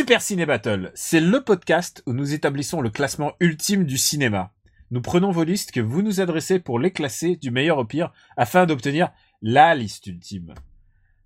Super 0.00 0.22
Ciné 0.22 0.46
Battle, 0.46 0.92
c'est 0.94 1.20
le 1.20 1.44
podcast 1.44 2.02
où 2.06 2.14
nous 2.14 2.32
établissons 2.32 2.80
le 2.80 2.88
classement 2.88 3.34
ultime 3.38 3.84
du 3.84 3.98
cinéma. 3.98 4.50
Nous 4.90 5.02
prenons 5.02 5.30
vos 5.30 5.44
listes 5.44 5.72
que 5.72 5.80
vous 5.80 6.00
nous 6.00 6.22
adressez 6.22 6.58
pour 6.58 6.78
les 6.78 6.90
classer 6.90 7.36
du 7.36 7.50
meilleur 7.50 7.76
au 7.76 7.84
pire 7.84 8.10
afin 8.38 8.64
d'obtenir 8.64 9.10
la 9.42 9.74
liste 9.74 10.06
ultime. 10.06 10.54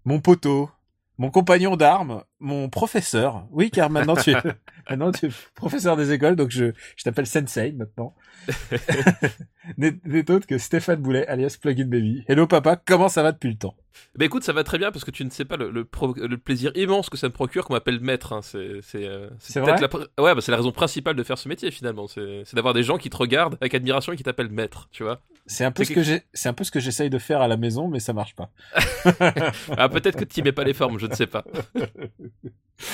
Mon 0.04 0.18
poteau, 0.18 0.70
mon 1.18 1.30
compagnon 1.30 1.77
d'armes, 1.77 2.24
mon 2.41 2.68
professeur. 2.68 3.46
Oui, 3.50 3.70
car 3.70 3.91
maintenant 3.91 4.16
tu 4.16 4.30
es, 4.32 4.36
maintenant 4.91 5.12
tu 5.12 5.27
es 5.27 5.30
professeur 5.55 5.96
des 5.96 6.12
écoles, 6.12 6.36
donc 6.36 6.50
je, 6.50 6.72
je 6.96 7.02
t'appelle 7.05 7.27
Sensei 7.27 7.72
maintenant. 7.72 8.14
N'est 9.78 10.30
autre 10.30 10.46
que 10.46 10.58
Stéphane 10.58 11.00
Boulet, 11.00 11.27
alias 11.27 11.56
Plugin 11.60 11.86
Baby. 11.86 12.24
Hello 12.28 12.46
papa, 12.46 12.77
comment 12.77 13.08
ça 13.08 13.22
va 13.22 13.32
depuis 13.32 13.50
le 13.50 13.56
temps? 13.56 13.74
Bah 14.16 14.24
écoute, 14.24 14.42
ça 14.45 14.52
va 14.52 14.64
très 14.64 14.78
bien 14.78 14.91
parce 14.91 15.05
que 15.05 15.10
tu 15.10 15.24
ne 15.24 15.30
sais 15.30 15.45
pas 15.45 15.56
le, 15.56 15.70
le, 15.70 15.84
pro- 15.84 16.14
le 16.14 16.36
plaisir 16.36 16.72
immense 16.74 17.08
que 17.08 17.16
ça 17.16 17.28
me 17.28 17.33
procure 17.33 17.64
qu'on 17.64 17.74
m'appelle 17.74 18.00
maître. 18.00 18.33
hein. 18.33 18.42
C'est 18.42 18.80
c'est 18.83 19.06
euh, 19.06 19.28
vrai? 19.60 19.77
la 19.80 19.88
ouais, 20.22 20.34
bah, 20.34 20.41
c'est 20.41 20.50
la 20.50 20.56
raison 20.58 20.72
principale 20.72 21.14
de 21.16 21.22
faire 21.22 21.38
ce 21.38 21.48
métier 21.48 21.70
finalement. 21.70 22.06
C'est 22.08 22.42
c'est 22.44 22.56
d'avoir 22.56 22.74
des 22.74 22.83
gens 22.83 22.98
qui 22.98 23.08
te 23.08 23.16
regardent 23.16 23.56
avec 23.60 23.72
admiration 23.75 24.12
et 24.12 24.16
qui 24.16 24.25
t'appellent 24.25 24.50
maître, 24.50 24.88
tu 24.91 25.05
vois. 25.05 25.20
C'est 25.47 25.64
un 25.64 25.70
peu 25.70 25.84
ce 25.84 25.92
que 25.92 26.03
j'ai, 26.03 26.23
c'est 26.33 26.48
un 26.48 26.55
peu 26.55 26.64
ce 26.64 26.70
que 26.70 26.81
j'essaye 26.81 27.11
de 27.11 27.19
faire 27.19 27.42
à 27.42 27.48
la 27.48 27.56
maison, 27.56 27.89
mais 27.89 28.00
ça 28.00 28.12
marche 28.12 28.34
pas. 28.34 28.50
Ah 29.77 29.89
peut-être 29.89 30.19
que 30.19 30.25
tu 30.25 30.42
mets 30.42 30.53
pas 30.53 30.64
les 30.64 30.75
formes, 30.75 30.98
je 30.98 31.06
ne 31.06 31.14
sais 31.14 31.27
pas. 31.27 31.45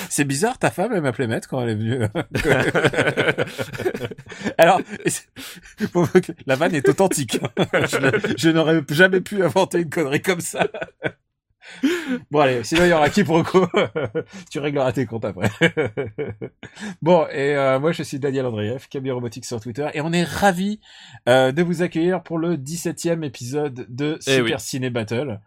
C'est 0.09 0.25
bizarre, 0.25 0.59
ta 0.59 0.69
femme, 0.69 0.91
elle 0.93 1.01
m'appelait 1.01 1.27
maître 1.27 1.47
quand 1.47 1.61
elle 1.61 1.69
est 1.69 1.75
venue. 1.75 2.01
Alors, 4.57 4.79
la 6.45 6.55
vanne 6.55 6.75
est 6.75 6.87
authentique. 6.87 7.39
je 7.73 8.33
je 8.37 8.49
n'aurais 8.49 8.81
jamais 8.89 9.21
pu 9.21 9.43
inventer 9.43 9.79
une 9.79 9.89
connerie 9.89 10.21
comme 10.21 10.41
ça. 10.41 10.67
Bon 12.31 12.39
allez, 12.39 12.63
sinon 12.63 12.83
il 12.85 12.89
y 12.89 12.93
aura 12.93 13.09
quiproquo. 13.09 13.67
tu 14.51 14.59
régleras 14.59 14.91
tes 14.93 15.05
comptes 15.05 15.25
après. 15.25 15.49
bon, 17.01 17.25
et 17.31 17.55
euh, 17.55 17.79
moi 17.79 17.91
je 17.91 18.03
suis 18.03 18.19
Daniel 18.19 18.45
Andreev, 18.45 18.87
Camille 18.89 19.11
Robotique 19.11 19.45
sur 19.45 19.59
Twitter, 19.59 19.87
et 19.93 20.01
on 20.01 20.11
est 20.11 20.23
ravis 20.23 20.79
euh, 21.29 21.51
de 21.51 21.61
vous 21.63 21.81
accueillir 21.81 22.23
pour 22.23 22.37
le 22.39 22.57
17e 22.57 23.23
épisode 23.23 23.85
de 23.89 24.17
Eh 24.27 24.31
Super 24.37 24.43
oui. 24.57 24.59
Ciné 24.59 24.89
Battle. 24.89 25.39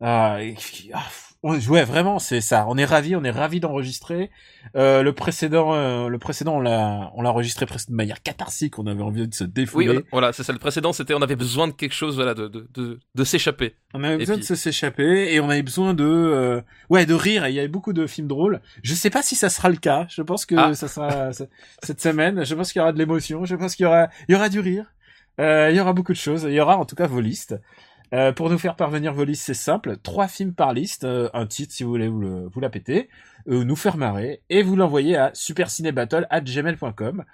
Ah, 0.00 0.38
et- 0.42 0.56
ah, 0.94 1.02
on- 1.42 1.58
ouais, 1.58 1.84
vraiment, 1.84 2.18
c'est 2.18 2.40
ça. 2.40 2.66
On 2.68 2.76
est 2.76 2.84
ravis, 2.84 3.16
on 3.16 3.24
est 3.24 3.30
ravis 3.30 3.60
d'enregistrer. 3.60 4.30
Euh, 4.76 5.02
le 5.02 5.12
précédent, 5.14 5.72
euh, 5.74 6.08
le 6.08 6.18
précédent, 6.18 6.56
on 6.56 6.60
l'a, 6.60 7.10
on 7.14 7.22
l'a 7.22 7.30
enregistré 7.30 7.64
presque 7.66 7.88
de 7.90 7.94
manière 7.94 8.22
catharsique. 8.22 8.78
On 8.78 8.86
avait 8.86 9.02
envie 9.02 9.26
de 9.26 9.34
se 9.34 9.44
Oui, 9.44 9.50
défouler. 9.50 9.86
voilà, 9.86 10.00
voilà, 10.12 10.32
c'est 10.32 10.42
ça. 10.42 10.52
Le 10.52 10.58
précédent, 10.58 10.92
c'était 10.92 11.14
on 11.14 11.22
avait 11.22 11.36
besoin 11.36 11.66
de 11.68 11.72
quelque 11.72 11.94
chose, 11.94 12.16
voilà, 12.16 12.34
de 12.34 12.48
de 12.48 12.68
de, 12.74 12.98
de 13.14 13.24
s'échapper. 13.24 13.74
On 13.94 14.04
avait 14.04 14.18
besoin 14.18 14.34
puis- 14.36 14.42
de 14.42 14.46
se 14.46 14.54
s'échapper 14.54 15.32
et 15.32 15.40
on 15.40 15.48
avait 15.48 15.62
besoin 15.62 15.94
de, 15.94 16.04
euh, 16.04 16.60
ouais, 16.90 17.06
de 17.06 17.14
rire. 17.14 17.44
Et 17.46 17.50
il 17.50 17.54
y 17.54 17.58
avait 17.58 17.68
beaucoup 17.68 17.92
de 17.94 18.06
films 18.06 18.28
drôles. 18.28 18.60
Je 18.82 18.94
sais 18.94 19.10
pas 19.10 19.22
si 19.22 19.34
ça 19.34 19.48
sera 19.48 19.68
le 19.70 19.76
cas. 19.76 20.06
Je 20.10 20.22
pense 20.22 20.44
que 20.46 20.54
Ah. 20.58 20.74
ça 20.74 20.88
sera 20.88 21.30
cette 21.82 22.00
semaine. 22.00 22.44
Je 22.44 22.54
pense 22.54 22.72
qu'il 22.72 22.80
y 22.80 22.82
aura 22.82 22.92
de 22.92 22.98
l'émotion. 22.98 23.44
Je 23.46 23.56
pense 23.56 23.76
qu'il 23.76 23.84
y 23.84 23.86
aura, 23.86 24.08
il 24.28 24.32
y 24.32 24.34
aura 24.36 24.48
du 24.50 24.60
rire. 24.60 24.86
Euh, 25.40 25.70
il 25.70 25.76
y 25.76 25.80
aura 25.80 25.94
beaucoup 25.94 26.12
de 26.12 26.18
choses. 26.18 26.42
Il 26.46 26.52
y 26.52 26.60
aura 26.60 26.76
en 26.76 26.84
tout 26.84 26.96
cas 26.96 27.06
vos 27.06 27.20
listes. 27.20 27.54
Euh, 28.12 28.32
pour 28.32 28.50
nous 28.50 28.58
faire 28.58 28.76
parvenir 28.76 29.12
vos 29.14 29.24
listes, 29.24 29.44
c'est 29.44 29.54
simple. 29.54 29.96
Trois 30.02 30.26
films 30.28 30.52
par 30.54 30.72
liste, 30.72 31.04
euh, 31.04 31.28
un 31.32 31.46
titre 31.46 31.72
si 31.72 31.84
vous 31.84 31.90
voulez 31.90 32.08
vous, 32.08 32.20
le, 32.20 32.48
vous 32.48 32.60
la 32.60 32.68
péter, 32.70 33.08
euh, 33.48 33.64
nous 33.64 33.76
faire 33.76 33.96
marrer, 33.96 34.42
et 34.50 34.62
vous 34.62 34.74
l'envoyez 34.76 35.16
à 35.16 35.30
supercinébattle@gmail.com. 35.32 37.24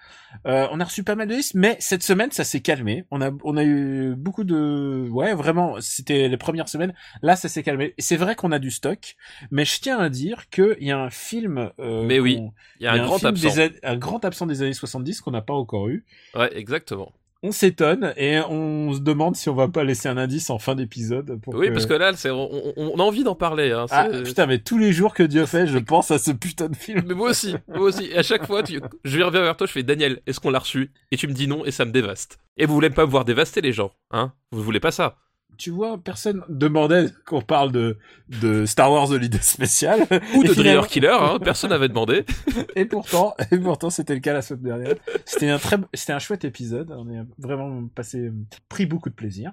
Euh, 0.47 0.67
on 0.71 0.81
a 0.81 0.85
reçu 0.85 1.03
pas 1.03 1.15
mal 1.15 1.29
de 1.29 1.35
listes, 1.35 1.55
mais 1.55 1.77
cette 1.81 2.03
semaine 2.03 2.31
ça 2.31 2.45
s'est 2.45 2.61
calmé. 2.61 3.05
On 3.11 3.21
a 3.21 3.31
on 3.45 3.57
a 3.57 3.65
eu 3.65 4.15
beaucoup 4.17 4.45
de 4.45 5.09
ouais 5.11 5.35
vraiment 5.35 5.77
c'était 5.81 6.29
les 6.29 6.37
premières 6.37 6.69
semaines. 6.69 6.95
Là 7.23 7.37
ça 7.37 7.49
s'est 7.49 7.63
calmé. 7.63 7.95
C'est 7.99 8.17
vrai 8.17 8.35
qu'on 8.35 8.53
a 8.53 8.59
du 8.59 8.71
stock, 8.71 9.17
mais 9.51 9.65
je 9.65 9.81
tiens 9.81 9.99
à 9.99 10.09
dire 10.09 10.49
que 10.51 10.77
il 10.81 10.87
y 10.87 10.91
a 10.93 10.99
un 10.99 11.11
film. 11.11 11.71
euh, 11.81 12.05
Mais 12.05 12.21
oui, 12.21 12.41
Il 12.81 12.85
y 12.85 12.87
a 12.87 12.93
un 12.93 12.99
grand 12.99 13.25
absent. 13.25 13.55
des 13.55 13.73
un 13.83 13.97
grand 13.97 14.25
absent 14.25 14.47
des 14.47 14.63
années 14.63 14.73
70 14.75 15.21
qu'on 15.21 15.31
n'a 15.31 15.43
pas 15.43 15.55
encore 15.55 15.89
eu. 15.89 16.05
Ouais, 16.35 16.57
exactement. 16.57 17.13
On 17.43 17.53
s'étonne 17.53 18.13
et 18.17 18.41
on 18.41 18.93
se 18.95 19.01
demande 19.01 19.37
si 19.37 19.49
on 19.49 19.55
va 19.55 19.69
pas 19.69 19.85
laisser 19.85 20.09
un 20.09 20.17
indice 20.17 20.51
en 20.51 20.59
fin 20.59 20.75
d'épisode. 20.75 21.39
Oui, 21.47 21.69
que- 21.69 21.73
parce 21.73 21.87
que 21.87 21.95
là, 21.95 22.13
on, 22.77 22.99
a 22.99 23.03
envie 23.03 23.25
d'en 23.25 23.35
parler. 23.35 23.73
Hein. 23.73 23.87
Ah, 23.91 24.09
putain, 24.25 24.47
mais 24.47 24.59
tous 24.59 24.79
les 24.79 24.93
jours 24.93 25.15
que 25.15 25.23
Dieu 25.23 25.47
fait, 25.47 25.67
je 25.67 25.79
pense 25.79 26.11
à 26.11 26.19
ce 26.19 26.31
putain 26.31 26.69
de 26.69 26.77
film. 26.77 27.05
Mais 27.07 27.15
moi 27.15 27.31
aussi, 27.31 27.55
moi 27.69 27.83
aussi. 27.83 28.07
Et 28.07 28.17
à 28.19 28.23
chaque 28.23 28.47
fois, 28.47 28.63
tu... 28.63 28.81
je 29.05 29.21
reviens 29.21 29.43
vers 29.43 29.57
toi, 29.57 29.67
je 29.67 29.73
fais 29.73 29.83
Daniel, 29.83 30.21
est-ce 30.27 30.41
qu'on 30.41 30.51
l'a 30.51 30.59
reçu? 30.59 30.93
Et 31.11 31.17
tu 31.17 31.29
me 31.29 31.33
dis 31.33 31.47
non, 31.47 31.65
et 31.65 31.71
ça 31.71 31.85
me 31.85 31.93
dévaste. 31.93 32.39
Et 32.57 32.67
vous 32.67 32.75
voulez 32.75 32.91
pas 32.91 33.05
me 33.05 33.11
voir 33.11 33.25
dévaster 33.25 33.61
les 33.61 33.73
gens, 33.73 33.93
hein? 34.11 34.33
Vous 34.51 34.63
voulez 34.63 34.81
pas 34.81 34.91
ça 34.91 35.17
Tu 35.59 35.71
vois, 35.71 35.99
personne 35.99 36.43
demandait 36.49 37.07
qu'on 37.27 37.41
parle 37.41 37.73
de, 37.73 37.99
de 38.41 38.67
Star 38.67 38.91
Wars 38.93 39.11
Holiday 39.11 39.39
Spécial. 39.41 40.01
Ou 40.01 40.43
Et 40.45 40.49
de 40.49 40.53
finalement- 40.53 40.55
Driller 40.55 40.87
Killer, 40.89 41.17
hein 41.21 41.39
Personne 41.43 41.71
n'avait 41.71 41.89
demandé. 41.89 42.25
Et 42.77 42.85
pourtant, 42.85 43.35
et 43.51 43.59
pourtant, 43.59 43.89
c'était 43.91 44.15
le 44.15 44.21
cas 44.21 44.33
la 44.35 44.43
semaine 44.43 44.63
dernière. 44.63 44.95
C'était 45.25 45.49
un 45.49 45.59
très, 45.59 45.77
c'était 45.95 46.13
un 46.13 46.19
chouette 46.19 46.45
épisode. 46.45 46.91
On 46.97 47.09
a 47.19 47.25
vraiment 47.39 47.87
passé, 47.95 48.31
pris 48.69 48.87
beaucoup 48.87 49.09
de 49.09 49.15
plaisir. 49.15 49.53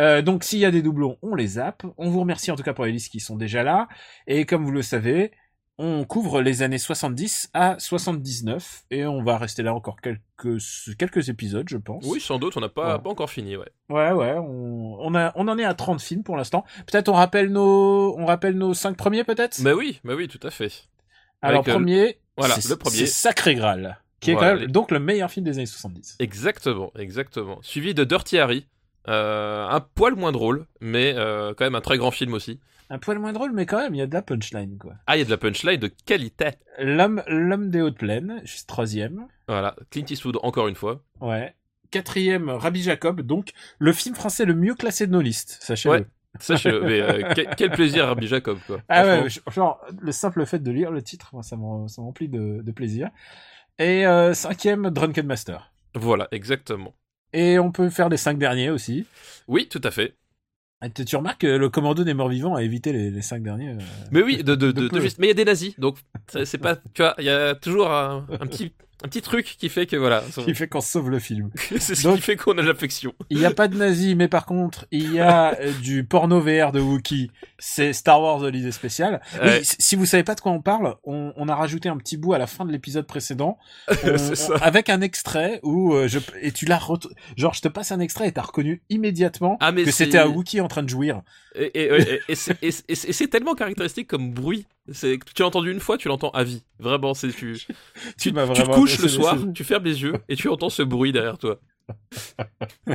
Euh, 0.00 0.22
donc, 0.22 0.44
s'il 0.44 0.58
y 0.60 0.64
a 0.64 0.70
des 0.70 0.82
doublons, 0.82 1.18
on 1.22 1.34
les 1.34 1.46
zappe. 1.46 1.84
On 1.96 2.10
vous 2.10 2.20
remercie 2.20 2.50
en 2.50 2.56
tout 2.56 2.62
cas 2.62 2.72
pour 2.74 2.84
les 2.84 2.92
listes 2.92 3.10
qui 3.10 3.20
sont 3.20 3.36
déjà 3.36 3.62
là. 3.62 3.88
Et 4.26 4.44
comme 4.44 4.64
vous 4.64 4.70
le 4.72 4.82
savez, 4.82 5.32
on 5.78 6.04
couvre 6.04 6.40
les 6.42 6.62
années 6.62 6.78
70 6.78 7.50
à 7.54 7.76
79. 7.78 8.84
Et 8.90 9.06
on 9.06 9.22
va 9.22 9.38
rester 9.38 9.62
là 9.62 9.74
encore 9.74 10.00
quelques, 10.00 10.58
quelques 10.98 11.28
épisodes, 11.28 11.68
je 11.68 11.76
pense. 11.76 12.04
Oui, 12.06 12.20
sans 12.20 12.38
doute, 12.38 12.56
on 12.56 12.60
n'a 12.60 12.68
pas, 12.68 12.96
Ouais. 12.96 13.02
pas 13.02 13.10
encore 13.10 13.30
fini, 13.30 13.56
ouais. 13.56 13.68
Ouais, 13.88 14.10
ouais, 14.12 14.34
on, 14.38 14.96
on, 15.00 15.14
a, 15.14 15.32
on 15.36 15.46
en 15.48 15.58
est 15.58 15.64
à 15.64 15.74
30 15.74 16.00
films 16.00 16.22
pour 16.24 16.36
l'instant. 16.36 16.64
Peut-être 16.90 17.08
on 17.08 17.12
rappelle 17.14 17.50
nos, 17.50 18.16
on 18.18 18.26
rappelle 18.26 18.56
nos 18.56 18.74
5 18.74 18.96
premiers 18.96 19.24
peut-être? 19.24 19.62
Bah 19.62 19.74
oui, 19.74 20.00
bah 20.04 20.14
oui, 20.16 20.28
tout 20.28 20.40
à 20.46 20.50
fait. 20.50 20.88
Alors, 21.42 21.60
avec, 21.60 21.68
euh, 21.68 21.72
premier, 21.78 22.18
voilà, 22.36 22.56
le 22.56 22.76
premier. 22.76 22.96
c'est 22.96 23.06
Sacré 23.06 23.54
Graal, 23.54 23.98
qui 24.20 24.30
est 24.30 24.34
Voilà, 24.34 24.48
quand 24.50 24.54
même 24.56 24.66
les- 24.66 24.72
donc 24.72 24.90
le 24.90 24.98
meilleur 24.98 25.30
film 25.30 25.44
des 25.44 25.56
années 25.58 25.66
70. 25.66 26.16
Exactement, 26.18 26.90
exactement. 26.98 27.58
Suivi 27.62 27.94
de 27.94 28.02
Dirty 28.04 28.38
Harry. 28.38 28.66
Euh, 29.06 29.66
un 29.66 29.80
poil 29.80 30.16
moins 30.16 30.32
drôle, 30.32 30.66
mais 30.82 31.14
euh, 31.16 31.54
quand 31.56 31.64
même 31.64 31.76
un 31.76 31.80
très 31.80 31.96
grand 31.96 32.10
film 32.10 32.34
aussi. 32.34 32.60
Un 32.90 32.98
poil 32.98 33.18
moins 33.18 33.32
drôle, 33.32 33.52
mais 33.52 33.66
quand 33.66 33.78
même, 33.78 33.94
il 33.94 33.98
y 33.98 34.02
a 34.02 34.06
de 34.06 34.14
la 34.14 34.22
punchline, 34.22 34.78
quoi. 34.78 34.94
Ah, 35.06 35.16
il 35.16 35.20
y 35.20 35.22
a 35.22 35.24
de 35.26 35.30
la 35.30 35.36
punchline 35.36 35.78
de 35.78 35.88
qualité. 36.06 36.50
L'homme, 36.78 37.22
l'homme 37.26 37.68
des 37.70 37.82
hautes 37.82 37.98
plaines, 37.98 38.40
juste 38.44 38.66
troisième. 38.68 39.26
Voilà, 39.46 39.76
Clint 39.90 40.06
Eastwood 40.08 40.38
encore 40.42 40.68
une 40.68 40.74
fois. 40.74 41.04
Ouais. 41.20 41.54
Quatrième, 41.90 42.48
Rabbi 42.50 42.82
Jacob, 42.82 43.20
donc 43.22 43.50
le 43.78 43.92
film 43.92 44.14
français 44.14 44.44
le 44.44 44.54
mieux 44.54 44.74
classé 44.74 45.06
de 45.06 45.12
nos 45.12 45.20
listes, 45.20 45.58
sachez-le. 45.60 45.94
Ouais. 45.94 46.06
Sachez-le, 46.40 46.82
mais 46.82 47.00
euh, 47.00 47.32
quel, 47.34 47.48
quel 47.56 47.70
plaisir 47.70 48.06
Rabbi 48.06 48.26
Jacob, 48.26 48.58
quoi. 48.66 48.80
Ah 48.88 49.04
ouais, 49.04 49.30
je- 49.30 49.40
genre, 49.50 49.80
le 50.00 50.12
simple 50.12 50.44
fait 50.46 50.58
de 50.62 50.70
lire 50.70 50.90
le 50.90 51.02
titre, 51.02 51.30
moi, 51.32 51.42
ça 51.42 51.56
me 51.56 51.88
ça 51.88 52.00
me 52.02 52.06
remplit 52.06 52.28
de, 52.28 52.60
de 52.62 52.72
plaisir. 52.72 53.08
Et 53.78 54.06
euh, 54.06 54.34
cinquième, 54.34 54.90
Drunken 54.90 55.26
Master. 55.26 55.72
Voilà, 55.94 56.28
exactement. 56.30 56.94
Et 57.32 57.58
on 57.58 57.72
peut 57.72 57.88
faire 57.90 58.08
les 58.08 58.16
cinq 58.18 58.38
derniers 58.38 58.70
aussi. 58.70 59.06
Oui, 59.48 59.68
tout 59.68 59.80
à 59.84 59.90
fait. 59.90 60.14
Ah, 60.80 60.88
Tu, 60.88 61.16
remarques 61.16 61.40
que 61.40 61.46
le 61.48 61.68
commando 61.70 62.04
des 62.04 62.14
morts 62.14 62.28
vivants 62.28 62.54
a 62.54 62.62
évité 62.62 62.92
les, 62.92 63.10
les 63.10 63.22
cinq 63.22 63.42
derniers. 63.42 63.70
euh. 63.70 63.78
Mais 64.12 64.22
oui, 64.22 64.44
de, 64.44 64.54
de, 64.54 64.70
De 64.70 64.88
de, 64.88 65.00
juste. 65.00 65.18
Mais 65.18 65.26
il 65.26 65.30
y 65.30 65.32
a 65.32 65.34
des 65.34 65.44
nazis, 65.44 65.78
donc 65.78 65.98
c'est 66.28 66.44
c'est 66.44 66.58
pas. 66.58 66.76
Tu 66.76 67.02
vois, 67.02 67.14
il 67.18 67.24
y 67.24 67.30
a 67.30 67.54
toujours 67.56 67.90
un, 67.90 68.26
un 68.30 68.46
petit. 68.46 68.72
Un 69.04 69.08
petit 69.08 69.22
truc 69.22 69.56
qui 69.58 69.68
fait 69.68 69.86
que 69.86 69.94
voilà, 69.96 70.24
qui 70.44 70.54
fait 70.54 70.66
qu'on 70.66 70.80
sauve 70.80 71.08
le 71.10 71.18
film. 71.20 71.50
c'est 71.78 71.94
ce 71.94 72.02
Donc- 72.02 72.16
qui 72.16 72.22
fait 72.22 72.36
qu'on 72.36 72.52
a 72.58 72.62
de 72.62 72.66
l'affection. 72.66 73.12
Il 73.30 73.38
n'y 73.38 73.44
a 73.44 73.52
pas 73.52 73.68
de 73.68 73.76
nazis, 73.76 74.16
mais 74.16 74.26
par 74.26 74.44
contre, 74.44 74.86
il 74.90 75.12
y 75.12 75.20
a 75.20 75.56
euh, 75.60 75.72
du 75.80 76.02
porno 76.04 76.40
VR 76.40 76.72
de 76.72 76.80
Wookiee. 76.80 77.30
C'est 77.60 77.92
Star 77.92 78.20
Wars 78.20 78.40
Holiday 78.42 78.72
Spécial. 78.72 79.20
Oui, 79.34 79.46
Ouais. 79.48 79.60
si- 79.64 79.76
si 79.78 79.96
vous 79.96 80.04
savez 80.06 80.24
pas 80.24 80.34
de 80.34 80.40
quoi 80.40 80.50
on 80.52 80.60
parle, 80.60 80.96
on, 81.04 81.32
on 81.36 81.48
a 81.48 81.54
rajouté 81.54 81.88
un 81.88 81.96
petit 81.96 82.16
bout 82.16 82.32
à 82.34 82.38
la 82.38 82.46
fin 82.48 82.64
de 82.64 82.72
l'épisode 82.72 83.06
précédent, 83.06 83.56
on- 84.04 84.18
ça. 84.34 84.54
on- 84.54 84.56
avec 84.56 84.88
un 84.88 85.00
extrait 85.00 85.60
où 85.62 85.94
euh, 85.94 86.08
je 86.08 86.18
et 86.42 86.50
tu 86.52 86.64
l'as 86.66 86.80
genre 87.36 87.54
je 87.54 87.60
te 87.60 87.68
passe 87.68 87.92
un 87.92 88.00
extrait 88.00 88.28
et 88.28 88.32
t'as 88.32 88.42
reconnu 88.42 88.82
immédiatement 88.90 89.56
Ah, 89.60 89.70
mais 89.72 89.84
que 89.84 89.90
c'était 89.92 90.18
un 90.18 90.26
Wookiee 90.26 90.60
en 90.60 90.68
train 90.68 90.82
de 90.82 90.88
jouir. 90.88 91.22
Et, 91.58 91.80
et, 91.80 92.20
et- 92.28 92.68
et 92.88 92.94
c'est- 92.94 93.26
tellement 93.28 93.54
caractéristique 93.54 94.06
comme 94.08 94.32
bruit. 94.32 94.66
Tu 95.00 95.18
l'as 95.40 95.46
entendu 95.46 95.70
une 95.72 95.80
fois, 95.80 95.98
tu 95.98 96.08
l'entends 96.08 96.30
à 96.30 96.44
vie. 96.44 96.62
Vraiment, 96.78 97.14
c'est 97.14 97.32
tu. 97.32 97.58
Tu, 98.18 98.32
te 98.32 98.74
couches 98.74 98.98
le 99.00 99.08
soir, 99.08 99.36
tu 99.54 99.64
fermes 99.64 99.84
les 99.84 100.02
yeux 100.02 100.14
et 100.28 100.36
tu 100.36 100.48
entends 100.48 100.70
ce 100.70 100.82
bruit 100.82 101.12
derrière 101.12 101.36
toi. 101.38 101.58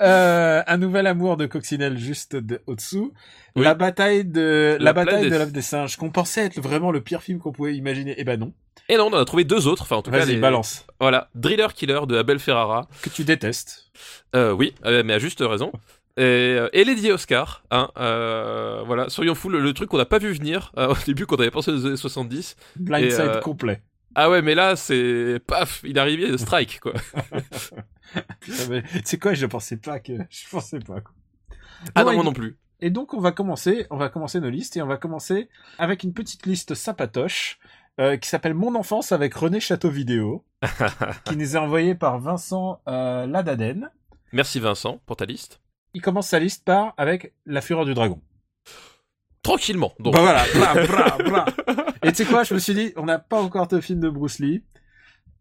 Euh, 0.00 0.62
un 0.66 0.76
nouvel 0.76 1.06
amour 1.06 1.36
de 1.36 1.46
Coccinelle 1.46 1.98
juste 1.98 2.36
de- 2.36 2.60
au-dessous. 2.66 3.12
Oui. 3.56 3.64
La 3.64 3.74
bataille 3.74 4.24
de 4.24 4.76
la, 4.78 4.84
La 4.86 4.92
bataille 4.92 5.24
de 5.24 5.28
des- 5.30 5.38
l'œuf 5.38 5.52
des 5.52 5.62
singes 5.62 5.96
qu'on 5.96 6.10
pensait 6.10 6.46
être 6.46 6.60
vraiment 6.60 6.90
le 6.90 7.00
pire 7.00 7.22
film 7.22 7.38
qu'on 7.38 7.52
pouvait 7.52 7.74
imaginer. 7.76 8.14
Eh 8.16 8.24
ben 8.24 8.38
non. 8.38 8.52
Et 8.88 8.96
non, 8.96 9.06
on 9.10 9.14
en 9.16 9.20
a 9.20 9.24
trouvé 9.24 9.44
deux 9.44 9.66
autres. 9.66 9.82
Enfin, 9.82 9.96
en 9.96 10.02
tout 10.02 10.10
cas, 10.10 10.24
les- 10.24 10.36
balance. 10.36 10.86
Voilà, 11.00 11.30
Driller 11.34 11.68
Killer 11.74 12.00
de 12.06 12.16
Abel 12.16 12.38
Ferrara. 12.38 12.88
Que 13.02 13.10
tu 13.10 13.24
détestes. 13.24 13.90
Euh, 14.34 14.52
oui, 14.52 14.74
euh, 14.84 15.02
mais 15.04 15.14
à 15.14 15.18
juste 15.18 15.40
raison. 15.40 15.72
Et, 16.16 16.22
euh, 16.22 16.68
et 16.72 16.84
Lady 16.84 17.10
Oscar, 17.10 17.64
hein, 17.72 17.90
euh, 17.96 18.82
voilà, 18.86 19.08
soyons 19.08 19.34
fous, 19.34 19.48
le, 19.48 19.58
le 19.60 19.72
truc 19.72 19.88
qu'on 19.90 19.98
n'a 19.98 20.04
pas 20.04 20.18
vu 20.18 20.32
venir 20.32 20.72
euh, 20.78 20.88
au 20.94 20.96
début, 21.06 21.26
qu'on 21.26 21.36
avait 21.36 21.50
pensé 21.50 21.72
aux 21.72 21.86
années 21.86 21.96
70. 21.96 22.56
Blindside 22.76 23.20
euh, 23.20 23.40
complet. 23.40 23.82
Ah 24.14 24.30
ouais, 24.30 24.40
mais 24.42 24.54
là, 24.54 24.76
c'est 24.76 25.40
paf, 25.44 25.80
il 25.84 25.96
est 25.96 26.00
arrivé, 26.00 26.38
strike, 26.38 26.78
quoi. 26.80 26.92
Tu 28.42 28.52
sais 29.04 29.18
quoi, 29.18 29.34
je 29.34 29.46
pensais 29.46 29.76
pas 29.76 29.98
que, 29.98 30.12
je 30.30 30.48
pensais 30.50 30.78
pas. 30.78 31.00
Quoi. 31.00 31.12
Ah 31.94 32.04
non, 32.04 32.12
et- 32.12 32.14
moi 32.14 32.24
non 32.24 32.32
plus. 32.32 32.56
Et 32.80 32.90
donc 32.90 33.14
on 33.14 33.20
va 33.20 33.32
commencer, 33.32 33.86
on 33.90 33.96
va 33.96 34.08
commencer 34.10 34.40
nos 34.40 34.50
listes 34.50 34.76
et 34.76 34.82
on 34.82 34.86
va 34.86 34.96
commencer 34.98 35.48
avec 35.78 36.02
une 36.02 36.12
petite 36.12 36.44
liste 36.44 36.74
sapatoche 36.74 37.58
euh, 38.00 38.16
qui 38.18 38.28
s'appelle 38.28 38.52
Mon 38.52 38.74
enfance 38.74 39.10
avec 39.12 39.32
René 39.34 39.58
Château 39.58 39.88
Vidéo, 39.90 40.44
qui 41.24 41.36
nous 41.36 41.56
est 41.56 41.58
envoyée 41.58 41.94
par 41.94 42.18
Vincent 42.18 42.82
euh, 42.88 43.26
Ladaden. 43.26 43.90
Merci 44.32 44.60
Vincent 44.60 45.00
pour 45.06 45.16
ta 45.16 45.24
liste. 45.24 45.60
Il 45.94 46.02
commence 46.02 46.28
sa 46.28 46.38
liste 46.38 46.64
par 46.64 46.94
avec 46.96 47.32
La 47.46 47.60
Fureur 47.60 47.84
du 47.84 47.94
Dragon. 47.94 48.20
Tranquillement, 49.42 49.92
donc. 50.00 50.14
Bah 50.14 50.20
voilà. 50.22 51.44
Et 52.02 52.08
tu 52.12 52.16
sais 52.16 52.24
quoi, 52.24 52.44
je 52.44 52.54
me 52.54 52.58
suis 52.58 52.74
dit, 52.74 52.92
on 52.96 53.04
n'a 53.04 53.18
pas 53.18 53.40
encore 53.40 53.68
de 53.68 53.80
film 53.80 54.00
de 54.00 54.08
Bruce 54.08 54.38
Lee. 54.38 54.62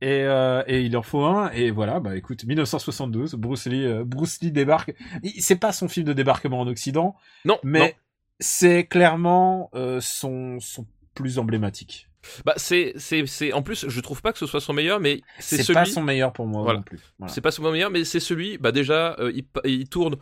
Et, 0.01 0.23
euh, 0.23 0.63
et 0.67 0.81
il 0.81 0.97
en 0.97 1.01
faut 1.01 1.23
un. 1.23 1.50
Et 1.51 1.71
voilà, 1.71 2.01
bah 2.01 2.17
écoute, 2.17 2.44
1972, 2.44 3.35
Bruce 3.35 3.65
Lee, 3.67 3.85
euh, 3.85 4.03
Bruce 4.03 4.41
Lee 4.41 4.51
débarque. 4.51 4.94
C'est 5.39 5.55
pas 5.55 5.71
son 5.71 5.88
film 5.88 6.05
de 6.05 6.11
débarquement 6.11 6.59
en 6.59 6.67
Occident, 6.67 7.15
non, 7.45 7.57
mais 7.63 7.95
c'est 8.41 8.85
clairement 8.85 9.69
euh, 9.75 10.00
son, 10.01 10.59
son 10.59 10.85
plus 11.15 11.39
emblématique. 11.39 12.09
Bah, 12.45 12.53
c'est, 12.57 12.94
c'est, 12.97 13.25
c'est, 13.27 13.53
en 13.53 13.61
plus, 13.61 13.88
je 13.88 14.00
trouve 14.01 14.21
pas 14.21 14.33
que 14.33 14.39
ce 14.39 14.45
soit 14.45 14.61
son 14.61 14.73
meilleur, 14.73 15.00
mais 15.00 15.21
c'est, 15.39 15.61
celui. 15.63 15.73
pas 15.73 15.85
son 15.85 16.01
meilleur 16.01 16.33
pour 16.33 16.47
moi 16.47 16.63
Voilà. 16.63 16.79
non 16.79 16.83
plus. 16.83 17.00
Voilà. 17.19 17.33
C'est 17.33 17.41
pas 17.41 17.51
son 17.51 17.69
meilleur, 17.69 17.89
mais 17.89 18.03
c'est 18.03 18.19
celui, 18.19 18.57
bah 18.57 18.71
déjà, 18.71 19.15
euh, 19.19 19.31
il 19.63 19.88
tourne 19.88 20.17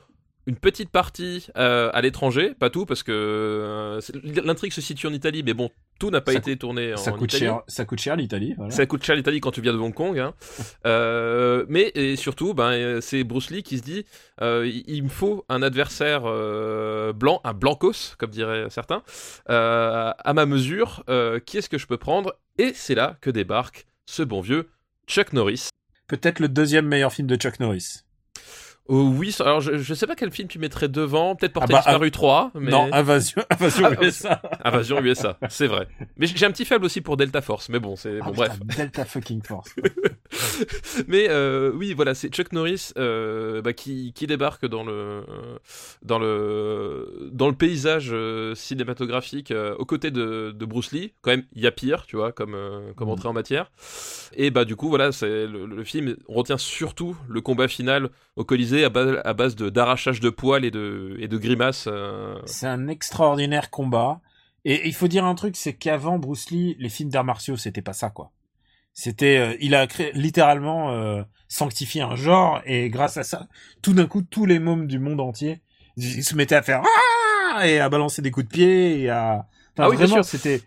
une 0.47 0.55
petite 0.55 0.89
partie 0.89 1.47
euh, 1.57 1.89
à 1.93 2.01
l'étranger, 2.01 2.53
pas 2.57 2.69
tout, 2.69 2.85
parce 2.85 3.03
que 3.03 3.11
euh, 3.11 4.01
l'intrigue 4.43 4.73
se 4.73 4.81
situe 4.81 5.07
en 5.07 5.13
Italie, 5.13 5.43
mais 5.43 5.53
bon, 5.53 5.69
tout 5.99 6.09
n'a 6.09 6.21
pas 6.21 6.31
Ça 6.31 6.39
été 6.39 6.57
tourné 6.57 6.93
en 6.93 6.97
Ça 6.97 7.11
coûte 7.11 7.33
Italie. 7.33 7.45
cher, 7.45 7.61
ça 7.67 7.85
coûte 7.85 7.99
cher 7.99 8.15
l'Italie. 8.15 8.55
Voilà. 8.57 8.71
Ça 8.71 8.85
coûte 8.85 9.03
cher 9.03 9.15
l'Italie 9.15 9.39
quand 9.39 9.51
tu 9.51 9.61
viens 9.61 9.73
de 9.73 9.77
Hong 9.77 9.93
Kong. 9.93 10.17
Hein. 10.19 10.33
Euh, 10.87 11.65
mais 11.69 11.91
et 11.93 12.15
surtout, 12.15 12.53
ben, 12.53 13.01
c'est 13.01 13.23
Bruce 13.23 13.51
Lee 13.51 13.61
qui 13.61 13.77
se 13.77 13.83
dit 13.83 14.05
il, 14.41 15.03
me 15.03 15.09
faut 15.09 15.45
un 15.47 15.61
adversaire 15.61 16.21
blanc, 17.13 17.39
un 17.43 17.53
blancos, 17.53 18.15
comme 18.17 18.31
diraient 18.31 18.69
certains, 18.69 19.03
à 19.47 20.33
ma 20.33 20.45
mesure. 20.45 21.03
Qui 21.45 21.57
est-ce 21.57 21.69
que 21.69 21.77
je 21.77 21.85
peux 21.85 21.97
prendre? 21.97 22.35
Et 22.57 22.73
c'est 22.73 22.95
là 22.95 23.17
que 23.21 23.29
débarque 23.29 23.85
ce 24.05 24.23
bon 24.23 24.41
vieux 24.41 24.69
Chuck 25.07 25.33
Norris. 25.33 25.69
Peut-être 26.07 26.39
le 26.39 26.49
deuxième 26.49 26.87
meilleur 26.87 27.13
film 27.13 27.27
de 27.27 27.35
Chuck 27.35 27.59
Norris. 27.59 28.03
Oh, 28.93 29.09
oui, 29.17 29.33
alors 29.39 29.61
je, 29.61 29.77
je 29.77 29.93
sais 29.93 30.05
pas 30.05 30.15
quel 30.15 30.31
film 30.31 30.49
tu 30.49 30.59
mettrais 30.59 30.89
devant, 30.89 31.35
peut-être 31.37 31.53
Portrait 31.53 31.73
bah, 31.73 31.79
disparu 31.79 32.11
3, 32.11 32.51
mais 32.55 32.71
Non, 32.71 32.89
Invasion, 32.91 33.41
Invasion 33.49 33.87
Ah, 33.89 34.03
USA. 34.03 34.41
Invasion 34.65 35.01
USA, 35.01 35.37
c'est 35.49 35.67
vrai. 35.67 35.87
Mais 36.17 36.27
j'ai 36.27 36.45
un 36.45 36.51
petit 36.51 36.65
faible 36.65 36.83
aussi 36.83 36.99
pour 36.99 37.15
Delta 37.15 37.41
Force, 37.41 37.69
mais 37.69 37.79
bon, 37.79 37.95
c'est 37.95 38.19
Ah, 38.21 38.25
bon, 38.25 38.31
bref. 38.33 38.59
Delta 38.75 39.05
fucking 39.05 39.41
Force. 39.43 39.73
Mais 41.07 41.27
euh, 41.29 41.71
oui, 41.73 41.93
voilà, 41.93 42.13
c'est 42.15 42.29
Chuck 42.29 42.51
Norris 42.53 42.91
euh, 42.97 43.61
bah, 43.61 43.73
qui, 43.73 44.13
qui 44.13 44.27
débarque 44.27 44.65
dans 44.65 44.83
le 44.83 45.23
dans 46.03 46.19
le 46.19 47.29
dans 47.31 47.47
le 47.49 47.55
paysage 47.55 48.09
euh, 48.11 48.55
cinématographique 48.55 49.51
euh, 49.51 49.75
aux 49.77 49.85
côtés 49.85 50.11
de, 50.11 50.51
de 50.55 50.65
Bruce 50.65 50.91
Lee. 50.91 51.13
Quand 51.21 51.31
même, 51.31 51.43
il 51.53 51.61
y 51.61 51.67
a 51.67 51.71
pire, 51.71 52.05
tu 52.05 52.15
vois, 52.15 52.31
comme 52.31 52.55
euh, 52.55 52.93
comme 52.95 53.07
Mhm. 53.07 53.13
entrée 53.13 53.27
en 53.29 53.33
matière. 53.33 53.71
Et 54.35 54.51
bah 54.51 54.63
du 54.65 54.75
coup, 54.75 54.89
voilà, 54.89 55.11
c'est 55.11 55.47
le, 55.47 55.65
le 55.65 55.83
film 55.83 56.15
on 56.27 56.33
retient 56.35 56.57
surtout 56.57 57.15
le 57.27 57.41
combat 57.41 57.67
final 57.67 58.09
au 58.37 58.43
Colisée 58.45 58.80
à 58.83 58.89
base 58.89 59.21
à 59.23 59.33
base 59.33 59.55
de 59.55 59.69
d'arrachage 59.69 60.19
de 60.19 60.29
poils 60.29 60.65
et 60.65 60.71
de 60.71 61.15
et 61.19 61.27
de 61.27 61.37
grimaces. 61.37 61.85
euh, 61.87 62.39
C'est 62.45 62.67
un 62.67 62.87
extraordinaire 62.87 63.69
combat. 63.69 64.21
Et 64.63 64.87
il 64.87 64.93
faut 64.93 65.07
dire 65.07 65.25
un 65.25 65.33
truc, 65.35 65.55
c'est 65.55 65.73
qu'avant 65.73 66.19
Bruce 66.19 66.51
Lee, 66.51 66.75
les 66.79 66.89
films 66.89 67.09
d'arts 67.09 67.23
martiaux, 67.23 67.57
c'était 67.57 67.81
pas 67.81 67.93
ça, 67.93 68.09
quoi. 68.11 68.31
C'était, 68.93 69.37
euh, 69.37 69.57
il 69.59 69.73
a 69.73 69.87
créé, 69.87 70.11
littéralement 70.13 70.91
euh, 70.91 71.23
sanctifié 71.47 72.01
un 72.01 72.15
genre, 72.15 72.61
et 72.65 72.89
grâce 72.89 73.17
à 73.17 73.23
ça, 73.23 73.47
tout 73.81 73.93
d'un 73.93 74.05
coup, 74.05 74.21
tous 74.21 74.45
les 74.45 74.59
mômes 74.59 74.85
du 74.85 74.99
monde 74.99 75.19
entier, 75.21 75.61
ils 75.97 76.23
se 76.23 76.35
mettaient 76.35 76.55
à 76.55 76.61
faire 76.61 76.83
ah 77.55 77.67
et 77.67 77.79
à 77.79 77.89
balancer 77.89 78.21
des 78.21 78.29
coups 78.31 78.47
de 78.47 78.51
pied 78.51 79.01
et 79.01 79.09
à, 79.09 79.47
enfin 79.73 79.83
Ah 79.85 79.89
oui, 79.89 79.95
vraiment, 79.95 80.21
c'était, 80.23 80.61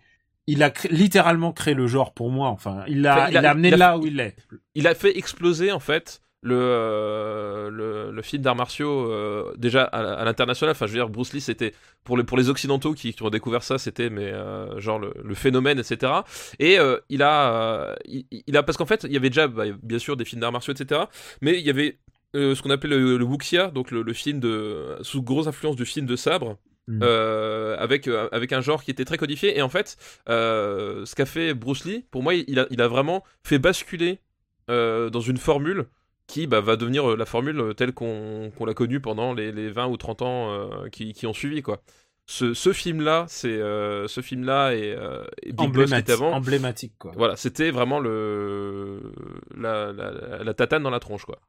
il 0.47 0.61
a 0.63 0.71
cré- 0.71 0.89
littéralement 0.89 1.53
créé 1.53 1.73
le 1.73 1.87
genre 1.87 2.13
pour 2.13 2.29
moi. 2.31 2.49
Enfin, 2.49 2.83
il 2.87 3.01
l'a, 3.01 3.13
Enfin, 3.15 3.27
il 3.29 3.31
il 3.33 3.45
a- 3.45 3.51
amené 3.51 3.67
il 3.69 3.73
a- 3.75 3.77
là 3.77 3.97
où 3.97 4.05
il 4.05 4.19
est. 4.19 4.35
il 4.73 4.87
a 4.87 4.95
fait 4.95 5.17
exploser 5.17 5.71
en 5.71 5.79
fait 5.79 6.19
le, 6.45 6.55
euh, 6.59 7.69
le, 7.71 8.11
le 8.11 8.21
film 8.21 8.43
d'arts 8.43 8.55
martiaux 8.55 9.11
euh, 9.11 9.51
déjà 9.57 9.83
à, 9.83 10.13
à 10.13 10.25
l'international. 10.25 10.71
Enfin, 10.71 10.85
je 10.85 10.91
veux 10.91 10.99
dire, 10.99 11.09
Bruce 11.09 11.33
Lee, 11.33 11.41
c'était 11.41 11.73
pour 12.03 12.17
les, 12.17 12.23
pour 12.23 12.37
les 12.37 12.49
occidentaux 12.49 12.93
qui, 12.93 13.13
qui 13.13 13.23
ont 13.23 13.31
découvert 13.31 13.63
ça, 13.63 13.79
c'était 13.79 14.11
mais 14.11 14.31
euh, 14.31 14.79
genre 14.79 14.99
le, 14.99 15.11
le 15.23 15.33
phénomène, 15.33 15.79
etc. 15.79 16.11
Et 16.59 16.77
il 17.09 17.23
a, 17.23 17.95
il, 18.05 18.25
il 18.31 18.55
a 18.55 18.61
parce 18.61 18.77
qu'en 18.77 18.85
fait, 18.85 19.05
il 19.05 19.11
y 19.11 19.17
avait 19.17 19.29
déjà 19.29 19.47
bah, 19.47 19.65
bien 19.81 19.97
sûr 19.99 20.15
des 20.15 20.25
films 20.25 20.41
d'arts 20.41 20.51
martiaux, 20.51 20.73
etc. 20.73 21.01
Mais 21.41 21.59
il 21.59 21.65
y 21.65 21.71
avait 21.71 21.97
ce 22.35 22.61
qu'on 22.61 22.69
appelait 22.69 22.95
le, 22.95 23.17
le 23.17 23.25
wuxia, 23.25 23.71
donc 23.71 23.89
le, 23.89 24.13
film 24.13 24.39
de 24.39 24.97
sous 25.01 25.23
grosse 25.23 25.47
influence 25.47 25.75
du 25.75 25.85
film 25.85 26.05
de 26.05 26.15
sabre. 26.15 26.57
Mm. 26.87 26.99
euh, 27.01 27.75
avec, 27.79 28.07
euh, 28.07 28.29
avec 28.31 28.53
un 28.53 28.61
genre 28.61 28.83
qui 28.83 28.91
était 28.91 29.05
très 29.05 29.17
codifié 29.17 29.57
et 29.57 29.63
en 29.63 29.69
fait 29.69 29.97
euh, 30.29 31.03
ce 31.03 31.15
qu'a 31.15 31.25
fait 31.25 31.55
Bruce 31.55 31.83
Lee 31.83 32.05
pour 32.11 32.21
moi 32.21 32.35
il 32.35 32.59
a, 32.59 32.67
il 32.69 32.79
a 32.79 32.87
vraiment 32.87 33.23
fait 33.43 33.57
basculer 33.57 34.19
dans 34.67 35.19
une 35.19 35.37
formule 35.37 35.85
qui 36.27 36.47
bah, 36.47 36.61
va 36.61 36.75
devenir 36.75 37.11
euh, 37.11 37.15
la 37.17 37.25
formule 37.25 37.59
euh, 37.59 37.73
telle 37.73 37.93
qu'on 37.93 38.51
l'a 38.65 38.73
connue 38.73 38.99
pendant 38.99 39.33
les, 39.33 39.51
les 39.51 39.69
20 39.69 39.87
ou 39.87 39.97
30 39.97 40.21
ans 40.21 40.51
euh, 40.51 40.89
qui, 40.89 41.13
qui 41.13 41.27
ont 41.27 41.33
suivi 41.33 41.61
quoi. 41.61 41.81
Ce, 42.27 42.55
ce 42.55 42.73
film 42.73 43.01
là 43.01 43.25
c'est 43.27 43.49
euh, 43.49 44.07
ce 44.07 44.21
film 44.21 44.43
là 44.45 44.73
et, 44.73 44.95
euh, 44.97 45.23
et 45.43 45.53
Big 45.53 45.71
Boss 45.71 45.93
Emblématique, 45.93 46.09
avant 46.09 46.31
emblématique, 46.33 46.93
quoi. 46.97 47.11
voilà 47.15 47.35
c'était 47.35 47.69
vraiment 47.69 47.99
le 47.99 49.13
la, 49.55 49.93
la, 49.93 50.43
la 50.43 50.53
tatane 50.55 50.81
dans 50.81 50.89
la 50.89 50.99
tronche 50.99 51.25
quoi 51.25 51.39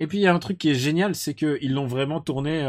Et 0.00 0.06
puis 0.06 0.18
il 0.18 0.22
y 0.22 0.26
a 0.26 0.34
un 0.34 0.38
truc 0.38 0.58
qui 0.58 0.70
est 0.70 0.74
génial, 0.74 1.14
c'est 1.14 1.34
que 1.34 1.58
ils 1.60 1.74
l'ont 1.74 1.86
vraiment 1.86 2.20
tourné 2.20 2.62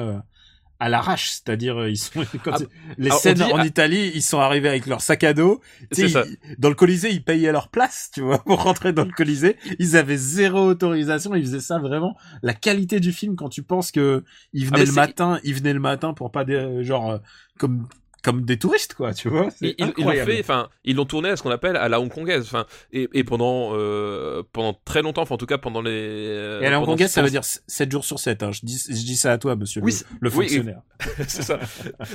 à 0.79 0.89
l'arrache, 0.89 1.29
c'est-à-dire 1.31 1.77
euh, 1.81 1.89
ils 1.89 1.97
sont 1.97 2.23
quand 2.43 2.51
Ah, 2.53 2.59
les 2.97 3.07
alors, 3.07 3.17
on 3.17 3.21
scènes 3.21 3.33
dit 3.35 3.43
en 3.43 3.57
à- 3.57 3.65
Italie, 3.65 4.11
ils 4.13 4.21
sont 4.21 4.39
arrivés 4.39 4.69
avec 4.69 4.85
leur 4.85 5.01
sac 5.01 5.23
à 5.23 5.33
dos. 5.33 5.59
Ils- 5.97 6.13
dans 6.57 6.69
le 6.69 6.75
Colisée, 6.75 7.11
ils 7.11 7.23
payaient 7.23 7.51
leur 7.51 7.69
place, 7.69 8.11
tu 8.13 8.21
vois, 8.21 8.37
pour 8.45 8.61
rentrer 8.63 8.93
dans 8.93 9.05
le 9.05 9.11
Colisée. 9.11 9.57
Ils 9.79 9.95
avaient 9.97 10.17
zéro 10.17 10.65
autorisation, 10.67 11.33
ils 11.35 11.41
faisaient 11.43 11.59
ça 11.59 11.79
vraiment. 11.79 12.15
La 12.43 12.53
qualité 12.53 12.99
du 12.99 13.11
film 13.11 13.35
quand 13.35 13.49
tu 13.49 13.63
penses 13.63 13.91
que 13.91 14.23
ils 14.53 14.65
venaient 14.67 14.85
le 14.85 14.91
matin, 14.91 15.39
ils 15.43 15.53
venaient 15.55 15.73
le 15.73 15.79
matin 15.79 16.13
pour 16.13 16.31
pas 16.31 16.45
des 16.45 16.83
genre 16.83 17.09
euh, 17.11 17.17
comme 17.57 17.87
comme 18.27 18.41
des 18.41 18.57
touristes 18.59 18.93
quoi, 18.93 19.13
tu 19.13 19.29
vois. 19.29 19.47
Ils 19.61 19.75
l'ont 19.97 20.11
fait, 20.11 20.39
enfin, 20.39 20.69
ils 20.83 20.95
l'ont 20.97 21.05
tourné 21.05 21.29
à 21.29 21.37
ce 21.37 21.43
qu'on 21.43 21.49
appelle 21.49 21.77
à 21.77 21.87
la 21.87 22.01
hongkongaise, 22.01 22.43
enfin, 22.43 22.65
et, 22.91 23.07
et 23.13 23.23
pendant 23.23 23.71
euh, 23.73 24.43
pendant 24.51 24.77
très 24.85 25.01
longtemps, 25.01 25.21
enfin 25.21 25.35
en 25.35 25.37
tout 25.37 25.45
cas 25.45 25.57
pendant 25.57 25.81
les. 25.81 26.59
Et 26.61 26.65
à 26.65 26.69
la 26.69 26.81
hongkongaise, 26.81 27.11
ça 27.11 27.21
veut 27.21 27.29
dire 27.29 27.43
7 27.43 27.91
jours 27.91 28.03
sur 28.03 28.19
7. 28.19 28.43
Hein. 28.43 28.51
Je, 28.51 28.61
dis, 28.63 28.83
je 28.87 28.93
dis 28.93 29.15
ça 29.15 29.31
à 29.31 29.37
toi, 29.37 29.55
monsieur 29.55 29.81
Oui, 29.81 29.93
le, 30.19 30.29
le 30.29 30.35
oui, 30.35 30.45
fonctionnaire. 30.45 30.81
c'est 31.27 31.43
ça. 31.43 31.59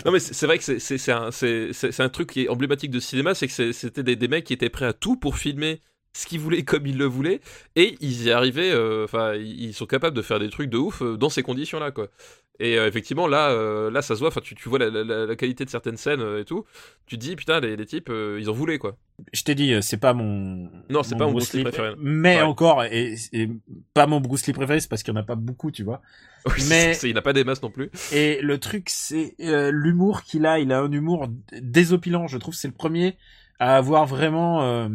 Non 0.04 0.12
mais 0.12 0.20
c'est 0.20 0.46
vrai 0.46 0.58
que 0.58 0.78
c'est 0.78 1.12
un 1.12 1.30
c'est 1.30 2.10
truc 2.12 2.30
qui 2.30 2.42
est 2.42 2.48
emblématique 2.48 2.90
de 2.90 3.00
cinéma, 3.00 3.34
c'est 3.34 3.48
que 3.48 3.72
c'était 3.72 4.02
des, 4.02 4.16
des 4.16 4.28
mecs 4.28 4.44
qui 4.44 4.52
étaient 4.52 4.68
prêts 4.68 4.86
à 4.86 4.92
tout 4.92 5.16
pour 5.16 5.36
filmer 5.36 5.80
ce 6.14 6.26
qu'ils 6.26 6.40
voulaient 6.40 6.62
comme 6.62 6.86
ils 6.86 6.98
le 6.98 7.06
voulaient 7.06 7.40
et 7.74 7.96
ils 8.00 8.24
y 8.24 8.30
arrivaient 8.30 8.70
euh, 8.70 9.04
enfin 9.04 9.34
ils 9.34 9.62
ils 9.62 9.74
sont 9.74 9.86
capables 9.86 10.14
de 10.14 10.22
faire 10.22 10.38
des 10.38 10.50
trucs 10.50 10.68
de 10.68 10.76
ouf 10.76 11.00
euh, 11.02 11.16
dans 11.16 11.30
ces 11.30 11.42
conditions 11.42 11.78
là 11.80 11.90
quoi 11.90 12.08
et 12.64 12.78
euh, 12.78 12.86
effectivement 12.86 13.26
là 13.26 13.50
euh, 13.50 13.90
là 13.90 14.02
ça 14.02 14.14
se 14.14 14.20
voit 14.20 14.28
enfin 14.28 14.40
tu, 14.42 14.54
tu 14.54 14.68
vois 14.68 14.78
la, 14.78 14.88
la- 14.90 15.26
la 15.26 15.36
qualité 15.36 15.64
de 15.64 15.70
certaines 15.70 15.96
scènes 15.96 16.20
euh, 16.20 16.40
et 16.40 16.44
tout 16.44 16.64
tu 17.06 17.16
te 17.18 17.20
dis 17.24 17.34
putain 17.36 17.60
les, 17.60 17.76
les 17.76 17.86
types 17.86 18.08
euh, 18.10 18.38
ils 18.40 18.48
en 18.48 18.52
voulaient 18.52 18.78
quoi 18.78 18.96
Je 19.32 19.42
t'ai 19.42 19.54
dit, 19.54 19.72
euh, 19.74 19.80
c'est 19.82 19.98
pas 20.00 20.14
mon. 20.14 20.68
Non, 20.90 21.02
c'est 21.02 21.16
pas 21.16 21.26
mon 21.26 21.32
Bruce 21.32 21.52
Lee 21.52 21.62
préféré. 21.62 21.94
Mais 21.98 22.36
Ouais. 22.36 22.42
encore, 22.42 22.82
et, 22.84 23.14
et 23.32 23.48
pas 23.94 24.06
mon 24.08 24.20
Bruce 24.20 24.46
Lee 24.46 24.52
préféré, 24.52 24.80
c'est 24.80 24.88
parce 24.88 25.02
qu'il 25.04 25.14
y 25.14 25.16
en 25.16 25.20
a 25.20 25.22
pas 25.22 25.36
beaucoup, 25.36 25.70
tu 25.70 25.84
vois. 25.84 26.00
Oui, 26.46 26.64
Mais- 26.68 26.98
il 27.04 27.14
n'a 27.14 27.22
pas 27.22 27.32
des 27.32 27.44
masses 27.44 27.62
non 27.62 27.70
plus 27.70 27.88
Et 28.12 28.40
le 28.42 28.58
truc, 28.58 28.88
c'est 28.90 29.36
euh, 29.40 29.70
l'humour 29.72 30.22
qu'il 30.22 30.44
a. 30.46 30.58
Il 30.58 30.72
a 30.72 30.80
un 30.80 30.90
humour 30.90 31.28
désopilant. 31.60 32.26
Je 32.26 32.36
trouve 32.38 32.54
c'est 32.54 32.66
le 32.68 32.74
premier 32.74 33.16
à 33.60 33.76
avoir 33.76 34.06
vraiment, 34.06 34.62
euh, 34.64 34.88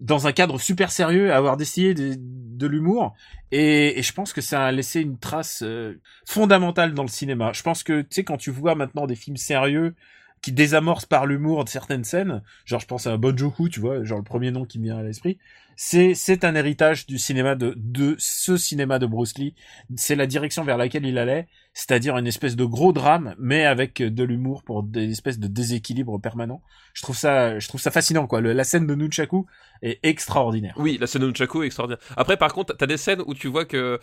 dans 0.00 0.26
un 0.26 0.32
cadre 0.32 0.58
super 0.58 0.90
sérieux, 0.90 1.32
avoir 1.32 1.56
distillé 1.56 1.94
de, 1.94 2.16
de 2.18 2.66
l'humour. 2.66 3.14
Et, 3.50 3.98
et 3.98 4.02
je 4.02 4.12
pense 4.12 4.32
que 4.32 4.40
ça 4.40 4.66
a 4.66 4.72
laissé 4.72 5.00
une 5.00 5.18
trace 5.18 5.62
euh, 5.62 6.00
fondamentale 6.26 6.94
dans 6.94 7.02
le 7.02 7.08
cinéma. 7.08 7.52
Je 7.52 7.62
pense 7.62 7.82
que, 7.82 8.00
tu 8.02 8.08
sais, 8.10 8.24
quand 8.24 8.36
tu 8.36 8.50
vois 8.50 8.74
maintenant 8.74 9.06
des 9.06 9.16
films 9.16 9.36
sérieux 9.36 9.94
qui 10.42 10.52
désamorce 10.52 11.06
par 11.06 11.24
l'humour 11.26 11.64
de 11.64 11.68
certaines 11.68 12.04
scènes. 12.04 12.42
Genre, 12.64 12.80
je 12.80 12.86
pense 12.86 13.06
à 13.06 13.16
Bonjoku, 13.16 13.68
tu 13.68 13.80
vois, 13.80 14.02
genre 14.04 14.18
le 14.18 14.24
premier 14.24 14.50
nom 14.50 14.64
qui 14.64 14.78
me 14.78 14.84
vient 14.84 14.98
à 14.98 15.02
l'esprit. 15.02 15.38
C'est, 15.74 16.14
c'est 16.14 16.44
un 16.44 16.54
héritage 16.54 17.06
du 17.06 17.18
cinéma 17.18 17.54
de, 17.54 17.72
de 17.76 18.14
ce 18.18 18.56
cinéma 18.58 18.98
de 18.98 19.06
Bruce 19.06 19.38
Lee. 19.38 19.54
C'est 19.96 20.16
la 20.16 20.26
direction 20.26 20.64
vers 20.64 20.76
laquelle 20.76 21.06
il 21.06 21.16
allait. 21.16 21.48
C'est-à-dire 21.74 22.18
une 22.18 22.26
espèce 22.26 22.56
de 22.56 22.66
gros 22.66 22.92
drame, 22.92 23.34
mais 23.38 23.64
avec 23.64 24.02
de 24.02 24.24
l'humour 24.24 24.62
pour 24.62 24.82
des 24.82 25.10
espèces 25.10 25.38
de 25.38 25.46
déséquilibre 25.46 26.18
permanent. 26.20 26.60
Je 26.92 27.00
trouve 27.00 27.16
ça, 27.16 27.58
je 27.58 27.66
trouve 27.68 27.80
ça 27.80 27.90
fascinant, 27.90 28.26
quoi. 28.26 28.42
La 28.42 28.64
scène 28.64 28.86
de 28.86 28.94
Nunchaku 28.94 29.46
est 29.80 29.98
extraordinaire. 30.02 30.74
Oui, 30.76 30.98
la 31.00 31.06
scène 31.06 31.22
de 31.22 31.28
Nunchaku 31.28 31.62
est 31.62 31.66
extraordinaire. 31.66 32.02
Après, 32.18 32.36
par 32.36 32.52
contre, 32.52 32.76
t'as 32.76 32.86
des 32.86 32.98
scènes 32.98 33.22
où 33.26 33.32
tu 33.32 33.48
vois 33.48 33.64
que 33.64 33.98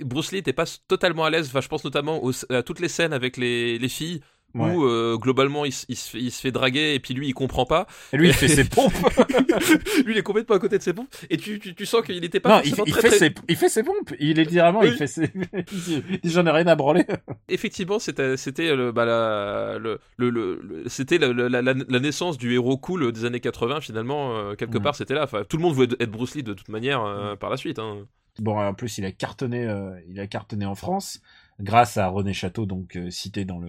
Bruce 0.00 0.32
Lee 0.32 0.38
était 0.38 0.52
pas 0.52 0.64
totalement 0.88 1.24
à 1.24 1.30
l'aise. 1.30 1.46
Enfin, 1.46 1.60
je 1.60 1.68
pense 1.68 1.84
notamment 1.84 2.24
aux- 2.24 2.52
à 2.52 2.64
toutes 2.64 2.80
les 2.80 2.88
scènes 2.88 3.12
avec 3.12 3.36
les, 3.36 3.78
les 3.78 3.88
filles 3.88 4.20
Ouais. 4.54 4.70
où 4.74 4.84
euh, 4.84 5.16
globalement 5.18 5.64
il, 5.64 5.72
se- 5.72 5.86
il 5.88 5.96
se 5.96 6.10
fait, 6.10 6.18
il 6.20 6.30
se 6.30 6.40
fait 6.40 6.50
draguer 6.52 6.94
et 6.94 7.00
puis 7.00 7.14
lui 7.14 7.28
il 7.28 7.32
comprend 7.32 7.64
pas. 7.64 7.86
Et 8.12 8.16
lui, 8.18 8.28
il 8.28 8.34
fait 8.34 8.48
ses 8.48 8.64
pompes. 8.64 8.92
lui 10.04 10.12
il 10.12 10.18
est 10.18 10.22
complètement 10.22 10.56
à 10.56 10.58
côté 10.58 10.78
de 10.78 10.82
ses 10.82 10.92
pompes 10.92 11.08
et 11.30 11.36
tu, 11.36 11.58
tu, 11.58 11.74
tu 11.74 11.86
sens 11.86 12.02
qu'il 12.02 12.22
était 12.24 12.40
pas 12.40 12.56
non, 12.58 12.62
il, 12.64 12.74
il 12.86 12.92
très, 12.92 13.00
fait 13.02 13.08
très- 13.08 13.18
ses, 13.18 13.34
il 13.48 13.56
fait 13.56 13.68
ses 13.68 13.82
pompes. 13.82 14.12
Il 14.20 14.38
est 14.38 14.44
littéralement, 14.44 14.82
il 14.82 14.92
fait 14.92 15.06
ses, 15.06 15.30
il 15.54 16.20
dit, 16.22 16.30
j'en 16.30 16.46
ai 16.46 16.50
rien 16.50 16.66
à 16.66 16.74
branler. 16.74 17.04
Effectivement, 17.48 17.98
c'était 17.98 18.36
c'était 18.36 18.74
le, 18.76 18.92
bah, 18.92 19.04
la- 19.04 19.78
le, 19.78 19.98
le, 20.16 20.30
le- 20.30 20.60
le- 20.62 20.88
c'était 20.88 21.18
la, 21.18 21.32
la, 21.32 21.62
la- 21.62 21.74
la 21.74 22.00
naissance 22.00 22.36
du 22.38 22.52
héros 22.54 22.76
cool 22.76 23.12
des 23.12 23.24
années 23.24 23.40
80 23.40 23.80
finalement 23.80 24.36
euh, 24.36 24.54
quelque 24.54 24.78
part 24.78 24.94
c'était 24.94 25.14
là. 25.14 25.24
Enfin, 25.24 25.44
tout 25.48 25.56
le 25.56 25.62
monde 25.62 25.74
voulait 25.74 25.88
être 25.98 26.10
Bruce 26.10 26.34
Lee 26.34 26.42
de 26.42 26.52
toute 26.54 26.68
manière 26.68 27.02
euh, 27.04 27.36
par 27.36 27.50
la 27.50 27.56
suite. 27.56 27.78
Hein. 27.78 28.06
Bon, 28.38 28.58
en 28.58 28.72
plus, 28.74 28.96
il 28.98 29.04
a 29.04 29.12
cartonné, 29.12 29.68
il 30.08 30.18
a 30.18 30.26
cartonné 30.26 30.64
en 30.64 30.74
France 30.74 31.20
grâce 31.60 31.98
à 31.98 32.06
René 32.08 32.32
Château, 32.32 32.64
donc 32.64 32.98
cité 33.10 33.44
dans 33.44 33.58
le, 33.58 33.68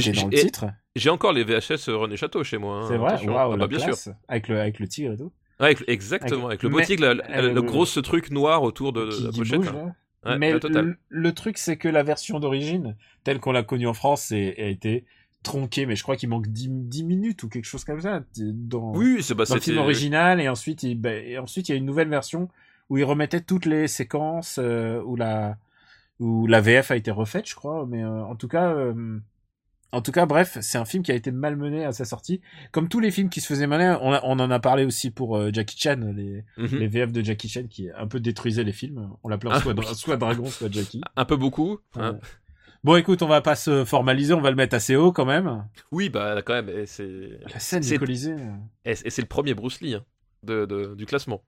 j'ai- 0.00 0.12
dans 0.12 0.28
le 0.28 0.34
et- 0.34 0.40
titre. 0.40 0.66
J'ai 0.96 1.10
encore 1.10 1.32
les 1.32 1.44
VHS 1.44 1.88
René 1.90 2.16
Château 2.16 2.44
chez 2.44 2.58
moi. 2.58 2.76
hein, 2.82 2.86
C'est 2.88 2.96
vrai, 2.96 3.24
waouh, 3.26 3.52
Ah 3.52 3.56
bah, 3.56 3.66
bien 3.66 3.78
sûr. 3.78 3.94
Avec 4.28 4.48
le, 4.48 4.60
avec 4.60 4.78
le 4.78 4.86
tigre 4.88 5.12
et 5.12 5.16
tout. 5.16 5.32
Ouais, 5.60 5.66
avec- 5.66 5.84
exactement, 5.88 6.46
avec, 6.48 6.62
le 6.62 6.68
beau 6.68 6.78
Mais- 6.78 6.84
tigre, 6.84 7.02
la- 7.04 7.14
la- 7.14 7.30
euh, 7.38 7.52
le 7.52 7.62
gros 7.62 7.84
ce 7.86 8.00
truc 8.00 8.30
noir 8.30 8.62
autour 8.62 8.92
de, 8.92 9.10
qui, 9.10 9.22
la 9.24 9.30
pochette. 9.32 9.56
bouge, 9.60 9.68
hein. 9.68 9.94
Ouais, 10.24 10.38
Mais 10.38 10.52
le, 10.52 10.96
le 11.08 11.32
truc, 11.32 11.58
c'est 11.58 11.76
que 11.76 11.86
la 11.88 12.02
version 12.02 12.40
d'origine, 12.40 12.96
telle 13.24 13.40
qu'on 13.40 13.52
l'a 13.52 13.62
connue 13.62 13.86
en 13.86 13.92
France, 13.94 14.32
est- 14.32 14.58
a 14.60 14.66
été 14.68 15.04
tronquée, 15.42 15.84
mais 15.84 15.94
je 15.96 16.02
crois 16.02 16.16
qu'il 16.16 16.28
manque 16.30 16.46
10, 16.48 16.68
10 16.70 17.04
minutes 17.04 17.42
ou 17.42 17.48
quelque 17.50 17.66
chose 17.66 17.84
comme 17.84 18.00
ça 18.00 18.22
dans, 18.36 18.94
Oui, 18.94 19.22
c'est 19.22 19.34
bah, 19.34 19.44
dans 19.46 19.54
le 19.56 19.60
film 19.60 19.78
original, 19.78 20.40
et 20.40 20.48
ensuite, 20.48 20.82
il, 20.82 20.94
bah, 20.98 21.12
et 21.12 21.38
ensuite, 21.38 21.68
il 21.68 21.72
y 21.72 21.74
a 21.74 21.78
une 21.78 21.84
nouvelle 21.84 22.08
version 22.08 22.48
où 22.88 22.96
il 22.96 23.04
remettait 23.04 23.42
toutes 23.42 23.66
les 23.66 23.86
séquences 23.86 24.58
euh, 24.62 25.02
où 25.04 25.16
la 25.16 25.56
où 26.20 26.46
la 26.46 26.60
VF 26.60 26.90
a 26.92 26.96
été 26.96 27.10
refaite, 27.10 27.46
je 27.48 27.54
crois. 27.54 27.86
Mais 27.88 28.02
euh, 28.02 28.24
en 28.24 28.36
tout 28.36 28.48
cas, 28.48 28.70
euh, 28.72 29.18
en 29.94 30.02
tout 30.02 30.12
cas, 30.12 30.26
bref, 30.26 30.58
c'est 30.60 30.76
un 30.78 30.84
film 30.84 31.02
qui 31.02 31.12
a 31.12 31.14
été 31.14 31.30
malmené 31.30 31.84
à 31.84 31.92
sa 31.92 32.04
sortie, 32.04 32.40
comme 32.72 32.88
tous 32.88 33.00
les 33.00 33.10
films 33.10 33.28
qui 33.30 33.40
se 33.40 33.46
faisaient 33.46 33.66
malin. 33.66 33.98
On, 34.02 34.12
a- 34.12 34.20
on 34.24 34.38
en 34.40 34.50
a 34.50 34.58
parlé 34.60 34.84
aussi 34.84 35.10
pour 35.10 35.36
euh, 35.38 35.50
Jackie 35.52 35.78
Chan, 35.78 35.98
les, 36.14 36.44
Mhm. 36.58 36.78
les 36.78 36.86
VF 36.88 37.12
de 37.12 37.22
Jackie 37.22 37.48
Chan 37.48 37.64
qui 37.70 37.88
un 37.96 38.06
peu 38.06 38.20
détruisaient 38.20 38.64
les 38.64 38.72
films. 38.72 39.10
On 39.22 39.28
l'appelait 39.28 39.50
Ah, 39.52 39.60
soit, 39.60 39.74
oui. 39.76 39.84
soit 39.94 40.16
Dragon, 40.16 40.46
soit 40.46 40.70
Jackie. 40.72 41.00
un 41.16 41.24
peu 41.24 41.36
beaucoup. 41.36 41.78
hein. 41.96 42.12
Ouais. 42.12 42.18
Bon, 42.84 42.96
écoute, 42.96 43.22
on 43.22 43.28
va 43.28 43.40
pas 43.40 43.56
se 43.56 43.84
formaliser, 43.86 44.34
on 44.34 44.42
va 44.42 44.50
le 44.50 44.56
mettre 44.56 44.74
assez 44.76 44.94
haut 44.94 45.10
quand 45.10 45.24
même. 45.24 45.64
Oui, 45.90 46.10
bah 46.10 46.42
quand 46.44 46.52
même, 46.52 46.84
c'est 46.84 47.30
La 47.52 47.58
scène 47.58 47.82
du 47.82 47.98
Colisée, 47.98 48.32
euh, 48.34 48.56
et 48.84 48.94
c'est 48.94 49.22
le 49.22 49.26
premier 49.28 49.54
Bruce 49.54 49.80
Lee 49.80 49.94
hein, 49.94 50.04
de, 50.42 50.66
de- 50.66 50.94
du 50.94 51.06
classement. 51.06 51.42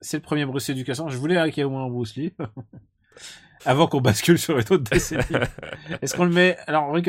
c'est 0.00 0.18
le 0.18 0.22
premier 0.22 0.44
Bruce 0.46 0.68
Lee 0.68 0.76
du 0.76 0.84
classement. 0.84 1.08
Je 1.08 1.16
voulais 1.18 1.34
qu'il 1.50 1.58
y 1.58 1.60
ait 1.62 1.64
au 1.64 1.70
moins 1.70 1.86
un 1.86 1.90
Bruce 1.90 2.14
Lee. 2.14 2.34
Avant 3.64 3.88
qu'on 3.88 4.00
bascule 4.00 4.38
sur 4.38 4.56
les 4.56 4.62
autres 4.70 4.88
décennies. 4.90 5.22
Est-ce 6.02 6.14
qu'on 6.14 6.24
le 6.24 6.30
met... 6.30 6.56
Alors, 6.68 6.84
Henri, 6.84 7.02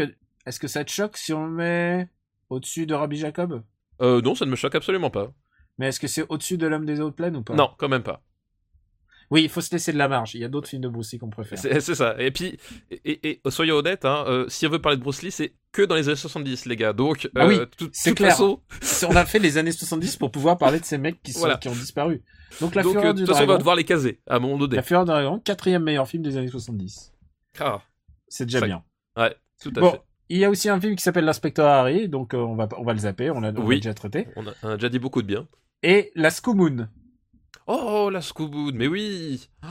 est-ce 0.47 0.59
que 0.59 0.67
ça 0.67 0.83
te 0.83 0.89
choque 0.91 1.17
si 1.17 1.33
on 1.33 1.45
le 1.45 1.51
met 1.51 2.09
au-dessus 2.49 2.85
de 2.85 2.93
Rabbi 2.93 3.17
Jacob? 3.17 3.63
Euh, 4.01 4.21
non, 4.21 4.35
ça 4.35 4.45
ne 4.45 4.51
me 4.51 4.55
choque 4.55 4.75
absolument 4.75 5.09
pas. 5.09 5.31
Mais 5.77 5.87
est-ce 5.89 5.99
que 5.99 6.07
c'est 6.07 6.25
au-dessus 6.29 6.57
de 6.57 6.65
l'homme 6.67 6.85
des 6.85 6.99
autres 7.01 7.15
plaines 7.15 7.35
ou 7.35 7.43
pas? 7.43 7.53
Non, 7.55 7.69
quand 7.77 7.89
même 7.89 8.03
pas. 8.03 8.23
Oui, 9.29 9.43
il 9.43 9.49
faut 9.49 9.59
se 9.59 9.71
laisser 9.73 9.91
de 9.91 9.97
la 9.97 10.07
marge. 10.07 10.35
Il 10.35 10.41
y 10.41 10.45
a 10.45 10.47
d'autres 10.47 10.69
films 10.69 10.81
de 10.81 10.87
Bruce 10.87 11.11
Lee 11.11 11.19
qu'on 11.19 11.29
préfère. 11.29 11.57
C'est 11.59 11.81
ça. 11.95 12.15
Et 12.17 12.31
puis, 12.31 12.57
et, 13.03 13.41
soyons 13.49 13.75
honnêtes, 13.75 14.05
hein, 14.05 14.23
euh, 14.27 14.45
si 14.47 14.65
on 14.65 14.69
veut 14.69 14.79
parler 14.81 14.97
de 14.97 15.03
Bruce 15.03 15.21
Lee, 15.21 15.31
c'est 15.31 15.53
que 15.73 15.81
dans 15.81 15.95
les 15.95 16.07
années 16.07 16.15
70, 16.15 16.65
les 16.65 16.75
gars. 16.77 16.93
Donc, 16.93 17.29
Ah 17.35 17.45
oui, 17.45 17.59
tout- 17.77 17.89
c'est 17.91 18.15
clair. 18.15 18.31
façon, 18.31 18.61
On 19.09 19.15
a 19.17 19.25
fait 19.25 19.39
les 19.39 19.57
années 19.57 19.73
70 19.73 20.15
pour 20.15 20.31
pouvoir 20.31 20.57
parler 20.57 20.79
de 20.79 20.85
ces 20.85 20.97
mecs 20.97 21.21
qui, 21.21 21.33
sont, 21.33 21.39
Voilà. 21.39 21.57
qui 21.57 21.67
ont 21.67 21.73
disparu. 21.73 22.23
Donc, 22.61 22.73
La 22.73 22.83
donc, 22.83 22.93
Fureur 22.93 23.07
euh, 23.09 23.13
de 23.13 23.19
du 23.19 23.25
façon, 23.25 23.39
on 23.39 23.41
va 23.41 23.45
Dragon. 23.47 23.57
devoir 23.59 23.75
les 23.75 23.83
caser 23.83 24.21
à 24.27 24.37
un 24.37 24.39
moment 24.39 24.57
donné. 24.57 24.77
La 24.77 24.81
Fureur 24.81 25.03
du 25.03 25.11
Dragon, 25.11 25.39
quatrième 25.39 25.83
meilleur 25.83 26.07
film 26.07 26.23
des 26.23 26.37
années 26.37 26.47
70. 26.47 27.11
Ah, 27.59 27.81
C'est 28.29 28.45
déjà 28.45 28.61
bien. 28.61 28.81
ouais, 29.17 29.35
tout 29.61 29.73
à 29.75 29.79
Bon, 29.81 29.91
fait. 29.91 30.01
Il 30.29 30.37
y 30.37 30.45
a 30.45 30.49
aussi 30.49 30.69
un 30.69 30.79
film 30.79 30.95
qui 30.95 31.03
s'appelle 31.03 31.25
L'inspecteur 31.25 31.67
Harry, 31.67 32.09
donc 32.09 32.33
euh, 32.33 32.37
on 32.37 32.55
va 32.55 32.67
on 32.77 32.83
va 32.83 32.93
le 32.93 32.99
zapper, 32.99 33.29
on 33.31 33.39
l'a 33.41 33.51
Oui. 33.51 33.77
déjà 33.77 33.93
traité. 33.93 34.27
On 34.35 34.45
a, 34.47 34.51
on 34.63 34.69
a 34.69 34.75
déjà 34.75 34.89
dit 34.89 34.99
beaucoup 34.99 35.21
de 35.21 35.27
bien. 35.27 35.47
Et 35.83 36.11
La 36.15 36.29
Scoomoon, 36.29 36.89
Oh, 37.67 38.09
la 38.11 38.21
Scooboon, 38.21 38.71
mais 38.75 38.87
oui 38.87 39.49
Oh, 39.63 39.67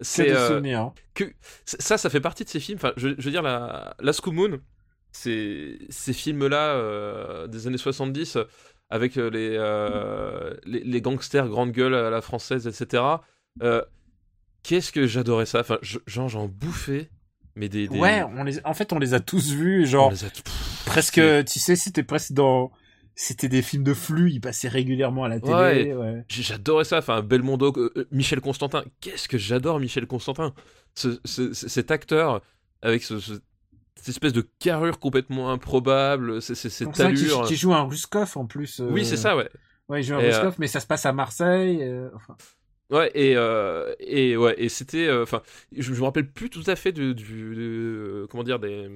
c'est 0.00 0.24
des 0.24 0.30
euh, 0.32 0.48
souvenirs. 0.48 0.80
hein. 0.80 0.94
que 1.14 1.24
ça, 1.64 1.96
ça 1.98 2.10
fait 2.10 2.20
partie 2.20 2.44
de 2.44 2.48
ces 2.50 2.60
films. 2.60 2.76
Enfin, 2.78 2.92
je, 2.96 3.08
je 3.16 3.22
veux 3.24 3.30
dire, 3.30 3.42
la, 3.42 3.94
la 4.00 4.12
Scooboon, 4.12 4.60
c'est 5.12 5.78
ces 5.88 6.12
films-là 6.12 6.74
euh, 6.74 7.46
des 7.46 7.66
années 7.66 7.78
70 7.78 8.36
euh, 8.36 8.44
avec 8.90 9.16
euh, 9.16 9.30
les, 9.30 9.56
euh, 9.58 10.54
les, 10.64 10.80
les 10.84 11.00
gangsters 11.00 11.48
grande 11.48 11.72
gueule 11.72 11.94
à 11.94 12.10
la 12.10 12.20
française, 12.20 12.66
etc. 12.66 13.02
Qu'est-ce 14.62 14.92
que 14.92 15.06
j'adorais 15.06 15.46
ça. 15.46 15.60
Enfin, 15.60 15.78
j'en 16.06 16.46
bouffais. 16.46 17.10
Mais 17.56 17.68
des, 17.68 17.88
des- 17.88 17.98
Ouais, 17.98 18.22
on 18.36 18.44
les, 18.44 18.64
en 18.64 18.74
fait, 18.74 18.92
on 18.92 18.98
les 18.98 19.14
a 19.14 19.20
tous 19.20 19.52
vus, 19.52 19.82
on 19.82 19.86
genre 19.86 20.10
les 20.10 20.24
a- 20.24 20.30
pff, 20.30 20.82
presque, 20.86 21.20
tu 21.46 21.58
sais, 21.58 21.76
c'était 21.76 22.02
presque 22.02 22.32
dans, 22.32 22.70
c'était 23.14 23.48
des 23.48 23.60
films 23.62 23.84
de 23.84 23.92
flux, 23.94 24.30
ils 24.32 24.40
passaient 24.40 24.68
régulièrement 24.68 25.24
à 25.24 25.28
la 25.28 25.38
télé. 25.40 25.52
Ouais. 25.52 25.92
Ouais. 25.94 26.24
J- 26.28 26.42
J'adorais 26.42 26.84
ça, 26.84 26.98
enfin 26.98 27.20
Belmondo, 27.22 27.72
euh, 27.76 27.92
euh, 27.96 28.08
Michel 28.10 28.40
Constantin. 28.40 28.84
Qu'est-ce 29.00 29.28
que 29.28 29.36
j'adore 29.38 29.80
Michel 29.80 30.06
Constantin 30.06 30.54
Ce- 30.94 31.20
ce- 31.24 31.52
ce- 31.52 31.68
Cet 31.68 31.90
acteur 31.90 32.40
avec 32.80 33.02
ce- 33.02 33.20
ce- 33.20 33.34
cette 33.96 34.08
espèce 34.08 34.32
de 34.32 34.48
carrure 34.58 34.98
complètement 34.98 35.50
improbable, 35.52 36.40
c'est- 36.40 36.54
c'est- 36.54 36.70
cette 36.70 36.98
allure. 37.00 37.44
qu'il 37.46 37.56
joue 37.58 37.74
un 37.74 37.82
Ruskov 37.82 38.32
en 38.36 38.46
plus. 38.46 38.80
euh, 38.80 38.88
Oui, 38.90 39.04
c'est 39.04 39.16
ça, 39.18 39.36
ouais. 39.36 39.48
Ouais, 39.88 40.00
il 40.00 40.04
joue 40.04 40.14
un 40.14 40.20
Ruskov, 40.30 40.54
mais 40.58 40.66
ça 40.68 40.80
se 40.80 40.86
passe 40.86 41.04
à 41.04 41.12
Marseille. 41.12 41.82
euh, 41.82 42.08
enfin, 42.16 42.34
Ouais, 42.92 43.10
et, 43.14 43.34
euh, 43.36 43.92
et 43.98 44.36
ouais, 44.36 44.54
et 44.58 44.68
c'était, 44.68 45.08
euh, 45.08 45.22
enfin, 45.24 45.42
je, 45.76 45.82
je 45.94 45.98
me 46.00 46.04
rappelle 46.04 46.30
plus 46.30 46.50
tout 46.50 46.62
à 46.66 46.76
fait 46.76 46.92
du, 46.92 47.14
du- 47.14 47.54
de- 47.56 48.26
comment 48.30 48.44
dire, 48.44 48.58
des, 48.60 48.88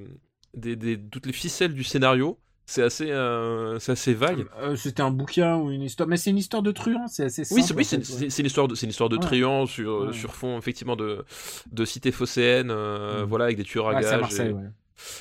des, 0.54 0.76
des- 0.76 1.00
toutes 1.10 1.26
les 1.26 1.32
ficelles 1.32 1.74
du 1.74 1.82
scénario. 1.82 2.38
C'est 2.68 2.82
assez, 2.82 3.10
euh, 3.12 3.78
c'est 3.78 3.92
assez 3.92 4.12
vague. 4.12 4.44
euh, 4.60 4.74
c'était 4.74 5.00
un 5.02 5.12
bouquin 5.12 5.56
ou 5.56 5.70
une 5.70 5.82
histoire, 5.82 6.08
mais 6.08 6.16
c'est 6.16 6.30
une 6.30 6.38
histoire 6.38 6.62
de 6.64 6.72
truand, 6.72 7.06
c'est 7.06 7.22
assez 7.24 7.44
simple. 7.44 7.60
Oui, 7.60 7.64
c'est 7.64 7.74
oui, 7.74 7.84
en 7.84 8.02
fait, 8.02 8.24
ouais. 8.26 8.28
une 8.40 8.46
histoire 8.46 8.66
de, 8.68 8.74
c'est 8.74 8.86
une 8.86 8.90
histoire 8.90 9.08
de 9.08 9.14
Ouais. 9.16 9.22
triant 9.22 9.66
sur, 9.66 10.06
Ouais. 10.08 10.12
sur 10.12 10.34
fond 10.34 10.58
effectivement 10.58 10.96
de, 10.96 11.24
de 11.70 11.84
cité 11.84 12.10
phocéenne, 12.10 12.70
euh, 12.72 13.22
Mm. 13.22 13.28
voilà, 13.28 13.44
avec 13.44 13.56
des 13.56 13.62
tueurs 13.64 13.88
à 13.88 14.00
gages. 14.02 14.40
Et- 14.40 14.54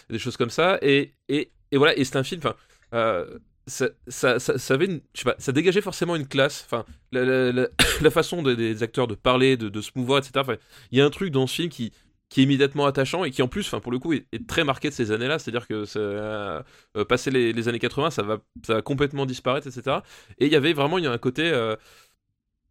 des 0.09 0.17
choses 0.19 0.37
comme 0.37 0.49
ça 0.49 0.79
et, 0.81 1.11
et, 1.29 1.51
et 1.71 1.77
voilà 1.77 1.95
et 1.97 2.03
c'est 2.05 2.15
un 2.15 2.23
film 2.23 2.39
enfin 2.43 2.55
euh, 2.93 3.37
ça, 3.67 3.89
ça, 4.07 4.39
ça, 4.39 4.73
avait 4.73 4.87
je 5.13 5.19
sais 5.19 5.23
pas 5.25 5.35
ça 5.39 5.51
dégageait 5.51 5.81
forcément 5.81 6.15
une 6.15 6.27
classe 6.27 6.63
enfin 6.65 6.85
la, 7.11 7.25
la, 7.25 7.51
la, 7.51 7.67
la 8.01 8.11
façon 8.11 8.43
de- 8.43 8.53
des 8.53 8.83
acteurs 8.83 9.07
de 9.07 9.15
parler 9.15 9.57
de, 9.57 9.69
de 9.69 9.81
se 9.81 9.91
mouvoir 9.95 10.19
etc 10.19 10.57
il 10.91 10.97
y 10.99 11.01
a 11.01 11.05
un 11.05 11.09
truc 11.09 11.31
dans 11.31 11.47
ce 11.47 11.55
film 11.55 11.69
qui 11.69 11.91
qui 12.29 12.41
est 12.41 12.43
immédiatement 12.43 12.85
attachant 12.85 13.23
et 13.23 13.31
qui 13.31 13.41
en 13.41 13.47
plus 13.47 13.65
enfin 13.67 13.79
pour 13.79 13.91
le 13.91 13.99
coup 13.99 14.13
est, 14.13 14.27
très 14.47 14.63
marqué 14.63 14.89
de 14.89 14.93
ces 14.93 15.11
années 15.11 15.27
là 15.27 15.39
c'est 15.39 15.49
à 15.49 15.53
dire 15.53 15.67
que 15.67 15.85
ça, 15.85 15.99
euh, 15.99 16.63
passer 17.07 17.31
les, 17.31 17.53
les 17.53 17.67
années 17.67 17.79
80 17.79 18.11
ça 18.11 18.23
va 18.23 18.39
ça 18.65 18.75
va 18.75 18.81
complètement 18.81 19.25
disparaître 19.25 19.67
etc 19.67 19.97
et 20.39 20.45
il 20.45 20.51
y 20.51 20.55
avait 20.55 20.73
vraiment 20.73 20.97
il 20.97 21.03
y 21.03 21.07
a 21.07 21.11
un 21.11 21.17
côté 21.17 21.49
euh, 21.51 21.75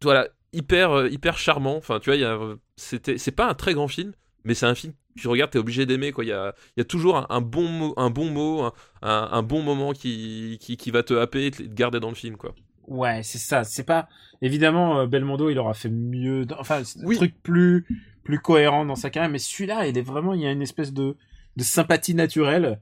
voilà 0.02 0.28
hyper 0.52 0.92
euh, 0.92 1.08
hyper 1.08 1.36
charmant. 1.38 1.76
Enfin 1.76 2.00
tu 2.00 2.14
vois 2.14 2.56
c'était 2.76 3.18
c'est 3.18 3.32
pas 3.32 3.48
un 3.48 3.54
très 3.54 3.74
grand 3.74 3.88
film 3.88 4.12
mais 4.44 4.54
c'est 4.54 4.66
un 4.66 4.74
film 4.74 4.94
tu 5.16 5.28
regardes 5.28 5.50
t'es 5.50 5.58
obligé 5.58 5.86
d'aimer 5.86 6.12
quoi 6.12 6.24
il 6.24 6.28
y 6.28 6.32
a 6.32 6.54
y 6.76 6.80
a 6.80 6.84
toujours 6.84 7.16
un, 7.16 7.26
un 7.30 7.40
bon 7.40 7.68
mot 7.68 7.94
un 7.96 8.10
bon 8.10 8.30
mot 8.30 8.70
un, 9.02 9.42
bon 9.42 9.62
moment 9.62 9.92
qui, 9.92 10.58
qui, 10.60 10.76
qui 10.76 10.90
va 10.90 11.02
te 11.02 11.14
happer 11.14 11.46
et 11.46 11.50
te, 11.50 11.62
te 11.62 11.74
garder 11.74 12.00
dans 12.00 12.08
le 12.08 12.14
film 12.14 12.36
quoi 12.36 12.54
Ouais, 12.86 13.22
c'est 13.22 13.38
ça. 13.38 13.64
C'est 13.64 13.84
pas 13.84 14.08
évidemment 14.42 15.00
euh, 15.00 15.06
Belmondo, 15.06 15.48
il 15.48 15.58
aura 15.58 15.72
fait 15.72 15.88
mieux. 15.88 16.44
dans- 16.44 16.60
Enfin, 16.60 16.84
c'est 16.84 17.00
un 17.00 17.06
Oui. 17.06 17.16
truc 17.16 17.34
plus 17.42 17.86
plus 18.24 18.38
cohérent 18.40 18.84
dans 18.84 18.94
sa 18.94 19.08
carrière. 19.08 19.30
Mais 19.30 19.38
celui-là, 19.38 19.86
il 19.86 19.96
est 19.96 20.02
vraiment, 20.02 20.34
il 20.34 20.42
y 20.42 20.46
a 20.46 20.50
une 20.50 20.60
espèce 20.60 20.92
de 20.92 21.16
de 21.56 21.62
sympathie 21.62 22.14
naturelle 22.14 22.80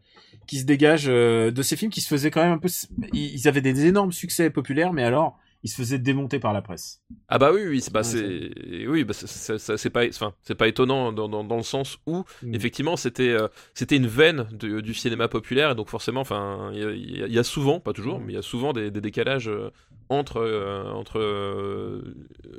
qui 0.49 0.59
se 0.59 0.65
dégage 0.65 1.05
euh, 1.07 1.51
de 1.53 1.63
ces 1.63 1.77
films 1.77 1.91
qui 1.93 2.01
se 2.01 2.09
faisaient 2.09 2.33
quand 2.33 2.43
même 2.43 2.53
un 2.55 2.59
peu. 2.59 2.69
Ils 3.13 3.47
avaient 3.47 3.61
des 3.61 3.87
énormes 3.87 4.11
succès 4.13 4.51
populaires, 4.51 4.93
mais 4.93 5.05
alors 5.05 5.39
ils 5.65 5.69
se 5.71 5.77
faisaient 5.77 5.99
démonter 5.99 6.39
par 6.41 6.53
la 6.53 6.61
presse. 6.63 7.01
ah 7.29 7.39
bah 7.39 7.53
oui 7.53 7.63
oui 7.67 7.81
c'est 7.81 7.93
bah, 7.93 8.03
oui 8.89 9.05
bah, 9.05 9.15
c'est- 9.15 9.91
pas 9.91 10.07
enfin 10.09 10.35
c'est 10.43 10.55
pas 10.57 10.67
étonnant 10.69 11.13
dans, 11.13 11.29
dans, 11.29 11.45
dans 11.45 11.57
le 11.57 11.63
sens 11.63 11.99
où 12.07 12.25
Mm. 12.43 12.55
effectivement 12.55 12.97
c'était 12.97 13.31
euh, 13.31 13.47
c'était 13.75 13.97
une 13.97 14.09
veine 14.09 14.49
de- 14.53 14.81
du 14.81 14.93
cinéma 14.95 15.29
populaire 15.29 15.71
et 15.71 15.75
donc 15.75 15.89
forcément 15.89 16.21
enfin 16.23 16.71
il 16.75 16.81
y, 16.81 16.85
a- 16.85 16.91
il 16.91 17.17
y 17.19 17.23
a- 17.23 17.27
il 17.29 17.33
y 17.33 17.39
a 17.39 17.45
souvent 17.45 17.79
pas 17.81 17.93
toujours 17.93 18.19
Mm. 18.19 18.25
mais 18.25 18.33
il 18.33 18.37
y 18.37 18.39
a 18.39 18.43
souvent 18.43 18.73
des, 18.73 18.91
des 18.91 19.01
décalages 19.01 19.49
euh, 19.49 19.71
entre 20.09 20.39
euh, 20.39 20.91
entre 20.91 21.19
euh, 21.21 22.15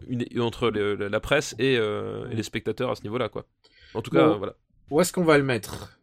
une, 0.08 0.26
entre 0.42 0.70
le- 0.70 0.96
la 0.96 1.20
presse 1.20 1.56
et, 1.60 1.78
euh, 1.78 2.30
et 2.32 2.36
les 2.36 2.44
spectateurs 2.44 2.90
à 2.92 2.96
ce 2.96 3.04
niveau 3.04 3.18
là 3.18 3.28
quoi 3.30 3.46
en 3.94 4.02
tout 4.02 4.12
cas 4.12 4.28
Bon. 4.30 4.38
voilà 4.38 4.56
Où 4.92 5.02
est-ce 5.02 5.12
qu'on 5.14 5.24
va 5.26 5.38
le 5.38 5.44
mettre? 5.44 5.98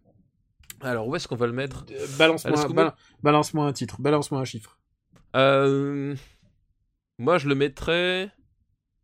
Alors, 0.82 1.06
où 1.08 1.14
est-ce 1.16 1.28
qu'on 1.28 1.36
va 1.36 1.46
le 1.46 1.52
mettre? 1.52 1.84
Euh, 1.90 2.06
Balance-moi 2.18 2.54
Est-ce 2.54 2.66
que 2.66 2.72
bal- 2.72 2.94
balance-moi 3.22 3.66
un 3.66 3.72
titre, 3.72 4.00
balance-moi 4.00 4.40
un 4.40 4.44
chiffre. 4.46 4.78
Euh, 5.36 6.14
Moi, 7.20 7.36
je 7.38 7.48
le 7.48 7.54
mettrais. 7.54 8.30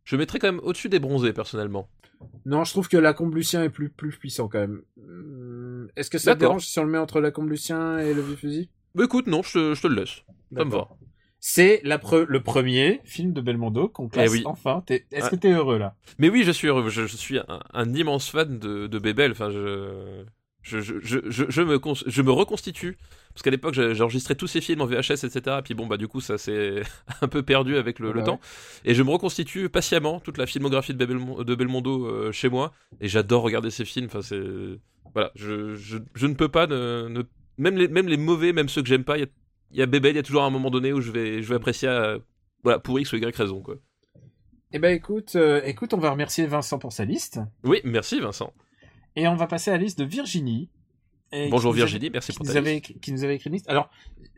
Je 0.03 0.15
le 0.15 0.19
mettrais 0.19 0.39
quand 0.39 0.47
même 0.51 0.61
au-dessus 0.63 0.89
des 0.89 0.99
bronzés, 0.99 1.33
personnellement. 1.33 1.87
Non, 2.45 2.63
je 2.63 2.71
trouve 2.71 2.89
que 2.89 2.97
la 2.97 3.13
Lucien 3.31 3.63
est 3.63 3.69
plus, 3.69 3.89
plus 3.89 4.17
puissant 4.17 4.47
quand 4.47 4.59
même. 4.59 4.81
Hum, 4.97 5.87
Est-ce 5.95 6.09
que 6.09 6.17
ça 6.17 6.33
te 6.33 6.39
dérange 6.39 6.65
si 6.65 6.79
on 6.79 6.83
le 6.83 6.89
met 6.89 6.97
entre 6.97 7.21
la 7.21 7.31
Lucien 7.47 7.99
et 7.99 8.13
le 8.13 8.21
vieux 8.23 8.35
fusil? 8.35 8.69
Mais 8.95 9.03
écoute, 9.03 9.27
non, 9.27 9.43
je 9.43 9.53
te, 9.53 9.73
je 9.75 9.81
te 9.81 9.87
le 9.87 9.95
laisse. 9.95 10.23
Ça 10.55 10.63
me 10.65 10.71
va. 10.71 10.77
D'accord. 10.77 10.97
C'est 11.39 11.81
pre- 11.99 12.25
le 12.27 12.41
premier 12.41 13.01
film 13.03 13.31
de 13.33 13.41
Belmondo 13.41 13.87
qu'on 13.89 14.09
classe 14.09 14.31
Eh 14.31 14.37
oui. 14.37 14.43
enfin. 14.45 14.83
Est-ce 14.89 15.27
Ah. 15.27 15.29
que 15.29 15.35
t'es 15.35 15.51
heureux 15.51 15.77
là? 15.77 15.95
Mais 16.17 16.29
oui, 16.29 16.43
je 16.43 16.49
suis 16.51 16.67
heureux. 16.67 16.89
Je, 16.89 17.05
je 17.05 17.15
suis 17.15 17.37
un, 17.37 17.59
un 17.73 17.93
immense 17.93 18.31
fan 18.31 18.57
de, 18.57 18.87
de 18.87 18.99
Bébel. 18.99 19.31
Enfin, 19.33 19.51
je, 19.51 20.23
je, 20.67 20.79
je, 20.81 20.95
je, 21.01 21.19
je, 21.29 21.45
je 21.49 21.61
me, 21.61 21.79
cons- 21.79 21.93
je 22.05 22.21
me 22.21 22.31
reconstitue. 22.31 22.97
Parce 23.33 23.43
qu'à 23.43 23.51
l'époque, 23.51 23.73
j'ai- 23.73 23.95
j'enregistrais 23.95 24.35
tous 24.35 24.47
ces 24.47 24.61
films 24.61 24.81
en 24.81 24.85
VHS, 24.85 25.23
etc. 25.25 25.57
Et 25.59 25.61
puis 25.63 25.73
bon, 25.73 25.87
bah, 25.87 25.97
du 25.97 26.07
coup, 26.07 26.21
ça 26.21 26.37
s'est 26.37 26.81
un 27.21 27.27
peu 27.27 27.43
perdu 27.43 27.77
avec 27.77 27.99
le, 27.99 28.09
Ah 28.09 28.13
le 28.13 28.21
bah 28.21 28.25
temps. 28.25 28.39
Et 28.85 28.93
je 28.93 29.03
me 29.03 29.09
reconstitue 29.09 29.69
patiemment 29.69 30.19
toute 30.19 30.37
la 30.37 30.45
filmographie 30.45 30.93
de, 30.93 31.05
Belmo- 31.05 31.43
de 31.43 31.55
Belmondo 31.55 32.05
euh, 32.05 32.31
chez 32.31 32.49
moi. 32.49 32.73
Et 32.99 33.07
j'adore 33.07 33.43
regarder 33.43 33.69
ces 33.71 33.85
films. 33.85 34.07
Enfin, 34.07 34.21
c'est. 34.21 34.41
Voilà, 35.13 35.31
je, 35.35 35.75
je, 35.75 35.97
je 36.15 36.27
ne 36.27 36.33
peux 36.33 36.49
pas 36.49 36.67
ne. 36.67 37.07
ne- 37.09 37.23
Même, 37.57 37.77
les, 37.77 37.87
même 37.87 38.07
les 38.07 38.17
mauvais, 38.17 38.53
même 38.53 38.69
ceux 38.69 38.81
que 38.83 38.87
j'aime 38.89 39.03
pas, 39.03 39.17
il 39.17 39.21
y 39.21 39.23
a, 39.23 39.27
il 39.71 39.77
y 39.79 39.81
a 39.81 39.85
Bébel, 39.85 40.13
il 40.13 40.17
y 40.17 40.19
a 40.19 40.23
toujours 40.23 40.43
un 40.43 40.49
moment 40.49 40.69
donné 40.69 40.93
où 40.93 41.01
je 41.01 41.11
vais, 41.11 41.41
je 41.41 41.47
vais 41.49 41.55
apprécier. 41.55 41.87
euh, 41.89 42.19
voilà, 42.63 42.79
pour 42.79 42.99
X 42.99 43.13
ou 43.13 43.17
Y 43.17 43.35
raison, 43.35 43.61
quoi. 43.61 43.75
Eh 44.73 44.79
ben 44.79 44.93
écoute, 44.93 45.35
euh, 45.35 45.61
écoute, 45.63 45.93
on 45.93 45.97
va 45.97 46.11
remercier 46.11 46.45
Vincent 46.45 46.77
pour 46.77 46.91
sa 46.91 47.05
liste. 47.05 47.39
Oui, 47.63 47.79
merci 47.85 48.19
Vincent. 48.19 48.53
Et 49.17 49.27
on 49.27 49.35
va 49.35 49.47
passer 49.47 49.71
à 49.71 49.77
la 49.77 49.83
liste 49.83 49.97
de 49.99 50.05
Virginie. 50.05 50.69
Et 51.33 51.49
Bonjour 51.49 51.73
Virginie, 51.73 52.09
merci 52.09 52.31
pour 52.31 52.45
nous, 52.45 52.53
ta 52.53 52.59
avait, 52.59 52.75
liste. 52.75 52.85
écrit- 52.91 52.99
qui 53.01 53.11
nous 53.11 53.23
avait 53.25 53.35
écrit 53.35 53.49
une 53.49 53.55
liste. 53.55 53.67
Alors, 53.69 53.89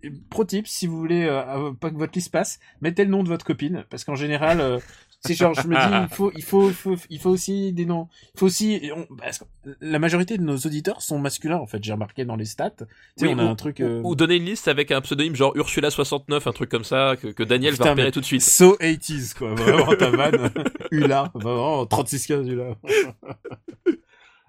euh, 0.05 0.09
pro 0.31 0.43
tip, 0.43 0.65
si 0.67 0.87
vous 0.87 0.97
voulez 0.97 1.23
euh, 1.29 1.71
pas 1.73 1.91
que 1.91 1.95
votre 1.97 2.13
liste 2.15 2.31
passe, 2.31 2.59
mettez 2.81 3.03
le 3.05 3.11
nom 3.11 3.21
de 3.21 3.27
votre 3.27 3.45
copine, 3.45 3.85
parce 3.91 4.03
qu'en 4.05 4.15
général, 4.15 4.59
euh, 4.59 4.79
c'est 5.19 5.35
genre, 5.35 5.53
je 5.53 5.67
me 5.67 5.75
dis, 5.75 6.07
il 6.11 6.15
faut, 6.15 6.31
il 6.35 6.41
faut, 6.41 6.69
il 6.69 6.73
faut, 6.73 6.95
il 7.11 7.19
faut 7.19 7.29
aussi 7.29 7.73
des 7.73 7.85
noms. 7.85 8.07
Il 8.33 8.39
faut 8.39 8.45
aussi, 8.47 8.89
on- 8.95 9.05
parce 9.17 9.37
que 9.37 9.43
la 9.81 9.99
majorité 9.99 10.35
de 10.39 10.43
nos 10.43 10.55
auditeurs 10.57 11.03
sont 11.03 11.19
masculins 11.19 11.57
en 11.57 11.67
fait. 11.67 11.83
J'ai 11.83 11.93
remarqué 11.93 12.25
dans 12.25 12.37
les 12.37 12.45
stats. 12.45 12.71
Tu 12.71 12.85
sais, 13.17 13.27
Oui, 13.27 13.33
on 13.35 13.39
a 13.39 13.45
ou- 13.45 13.49
un 13.49 13.55
truc. 13.55 13.81
euh, 13.81 14.01
Ou 14.03 14.15
donner 14.15 14.37
une 14.37 14.45
liste 14.45 14.67
avec 14.67 14.91
un 14.91 15.01
pseudonyme 15.01 15.35
genre 15.35 15.53
Ursula69, 15.57 16.47
un 16.47 16.53
truc 16.53 16.71
comme 16.71 16.85
ça, 16.85 17.15
que, 17.21 17.27
que 17.27 17.43
Daniel 17.43 17.73
Putain, 17.73 17.83
va 17.83 17.91
repérer 17.91 18.11
tout 18.11 18.21
de 18.21 18.25
suite. 18.25 18.41
So 18.41 18.77
80s, 18.79 19.35
quoi. 19.35 19.53
Vraiment, 19.53 19.93
ta 19.95 20.09
vanne. 20.09 20.51
Ula. 20.91 21.29
Vraiment, 21.35 21.85
3615 21.85 22.47
Ula. 22.47 22.75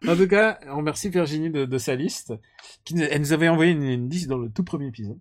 en 0.06 0.16
tout 0.16 0.28
cas, 0.28 0.58
on 0.68 0.78
remercie 0.78 1.08
Virginie 1.08 1.50
de, 1.50 1.64
de 1.64 1.78
sa 1.78 1.94
liste. 1.94 2.32
Qui, 2.84 3.00
elle 3.00 3.20
nous 3.20 3.32
avait 3.32 3.48
envoyé 3.48 3.72
une, 3.72 3.82
une 3.82 4.08
liste 4.08 4.28
dans 4.28 4.38
le 4.38 4.50
tout 4.50 4.64
premier 4.64 4.86
épisode. 4.88 5.18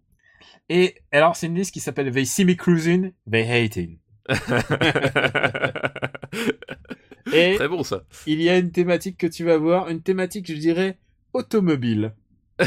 Et 0.69 0.95
alors, 1.11 1.35
c'est 1.35 1.47
une 1.47 1.55
liste 1.55 1.73
qui 1.73 1.79
s'appelle 1.79 2.11
They 2.11 2.25
See 2.25 2.45
Me 2.45 2.53
Cruising, 2.53 3.11
They 3.29 3.49
Hating. 3.49 3.97
Et 7.33 7.55
Très 7.55 7.67
bon 7.67 7.83
ça. 7.83 8.03
il 8.25 8.41
y 8.41 8.49
a 8.49 8.57
une 8.57 8.71
thématique 8.71 9.17
que 9.17 9.27
tu 9.27 9.43
vas 9.43 9.57
voir, 9.57 9.89
une 9.89 10.01
thématique, 10.01 10.47
je 10.51 10.57
dirais, 10.57 10.97
automobile. 11.33 12.15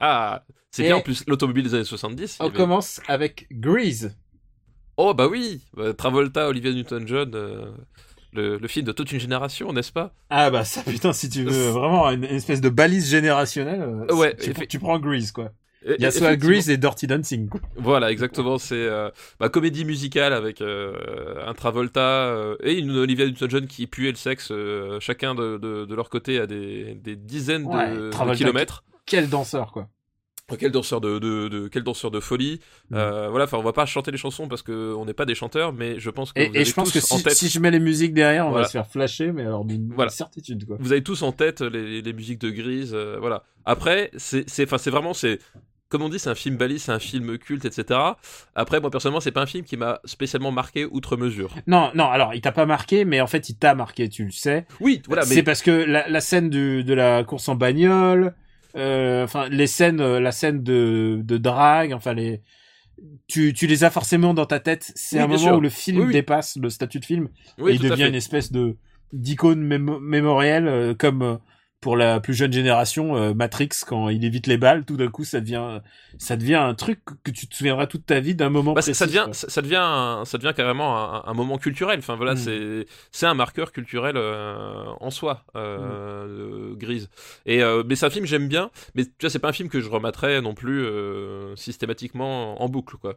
ah, 0.00 0.44
c'est 0.70 0.84
bien 0.84 0.96
en 0.96 1.00
plus 1.00 1.24
l'automobile 1.26 1.64
des 1.64 1.74
années 1.74 1.84
70. 1.84 2.36
il 2.38 2.42
y 2.42 2.42
On 2.42 2.46
avait- 2.48 2.56
commence 2.56 3.00
avec 3.08 3.46
Grease. 3.50 4.16
Oh 4.96 5.14
bah 5.14 5.28
oui, 5.28 5.64
Euh, 5.78 5.92
Travolta, 5.92 6.48
Olivia 6.48 6.72
Newton-John, 6.72 7.32
euh, 7.34 7.72
le, 8.32 8.58
le 8.58 8.68
film 8.68 8.84
de 8.86 8.92
toute 8.92 9.12
une 9.12 9.20
génération, 9.20 9.72
n'est-ce 9.72 9.92
pas? 9.92 10.12
Ah 10.30 10.50
bah 10.50 10.64
ça, 10.64 10.82
putain, 10.82 11.12
si 11.12 11.28
tu 11.30 11.44
veux 11.44 11.68
vraiment 11.70 12.08
une, 12.10 12.24
une 12.24 12.36
espèce 12.36 12.60
de 12.60 12.68
balise 12.68 13.10
générationnelle, 13.10 13.80
euh, 13.82 14.14
Ouais, 14.14 14.36
tu, 14.68 14.78
prends 14.78 14.98
Grease, 14.98 15.32
quoi. 15.32 15.50
Et- 15.86 15.94
Il 15.98 16.02
y 16.02 16.06
a 16.06 16.10
soit 16.10 16.34
Grease 16.36 16.68
et 16.70 16.76
Dirty 16.76 17.06
Dancing. 17.06 17.48
quoi. 17.48 17.60
Voilà, 17.76 18.10
exactement. 18.10 18.58
C'est 18.58 18.74
euh, 18.74 19.10
bah, 19.38 19.48
comédie 19.48 19.84
musicale 19.84 20.32
avec 20.32 20.60
euh, 20.60 20.92
un 21.46 21.54
Travolta 21.54 22.00
euh, 22.00 22.56
et 22.62 22.74
une 22.78 22.90
Olivia 22.96 23.26
Newton-John 23.26 23.66
qui 23.68 23.86
puait 23.86 24.10
le 24.10 24.16
sexe, 24.16 24.48
euh, 24.50 24.98
chacun 25.00 25.34
de, 25.36 25.56
de, 25.56 25.84
de 25.84 25.94
leur 25.94 26.10
côté 26.10 26.40
à 26.40 26.46
des, 26.46 26.94
des 26.96 27.14
dizaines 27.16 27.62
de- 27.62 27.68
Ouais, 27.68 27.94
de, 27.96 28.10
Travolta 28.10 28.38
kilomètres. 28.38 28.82
Quel 29.06 29.28
danseur, 29.28 29.70
quoi. 29.72 29.88
Quel 30.56 30.70
danseur 30.72 31.00
de, 31.00 31.18
de, 31.18 31.48
de- 31.48 31.68
quel 31.68 31.82
danseur 31.82 32.10
de 32.10 32.20
folie. 32.20 32.60
Mm. 32.90 32.94
Euh, 32.96 33.28
voilà, 33.28 33.44
enfin, 33.44 33.58
on 33.58 33.62
va 33.62 33.72
pas 33.72 33.84
chanter 33.84 34.10
les 34.10 34.16
chansons 34.16 34.48
parce 34.48 34.62
que 34.62 34.94
on 34.94 35.04
n'est 35.04 35.12
pas 35.12 35.26
des 35.26 35.34
chanteurs, 35.34 35.72
mais 35.72 35.98
je 36.00 36.08
pense 36.10 36.32
que 36.32 36.40
Et, 36.40 36.48
vous 36.48 36.54
et 36.54 36.56
avez 36.58 36.64
je 36.64 36.72
pense 36.72 36.90
tous 36.92 37.00
que 37.06 37.14
en 37.14 37.18
si, 37.18 37.22
tête. 37.24 37.34
si 37.34 37.48
je 37.48 37.60
mets 37.60 37.70
les 37.70 37.80
musiques 37.80 38.14
derrière, 38.14 38.46
on 38.46 38.50
Voilà. 38.50 38.62
va 38.62 38.68
se 38.68 38.72
faire 38.72 38.86
flasher, 38.86 39.32
mais 39.32 39.42
alors 39.42 39.64
d'une 39.64 39.92
Voilà. 39.94 40.10
certitude, 40.10 40.64
quoi. 40.66 40.76
Vous 40.80 40.92
avez 40.92 41.02
tous 41.02 41.22
en 41.22 41.32
tête 41.32 41.60
les, 41.60 42.00
les 42.00 42.12
musiques 42.14 42.40
de 42.40 42.48
Grise, 42.50 42.92
euh, 42.94 43.16
voilà. 43.20 43.42
Après, 43.66 44.10
c'est, 44.16 44.48
c'est, 44.48 44.64
enfin, 44.64 44.78
c'est 44.78 44.90
vraiment, 44.90 45.12
c'est, 45.12 45.38
comme 45.90 46.00
on 46.02 46.08
dit, 46.08 46.18
c'est 46.18 46.30
un 46.30 46.34
film 46.34 46.56
balise, 46.56 46.82
c'est 46.84 46.92
un 46.92 46.98
film 46.98 47.36
culte, 47.38 47.64
etc. 47.66 47.98
Après, 48.54 48.80
moi 48.80 48.90
personnellement, 48.90 49.20
c'est 49.20 49.32
pas 49.32 49.42
un 49.42 49.46
film 49.46 49.64
qui 49.64 49.76
m'a 49.76 50.00
spécialement 50.04 50.50
marqué 50.50 50.86
outre 50.86 51.16
mesure. 51.18 51.54
Non, 51.66 51.90
non, 51.94 52.06
alors, 52.10 52.34
il 52.34 52.40
t'a 52.40 52.52
pas 52.52 52.64
marqué, 52.66 53.04
mais 53.04 53.20
en 53.20 53.26
fait, 53.26 53.50
il 53.50 53.56
t'a 53.56 53.74
marqué, 53.74 54.08
tu 54.08 54.24
le 54.24 54.30
sais. 54.30 54.66
Oui, 54.80 55.02
voilà, 55.06 55.22
mais 55.28 55.34
C'est 55.34 55.42
parce 55.42 55.60
que 55.62 55.70
la, 55.70 56.08
la 56.08 56.20
scène 56.22 56.48
du, 56.48 56.84
de 56.84 56.94
la 56.94 57.24
course 57.24 57.48
en 57.50 57.54
bagnole, 57.54 58.34
enfin, 58.74 59.48
les 59.48 59.66
scènes, 59.66 60.00
euh, 60.00 60.20
la 60.20 60.32
scène 60.32 60.62
de, 60.62 61.20
de 61.24 61.36
drague, 61.38 61.92
enfin, 61.92 62.14
les, 62.14 62.42
tu, 63.26 63.52
tu 63.52 63.66
les 63.66 63.84
as 63.84 63.90
forcément 63.90 64.34
dans 64.34 64.46
ta 64.46 64.60
tête. 64.60 64.92
C'est 64.94 65.16
Oui, 65.16 65.22
un 65.22 65.26
moment 65.26 65.38
sûr. 65.38 65.56
où 65.56 65.60
le 65.60 65.68
film 65.68 66.06
Oui, 66.06 66.12
dépasse 66.12 66.56
le 66.60 66.70
statut 66.70 67.00
de 67.00 67.04
film 67.04 67.28
et 67.58 67.72
il 67.72 67.80
devient 67.80 68.08
une 68.08 68.14
espèce 68.14 68.52
de 68.52 68.76
d'icône 69.12 69.66
mémo- 69.66 70.00
mémorielle 70.00 70.68
euh, 70.68 70.94
comme 70.94 71.22
euh, 71.22 71.36
pour 71.80 71.96
la 71.96 72.18
plus 72.18 72.34
jeune 72.34 72.52
génération 72.52 73.16
euh, 73.16 73.34
Matrix 73.34 73.68
quand 73.86 74.08
il 74.08 74.24
évite 74.24 74.48
les 74.48 74.56
balles 74.58 74.84
tout 74.84 74.96
d'un 74.96 75.08
coup 75.08 75.24
ça 75.24 75.40
devient 75.40 75.80
ça 76.18 76.36
devient 76.36 76.56
un 76.56 76.74
truc 76.74 76.98
que 77.22 77.30
tu 77.30 77.46
te 77.46 77.54
souviendras 77.54 77.86
toute 77.86 78.04
ta 78.04 78.18
vie 78.18 78.34
d'un 78.34 78.50
moment 78.50 78.72
Bah, 78.72 78.80
précis 78.82 78.94
ça 78.98 79.06
devient, 79.06 79.22
quoi. 79.26 79.32
ça, 79.34 79.62
devient, 79.62 79.76
un- 79.80 80.24
ça 80.24 80.38
devient 80.38 80.52
carrément 80.56 80.98
un, 80.98 81.22
un 81.30 81.34
moment 81.34 81.56
culturel. 81.58 82.00
Enfin 82.00 82.16
voilà, 82.16 82.34
Mm. 82.34 82.36
c'est, 82.36 82.86
c'est 83.12 83.26
un 83.26 83.34
marqueur 83.34 83.70
culturel 83.70 84.16
euh, 84.16 84.84
en 85.00 85.10
soi, 85.10 85.44
euh, 85.54 86.74
Grise. 86.74 87.08
Et 87.46 87.62
mais 87.86 87.94
c'est 87.94 88.06
un 88.06 88.10
film 88.10 88.24
que 88.24 88.30
j'aime 88.30 88.48
bien, 88.48 88.70
mais 88.96 89.04
tu 89.04 89.12
vois, 89.20 89.30
c'est 89.30 89.38
pas 89.38 89.50
un 89.50 89.52
film 89.52 89.68
que 89.68 89.80
je 89.80 89.88
remettrais 89.88 90.40
non 90.42 90.54
plus 90.54 90.84
systématiquement 91.56 92.60
en 92.62 92.68
boucle, 92.68 92.96
quoi. 92.96 93.14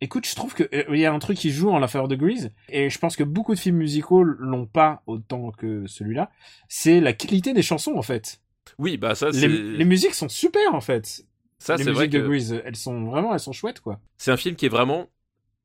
Écoute 0.00 0.26
je 0.26 0.34
trouve 0.34 0.54
que 0.54 0.62
euh, 0.74 0.84
il 0.90 0.98
y 1.00 1.06
a 1.06 1.12
un 1.12 1.18
truc 1.18 1.38
qui 1.38 1.50
joue 1.50 1.70
en 1.70 1.78
la 1.78 1.88
faveur 1.88 2.08
de 2.08 2.16
Grease 2.16 2.50
et 2.68 2.90
je 2.90 2.98
pense 2.98 3.16
que 3.16 3.24
beaucoup 3.24 3.54
de 3.54 3.60
films 3.60 3.76
musicaux 3.76 4.22
l'ont 4.22 4.66
pas 4.66 5.02
autant 5.06 5.50
que 5.52 5.86
celui-là 5.86 6.30
c'est 6.68 7.00
la 7.00 7.12
qualité 7.12 7.52
des 7.52 7.62
chansons 7.62 7.96
en 7.96 8.02
fait 8.02 8.40
Oui, 8.78 8.96
bah 8.96 9.14
ça, 9.14 9.30
les, 9.30 9.40
c'est, 9.40 9.48
les 9.48 9.84
musiques 9.84 10.14
sont 10.14 10.28
super 10.28 10.74
en 10.74 10.80
fait 10.80 11.24
ça, 11.58 11.76
les 11.76 11.84
c'est 11.84 11.90
vrai 11.90 12.06
musiques 12.06 12.12
de 12.12 12.18
que 12.20 12.26
Grease 12.26 12.62
elles 12.64 12.76
sont 12.76 13.04
vraiment 13.04 13.32
elles 13.32 13.40
sont 13.40 13.52
chouettes 13.52 13.80
quoi 13.80 14.00
c'est 14.16 14.30
un 14.30 14.36
film 14.36 14.56
qui 14.56 14.66
est 14.66 14.70
vraiment 14.70 15.08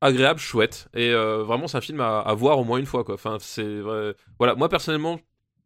agréable, 0.04 0.40
chouette, 0.40 0.90
et 0.94 1.12
euh, 1.12 1.44
vraiment 1.44 1.68
c'est 1.68 1.78
un 1.78 1.82
film 1.82 2.02
à, 2.02 2.20
à 2.20 2.34
voir 2.34 2.60
au 2.60 2.66
moins 2.66 2.78
une 2.78 2.86
fois, 2.86 3.06
quoi. 3.06 3.16
Enfin, 3.16 3.38
c'est 3.40 3.80
vrai. 3.80 4.14
Voilà, 4.38 4.54
moi 4.54 4.68
personnellement, 4.68 5.18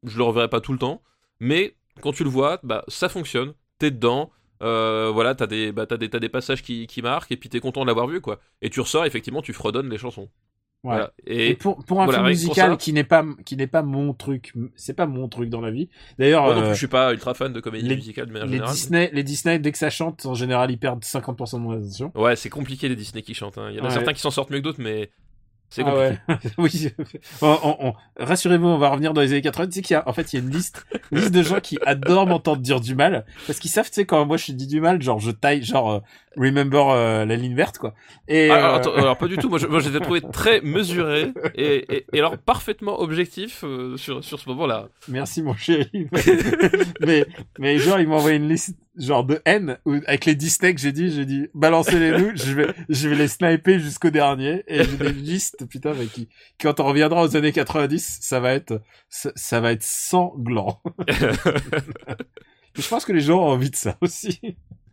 je 0.03 0.15
le 0.15 0.23
reverrai 0.23 0.47
pas 0.47 0.62
tout 0.62 0.73
le 0.73 0.77
temps, 0.77 1.01
mais 1.39 1.75
quand 2.01 2.12
tu 2.13 2.23
le 2.23 2.30
vois, 2.30 2.60
bah 2.62 2.84
ça 2.88 3.10
fonctionne, 3.10 3.53
t'es 3.80 3.89
dedans. 3.89 4.30
Euh, 4.63 5.09
voilà, 5.13 5.35
t'as 5.35 5.47
des, 5.47 5.71
bah, 5.71 5.85
t'as 5.85 5.97
des, 5.97 6.09
t'as 6.09 6.19
des 6.19 6.29
passages 6.29 6.61
qui, 6.63 6.87
qui 6.87 7.01
marquent 7.01 7.31
et 7.31 7.37
puis 7.37 7.49
t'es 7.49 7.59
content 7.59 7.81
de 7.81 7.87
l'avoir 7.87 8.07
vu 8.07 8.21
quoi. 8.21 8.39
Et 8.61 8.69
tu 8.69 8.79
ressors, 8.81 9.05
effectivement, 9.05 9.41
tu 9.41 9.53
fredonnes 9.53 9.89
les 9.89 9.97
chansons. 9.97 10.29
Ouais. 10.83 10.91
Voilà. 10.93 11.11
Et 11.25 11.49
Et, 11.49 11.55
pour, 11.55 11.83
pour 11.85 12.01
un 12.01 12.05
voilà, 12.05 12.19
film 12.19 12.29
musical 12.29 12.71
ça- 12.71 12.77
qui 12.77 12.93
n'est 12.93 13.03
pas 13.03 13.25
qui 13.45 13.57
n'est 13.57 13.65
pas 13.67 13.81
mon 13.81 14.13
truc, 14.13 14.53
c'est 14.75 14.93
pas 14.93 15.07
mon 15.07 15.27
truc 15.27 15.49
dans 15.49 15.59
la 15.59 15.71
vie. 15.71 15.89
D'ailleurs, 16.19 16.51
plus, 16.53 16.61
euh, 16.61 16.69
je 16.73 16.77
suis 16.77 16.87
pas 16.87 17.11
ultra 17.13 17.33
fan 17.33 17.51
de 17.51 17.59
comédie 17.59 17.87
les- 17.89 17.95
musicale 17.95 18.27
de 18.27 18.31
manière 18.31 18.45
les 18.45 18.53
générale. 18.53 18.73
Disney, 18.75 19.09
les 19.11 19.23
Disney 19.23 19.57
dès 19.59 19.71
que 19.71 19.77
ça 19.77 19.89
chante, 19.89 20.25
en 20.27 20.35
général, 20.35 20.69
ils 20.71 20.77
perdent 20.77 21.03
50% 21.03 21.57
de 21.57 21.63
mon 21.63 21.71
attention. 21.71 22.11
Ouais, 22.15 22.35
c'est 22.35 22.49
compliqué 22.51 22.87
les 22.89 22.95
Disney 22.95 23.23
qui 23.23 23.33
chantent. 23.33 23.57
hein. 23.57 23.69
Il 23.71 23.77
y 23.77 23.79
en 23.79 23.83
a 23.83 23.87
Ouais. 23.87 23.93
certains 23.93 24.13
qui 24.13 24.21
s'en 24.21 24.31
sortent 24.31 24.51
mieux 24.51 24.59
que 24.59 24.63
d'autres, 24.63 24.81
mais 24.81 25.09
c'est 25.69 25.84
Ah 25.86 25.95
ouais. 25.95 26.17
oui. 26.58 26.89
On- 27.41 27.58
on- 27.63 27.77
on- 27.89 27.93
Rassurez-vous, 28.19 28.65
on 28.67 28.77
va 28.77 28.89
revenir 28.89 29.13
dans 29.13 29.21
les 29.21 29.32
années 29.34 29.41
80. 29.41 29.67
Tu 29.67 29.73
sais 29.73 29.82
qu'il 29.82 29.93
y 29.93 29.97
a, 29.97 30.08
en 30.08 30.13
fait, 30.13 30.34
il 30.34 30.39
y 30.39 30.41
a 30.41 30.45
une 30.45 30.51
liste, 30.51 30.86
une 31.12 31.19
liste 31.19 31.34
de 31.34 31.43
gens 31.43 31.60
qui 31.60 31.77
adorent 31.86 32.25
m'entendre 32.27 32.62
dire 32.62 32.80
du 32.80 32.95
mal, 32.95 33.25
parce 33.45 33.60
qu'ils 33.60 33.69
savent, 33.69 33.88
tu 33.89 33.93
sais, 33.95 34.06
quand 34.06 34.25
moi 34.25 34.38
je 34.38 34.51
dis 34.53 34.67
du 34.67 34.80
mal, 34.82 35.01
genre 35.01 35.19
je 35.19 35.32
taille, 35.32 35.63
genre 35.63 35.91
euh, 35.91 35.99
remember 36.38 36.89
euh, 36.89 37.25
la 37.25 37.36
ligne 37.36 37.56
verte, 37.56 37.77
quoi. 37.77 37.93
Et 38.27 38.49
Ah, 38.49 38.56
alors, 38.56 38.69
euh, 38.73 38.77
attends, 38.77 38.93
alors, 38.95 39.17
pas 39.17 39.27
du 39.27 39.38
tout. 39.38 39.49
Moi, 39.49 39.60
je, 39.60 39.67
moi, 39.67 39.80
je 39.80 39.89
trouvés 39.97 40.21
très 40.21 40.62
mesurés 40.62 41.34
et, 41.56 41.86
et, 41.95 42.06
et 42.13 42.19
alors 42.19 42.38
parfaitement 42.38 42.99
objectifs 43.01 43.63
euh, 43.63 43.97
sur, 43.97 44.23
sur 44.23 44.39
ce 44.39 44.47
moment-là. 44.49 44.88
Merci 45.10 45.41
mon 45.41 45.56
chéri. 45.56 45.89
mais, 47.01 47.25
mais 47.60 47.77
genre, 47.77 47.99
ils 47.99 48.08
m'ont 48.08 48.17
envoyé 48.17 48.38
une 48.38 48.47
liste 48.49 48.75
genre 48.97 49.23
de 49.23 49.41
haine 49.45 49.77
avec 50.07 50.25
les 50.25 50.36
Disney 50.36 50.73
que 50.73 50.81
j'ai 50.81 50.91
dit, 50.91 51.12
j'ai 51.12 51.25
dit, 51.25 51.47
balancez-les 51.53 52.17
nous, 52.17 52.31
je 52.36 52.51
vais, 52.53 52.67
je 52.89 53.10
vais 53.10 53.15
les 53.15 53.27
sniper 53.27 53.79
jusqu'au 53.79 54.10
dernier. 54.10 54.63
Et 54.67 54.83
j'ai 54.83 54.97
des 54.97 55.13
listes, 55.13 55.65
putain, 55.69 55.93
mais 55.93 56.05
qui, 56.07 56.29
quand 56.60 56.79
on 56.79 56.86
reviendra 56.86 57.23
aux 57.23 57.36
années 57.36 57.51
90, 57.51 58.17
ça 58.21 58.39
va 58.39 58.53
être, 58.53 58.81
ça, 59.10 59.31
ça 59.36 59.60
va 59.60 59.71
être 59.71 59.83
sanglant. 59.83 60.81
je 62.75 62.88
pense 62.88 63.05
que 63.05 63.13
les 63.13 63.21
gens 63.21 63.39
ont 63.39 63.47
envie 63.51 63.69
de 63.69 63.75
ça 63.75 63.97
aussi. 64.01 64.39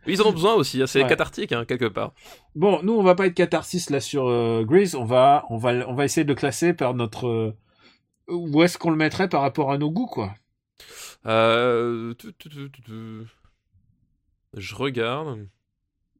Ils 0.07 0.21
en 0.21 0.27
ont 0.27 0.33
besoin 0.33 0.55
aussi. 0.55 0.83
hein, 0.83 0.87
C'est 0.87 1.03
Ouais. 1.03 1.09
cathartique 1.09 1.53
hein, 1.53 1.65
quelque 1.67 1.87
part. 1.87 2.13
Bon, 2.55 2.81
nous, 2.83 2.93
on 2.93 3.03
va 3.03 3.15
pas 3.15 3.27
être 3.27 3.35
catharsis 3.35 3.89
là 3.91 4.01
sur 4.01 4.29
euh, 4.29 4.63
Grease, 4.65 4.95
on 4.95 5.05
va, 5.05 5.45
on 5.49 5.57
va, 5.57 5.73
on 5.89 5.95
va 5.95 6.05
essayer 6.05 6.25
de 6.25 6.29
le 6.29 6.35
classer 6.35 6.75
par 6.75 6.93
notre, 6.95 7.27
euh, 7.27 7.57
où 8.29 8.63
est-ce 8.63 8.77
qu'on 8.77 8.91
le 8.91 8.97
mettrait 8.97 9.29
par 9.29 9.41
rapport 9.41 9.73
à 9.73 9.79
nos 9.79 9.91
goûts, 9.91 10.07
quoi. 10.07 10.35
Euh, 11.27 12.13
tu- 12.19 12.35
tu- 12.35 12.49
tu- 12.51 12.71
tu- 12.71 12.83
tu- 12.83 13.27
Je 14.57 14.75
regarde. 14.75 15.47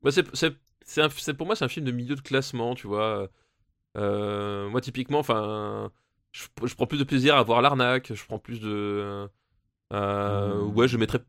Bah, 0.03 0.11
c'est, 0.13 0.23
pour 1.37 1.47
moi, 1.47 1.57
c'est 1.57 1.65
un 1.65 1.69
film 1.69 1.87
de 1.87 1.93
milieu 1.93 2.15
de 2.15 2.21
classement, 2.21 2.75
tu 2.75 2.87
vois. 2.87 3.29
Euh, 3.97 4.69
moi, 4.69 4.81
typiquement, 4.81 5.21
enfin, 5.21 5.91
je, 6.33 6.45
je 6.65 6.75
prends 6.75 6.87
plus 6.87 6.99
de 6.99 7.05
plaisir 7.05 7.37
à 7.37 7.43
voir 7.43 7.63
l'arnaque. 7.63 8.13
Je 8.13 8.25
prends 8.25 8.39
plus 8.39 8.61
de. 8.61 9.29
euh, 9.93 10.63
Hmm. 10.65 10.77
Ouais, 10.77 10.89
je 10.89 10.97
mettrais 10.97 11.21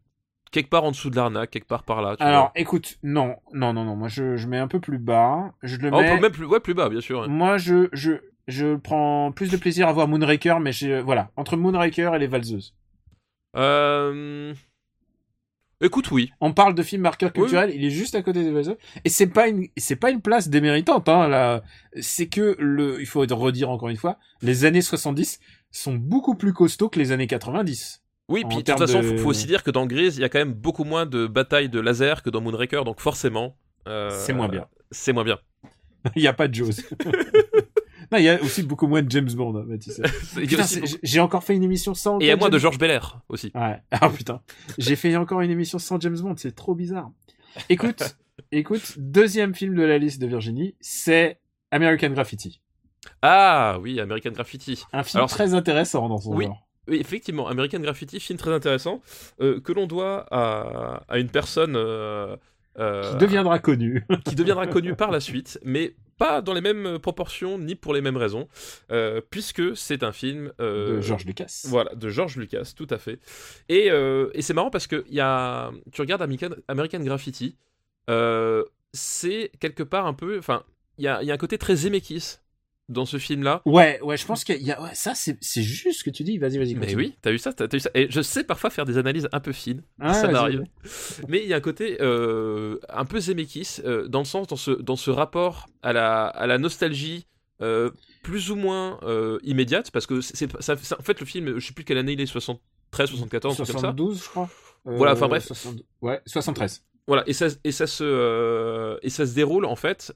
quelque 0.52 0.70
part 0.70 0.84
en 0.86 0.91
dessous 0.91 1.10
de 1.10 1.15
l'arnaque, 1.15 1.52
quelque 1.52 1.68
part 1.68 1.84
par 1.84 2.02
là. 2.02 2.15
Tu 2.15 2.24
Alors, 2.24 2.46
vois. 2.46 2.52
écoute, 2.56 2.98
non, 3.04 3.36
non, 3.54 3.74
non, 3.74 3.84
non. 3.84 3.96
Moi, 3.96 4.08
je, 4.08 4.38
je 4.38 4.48
mets 4.48 4.58
un 4.58 4.68
peu 4.68 4.80
plus 4.80 4.98
bas. 4.98 5.54
Je 5.62 5.78
le 5.78 5.94
on 5.94 6.02
mets. 6.02 6.15
peut 6.15 6.22
même 6.22 6.32
plus, 6.32 6.46
ouais, 6.46 6.60
plus 6.60 6.74
bas, 6.74 6.89
bien 6.89 7.02
sûr. 7.02 7.24
hein. 7.24 7.28
Moi, 7.28 7.58
je, 7.58 7.89
je, 7.94 8.13
je 8.48 8.76
prends 8.76 9.32
plus 9.32 9.52
de 9.52 9.58
plaisir 9.58 9.88
à 9.88 9.94
voir 9.94 10.08
Moonraker, 10.08 10.60
mais 10.62 10.72
voilà, 11.02 11.30
entre 11.36 11.58
Moonraker 11.58 12.15
et 12.15 12.20
les 12.20 12.28
Valseuses. 12.28 12.74
Euh, 13.56 14.54
Écoute, 15.82 16.10
oui. 16.12 16.32
On 16.40 16.54
parle 16.54 16.74
de 16.74 16.84
film 16.84 17.02
marqueur 17.02 17.32
Oui. 17.36 17.42
culturel, 17.42 17.72
il 17.76 17.84
est 17.84 17.90
juste 17.90 18.16
à 18.16 18.22
côté 18.22 18.44
des 18.44 18.52
Valseuses. 18.52 18.78
Et 19.04 19.10
c'est 19.10 19.28
pas 19.28 19.48
une, 19.50 19.68
c'est 19.78 19.96
pas 19.98 20.10
une 20.10 20.22
place 20.22 20.48
déméritante, 20.50 21.10
hein, 21.10 21.28
là. 21.28 21.64
C'est 22.00 22.28
que 22.28 22.56
le, 22.60 23.00
il 23.02 23.06
faut 23.06 23.20
redire 23.22 23.70
encore 23.70 23.90
une 23.90 23.98
fois, 23.98 24.18
les 24.42 24.64
années 24.66 24.82
70 24.82 25.40
sont 25.72 25.96
beaucoup 25.96 26.36
plus 26.36 26.54
costauds 26.54 26.88
que 26.90 26.98
les 27.00 27.12
années 27.12 27.28
90. 27.28 28.02
Oui, 28.30 28.44
puis 28.48 28.58
de 28.58 28.62
toute 28.64 28.80
façon, 28.80 29.02
de- 29.02 29.18
faut, 29.18 29.30
aussi 29.30 29.46
dire 29.46 29.62
que 29.64 29.70
dans 29.72 29.86
Grise, 29.86 30.18
il 30.18 30.22
y 30.22 30.24
a 30.24 30.30
quand 30.30 30.40
même 30.40 30.54
beaucoup 30.54 30.84
moins 30.86 31.06
de 31.06 31.28
batailles 31.28 31.70
de 31.70 31.80
laser 31.80 32.24
que 32.24 32.30
dans 32.30 32.42
Moonraker, 32.42 32.84
donc 32.86 33.00
forcément. 33.02 33.56
euh, 33.88 34.10
C'est 34.12 34.34
moins 34.34 34.48
bien. 34.48 34.66
C'est 34.92 35.14
moins 35.14 35.24
bien. 35.26 35.38
il 36.16 36.22
y 36.24 36.28
a 36.28 36.34
pas 36.34 36.48
de 36.48 36.54
Jaws. 36.56 36.72
non, 38.12 38.18
il 38.18 38.24
y 38.24 38.30
a 38.30 38.41
aussi 38.41 38.63
beaucoup 38.63 38.88
moins 38.88 39.02
de 39.02 39.10
James 39.12 39.30
Bond, 39.34 39.56
hein, 39.58 39.65
Mathis. 39.68 40.02
J'ai 41.04 41.20
encore 41.20 41.44
fait 41.44 41.56
une 41.56 41.63
émission 41.63 41.94
sans. 41.94 42.20
Et 42.20 42.26
il 42.26 42.28
y 42.28 42.32
a 42.32 42.36
moins 42.36 42.50
de 42.50 42.54
James- 42.54 42.62
Georges 42.62 42.78
Belair 42.80 43.20
aussi. 43.30 43.52
Ouais. 43.56 43.80
Ah 43.91 44.10
putain. 44.10 44.41
J'ai 44.78 44.96
fait 44.96 45.15
encore 45.15 45.41
une 45.41 45.52
émission 45.52 45.80
sans 45.80 46.00
James 46.00 46.18
Bond, 46.20 46.36
c'est 46.38 46.56
trop 46.56 46.76
bizarre. 46.76 47.12
Écoute, 47.70 48.18
écoute, 48.52 48.94
deuxième 48.98 49.56
film 49.56 49.76
de 49.76 49.84
la 49.84 49.98
liste 49.98 50.22
de 50.22 50.28
Virginie, 50.28 50.76
c'est 50.80 51.39
American 51.72 52.10
Graffiti. 52.10 52.62
Ah 53.22 53.78
oui, 53.82 54.00
American 54.00 54.32
Graffiti. 54.32 54.84
Un 54.94 55.04
film 55.04 55.18
Alors, 55.20 55.30
très 55.30 55.54
intéressant 55.54 56.10
dans 56.10 56.18
son 56.18 56.36
Oui. 56.36 56.46
genre. 56.46 56.62
Oui, 56.88 56.98
effectivement, 57.00 57.48
American 57.48 57.80
Graffiti, 57.80 58.20
film 58.20 58.38
très 58.38 58.52
intéressant, 58.54 59.02
euh, 59.41 59.60
que 59.60 59.72
l'on 59.74 59.88
doit 59.88 60.28
à, 60.32 61.02
à 61.08 61.18
une 61.18 61.30
personne 61.30 61.76
euh, 61.76 62.36
euh, 62.78 63.12
Qui 63.12 63.18
deviendra 63.18 63.58
connu. 63.58 64.06
qui 64.26 64.36
deviendra 64.36 64.68
connue 64.68 64.96
par 64.96 65.10
la 65.10 65.20
suite, 65.20 65.60
mais 65.63 65.96
pas 66.17 66.41
dans 66.41 66.54
les 66.54 66.62
mêmes 66.62 66.99
proportions 66.99 67.58
ni 67.58 67.75
pour 67.75 67.93
les 67.93 68.01
mêmes 68.01 68.17
raisons, 68.17 68.47
euh, 68.91 69.21
puisque 69.30 69.75
c'est 69.75 70.04
un 70.04 70.12
film 70.12 70.51
euh, 70.60 70.97
de 70.97 71.01
George 71.01 71.25
Lucas. 71.25 71.65
Voilà, 71.65 71.93
de 71.95 72.10
George 72.10 72.38
Lucas, 72.38 72.73
tout 72.75 72.88
à 72.89 72.97
fait. 72.97 73.19
Et, 73.69 73.91
euh, 73.91 74.30
et 74.34 74.41
c'est 74.41 74.54
marrant 74.54 74.69
parce 74.69 74.88
que 74.88 75.06
y 75.10 75.19
a, 75.19 75.71
tu 75.91 76.01
regardes 76.01 76.21
American, 76.21 76.56
American 76.67 76.99
Graffiti, 76.99 77.58
euh, 78.10 78.63
c'est 78.93 79.51
quelque 79.60 79.84
part 79.84 80.06
un 80.06 80.13
peu, 80.13 80.38
enfin, 80.38 80.63
il 80.97 81.04
y 81.04 81.08
a, 81.08 81.21
il 81.21 81.28
y 81.28 81.32
a 81.32 81.34
un 81.34 81.38
côté 81.38 81.58
très 81.58 81.75
Zemeckis 81.75 82.38
dans 82.88 83.06
ce 83.06 83.17
film-là. 83.17 83.62
Ouais, 83.65 84.00
ouais, 84.02 84.15
je 84.17 84.26
pense 84.26 84.43
qu'il 84.43 84.62
y 84.62 84.71
a, 84.71 84.82
ouais, 84.82 84.93
ça, 84.93 85.13
c'est, 85.15 85.38
juste 85.62 86.00
ce 86.00 86.04
que 86.04 86.10
tu 86.10 86.24
dis. 86.24 86.38
Vas-y, 86.38 86.58
vas-y. 86.58 86.76
Mais 86.76 86.93
oui, 86.95 87.15
t'as 87.21 87.32
vu 87.32 87.39
ça, 87.39 87.52
t'as, 87.52 87.67
vu 87.67 87.80
ça. 87.80 87.89
Et 87.95 88.08
je 88.10 88.21
sais 88.21 88.43
parfois 88.43 88.69
faire 88.69 88.86
des 88.86 88.98
analyses 88.98 89.28
un 89.32 89.39
peu 89.39 89.52
fines. 89.52 89.82
Ah, 90.00 90.13
ça 90.13 90.28
m'arrive. 90.28 90.63
Mais 91.28 91.41
il 91.41 91.48
y 91.50 91.54
a 91.54 91.58
un 91.58 91.62
côté 91.62 91.98
euh, 92.02 92.78
un 92.89 93.06
peu 93.06 93.19
Zemeckis, 93.19 93.82
euh, 93.86 94.08
dans 94.08 94.19
le 94.19 94.26
sens, 94.26 94.48
dans 94.48 94.56
ce, 94.56 94.71
dans 94.71 94.95
ce 94.95 95.10
rapport 95.10 95.67
à 95.82 95.93
la, 95.93 96.26
à 96.28 96.45
la 96.48 96.58
nostalgie 96.58 97.26
euh, 97.62 97.89
plus 98.21 98.52
ou 98.52 98.56
moins 98.56 99.00
immédiate, 99.43 99.89
parce 99.91 100.06
que 100.06 100.21
c'est, 100.21 100.36
c'est- 100.36 100.62
ça, 100.62 100.76
ça- 100.78 100.98
en 101.00 101.04
fait, 101.04 101.19
le 101.19 101.26
film, 101.26 101.58
je 101.60 101.65
sais 101.67 101.74
plus 101.74 101.86
quelle 101.86 101.98
année 101.98 102.13
il 102.13 102.21
est, 102.21 102.26
73, 102.28 103.10
74, 103.10 103.54
un 103.54 103.56
truc 103.56 103.67
comme 103.67 103.76
ça. 103.76 103.80
72, 103.82 104.24
je 104.24 104.30
crois. 104.30 104.50
Voilà, 104.84 105.13
enfin, 105.13 105.28
bref. 105.28 105.45
72 105.45 105.84
Ouais, 106.02 106.21
73. 106.28 106.84
Voilà, 107.08 107.24
et 107.28 107.34
ça, 107.34 107.48
et 107.63 107.71
ça, 107.71 107.86
se, 107.88 108.98
et 109.04 109.10
ça 109.10 109.26
se 109.26 109.34
déroule, 109.36 109.65
en 109.65 109.76
fait, 109.76 110.12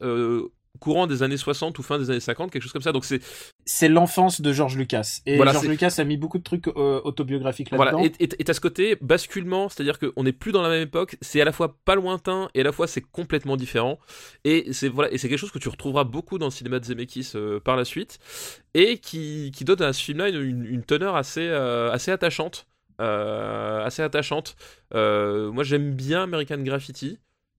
courant 0.80 1.08
des 1.08 1.24
années 1.24 1.36
60 1.38 1.78
ou 1.80 1.84
fin 1.84 1.98
des 2.00 2.10
années 2.10 2.20
50, 2.20 2.52
quelque 2.52 2.62
chose 2.62 2.72
comme 2.72 2.82
ça. 2.82 2.92
Donc 2.92 3.04
c'est 3.06 3.22
C'est 3.66 3.90
l'enfance 3.90 4.40
de 4.42 4.54
George 4.54 4.78
Lucas. 4.78 5.20
Et 5.26 5.36
Voilà, 5.36 5.52
George 5.52 5.68
Lucas 5.68 5.96
a 5.98 6.04
mis 6.04 6.16
beaucoup 6.18 6.38
de 6.38 6.44
trucs 6.44 6.68
euh, 6.68 7.02
autobiographiques 7.04 7.72
là-dedans. 7.72 7.98
Voilà, 8.00 8.06
et 8.20 8.24
et- 8.24 8.30
et 8.42 8.44
t'as 8.44 8.54
ce 8.54 8.62
côté 8.62 8.96
basculement, 9.02 9.68
c'est-à-dire 9.70 10.00
qu'on 10.00 10.24
n'est 10.24 10.32
plus 10.32 10.52
dans 10.52 10.62
la 10.62 10.70
même 10.70 10.84
époque, 10.84 11.18
c'est 11.22 11.42
à 11.42 11.46
la 11.46 11.52
fois 11.52 11.76
pas 11.86 11.96
lointain 11.96 12.50
et 12.54 12.62
à 12.62 12.64
la 12.64 12.72
fois 12.72 12.88
c'est 12.88 13.02
complètement 13.02 13.58
différent. 13.58 14.00
Et 14.44 14.72
c'est 14.72 14.88
voilà, 14.90 15.12
et 15.12 15.18
c'est 15.18 15.28
quelque 15.28 15.40
chose 15.40 15.52
que 15.52 15.60
tu 15.60 15.70
retrouveras 15.70 16.04
beaucoup 16.04 16.38
dans 16.38 16.46
le 16.48 16.52
cinéma 16.52 16.80
de 16.80 16.86
Zemeckis 16.86 17.32
euh, 17.36 17.60
par 17.60 17.76
la 17.76 17.84
suite, 17.86 18.20
et 18.74 19.00
qui, 19.00 19.52
qui 19.56 19.66
donne 19.66 19.82
à 19.82 19.92
ce 19.94 20.04
film-là 20.04 20.30
une, 20.30 20.42
une- 20.42 20.66
une 20.66 20.84
teneur 20.84 21.16
assez, 21.16 21.48
euh, 21.48 21.92
assez 21.92 22.12
attachante. 22.12 22.68
assez 23.00 24.02
attachante. 24.02 24.56
Moi 24.94 25.64
j'aime 25.64 25.94
bien 25.94 26.24
American 26.24 26.58
Graffiti. 26.60 27.18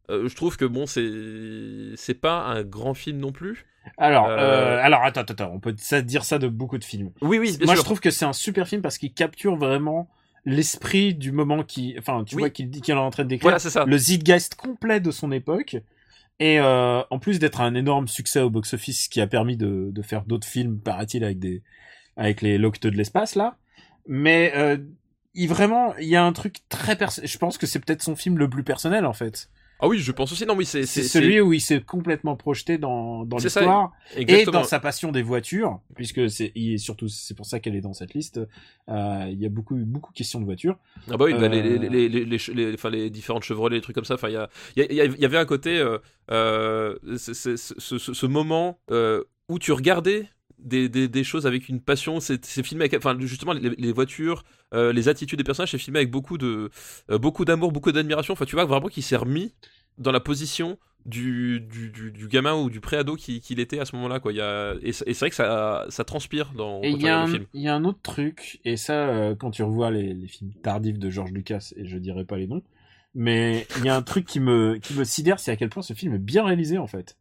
Euh, 0.08 0.28
je 0.28 0.34
trouve 0.36 0.56
que 0.56 0.64
bon, 0.64 0.86
c'est 0.86 1.96
c'est 1.96 2.14
pas 2.14 2.40
un 2.44 2.62
grand 2.62 2.94
film 2.94 3.18
non 3.18 3.32
plus. 3.32 3.66
Alors, 3.96 4.26
Euh, 4.28 4.36
euh, 4.38 4.78
alors 4.82 5.02
attends, 5.04 5.20
attends, 5.22 5.50
on 5.52 5.60
peut 5.60 5.74
ça 5.78 6.02
dire 6.02 6.24
ça 6.24 6.38
de 6.38 6.48
beaucoup 6.48 6.78
de 6.78 6.84
films. 6.84 7.12
Oui, 7.22 7.38
oui, 7.38 7.56
bien 7.56 7.66
Moi, 7.66 7.74
sûr. 7.74 7.82
je 7.82 7.84
trouve 7.86 8.00
que 8.00 8.10
c'est 8.10 8.24
un 8.24 8.32
super 8.32 8.68
film 8.68 8.82
parce 8.82 8.98
qu'il 8.98 9.12
capture 9.12 9.56
vraiment 9.56 10.08
l'esprit 10.44 11.14
du 11.14 11.32
moment 11.32 11.62
qui, 11.62 11.94
enfin, 11.98 12.24
tu 12.24 12.34
Oui. 12.36 12.42
vois 12.42 12.50
qu'il 12.50 12.70
est 12.76 12.92
en 12.92 13.10
train 13.10 13.24
de 13.24 13.28
décrire 13.28 13.42
Voilà, 13.44 13.58
c'est 13.58 13.70
ça. 13.70 13.84
le 13.84 13.98
zeitgeist 13.98 14.54
complet 14.54 15.00
de 15.00 15.10
son 15.10 15.32
époque. 15.32 15.76
Et 16.40 16.58
euh, 16.58 17.02
en 17.10 17.18
plus 17.18 17.38
d'être 17.38 17.60
un 17.60 17.74
énorme 17.74 18.08
succès 18.08 18.40
au 18.40 18.48
box-office 18.50 19.08
qui 19.08 19.20
a 19.20 19.26
permis 19.26 19.56
de, 19.58 19.90
de 19.92 20.02
faire 20.02 20.24
d'autres 20.24 20.46
films, 20.46 20.78
paraît-il, 20.80 21.22
avec 21.24 21.38
des 21.38 21.62
avec 22.16 22.40
les 22.42 22.58
locteux 22.58 22.90
de 22.90 22.96
l'espace 22.96 23.34
là. 23.34 23.56
Mais 24.06 24.52
euh, 24.56 24.76
il 25.34 25.48
vraiment, 25.48 25.94
il 25.96 26.08
y 26.08 26.16
a 26.16 26.24
un 26.24 26.32
truc 26.32 26.56
très 26.70 26.96
perso- 26.96 27.22
Je 27.24 27.38
pense 27.38 27.56
que 27.58 27.66
c'est 27.66 27.78
peut-être 27.78 28.02
son 28.02 28.16
film 28.16 28.38
le 28.38 28.48
plus 28.48 28.64
personnel 28.64 29.04
en 29.06 29.12
fait. 29.12 29.48
Ah 29.82 29.88
oui, 29.88 29.98
je 29.98 30.12
pense 30.12 30.30
aussi. 30.32 30.44
Non, 30.44 30.54
oui, 30.56 30.66
c'est 30.66 30.84
celui 30.86 31.40
où 31.40 31.52
il 31.52 31.60
s'est 31.60 31.80
complètement 31.80 32.36
projeté 32.36 32.76
dans 32.78 33.24
dans 33.24 33.38
l'histoire 33.62 33.92
et 34.28 34.44
dans 34.52 34.64
sa 34.64 34.78
passion 34.80 35.10
des 35.12 35.22
voitures, 35.22 35.80
puisque 35.94 36.28
c'est 36.30 36.52
surtout 36.76 37.08
c'est 37.08 37.34
pour 37.36 37.46
ça 37.46 37.60
qu'elle 37.60 37.74
est 37.74 37.80
dans 37.80 37.94
cette 37.94 38.12
liste. 38.14 38.40
Euh, 38.88 39.26
il 39.30 39.40
y 39.40 39.46
a 39.46 39.48
beaucoup 39.48 39.76
beaucoup 39.76 40.12
de 40.12 40.16
questions 40.18 40.38
de 40.40 40.44
voitures. 40.44 40.76
Ah 41.10 41.16
bah 41.16 41.24
oui, 41.24 41.32
bah, 41.32 41.48
les, 41.48 41.60
Euh, 41.62 41.78
les, 41.78 42.08
les, 42.08 42.24
les, 42.26 42.38
les, 42.54 42.74
enfin, 42.74 42.90
les 42.90 43.08
différentes 43.10 43.44
Chevrolet, 43.44 43.76
les 43.76 43.82
trucs 43.82 43.94
comme 43.94 44.04
ça. 44.04 44.14
Enfin, 44.14 44.28
il 44.28 44.34
y, 44.34 44.36
a, 44.36 44.48
il 44.76 44.92
y, 44.92 45.00
a- 45.00 45.04
il 45.06 45.18
y 45.18 45.24
avait 45.24 45.38
un 45.38 45.44
côté, 45.46 45.78
euh, 46.30 46.94
ce, 47.16 47.32
ce, 47.32 47.56
ce 47.98 48.26
moment 48.26 48.78
où 49.48 49.58
tu 49.58 49.72
regardais 49.72 50.28
des, 50.64 50.88
des, 50.88 51.08
des 51.08 51.24
choses 51.24 51.46
avec 51.46 51.68
une 51.68 51.80
passion. 51.80 52.20
C'est 52.20 52.62
filmé 52.64 52.84
avec, 52.84 52.94
enfin, 52.94 53.16
justement, 53.20 53.52
les, 53.52 53.70
les 53.70 53.92
voitures, 53.92 54.44
euh, 54.74 54.92
les 54.92 55.08
attitudes 55.08 55.38
des 55.38 55.44
personnages, 55.44 55.70
c'est 55.72 55.78
filmé 55.78 55.98
avec 56.00 56.10
beaucoup 56.10 56.38
de, 56.38 56.70
euh, 57.10 57.18
beaucoup 57.18 57.44
d'amour, 57.44 57.72
beaucoup 57.72 57.92
d'admiration. 57.92 58.32
Enfin, 58.32 58.44
tu 58.44 58.56
vois 58.56 58.64
vraiment 58.64 58.88
qu'il 58.88 59.02
s'est 59.02 59.16
remis 59.16 59.52
dans 59.98 60.12
la 60.12 60.20
position 60.20 60.78
du, 61.06 61.60
du, 61.60 61.90
du, 61.90 62.12
du 62.12 62.28
gamin 62.28 62.54
ou 62.54 62.70
du 62.70 62.80
préado 62.80 63.16
qu'il 63.16 63.58
était 63.60 63.78
à 63.80 63.84
ce 63.84 63.96
moment-là. 63.96 64.20
Quoi. 64.20 64.32
Il 64.32 64.36
y 64.36 64.40
a, 64.40 64.74
et 64.82 64.92
c'est 64.92 65.08
et 65.08 65.14
c'est 65.14 65.20
vrai 65.26 65.30
que 65.30 65.36
ça, 65.36 65.86
ça 65.88 66.04
transpire 66.04 66.52
dans 66.54 66.82
Et 66.82 66.90
quand 66.90 66.96
il 66.96 66.98
tu 66.98 67.06
y, 67.06 67.08
a 67.08 67.14
regardes 67.14 67.22
un- 67.22 67.26
le 67.26 67.26
film. 67.26 67.46
il 67.54 67.62
y 67.62 67.68
a 67.68 67.74
un 67.74 67.84
autre 67.84 68.00
truc, 68.02 68.60
et 68.64 68.76
ça, 68.76 69.08
euh, 69.08 69.34
quand 69.34 69.50
tu 69.50 69.62
revois 69.62 69.90
les, 69.90 70.14
les 70.14 70.28
films 70.28 70.52
tardifs 70.62 70.98
de 70.98 71.10
George 71.10 71.32
Lucas, 71.32 71.72
et 71.76 71.86
je 71.86 71.98
dirais 71.98 72.24
pas 72.24 72.36
les 72.38 72.46
noms, 72.46 72.62
mais 73.14 73.66
il 73.76 73.84
y 73.84 73.88
a 73.88 73.96
un 73.96 74.02
truc 74.02 74.26
qui 74.26 74.40
me, 74.40 74.78
qui 74.78 74.94
me 74.94 75.04
sidère, 75.04 75.40
c'est 75.40 75.50
à 75.50 75.56
quel 75.56 75.68
point 75.70 75.82
ce 75.82 75.94
film 75.94 76.14
est 76.14 76.18
bien 76.18 76.44
réalisé, 76.44 76.78
en 76.78 76.86
fait. 76.86 77.16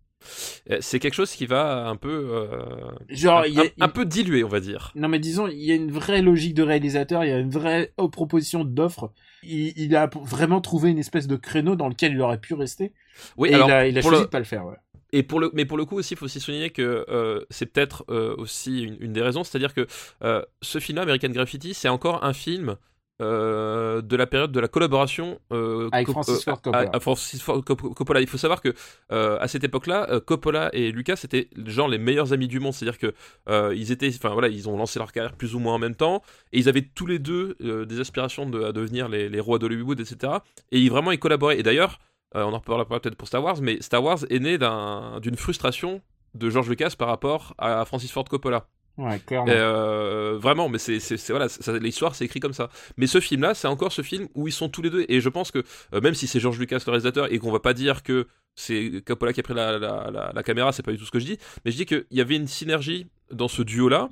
Euh, 0.69 0.77
C'est 0.81 0.99
quelque 0.99 1.13
chose 1.13 1.31
qui 1.31 1.45
va 1.45 1.87
un 1.87 1.95
peu, 1.95 2.09
euh, 2.31 2.91
Genre, 3.09 3.39
un, 3.39 3.45
il 3.47 3.53
y 3.53 3.61
a, 3.61 3.69
un- 3.79 3.85
un 3.85 3.89
peu 3.89 4.05
dilué, 4.05 4.43
on 4.43 4.49
va 4.49 4.59
dire. 4.59 4.95
non, 4.95 5.07
mais 5.07 5.19
disons, 5.19 5.47
il 5.47 5.63
y 5.63 5.71
a 5.71 5.75
une 5.75 5.91
vraie 5.91 6.21
logique 6.21 6.53
de 6.53 6.63
réalisateur, 6.63 7.23
il 7.23 7.29
y 7.29 7.33
a 7.33 7.39
une 7.39 7.49
vraie 7.51 7.93
oh, 7.97 8.09
proposition 8.09 8.63
d'offre. 8.63 9.11
Il, 9.43 9.73
il 9.77 9.95
a 9.95 10.09
vraiment 10.23 10.61
trouvé 10.61 10.89
une 10.89 10.97
espèce 10.99 11.27
de 11.27 11.35
créneau 11.35 11.75
dans 11.75 11.87
lequel 11.87 12.11
il 12.13 12.21
aurait 12.21 12.39
pu 12.39 12.53
rester. 12.53 12.91
Oui, 13.37 13.49
et 13.49 13.53
alors, 13.53 13.67
il 13.69 13.71
a, 13.71 13.87
il 13.87 13.97
a 13.97 14.01
pour 14.01 14.09
choisi 14.09 14.23
le- 14.23 14.27
de 14.27 14.31
pas 14.31 14.39
le 14.39 14.45
faire, 14.45 14.65
ouais. 14.65 14.75
Et 15.11 15.23
pour 15.23 15.39
le, 15.39 15.49
mais 15.53 15.65
pour 15.65 15.77
le 15.77 15.85
coup 15.85 15.97
aussi, 15.97 16.13
il 16.13 16.17
faut 16.17 16.25
aussi 16.25 16.39
souligner 16.39 16.69
que 16.69 17.05
euh, 17.09 17.43
c'est 17.49 17.65
peut-être 17.65 18.05
euh, 18.09 18.35
aussi 18.37 18.83
une, 18.83 18.97
une 18.99 19.11
des 19.13 19.21
raisons, 19.23 19.43
c'est-à-dire 19.43 19.73
que 19.73 19.87
euh, 20.23 20.43
ce 20.61 20.79
film-là, 20.79 21.01
American 21.03 21.29
Graffiti, 21.29 21.73
c'est 21.73 21.89
encore 21.89 22.23
un 22.23 22.33
film 22.33 22.75
euh, 23.21 24.01
de 24.01 24.15
la 24.15 24.27
période 24.27 24.51
de 24.51 24.59
la 24.59 24.67
collaboration 24.67 25.39
euh, 25.51 25.89
Avec 25.91 26.07
Francis 26.09 26.43
Ford 26.43 26.53
à- 26.55 26.61
Coppola. 26.61 26.89
à 26.93 26.99
Francis 26.99 27.41
Ford 27.41 27.63
Cop- 27.63 27.93
Coppola. 27.93 28.21
Il 28.21 28.27
faut 28.27 28.37
savoir 28.37 28.61
que 28.61 28.73
euh, 29.11 29.37
à 29.39 29.47
cette 29.47 29.63
époque-là, 29.63 30.07
euh, 30.09 30.19
Coppola 30.19 30.69
et 30.73 30.91
Lucas 30.91 31.19
étaient 31.23 31.49
genre 31.65 31.87
les 31.87 31.97
meilleurs 31.97 32.33
amis 32.33 32.47
du 32.47 32.59
monde, 32.59 32.73
c'est-à-dire 32.73 32.97
que 32.99 33.13
euh, 33.49 33.73
ils 33.75 33.91
étaient, 33.91 34.09
enfin 34.15 34.29
voilà, 34.29 34.47
ils 34.47 34.69
ont 34.69 34.77
lancé 34.77 34.99
leur 34.99 35.11
carrière 35.11 35.33
plus 35.33 35.55
ou 35.55 35.59
moins 35.59 35.75
en 35.75 35.79
même 35.79 35.95
temps, 35.95 36.21
et 36.53 36.59
ils 36.59 36.69
avaient 36.69 36.81
tous 36.95 37.05
les 37.05 37.19
deux 37.19 37.55
euh, 37.61 37.85
des 37.85 37.99
aspirations 37.99 38.49
de, 38.49 38.63
à 38.63 38.71
devenir 38.71 39.09
les, 39.09 39.29
les 39.29 39.39
rois 39.39 39.59
d'Hollywood, 39.59 39.99
etc. 39.99 40.33
Et 40.71 40.79
ils, 40.79 40.89
vraiment 40.89 41.11
ils 41.11 41.19
collaboraient. 41.19 41.59
Et 41.59 41.63
d'ailleurs, 41.63 41.99
euh, 42.35 42.43
on 42.43 42.53
en 42.53 42.59
reparlera 42.59 42.85
peut-être 42.99 43.15
pour 43.15 43.27
Star 43.27 43.43
Wars, 43.43 43.57
mais 43.61 43.81
Star 43.81 44.03
Wars 44.03 44.19
est 44.29 44.39
né 44.39 44.57
d'un- 44.57 45.19
d'une 45.21 45.35
frustration 45.35 46.01
de 46.35 46.49
George 46.49 46.69
Lucas 46.69 46.93
par 46.97 47.07
rapport 47.07 47.55
à 47.57 47.83
Francis 47.85 48.11
Ford 48.11 48.23
Coppola. 48.25 48.67
Ouais, 48.99 49.17
clairement. 49.19 49.47
Euh, 49.49 50.37
vraiment, 50.37 50.67
mais 50.67 50.77
c'est, 50.77 50.99
voilà, 51.29 51.47
l'histoire 51.79 52.15
c'est 52.15 52.25
écrit 52.25 52.41
comme 52.41 52.51
ça. 52.53 52.69
Mais 52.97 53.07
ce 53.07 53.21
film-là, 53.21 53.53
c'est 53.53 53.67
encore 53.67 53.93
ce 53.93 54.01
film 54.01 54.27
où 54.35 54.47
ils 54.47 54.51
sont 54.51 54.67
tous 54.67 54.81
les 54.81 54.89
deux. 54.89 55.05
Et 55.07 55.21
je 55.21 55.29
pense 55.29 55.51
que 55.51 55.63
euh, 55.93 56.01
même 56.01 56.15
si 56.15 56.27
c'est 56.27 56.39
George 56.41 56.59
Lucas 56.59 56.81
le 56.85 56.91
réalisateur 56.91 57.31
et 57.31 57.39
qu'on 57.39 57.51
va 57.51 57.59
pas 57.61 57.73
dire 57.73 58.03
que 58.03 58.27
c'est 58.55 59.01
Coppola 59.05 59.31
qui 59.31 59.39
a 59.39 59.43
pris 59.43 59.53
la, 59.53 59.79
la, 59.79 60.11
la- 60.11 60.31
la 60.35 60.43
caméra, 60.43 60.73
c'est 60.73 60.83
pas 60.83 60.91
du 60.91 60.97
tout 60.97 61.05
ce 61.05 61.11
que 61.11 61.19
je 61.19 61.25
dis. 61.25 61.37
Mais 61.63 61.71
je 61.71 61.77
dis 61.77 61.85
qu'il 61.85 62.05
y 62.11 62.19
avait 62.19 62.35
une 62.35 62.47
synergie 62.47 63.07
dans 63.31 63.47
ce 63.47 63.61
duo-là. 63.61 64.09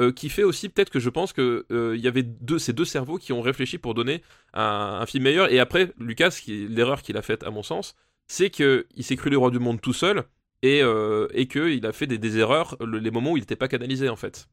euh, 0.00 0.12
qui 0.12 0.28
fait 0.28 0.44
aussi 0.44 0.68
peut-être 0.68 0.90
que 0.90 1.00
je 1.00 1.10
pense 1.10 1.32
que 1.32 1.66
il 1.96 2.00
y 2.00 2.06
avait 2.06 2.24
ces 2.58 2.72
deux 2.72 2.84
cerveaux 2.84 3.18
qui 3.18 3.32
ont 3.32 3.40
réfléchi 3.40 3.78
pour 3.78 3.94
donner 3.94 4.22
un, 4.54 4.98
un 5.02 5.06
film 5.06 5.24
meilleur. 5.24 5.50
Et 5.52 5.58
après, 5.58 5.92
Lucas, 5.98 6.40
l'erreur 6.46 7.02
qu'il 7.02 7.16
a 7.16 7.22
faite 7.22 7.42
à 7.42 7.50
mon 7.50 7.64
sens, 7.64 7.96
c'est 8.28 8.50
qu'il 8.50 8.84
s'est 9.00 9.16
cru 9.16 9.30
le 9.30 9.38
roi 9.38 9.50
du 9.50 9.58
monde 9.58 9.80
tout 9.80 9.92
seul 9.92 10.22
et, 10.62 10.82
euh, 10.82 11.28
et 11.32 11.46
qu'il 11.48 11.84
a 11.86 11.92
fait 11.92 12.06
des, 12.06 12.18
des 12.18 12.38
erreurs 12.38 12.76
le- 12.80 12.98
les 12.98 13.10
moments 13.10 13.32
où 13.32 13.36
il 13.36 13.40
n'était 13.40 13.56
pas 13.56 13.68
canalisé 13.68 14.08
en 14.08 14.16
fait. 14.16 14.48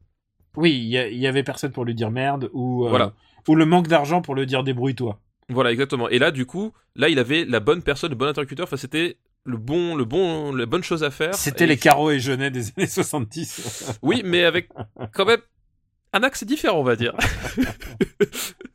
Oui, 0.56 0.72
il 0.72 0.86
y, 1.18 1.26
avait 1.26 1.42
personne 1.42 1.70
pour 1.72 1.84
lui 1.84 1.94
dire 1.94 2.10
merde 2.10 2.48
ou, 2.54 2.86
euh, 2.86 2.88
Voilà. 2.88 3.12
ou 3.48 3.54
le 3.56 3.66
manque 3.66 3.88
d'argent 3.88 4.22
pour 4.22 4.34
le 4.34 4.46
dire 4.46 4.62
débrouille-toi. 4.64 5.20
Voilà, 5.50 5.70
exactement. 5.70 6.08
Et 6.08 6.18
là, 6.18 6.30
du 6.30 6.46
coup, 6.46 6.72
là, 6.96 7.08
il 7.08 7.18
avait 7.18 7.44
la 7.44 7.60
bonne 7.60 7.82
personne, 7.82 8.10
le 8.10 8.16
bon 8.16 8.24
interlocuteur. 8.26 8.64
Enfin, 8.64 8.76
c'était 8.78 9.18
le 9.44 9.58
bon, 9.58 9.94
le 9.94 10.04
bon, 10.04 10.52
la 10.54 10.64
bonne 10.66 10.82
chose 10.82 11.04
à 11.04 11.10
faire. 11.10 11.34
C'était 11.34 11.64
Et- 11.64 11.66
les 11.68 11.76
carreaux 11.76 12.10
et 12.10 12.18
genêts 12.20 12.50
des 12.50 12.70
années 12.76 12.86
70. 12.86 13.98
Oui, 14.02 14.22
mais 14.24 14.44
avec 14.44 14.70
quand 15.12 15.24
même 15.26 15.40
un 16.14 16.22
axe 16.22 16.42
différent, 16.44 16.80
on 16.80 16.84
va 16.84 16.96
dire. 16.96 17.14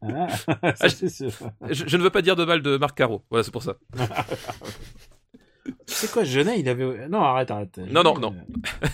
Ah, 0.03 0.27
Ah, 0.79 0.89
sûr. 0.89 1.31
je, 1.69 1.83
je 1.87 1.97
ne 1.97 2.03
veux 2.03 2.09
pas 2.11 2.21
dire 2.21 2.35
de 2.35 2.45
mal 2.45 2.61
de 2.61 2.77
Marc 2.77 2.95
Caro. 2.97 3.23
Voilà, 3.31 3.43
c'est 3.43 3.51
pour 3.51 3.63
ça. 3.63 3.75
C'est 5.87 6.11
quoi, 6.11 6.23
Genet, 6.23 6.59
il 6.59 6.69
avait... 6.69 7.07
Non, 7.07 7.21
arrête, 7.21 7.51
arrête. 7.51 7.77
Non, 7.77 8.03
non, 8.03 8.17
non. 8.19 8.35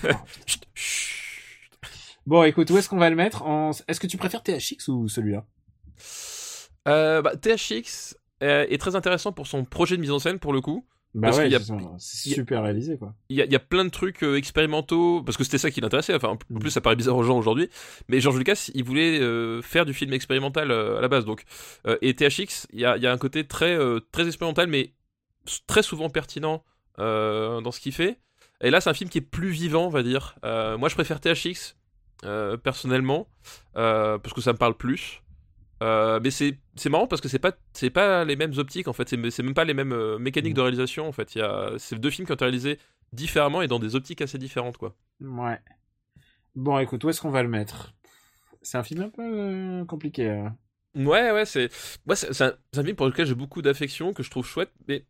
Euh, 0.05 0.13
Chut, 0.45 0.63
chut. 0.73 1.13
Bon, 2.25 2.43
écoute, 2.43 2.69
où 2.71 2.77
est-ce 2.77 2.89
qu'on 2.89 2.97
va 2.97 3.09
le 3.09 3.15
mettre 3.15 3.43
en... 3.43 3.71
Est-ce 3.87 3.99
que 3.99 4.07
tu 4.07 4.17
préfères 4.17 4.43
THX 4.43 4.87
ou 4.89 5.07
celui-là? 5.07 5.45
Euh, 6.87 7.21
bah, 7.21 7.35
THX 7.35 8.17
euh, 8.43 8.65
est 8.69 8.77
très 8.79 8.95
intéressant 8.95 9.31
pour 9.31 9.47
son 9.47 9.63
projet 9.65 9.95
de 9.95 10.01
mise 10.01 10.11
en 10.11 10.19
scène, 10.19 10.39
pour 10.39 10.53
le 10.53 10.61
coup. 10.61 10.85
Bah 11.13 11.29
Parce 11.29 11.37
ouais, 11.39 11.49
c'est 11.97 12.29
super 12.31 12.63
réalisé, 12.63 12.97
quoi. 12.97 13.15
Il 13.29 13.37
y, 13.37 13.41
a, 13.41 13.45
il 13.45 13.51
y 13.51 13.55
a 13.55 13.59
plein 13.59 13.85
de 13.85 13.89
trucs 13.89 14.23
euh, 14.23 14.35
expérimentaux, 14.35 15.23
parce 15.23 15.37
que 15.37 15.43
c'était 15.43 15.57
ça 15.57 15.71
qui 15.71 15.79
l'intéressait. 15.81 16.13
Enfin, 16.13 16.29
en 16.29 16.37
Mm. 16.49 16.59
plus, 16.59 16.69
ça 16.69 16.81
paraît 16.81 16.95
bizarre 16.97 17.15
aux 17.15 17.23
gens 17.23 17.37
aujourd'hui. 17.37 17.69
Mais 18.09 18.19
George 18.19 18.37
Lucas, 18.37 18.69
il 18.75 18.83
voulait 18.83 19.19
euh, 19.19 19.61
faire 19.61 19.85
du 19.85 19.93
film 19.93 20.13
expérimental 20.13 20.69
euh, 20.69 20.97
à 20.97 21.01
la 21.01 21.07
base. 21.07 21.25
Donc, 21.25 21.43
et 22.01 22.13
THX, 22.13 22.67
il 22.73 22.81
y 22.81 22.85
a, 22.85 22.97
il 22.97 23.03
y 23.03 23.07
a 23.07 23.11
un 23.11 23.17
côté 23.17 23.45
très, 23.47 23.77
très 24.11 24.27
expérimental, 24.27 24.67
mais 24.67 24.93
très 25.65 25.81
souvent 25.81 26.09
pertinent 26.09 26.63
dans 26.97 27.71
ce 27.71 27.79
qu'il 27.79 27.93
fait. 27.93 28.19
Et 28.61 28.69
là, 28.71 28.81
c'est 28.81 28.89
un 28.89 28.93
film 28.93 29.09
qui 29.09 29.19
est 29.19 29.21
plus 29.21 29.49
vivant, 29.49 29.85
on 29.85 29.89
va 29.89 30.03
dire. 30.03 30.35
Euh, 30.43 30.77
moi, 30.77 30.89
je 30.89 30.95
préfère 30.95 31.19
THX, 31.21 31.75
euh, 32.25 32.57
personnellement, 32.57 33.27
euh, 33.75 34.17
parce 34.17 34.33
que 34.33 34.41
ça 34.41 34.51
me 34.53 34.57
parle 34.57 34.75
plus. 34.75 35.21
Euh, 35.83 36.19
mais 36.23 36.31
c'est 36.31 36.57
marrant 36.89 37.05
parce 37.05 37.21
que 37.21 37.27
c'est 37.27 37.37
pas 37.37 37.51
c'est 37.71 37.91
pas 37.91 38.25
les 38.25 38.35
mêmes 38.35 38.53
optiques 38.57 38.87
en 38.87 38.93
fait 38.93 39.07
c'est 39.09 39.43
même 39.43 39.53
pas 39.53 39.63
les 39.63 39.75
mêmes 39.75 39.91
euh, 39.93 40.17
mécaniques 40.17 40.55
de 40.55 40.61
réalisation 40.61 41.07
en 41.07 41.11
fait 41.11 41.35
il 41.35 41.45
c'est 41.77 41.99
deux 41.99 42.09
films 42.09 42.25
qui 42.25 42.31
ont 42.31 42.33
été 42.35 42.45
réalisés 42.45 42.79
différemment 43.13 43.61
et 43.61 43.67
dans 43.67 43.77
des 43.77 43.95
optiques 43.95 44.21
assez 44.23 44.39
différentes 44.39 44.77
quoi 44.77 44.95
Ouais. 45.21 45.59
Bon, 46.55 46.79
écoute, 46.79 47.03
où 47.03 47.09
est-ce 47.09 47.21
qu'on 47.21 47.29
va 47.29 47.43
le 47.43 47.49
mettre? 47.49 47.93
C'est 48.63 48.79
un 48.79 48.83
film 48.83 49.03
un 49.03 49.09
peu 49.09 49.21
euh, 49.21 49.85
compliqué. 49.85 50.31
hein. 50.31 50.55
ouais 50.95 51.29
ouais 51.31 51.45
c'est 51.45 51.69
un, 52.09 52.15
c'est 52.15 52.41
un 52.79 52.83
film 52.83 52.95
pour 52.95 53.05
lequel 53.05 53.27
j'ai 53.27 53.35
beaucoup 53.35 53.61
d'affection 53.61 54.13
que 54.13 54.23
je 54.23 54.31
trouve 54.31 54.47
chouette 54.47 54.71
mais 54.87 55.05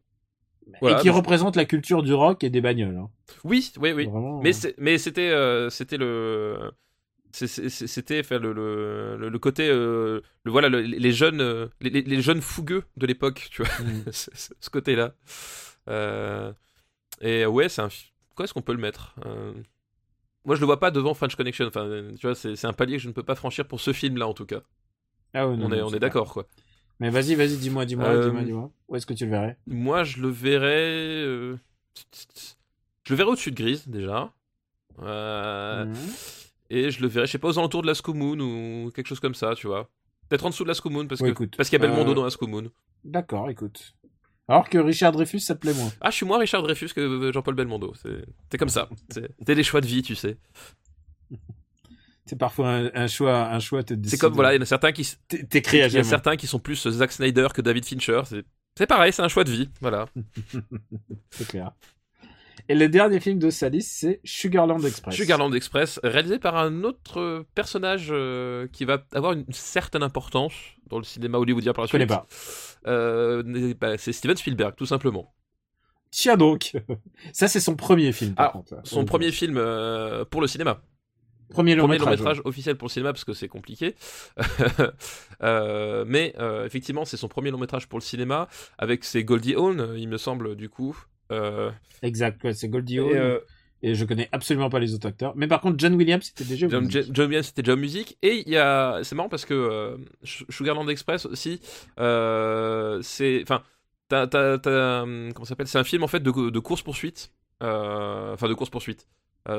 Voilà, 0.81 0.97
et 0.97 1.01
qui 1.01 1.07
mais- 1.07 1.13
représente 1.13 1.55
la 1.55 1.65
culture 1.65 2.03
du 2.03 2.13
rock 2.13 2.43
et 2.43 2.49
des 2.49 2.61
bagnoles. 2.61 2.97
hein. 2.97 3.09
oui 3.43 3.71
oui 3.79 3.91
oui 3.93 4.05
Vraiment, 4.05 4.41
mais 4.41 4.53
euh, 4.65 4.71
mais 4.77 4.97
c'était 4.97 5.29
euh, 5.31 5.69
c'était 5.69 5.97
le 5.97 6.71
c'était 7.31 8.19
enfin, 8.21 8.39
le, 8.39 8.51
le, 8.53 9.17
le- 9.17 9.29
le 9.29 9.39
côté 9.39 9.69
euh, 9.69 10.21
le 10.43 10.51
voilà 10.51 10.69
le- 10.69 10.81
les 10.81 11.11
jeunes 11.11 11.69
les, 11.81 12.21
jeunes 12.21 12.41
fougueux 12.41 12.83
de 12.97 13.05
l'époque 13.05 13.47
tu 13.51 13.63
vois 13.63 13.71
mm. 13.85 14.03
ce 14.11 14.69
côté-là. 14.69 15.13
Euh, 15.89 16.51
et 17.21 17.45
ouais, 17.45 17.69
c'est 17.69 17.81
un. 17.81 17.89
Quoi 18.35 18.45
est-ce 18.45 18.53
qu'on 18.53 18.61
peut 18.61 18.73
le 18.73 18.79
mettre 18.79 19.15
Euh, 19.25 19.53
Moi, 20.45 20.55
je 20.55 20.59
le 20.59 20.65
vois 20.65 20.79
pas 20.79 20.91
devant 20.91 21.13
French 21.13 21.35
Connection. 21.35 21.65
Enfin, 21.67 21.87
tu 22.19 22.27
vois, 22.27 22.35
c'est 22.35 22.65
un 22.65 22.73
palier 22.73 22.97
que 22.97 23.03
je 23.03 23.07
ne 23.07 23.13
peux 23.13 23.23
pas 23.23 23.35
franchir 23.35 23.67
pour 23.67 23.79
ce 23.81 23.93
film-là, 23.93 24.27
en 24.27 24.33
tout 24.33 24.45
cas. 24.45 24.61
Ah 25.33 25.47
ouais, 25.47 25.55
non, 25.57 25.67
on 25.67 25.71
est, 25.71 25.79
non, 25.79 25.87
on 25.87 25.93
est 25.93 25.99
d'accord, 25.99 26.31
quoi. 26.33 26.47
Mais 26.99 27.09
vas-y, 27.09 27.35
vas-y, 27.35 27.57
dis-moi, 27.57 27.85
dis-moi, 27.85 28.07
Euh, 28.07 28.25
dis-moi, 28.27 28.43
dis-moi. 28.43 28.71
Où 28.87 28.95
est-ce 28.95 29.05
que 29.05 29.13
tu 29.13 29.25
le 29.25 29.31
verrais? 29.31 29.57
Moi, 29.67 30.03
je 30.03 30.19
le 30.21 30.29
verrais. 30.29 31.23
euh, 31.25 31.57
Je 33.03 33.13
le 33.13 33.17
verrais 33.17 33.29
au-dessus 33.31 33.51
de 33.51 33.55
Grise, 33.55 33.87
déjà. 33.87 34.33
Euh, 35.01 35.85
Mhm. 35.85 35.95
Et 36.69 36.91
je 36.91 37.01
le 37.01 37.07
verrais, 37.07 37.25
je 37.27 37.31
sais 37.31 37.37
pas, 37.37 37.47
aux 37.47 37.57
alentours 37.59 37.81
de 37.81 37.87
la 37.87 37.93
Moon 38.13 38.39
ou 38.39 38.91
quelque 38.91 39.07
chose 39.07 39.19
comme 39.21 39.35
ça, 39.35 39.53
tu 39.55 39.67
vois. 39.67 39.89
Peut-être 40.27 40.45
en 40.45 40.49
dessous 40.49 40.65
de 40.65 40.69
la 40.69 40.75
Moon 40.91 41.07
parce 41.07 41.21
Ouais, 41.21 41.33
qu'il 41.33 41.47
y 41.71 41.75
a 41.75 41.77
Belmondo 41.79 42.13
dans 42.13 42.25
la 42.25 42.31
Moon. 42.47 42.69
D'accord, 43.05 43.49
écoute. 43.49 43.95
Alors 44.49 44.67
que 44.69 44.77
Richard 44.77 45.11
Dreyfus, 45.13 45.39
ça 45.41 45.55
te 45.55 45.61
plaît 45.61 45.73
moins. 45.73 45.91
Ah, 46.01 46.09
je 46.09 46.15
suis 46.15 46.25
moins 46.25 46.39
Richard 46.39 46.63
Dreyfus 46.63 46.89
que 46.93 47.31
Jean-Paul 47.33 47.55
Belmondo. 47.55 47.93
C'est 48.49 48.57
comme 48.57 48.69
ça. 48.69 48.89
C'est 49.09 49.55
des 49.55 49.63
choix 49.63 49.81
de 49.81 49.87
vie, 49.87 50.01
tu 50.01 50.15
sais. 50.15 50.37
C'est 52.27 52.37
parfois 52.37 52.69
un, 52.69 52.91
un 52.93 53.07
choix, 53.07 53.47
un 53.49 53.59
choix 53.59 53.83
te 53.83 53.93
C'est 54.05 54.17
comme, 54.17 54.33
voilà, 54.33 54.53
il 54.53 54.57
y 54.57 54.59
en 54.59 54.63
a 54.63 54.65
certains 54.65 54.91
qui, 54.91 55.07
T'écris 55.49 55.77
il 55.77 55.93
y 55.93 55.97
a 55.97 56.03
certains 56.03 56.35
qui 56.35 56.47
sont 56.47 56.59
plus 56.59 56.87
Zack 56.89 57.11
Snyder 57.11 57.47
que 57.53 57.61
David 57.61 57.85
Fincher. 57.85 58.21
C'est 58.77 58.85
pareil, 58.87 59.11
c'est 59.13 59.21
un 59.23 59.27
choix 59.27 59.43
de 59.43 59.51
vie. 59.51 59.69
Voilà. 59.81 60.05
C'est 61.31 61.47
clair. 61.47 61.71
Et 62.69 62.75
le 62.75 62.89
dernier 62.89 63.19
film 63.21 63.39
de 63.39 63.49
sa 63.49 63.69
liste, 63.69 63.91
c'est 63.95 64.19
Sugarland 64.25 64.83
Express. 64.83 65.15
Sugarland 65.15 65.53
Express, 65.53 66.01
réalisé 66.03 66.37
par 66.37 66.57
un 66.57 66.83
autre 66.83 67.45
personnage 67.55 68.09
euh, 68.11 68.67
qui 68.73 68.83
va 68.83 69.05
avoir 69.13 69.31
une 69.31 69.45
certaine 69.51 70.03
importance 70.03 70.53
dans 70.89 70.97
le 70.97 71.05
cinéma 71.05 71.37
hollywoodien 71.37 71.71
par 71.71 71.83
la 71.83 71.87
Je 71.87 71.91
connais 71.93 72.05
suite. 72.05 72.17
pas. 72.17 72.27
Euh, 72.87 73.73
bah, 73.79 73.97
c'est 73.97 74.11
Steven 74.11 74.35
Spielberg, 74.35 74.75
tout 74.75 74.85
simplement. 74.85 75.33
Tiens 76.11 76.35
donc. 76.35 76.73
Ça, 77.31 77.47
c'est 77.47 77.61
son 77.61 77.75
premier 77.77 78.11
film. 78.11 78.33
Par 78.35 78.47
Ah, 78.47 78.51
contre. 78.51 78.75
Son 78.83 78.97
Donc, 78.99 79.07
premier 79.07 79.31
film 79.31 79.55
euh, 79.57 80.25
pour 80.25 80.41
le 80.41 80.47
cinéma. 80.47 80.81
Premier 81.49 81.75
long 81.75 81.83
Premier 81.83 81.97
long 81.97 82.05
métrage. 82.05 82.19
métrage 82.19 82.41
officiel 82.45 82.75
pour 82.77 82.87
le 82.87 82.91
cinéma 82.91 83.13
parce 83.13 83.23
que 83.25 83.33
c'est 83.33 83.47
compliqué. 83.47 83.95
Euh, 85.43 86.03
mais 86.07 86.33
euh, 86.39 86.65
effectivement, 86.65 87.05
c'est 87.05 87.17
son 87.17 87.27
premier 87.27 87.51
long 87.51 87.59
métrage 87.59 87.87
pour 87.87 87.99
le 87.99 88.03
cinéma 88.03 88.47
avec 88.79 89.03
ses 89.03 89.23
Goldie 89.23 89.53
Hawn, 89.55 89.93
il 89.95 90.07
me 90.09 90.17
semble, 90.17 90.55
du 90.55 90.67
coup. 90.67 90.97
Euh. 91.31 91.69
Exact, 92.01 92.43
ouais, 92.43 92.53
c'est 92.53 92.69
Goldie 92.69 92.95
et, 92.97 92.99
Hawn. 93.01 93.11
euh, 93.15 93.39
Et 93.83 93.93
je 93.93 94.03
connais 94.05 94.29
absolument 94.31 94.69
pas 94.71 94.79
les 94.79 94.95
autres 94.95 95.07
acteurs. 95.07 95.33
Mais 95.35 95.47
par 95.47 95.61
contre, 95.61 95.75
John 95.77 95.93
Williams, 95.93 96.23
c'était 96.25 96.43
déjà. 96.49 96.67
John, 96.67 96.85
Williams. 96.85 97.09
John- 97.11 97.27
Williams, 97.27 97.45
c'était 97.45 97.61
déjà 97.61 97.75
musique. 97.75 98.17
Et 98.23 98.43
il 98.47 98.51
y 98.51 98.57
a, 98.57 99.01
c'est 99.03 99.13
marrant 99.13 99.29
parce 99.29 99.45
que 99.45 99.97
Sugarland 100.23 100.89
Express 100.89 101.27
aussi, 101.27 101.59
c'est, 101.97 103.41
enfin, 103.43 103.61
t'as, 104.09 104.23
hum, 105.03 105.33
comment 105.33 105.45
ça 105.45 105.49
s'appelle? 105.49 105.67
C'est 105.67 105.77
un 105.79 105.83
film 105.83 106.01
en 106.03 106.07
fait 106.07 106.21
de, 106.21 106.49
de 106.49 106.59
course 106.59 106.81
poursuite, 106.81 107.31
enfin 107.61 108.47
de 108.47 108.53
course 108.55 108.71
poursuite. 108.71 109.07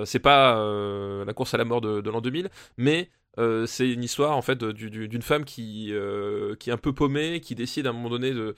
C'est 0.05 0.19
pas 0.19 0.59
euh, 0.59 1.25
la 1.25 1.33
course 1.35 1.55
à 1.55 1.59
la 1.59 1.65
mort 1.65 1.81
de, 1.81 2.09
l'an 2.11 2.21
2000, 2.21 2.51
mais 2.77 3.11
euh, 3.39 3.67
c'est 3.67 3.89
une 3.91 4.03
histoire 4.03 4.37
en 4.37 4.43
fait 4.43 4.63
d'une 4.65 5.23
femme 5.23 5.45
qui, 5.45 5.89
euh, 5.93 6.57
qui 6.57 6.71
est 6.71 6.73
un 6.73 6.77
peu 6.79 6.93
paumée, 6.93 7.41
qui 7.41 7.55
décide 7.55 7.87
à 7.87 7.91
un 7.91 7.93
moment 7.93 8.11
donné 8.11 8.33
de, 8.33 8.55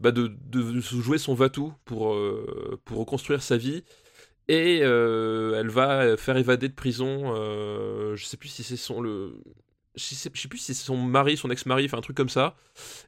bah, 0.00 0.10
de, 0.10 0.28
de 0.28 0.80
jouer 0.80 1.18
son 1.18 1.34
va-tout 1.34 1.72
pour, 1.84 2.12
euh, 2.14 2.80
pour 2.84 2.98
reconstruire 2.98 3.42
sa 3.42 3.56
vie. 3.56 3.84
Et 4.48 4.80
euh, 4.82 5.58
elle 5.58 5.68
va 5.70 6.16
faire 6.16 6.36
évader 6.36 6.68
de 6.68 6.74
prison. 6.74 7.34
euh, 7.36 8.14
je 8.16 8.24
sais 8.24 8.36
plus 8.36 8.48
si 8.48 8.62
c'est 8.62 8.76
son 8.76 9.00
le. 9.00 9.34
Je 9.96 10.02
sais 10.14 10.28
plus 10.30 10.58
si 10.58 10.74
c'est 10.74 10.84
son 10.84 10.96
mari, 10.96 11.36
son 11.36 11.50
ex-mari, 11.50 11.84
enfin 11.86 11.98
un 11.98 12.00
truc 12.00 12.16
comme 12.16 12.28
ça. 12.28 12.56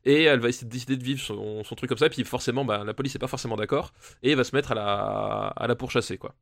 Et 0.04 0.22
elle 0.24 0.38
va 0.40 0.48
essayer 0.48 0.66
de 0.66 0.72
décider 0.72 0.96
de 0.96 1.02
vivre 1.04 1.20
son, 1.20 1.64
son 1.64 1.74
truc 1.74 1.88
comme 1.88 1.98
ça. 1.98 2.06
Et 2.06 2.10
puis 2.10 2.24
forcément, 2.24 2.64
bah, 2.64 2.84
la 2.84 2.94
police 2.94 3.14
n'est 3.14 3.18
pas 3.18 3.26
forcément 3.26 3.56
d'accord. 3.56 3.92
Et 4.22 4.30
elle 4.30 4.36
va 4.36 4.44
se 4.44 4.54
mettre 4.54 4.72
à 4.72 4.74
la, 4.76 5.48
à 5.56 5.66
la 5.66 5.74
pourchasser, 5.76 6.16
quoi. 6.18 6.34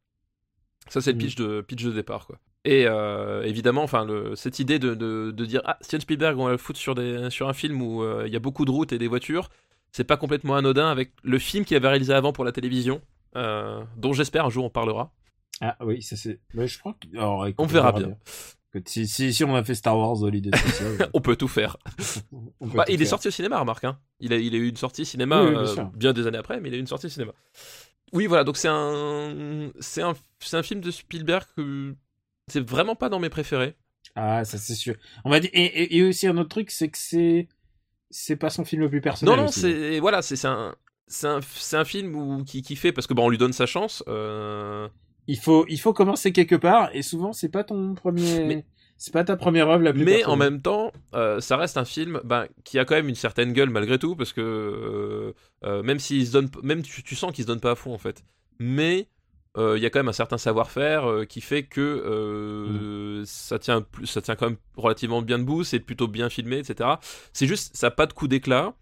Ça, 0.89 1.01
c'est 1.01 1.13
le 1.13 1.17
Mhm. 1.19 1.23
pitch 1.25 1.35
de, 1.37 1.61
pitch 1.63 1.83
de 1.85 1.91
départ, 1.93 2.27
quoi. 2.27 2.39
Et 2.67 2.87
euh, 2.87 3.43
évidemment, 3.43 3.83
enfin, 3.83 4.05
le- 4.05 4.35
cette 4.37 4.59
idée 4.59 4.79
de, 4.79 4.95
de, 4.95 5.31
de 5.35 5.45
dire 5.45 5.61
Ah, 5.65 5.77
Steven 5.81 6.01
Spielberg, 6.01 6.39
on 6.39 6.45
va 6.47 6.53
le 6.53 6.57
foutre 6.59 6.79
sur, 6.79 6.95
des, 6.95 7.29
sur 7.31 7.49
un 7.49 7.53
film 7.53 7.81
où 7.83 8.03
euh, 8.03 8.25
il 8.27 8.33
y 8.33 8.37
a 8.37 8.41
beaucoup 8.41 8.65
de 8.65 8.71
routes 8.71 8.93
et 8.93 8.99
des 8.99 9.09
voitures, 9.09 9.49
c'est 9.93 10.05
pas 10.05 10.17
complètement 10.17 10.57
anodin 10.57 10.89
avec 10.91 11.13
le 11.23 11.39
film 11.39 11.65
qu'il 11.65 11.77
avait 11.77 11.89
réalisé 11.89 12.13
avant 12.15 12.33
pour 12.33 12.45
la 12.45 12.53
télévision, 12.53 13.01
euh, 13.37 13.83
dont 13.97 14.13
j'espère 14.13 14.47
un 14.47 14.51
jour 14.51 14.65
on 14.65 14.71
parlera. 14.71 15.13
Ah 15.61 15.77
oui, 15.81 16.03
ça 16.03 16.17
c'est. 16.17 16.41
Ouais, 16.55 16.67
je 16.67 16.79
crois 16.79 16.97
que. 17.01 17.17
Alors, 17.17 17.47
écoute, 17.47 17.63
On 17.65 17.67
verra 17.67 17.93
bien. 17.93 18.17
Si, 18.87 19.07
si, 19.07 19.33
si 19.33 19.45
on 19.45 19.55
a 19.55 19.63
fait 19.63 19.77
Star 19.77 19.97
Wars 19.97 20.21
Holiday 20.23 20.51
Special, 20.57 21.09
On 21.15 21.21
peut 21.21 21.37
tout 21.37 21.47
faire. 21.47 21.77
peut 22.33 22.67
Bah, 22.75 22.85
tout 22.87 22.93
il 22.93 23.01
est 23.01 23.05
sorti 23.05 23.29
au 23.29 23.31
cinéma, 23.31 23.61
remarque. 23.61 23.85
Hein. 23.85 23.99
Il, 24.19 24.33
a, 24.33 24.37
il 24.37 24.53
a 24.53 24.59
eu 24.59 24.69
une 24.69 24.77
sortie 24.77 25.05
cinéma 25.05 25.45
Oui, 25.45 25.55
oui, 25.55 25.75
bien 25.75 25.93
bien 25.95 26.13
des 26.13 26.27
années 26.27 26.39
après, 26.39 26.61
mais 26.61 26.71
il 26.71 26.75
a 26.75 26.77
eu 26.79 26.81
une 26.81 26.89
sortie 26.89 27.09
cinéma. 27.09 27.33
Oui, 28.15 28.27
voilà, 28.27 28.45
donc 28.45 28.57
c'est 28.57 28.69
un, 28.69 29.71
c'est 29.81 30.03
un, 30.03 30.15
c'est 30.39 30.57
un 30.57 30.63
film 30.63 30.81
de 30.81 30.91
Spielberg 30.91 31.45
que 31.57 31.95
c'est 32.51 32.67
vraiment 32.67 32.95
pas 32.95 33.09
dans 33.09 33.19
mes 33.19 33.29
préférés. 33.29 33.75
Ah, 34.15 34.45
ça 34.45 34.59
c'est 34.59 34.75
sûr. 34.77 34.95
On 35.25 35.31
va 35.31 35.41
dire. 35.41 35.51
Et, 35.53 35.65
et, 35.65 35.97
et 35.97 36.03
aussi 36.05 36.27
un 36.27 36.37
autre 36.37 36.49
truc, 36.51 36.71
c'est 36.71 36.89
que 36.89 36.99
c'est. 36.99 37.49
C'est 38.11 38.37
pas 38.37 38.51
son 38.51 38.65
film 38.65 38.83
le 38.83 38.89
plus 38.89 39.01
personnel. 39.01 39.35
Non, 39.35 39.43
non, 39.45 39.51
c'est 39.51 39.99
voilà, 39.99 40.23
c'est 40.23 40.43
un, 40.45 40.77
c'est 41.09 41.27
un, 41.27 41.41
un 41.73 41.85
film 41.85 42.15
où, 42.15 42.45
qui, 42.45 42.63
qui 42.63 42.77
fait 42.77 42.93
parce 42.93 43.09
que 43.09 43.15
bon, 43.15 43.25
on 43.25 43.29
lui 43.29 43.39
donne 43.39 43.53
sa 43.53 43.67
chance. 43.67 44.05
euh, 44.07 44.89
Il 45.27 45.39
faut, 45.39 45.67
il 45.69 45.81
faut 45.81 45.93
commencer 45.93 46.33
quelque 46.33 46.55
part, 46.55 46.91
et 46.95 47.03
souvent 47.03 47.33
c'est 47.33 47.49
pas 47.49 47.65
ton 47.65 47.95
premier. 47.95 48.45
Mais- 48.45 48.65
C'est 49.05 49.13
pas 49.13 49.23
ta 49.23 49.37
première 49.37 49.69
œuvre 49.69 49.83
la 49.83 49.93
plus 49.93 50.03
mais 50.03 50.25
en 50.25 50.35
même 50.35 50.63
temps, 50.63 50.91
euh, 51.15 51.39
ça 51.39 51.59
reste 51.59 51.77
un 51.77 51.85
film 51.85 52.23
ben, 52.25 52.47
qui 52.65 52.79
a 52.79 52.87
quand 52.87 52.95
même 52.95 53.11
une 53.11 53.15
certaine 53.15 53.53
gueule 53.53 53.69
malgré 53.69 53.99
tout 53.99 54.17
parce 54.17 54.33
que 54.33 54.41
euh, 54.41 55.35
euh, 55.63 55.83
même 55.83 55.99
s'il 55.99 56.27
se 56.27 56.33
donne, 56.33 56.49
même 56.63 56.81
tu, 56.81 57.03
tu 57.03 57.15
sens 57.15 57.31
qu'il 57.31 57.45
se 57.45 57.47
donne 57.47 57.61
pas 57.61 57.73
à 57.73 57.75
fond 57.75 57.93
en 57.93 57.99
fait. 57.99 58.25
Mais 58.59 59.09
il 59.59 59.79
y 59.79 59.85
a 59.85 59.91
quand 59.91 59.99
même 59.99 60.09
un 60.09 60.15
certain 60.15 60.39
savoir-faire 60.39 61.27
qui 61.29 61.43
fait 61.43 61.65
que 61.65 61.83
euh, 61.83 63.25
ça 63.27 63.59
tient 63.59 63.85
ça 64.05 64.23
tient 64.23 64.37
quand 64.37 64.49
même 64.49 64.59
relativement 64.75 65.21
bien 65.21 65.39
debout, 65.39 65.65
c'est 65.65 65.81
plutôt 65.81 66.09
bien 66.09 66.31
filmé, 66.31 66.57
etc. 66.57 66.89
C'est 67.35 67.47
juste, 67.47 67.77
ça 67.77 67.89
n'a 67.89 67.91
pas 67.91 68.07
de 68.07 68.15
coup 68.15 68.27
d'éclat, 68.27 68.73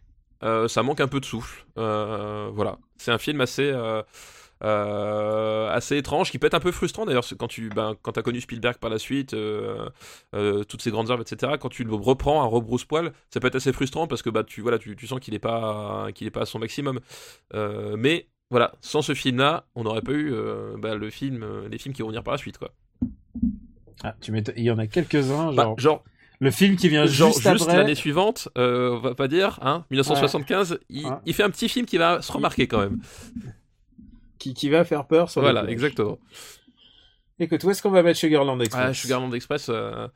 ça 0.40 0.82
manque 0.84 1.00
un 1.00 1.08
peu 1.08 1.18
de 1.18 1.24
souffle. 1.24 1.66
Voilà, 1.74 2.78
c'est 2.96 3.10
un 3.10 3.18
film 3.18 3.40
assez. 3.40 3.72
Euh, 4.64 5.70
assez 5.72 5.96
étrange, 5.96 6.30
qui 6.30 6.38
peut 6.38 6.46
être 6.46 6.54
un 6.54 6.60
peu 6.60 6.70
frustrant 6.72 7.04
d'ailleurs 7.04 7.24
quand 7.38 7.48
tu 7.48 7.68
ben, 7.68 7.96
quand 8.00 8.16
as 8.16 8.22
connu 8.22 8.40
Spielberg 8.40 8.76
par 8.76 8.90
la 8.90 8.98
suite, 8.98 9.34
euh, 9.34 9.88
euh, 10.34 10.62
toutes 10.64 10.82
ces 10.82 10.90
grandes 10.90 11.10
œuvres, 11.10 11.22
etc. 11.22 11.54
Quand 11.60 11.68
tu 11.68 11.82
le 11.84 11.94
reprends 11.94 12.42
à 12.42 12.46
rebrousse-poil, 12.46 13.12
ça 13.30 13.40
peut 13.40 13.48
être 13.48 13.56
assez 13.56 13.72
frustrant 13.72 14.06
parce 14.06 14.22
que 14.22 14.30
bah 14.30 14.44
tu 14.44 14.60
voilà 14.60 14.78
tu, 14.78 14.94
tu 14.94 15.06
sens 15.06 15.18
qu'il 15.20 15.34
est 15.34 15.38
pas 15.40 16.08
qu'il 16.14 16.26
est 16.26 16.30
pas 16.30 16.42
à 16.42 16.46
son 16.46 16.58
maximum. 16.60 17.00
Mais 17.52 18.28
voilà, 18.52 18.74
sans 18.82 19.00
ce 19.00 19.14
film-là, 19.14 19.64
on 19.74 19.82
n'aurait 19.84 20.02
pas 20.02 20.12
eu 20.12 20.30
euh, 20.30 20.76
bah, 20.76 20.94
le 20.94 21.08
film, 21.08 21.42
euh, 21.42 21.68
les 21.70 21.78
films 21.78 21.94
qui 21.94 22.02
vont 22.02 22.08
venir 22.08 22.22
par 22.22 22.32
la 22.32 22.38
suite 22.38 22.58
quoi. 22.58 22.68
Ah, 24.04 24.14
tu 24.20 24.30
Il 24.56 24.62
y 24.62 24.70
en 24.70 24.76
a 24.76 24.86
quelques-uns, 24.86 25.54
Bah, 25.54 25.72
genre, 25.78 26.04
le 26.38 26.50
film 26.50 26.76
qui 26.76 26.90
vient 26.90 27.06
genre 27.06 27.32
juste, 27.32 27.50
juste 27.50 27.62
après. 27.64 27.78
l'année 27.78 27.94
suivante, 27.94 28.50
euh, 28.58 28.90
on 28.90 28.98
va 28.98 29.14
pas 29.14 29.26
dire, 29.26 29.58
hein, 29.62 29.86
1975, 29.90 30.80
il, 30.90 31.06
Ouais. 31.06 31.12
il 31.24 31.32
fait 31.32 31.44
un 31.44 31.50
petit 31.50 31.68
film 31.68 31.86
qui 31.86 31.96
va 31.96 32.20
se 32.20 32.30
remarquer 32.30 32.66
quand 32.66 32.80
même. 32.80 33.00
Qui, 34.42 34.54
qui 34.54 34.68
va 34.70 34.84
faire 34.84 35.06
peur 35.06 35.30
sur 35.30 35.40
le 35.40 35.46
Voilà, 35.50 35.70
exactement. 35.70 36.18
Écoute, 37.38 37.62
où 37.64 37.70
est-ce 37.70 37.80
qu'on 37.82 37.90
va 37.90 38.02
mettre 38.02 38.18
Sugarland 38.18 38.60
Express 38.60 38.84
Ah, 38.88 38.94
Sugarland 38.94 39.32
Express. 39.32 39.68
euh, 39.68 40.08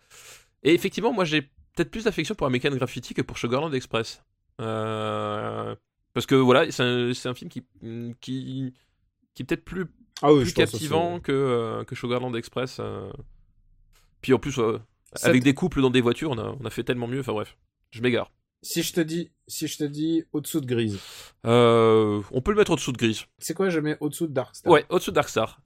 Et 0.62 0.74
effectivement, 0.74 1.12
moi 1.12 1.24
j'ai 1.24 1.42
peut-être 1.42 1.90
plus 1.90 2.04
d'affection 2.04 2.34
pour 2.34 2.46
American 2.46 2.70
Graffiti 2.74 3.14
que 3.14 3.22
pour 3.22 3.38
Sugarland 3.38 3.72
Express. 3.72 4.22
Euh, 4.60 5.74
Parce 6.14 6.26
que 6.26 6.34
voilà, 6.34 6.70
c'est 6.70 6.82
un, 6.82 7.12
c'est 7.14 7.28
un 7.28 7.34
film 7.34 7.50
qui, 7.50 7.62
qui, 8.20 8.74
qui 9.34 9.42
est 9.42 9.44
peut-être 9.44 9.64
plus, 9.64 9.86
Ah 10.22 10.32
oui, 10.32 10.42
plus 10.42 10.54
captivant 10.54 11.20
que, 11.20 11.32
euh, 11.32 11.84
que 11.84 11.94
Sugarland 11.94 12.34
Express. 12.34 12.78
euh. 12.80 13.10
Puis 14.22 14.32
en 14.32 14.38
plus, 14.38 14.58
euh, 14.58 14.78
avec 15.22 15.42
des 15.42 15.54
couples 15.54 15.80
dans 15.82 15.90
des 15.90 16.00
voitures, 16.00 16.30
on 16.30 16.38
a, 16.38 16.56
on 16.60 16.64
a 16.64 16.70
fait 16.70 16.82
tellement 16.84 17.06
mieux. 17.06 17.20
Enfin 17.20 17.32
bref, 17.32 17.56
je 17.90 18.02
m'égare. 18.02 18.30
Si 18.62 18.82
je 18.82 18.92
te 18.92 19.00
dis, 19.00 19.30
si 19.46 19.68
je 19.68 19.76
te 19.78 19.84
dis 19.84 20.24
au-dessous 20.32 20.60
de 20.60 20.66
Grise, 20.66 20.98
Euh, 21.46 22.22
on 22.32 22.40
peut 22.40 22.50
le 22.50 22.56
mettre 22.56 22.72
au-dessous 22.72 22.92
de 22.92 22.98
Grise. 22.98 23.24
c'est 23.38 23.54
quoi 23.54 23.68
Je 23.68 23.78
mets 23.80 23.96
au-dessous 24.00 24.26
de 24.26 24.32
Darkstar. 24.32 24.72
Ouais, 24.72 24.84
au-dessous 24.88 25.10
de 25.12 25.16
Darkstar. 25.16 25.60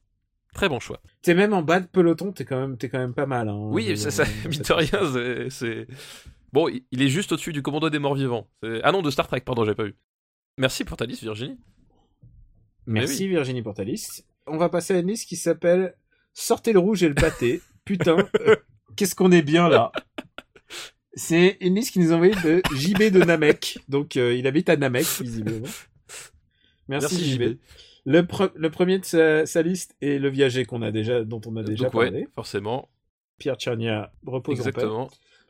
Très 0.55 0.69
bon 0.69 0.81
choix. 0.81 1.01
T'es 1.23 1.35
même 1.35 1.53
en 1.53 1.63
bas 1.63 1.81
de 1.81 1.87
peloton, 1.87 2.33
t'es 2.33 2.45
quand 2.45 2.59
même, 2.61 2.77
t'es 2.77 2.89
quand 2.89 2.99
même 2.99 3.15
pas 3.15 3.27
mal. 3.27 3.49
Hein, 3.49 3.69
Oui, 3.71 3.97
ça, 3.97 4.25
de 4.45 4.73
rien, 4.73 5.49
c'est-. 5.51 5.87
Bon, 6.53 6.69
il- 6.69 7.01
est 7.03 7.09
juste 7.09 7.31
au-dessus 7.33 7.53
du 7.53 7.63
commando 7.63 7.89
des 7.89 8.01
morts 8.01 8.17
vivants. 8.17 8.49
Ah 8.83 8.91
non, 8.93 9.01
de 9.03 9.11
Star 9.11 9.29
Trek, 9.29 9.41
pardon, 9.43 9.65
j'ai 9.65 9.75
pas 9.77 9.85
vu. 9.85 9.95
Merci 10.59 10.85
pour 10.85 10.97
ta 10.97 11.07
liste, 11.07 11.23
Virginie. 11.23 11.59
Merci 12.87 13.23
Mais 13.25 13.29
Virginie 13.35 13.63
pour 13.63 13.75
ta 13.75 13.85
liste. 13.85 14.27
On 14.47 14.57
va 14.57 14.69
passer 14.69 14.95
à 14.95 14.99
une 14.99 15.07
liste 15.09 15.29
qui 15.29 15.37
s'appelle 15.37 15.95
Sortez 16.35 16.73
le 16.73 16.81
rouge 16.81 17.03
et 17.05 17.09
le 17.09 17.15
pâté. 17.15 17.61
Putain, 17.85 18.17
euh, 18.41 18.57
qu'est-ce 18.97 19.15
qu'on 19.15 19.31
est 19.31 19.43
bien 19.43 19.69
là? 19.69 19.93
C'est 21.15 21.57
une 21.61 21.75
liste 21.75 21.93
qui 21.93 21.99
nous 21.99 22.13
a 22.13 22.15
envoyé 22.15 22.35
de 22.45 22.63
JB 22.77 23.11
de 23.13 23.25
Namek. 23.25 23.79
Donc 23.89 24.17
euh, 24.17 24.35
il 24.35 24.47
habite 24.47 24.69
à 24.69 24.77
Namek, 24.77 25.07
visiblement. 25.21 25.67
Merci, 26.89 27.15
Merci, 27.15 27.31
JB. 27.33 27.43
JB. 27.43 27.57
Le, 28.07 28.23
pre- 28.23 28.53
le 28.55 28.71
premier 28.71 28.99
de 28.99 29.05
sa, 29.05 29.45
sa 29.47 29.63
liste 29.63 29.95
est 30.01 30.19
le 30.19 30.29
viager 30.31 30.65
qu'on 30.65 30.83
a 30.83 30.91
déjà, 30.91 31.23
dont 31.25 31.41
on 31.47 31.57
a 31.57 31.63
déjà 31.63 31.85
Donc, 31.85 31.93
parlé. 31.93 32.11
ouais, 32.11 32.29
forcément. 32.35 32.89
Pierre 33.39 33.57
Tchernia 33.57 34.13
repose 34.27 34.61
en 34.67 34.71
paix. 34.73 34.87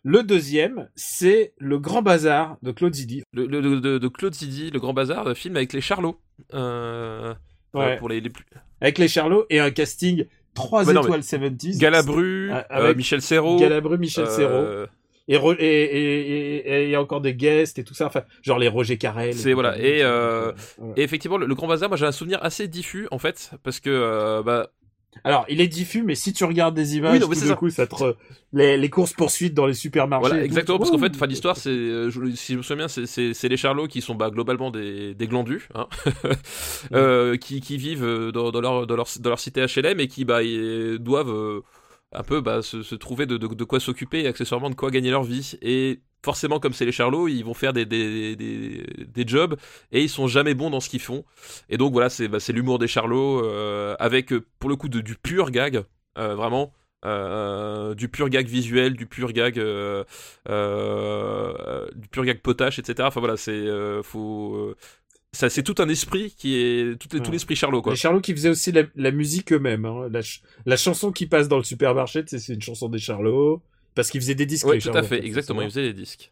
Le 0.03 0.23
deuxième, 0.23 0.88
c'est 0.94 1.53
le 1.59 1.79
Grand 1.79 2.01
Bazar 2.03 2.57
de 2.62 2.73
Claude 2.73 2.94
Zidi. 2.94 3.23
Le, 3.33 3.46
de, 3.46 3.99
de 3.99 4.09
Claude 4.09 4.35
Zidi, 4.35 4.70
Le 4.70 4.81
Grand 4.81 4.94
Bazar, 4.94 5.25
le 5.25 5.35
film 5.35 5.57
avec 5.57 5.73
les 5.73 5.81
Charlots. 5.81 6.20
Euh, 6.55 7.35
Ouais. 7.73 7.96
Pour 7.99 8.09
les, 8.09 8.20
les 8.20 8.31
plus. 8.31 8.44
Avec 8.81 8.99
les 8.99 9.07
Charlots 9.07 9.46
et 9.49 9.61
un 9.61 9.70
casting 9.70 10.25
3 10.55 10.87
Ouais, 10.88 10.92
non, 10.92 11.03
étoiles 11.03 11.20
70s. 11.20 11.79
Galabru, 11.79 12.51
Ah, 12.51 12.66
euh, 12.81 12.94
Michel 12.96 13.23
Serrault. 13.23 13.61
Galabru, 13.61 13.96
Michel 13.96 14.27
Serrault. 14.27 14.87
Et 15.31 16.85
il 16.85 16.90
y 16.90 16.95
a 16.95 17.01
encore 17.01 17.21
des 17.21 17.35
guests 17.35 17.79
et 17.79 17.85
tout 17.85 17.95
ça. 17.95 18.07
Enfin, 18.07 18.23
genre 18.43 18.59
les 18.59 18.69
Roger 18.69 18.99
Carrel. 18.99 19.35
C'est- 19.35 19.53
voilà, 19.53 19.79
et, 19.79 20.03
euh, 20.03 20.53
voilà. 20.79 20.95
Et 20.97 21.03
effectivement, 21.03 21.37
le, 21.38 21.47
le 21.47 21.55
Grand 21.55 21.69
Bazar, 21.69 21.88
moi 21.88 21.97
j'ai 21.97 22.07
un 22.07 22.12
souvenir 22.12 22.38
assez 22.43 22.69
diffus 22.69 23.07
en 23.11 23.19
fait, 23.19 23.51
parce 23.62 23.81
que 23.81 23.90
euh, 23.90 24.43
bah, 24.43 24.71
Alors, 25.25 25.45
il 25.49 25.61
est 25.61 25.66
diffus, 25.69 26.03
mais 26.03 26.14
si 26.14 26.33
tu 26.33 26.45
regardes 26.45 26.75
des 26.75 26.97
images, 26.97 27.14
Oui, 27.14 27.19
non, 27.21 27.27
tout 27.29 27.35
ça. 27.35 27.55
coup, 27.57 27.69
ça 27.71 27.87
te... 27.87 27.95
les, 28.53 28.77
les 28.77 28.90
courses 28.90 29.12
poursuites 29.12 29.55
dans 29.55 29.66
les 29.66 29.75
supermarchés. 29.75 30.29
Voilà, 30.29 30.38
tout, 30.40 30.45
exactement, 30.47 30.79
parce 30.79 30.90
qu'en 30.90 30.99
fait, 30.99 31.16
fin 31.16 31.27
l'histoire, 31.27 31.57
c'est, 31.57 31.69
euh, 31.71 32.11
je- 32.11 32.31
si 32.37 32.53
je 32.53 32.59
me 32.59 32.62
souviens 32.62 32.87
c'est- 32.88 33.49
les 33.49 33.57
Charlots 33.57 33.88
qui 33.88 34.01
sont 34.03 34.14
bah, 34.14 34.31
globalement 34.31 34.71
des, 34.71 35.14
des 35.14 35.27
glandus, 35.27 35.69
hein, 35.75 35.88
euh, 36.93 37.37
qui, 37.37 37.61
qui 37.61 37.77
vivent 37.77 38.31
dans, 38.33 38.51
dans 38.51 38.61
leur, 38.61 38.87
dans, 38.87 38.97
leur, 38.97 39.07
dans 39.21 39.31
leur 39.31 39.38
cité 39.40 39.64
HLM 39.64 40.01
et 40.01 40.09
qui 40.09 40.25
bah, 40.25 40.40
doivent 40.99 41.31
euh, 41.31 41.61
un 42.12 42.23
peu 42.23 42.40
bah, 42.40 42.62
se, 42.62 42.94
trouver 42.94 43.27
de, 43.27 43.64
quoi 43.64 43.81
s'occuper 43.81 44.23
et 44.23 44.27
accessoirement 44.27 44.70
de 44.70 44.75
quoi 44.75 44.90
gagner 44.90 45.11
leur 45.11 45.23
vie. 45.23 45.59
Et 45.62 46.01
forcément, 46.25 46.59
comme 46.61 46.73
c'est 46.73 46.85
les 46.85 46.92
Charlots, 46.92 47.29
ils 47.29 47.42
vont 47.44 47.55
faire 47.55 47.73
des, 47.73 47.87
jobs 49.27 49.57
et 49.92 50.03
ils 50.03 50.09
sont 50.09 50.27
jamais 50.27 50.55
bons 50.55 50.70
dans 50.70 50.81
ce 50.81 50.88
qu'ils 50.88 51.01
font. 51.01 51.25
Et 51.68 51.77
donc 51.77 51.92
voilà, 51.92 52.11
c'est 52.11 52.29
bah, 52.29 52.38
l'humour 52.49 52.79
des 52.79 52.88
Charlots 52.88 53.44
euh, 53.44 53.94
avec 53.99 54.33
euh, 54.33 54.44
pour 54.59 54.70
le 54.70 54.77
coup 54.77 54.88
du 54.88 55.14
pur 55.16 55.51
gag, 55.51 55.85
euh, 56.18 56.35
vraiment. 56.35 56.73
du 57.94 58.09
pur 58.09 58.29
gag 58.29 58.46
visuel, 58.46 58.94
du 58.94 59.07
pur 59.07 59.33
gag, 59.33 59.55
du 59.55 60.05
pur 62.09 62.25
gag 62.25 62.40
potache, 62.40 62.79
etc. 62.79 63.07
Enfin 63.07 63.20
voilà, 63.20 63.37
c'est 63.37 63.66
ça 65.33 65.49
c'est 65.49 65.62
tout 65.62 65.77
un 65.79 65.88
esprit 65.88 66.35
qui 66.37 66.57
est 66.57 66.99
tout, 67.01 67.09
Ouais. 67.14 67.21
tout 67.23 67.31
l'esprit 67.31 67.57
Charlot 67.57 67.83
quoi. 67.83 67.93
Les 67.93 67.99
Charlots 67.99 68.21
qui 68.21 68.33
faisaient 68.33 68.49
aussi 68.51 68.73
la, 68.73 68.83
la 68.97 69.11
musique 69.11 69.53
eux-mêmes. 69.53 69.85
hein. 69.85 70.09
La, 70.11 70.23
ch- 70.23 70.43
la 70.66 70.77
chanson 70.77 71.12
qui 71.12 71.27
passe 71.27 71.49
dans 71.49 71.57
le 71.59 71.64
supermarché, 71.64 72.25
c'est 72.27 72.53
une 72.53 72.62
chanson 72.62 72.88
des 72.88 72.99
Charlots. 72.99 73.62
Parce 73.95 74.11
qu'ils 74.11 74.21
faisaient 74.21 74.35
des 74.37 74.47
disques. 74.47 74.66
Oui, 74.66 74.79
tout 74.79 74.88
à 74.90 74.93
Charlots, 74.93 75.09
fait, 75.09 75.21
en 75.21 75.25
exactement. 75.25 75.62
Ils 75.62 75.71
faisaient 75.71 75.83
des 75.83 75.93
disques. 75.93 76.31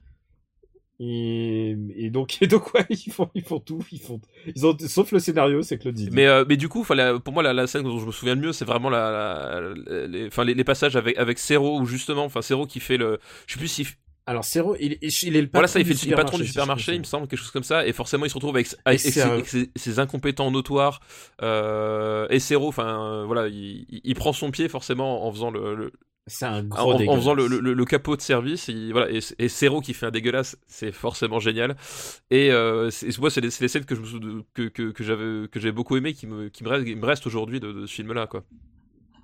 Et, 1.00 1.76
et 1.96 2.10
donc, 2.10 2.38
et 2.42 2.46
donc 2.48 2.74
ouais, 2.74 2.84
ils 2.90 3.12
font, 3.12 3.30
ils 3.34 3.44
font 3.44 3.60
tout, 3.60 3.84
ils 3.92 4.00
font, 4.00 4.20
ils 4.54 4.66
ont, 4.66 4.76
sauf 4.86 5.12
le 5.12 5.20
scénario, 5.20 5.62
c'est 5.62 5.78
Claude 5.78 5.96
Zidi. 5.96 6.10
Mais, 6.12 6.26
euh, 6.26 6.44
mais 6.48 6.56
du 6.56 6.68
coup, 6.68 6.84
pour 7.20 7.32
moi, 7.34 7.42
la, 7.42 7.52
la 7.52 7.66
scène 7.68 7.84
dont 7.84 7.98
je 8.00 8.06
me 8.06 8.10
souviens 8.12 8.34
le 8.34 8.40
mieux, 8.40 8.52
c'est 8.52 8.64
vraiment 8.64 8.90
la, 8.90 9.60
la- 9.60 10.06
les, 10.08 10.26
enfin, 10.26 10.44
les, 10.44 10.54
les 10.54 10.64
passages 10.64 10.96
avec, 10.96 11.16
avec 11.18 11.38
où 11.80 11.86
justement, 11.86 12.24
enfin, 12.24 12.42
Serrault 12.42 12.66
qui 12.66 12.80
fait 12.80 12.96
le. 12.96 13.20
Je 13.46 13.52
sais 13.54 13.58
plus 13.58 13.68
si. 13.68 13.86
Alors, 14.28 14.44
Serrault, 14.44 14.76
il, 14.78 14.92
est 14.92 15.00
le 15.02 15.46
patron 15.46 15.48
Voilà, 15.54 15.68
ça, 15.68 15.80
il 15.80 15.86
fait 15.86 15.94
du 16.06 16.14
patron 16.14 16.36
supermarché, 16.36 16.92
il 16.94 16.98
me 16.98 17.04
semble, 17.04 17.26
quelque 17.28 17.38
chose 17.40 17.50
comme 17.50 17.62
ça, 17.62 17.86
et 17.86 17.94
forcément, 17.94 18.26
il 18.26 18.28
se 18.28 18.34
retrouve 18.34 18.54
avec, 18.54 18.68
avec, 18.84 19.00
ses, 19.00 19.22
un- 19.22 19.30
avec 19.32 19.46
ses- 19.46 19.70
ses 19.74 19.98
incompétents 20.00 20.50
notoires, 20.50 21.00
euh, 21.40 22.26
et 22.28 22.38
Serrault, 22.38 22.68
enfin, 22.68 23.22
euh, 23.22 23.24
voilà, 23.24 23.48
il, 23.48 24.14
prend 24.14 24.34
son 24.34 24.50
pied 24.50 24.68
forcément 24.68 25.26
en 25.26 25.32
faisant 25.32 25.50
le, 25.50 25.74
le- 25.74 25.92
C'est 26.26 26.44
un 26.44 26.58
en, 26.72 26.84
gros 26.84 26.92
en 26.92 26.98
dégueulasse. 26.98 27.20
faisant 27.20 27.32
le, 27.34 27.46
le- 27.46 27.72
le 27.72 27.84
capot 27.86 28.16
de 28.16 28.20
service, 28.20 28.68
il- 28.68 28.92
voilà, 28.92 29.10
et, 29.10 29.20
et 29.38 29.48
Serrault 29.48 29.80
qui 29.80 29.94
fait 29.94 30.04
un 30.04 30.10
dégueulasse, 30.10 30.58
c'est 30.66 30.92
forcément 30.92 31.40
génial. 31.40 31.74
Et 32.30 32.50
euh, 32.52 32.90
c'est- 32.90 33.16
moi, 33.18 33.30
c'est 33.30 33.40
les, 33.40 33.48
les 33.60 33.68
scènes 33.68 33.86
que 33.86 33.94
je 33.94 34.02
que, 34.52 34.68
que, 34.68 34.90
que 34.90 35.04
j'avais 35.04 35.48
que 35.48 35.58
j'ai 35.58 35.72
beaucoup 35.72 35.96
aimé, 35.96 36.12
qui 36.12 36.26
me, 36.26 36.50
qui 36.50 36.64
me 36.64 37.06
reste, 37.06 37.26
aujourd'hui 37.26 37.60
de, 37.60 37.72
de 37.72 37.86
ce 37.86 37.94
film-là, 37.94 38.26
quoi. 38.26 38.44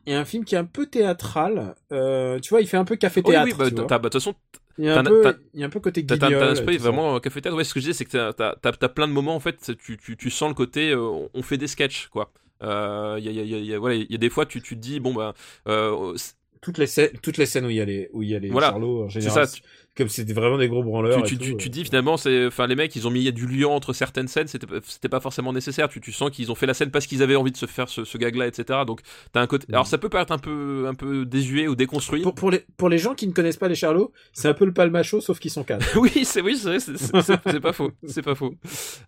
Et 0.06 0.14
un 0.14 0.24
film 0.24 0.44
qui 0.44 0.54
est 0.54 0.58
un 0.58 0.64
peu 0.64 0.86
théâtral. 0.86 1.74
euh, 1.92 2.38
tu 2.40 2.50
vois, 2.50 2.60
il 2.60 2.66
fait 2.66 2.76
un 2.76 2.84
peu 2.84 2.94
Oui, 2.94 2.98
café-théâtre. 2.98 3.56
oui, 3.64 3.70
bah, 3.70 3.84
t'as- 3.86 3.98
bah, 3.98 4.08
de 4.08 4.12
toute 4.12 4.20
façon, 4.22 4.34
il, 4.78 4.84
y 4.84 4.88
a 4.88 4.98
un 4.98 5.04
peu, 5.04 5.36
il 5.54 5.60
y 5.60 5.62
a 5.62 5.66
un 5.66 5.70
peu 5.70 5.80
côté 5.80 6.02
guignol. 6.02 6.18
t'as 6.18 6.26
un 6.26 6.30
ça. 6.78 6.84
vraiment 6.84 7.20
café 7.20 7.40
théâtre. 7.40 7.56
Ouais, 7.56 7.64
ce 7.64 7.72
que 7.74 7.80
je 7.80 7.84
disais, 7.86 7.96
c'est 7.96 8.04
que 8.04 8.10
t'as- 8.10 8.32
t'as 8.32 8.54
t'as- 8.56 8.72
t'as 8.72 8.88
plein 8.88 9.06
de 9.08 9.12
moments, 9.12 9.34
en 9.36 9.40
fait, 9.40 9.72
tu, 9.78 9.96
tu, 9.98 10.16
tu 10.16 10.30
sens 10.30 10.48
le 10.48 10.54
côté, 10.54 10.90
euh, 10.90 11.00
on- 11.34 11.42
fait 11.42 11.56
des 11.58 11.66
sketchs, 11.68 12.08
quoi. 12.08 12.32
Euh, 12.62 13.16
Il 13.18 13.24
y, 13.24 13.28
a, 13.28 13.32
y, 13.32 13.54
a, 13.54 13.58
y, 13.58 13.74
a, 13.74 13.78
voilà, 13.78 13.94
il 13.96 14.06
y 14.10 14.14
a 14.14 14.18
des 14.18 14.30
fois, 14.30 14.46
tu, 14.46 14.60
tu 14.62 14.74
te 14.76 14.80
dis, 14.80 14.98
bon, 15.00 15.12
bah, 15.14 15.34
euh, 15.68 16.14
Toutes 16.60 16.78
les 16.78 16.86
scènes, 16.86 17.10
toutes 17.22 17.36
les 17.36 17.44
scènes 17.46 17.66
où 17.66 17.70
il 17.70 17.76
y 17.76 17.80
a 17.80 17.84
les, 17.84 18.08
où 18.14 18.22
il 18.22 18.30
y 18.30 18.34
a 18.34 18.38
les 18.38 18.48
Voilà. 18.48 18.70
Charlots, 18.70 19.04
en 19.04 19.10
c'est 19.10 19.20
général. 19.20 19.46
ça, 19.46 19.52
tu, 19.54 19.62
Comme 19.96 20.08
c'était 20.08 20.32
vraiment 20.32 20.58
des 20.58 20.66
gros 20.66 20.82
branleurs. 20.82 21.22
tu, 21.22 21.34
et 21.34 21.38
tu, 21.38 21.52
tout, 21.52 21.56
tu 21.56 21.68
euh. 21.68 21.70
dis 21.70 21.84
finalement, 21.84 22.16
c'est, 22.16 22.46
enfin, 22.46 22.66
les 22.66 22.74
mecs, 22.74 22.96
ils 22.96 23.06
ont 23.06 23.10
mis 23.10 23.32
du 23.32 23.46
liant 23.46 23.70
entre 23.72 23.92
certaines 23.92 24.26
scènes, 24.26 24.48
c'était 24.48 24.66
pas- 24.66 24.80
c'était 24.82 25.08
pas 25.08 25.20
forcément 25.20 25.52
nécessaire. 25.52 25.88
Tu, 25.88 26.00
sens 26.10 26.30
qu'ils 26.32 26.50
ont 26.50 26.56
fait 26.56 26.66
la 26.66 26.74
scène 26.74 26.90
parce 26.90 27.06
qu'ils 27.06 27.22
avaient 27.22 27.36
envie 27.36 27.52
de 27.52 27.56
se 27.56 27.66
faire 27.66 27.88
ce, 27.88 28.04
ce 28.04 28.18
gag-là, 28.18 28.48
etc. 28.48 28.80
Donc, 28.86 29.02
t'as 29.32 29.40
un 29.40 29.46
côté. 29.46 29.66
Mm. 29.68 29.74
Alors, 29.74 29.86
ça 29.86 29.98
peut 29.98 30.08
paraître 30.08 30.32
un 30.32 30.38
peu, 30.38 30.86
un 30.88 30.94
peu 30.94 31.24
désuet 31.24 31.68
ou 31.68 31.76
déconstruit. 31.76 32.22
Pour, 32.22 32.34
pour, 32.34 32.50
les, 32.50 32.64
pour 32.76 32.88
les 32.88 32.98
gens 32.98 33.14
qui 33.14 33.28
ne 33.28 33.32
connaissent 33.32 33.56
pas 33.56 33.68
les 33.68 33.76
Charlots, 33.76 34.10
c'est 34.32 34.48
un 34.48 34.54
peu 34.54 34.64
le 34.64 34.72
palmacho, 34.72 35.20
sauf 35.20 35.38
qu'ils 35.38 35.52
sont 35.52 35.62
quatre. 35.62 35.96
oui, 36.00 36.24
c'est 36.24 36.40
oui, 36.40 36.56
c'est 36.56 36.68
vrai, 36.70 36.80
c'est- 36.80 36.96
c'est 36.96 37.22
c'est- 37.22 37.40
c'est 37.46 37.60
pas 37.60 37.72
faux, 37.72 37.92
c'est 38.06 38.22
pas 38.22 38.34
faux, 38.34 38.56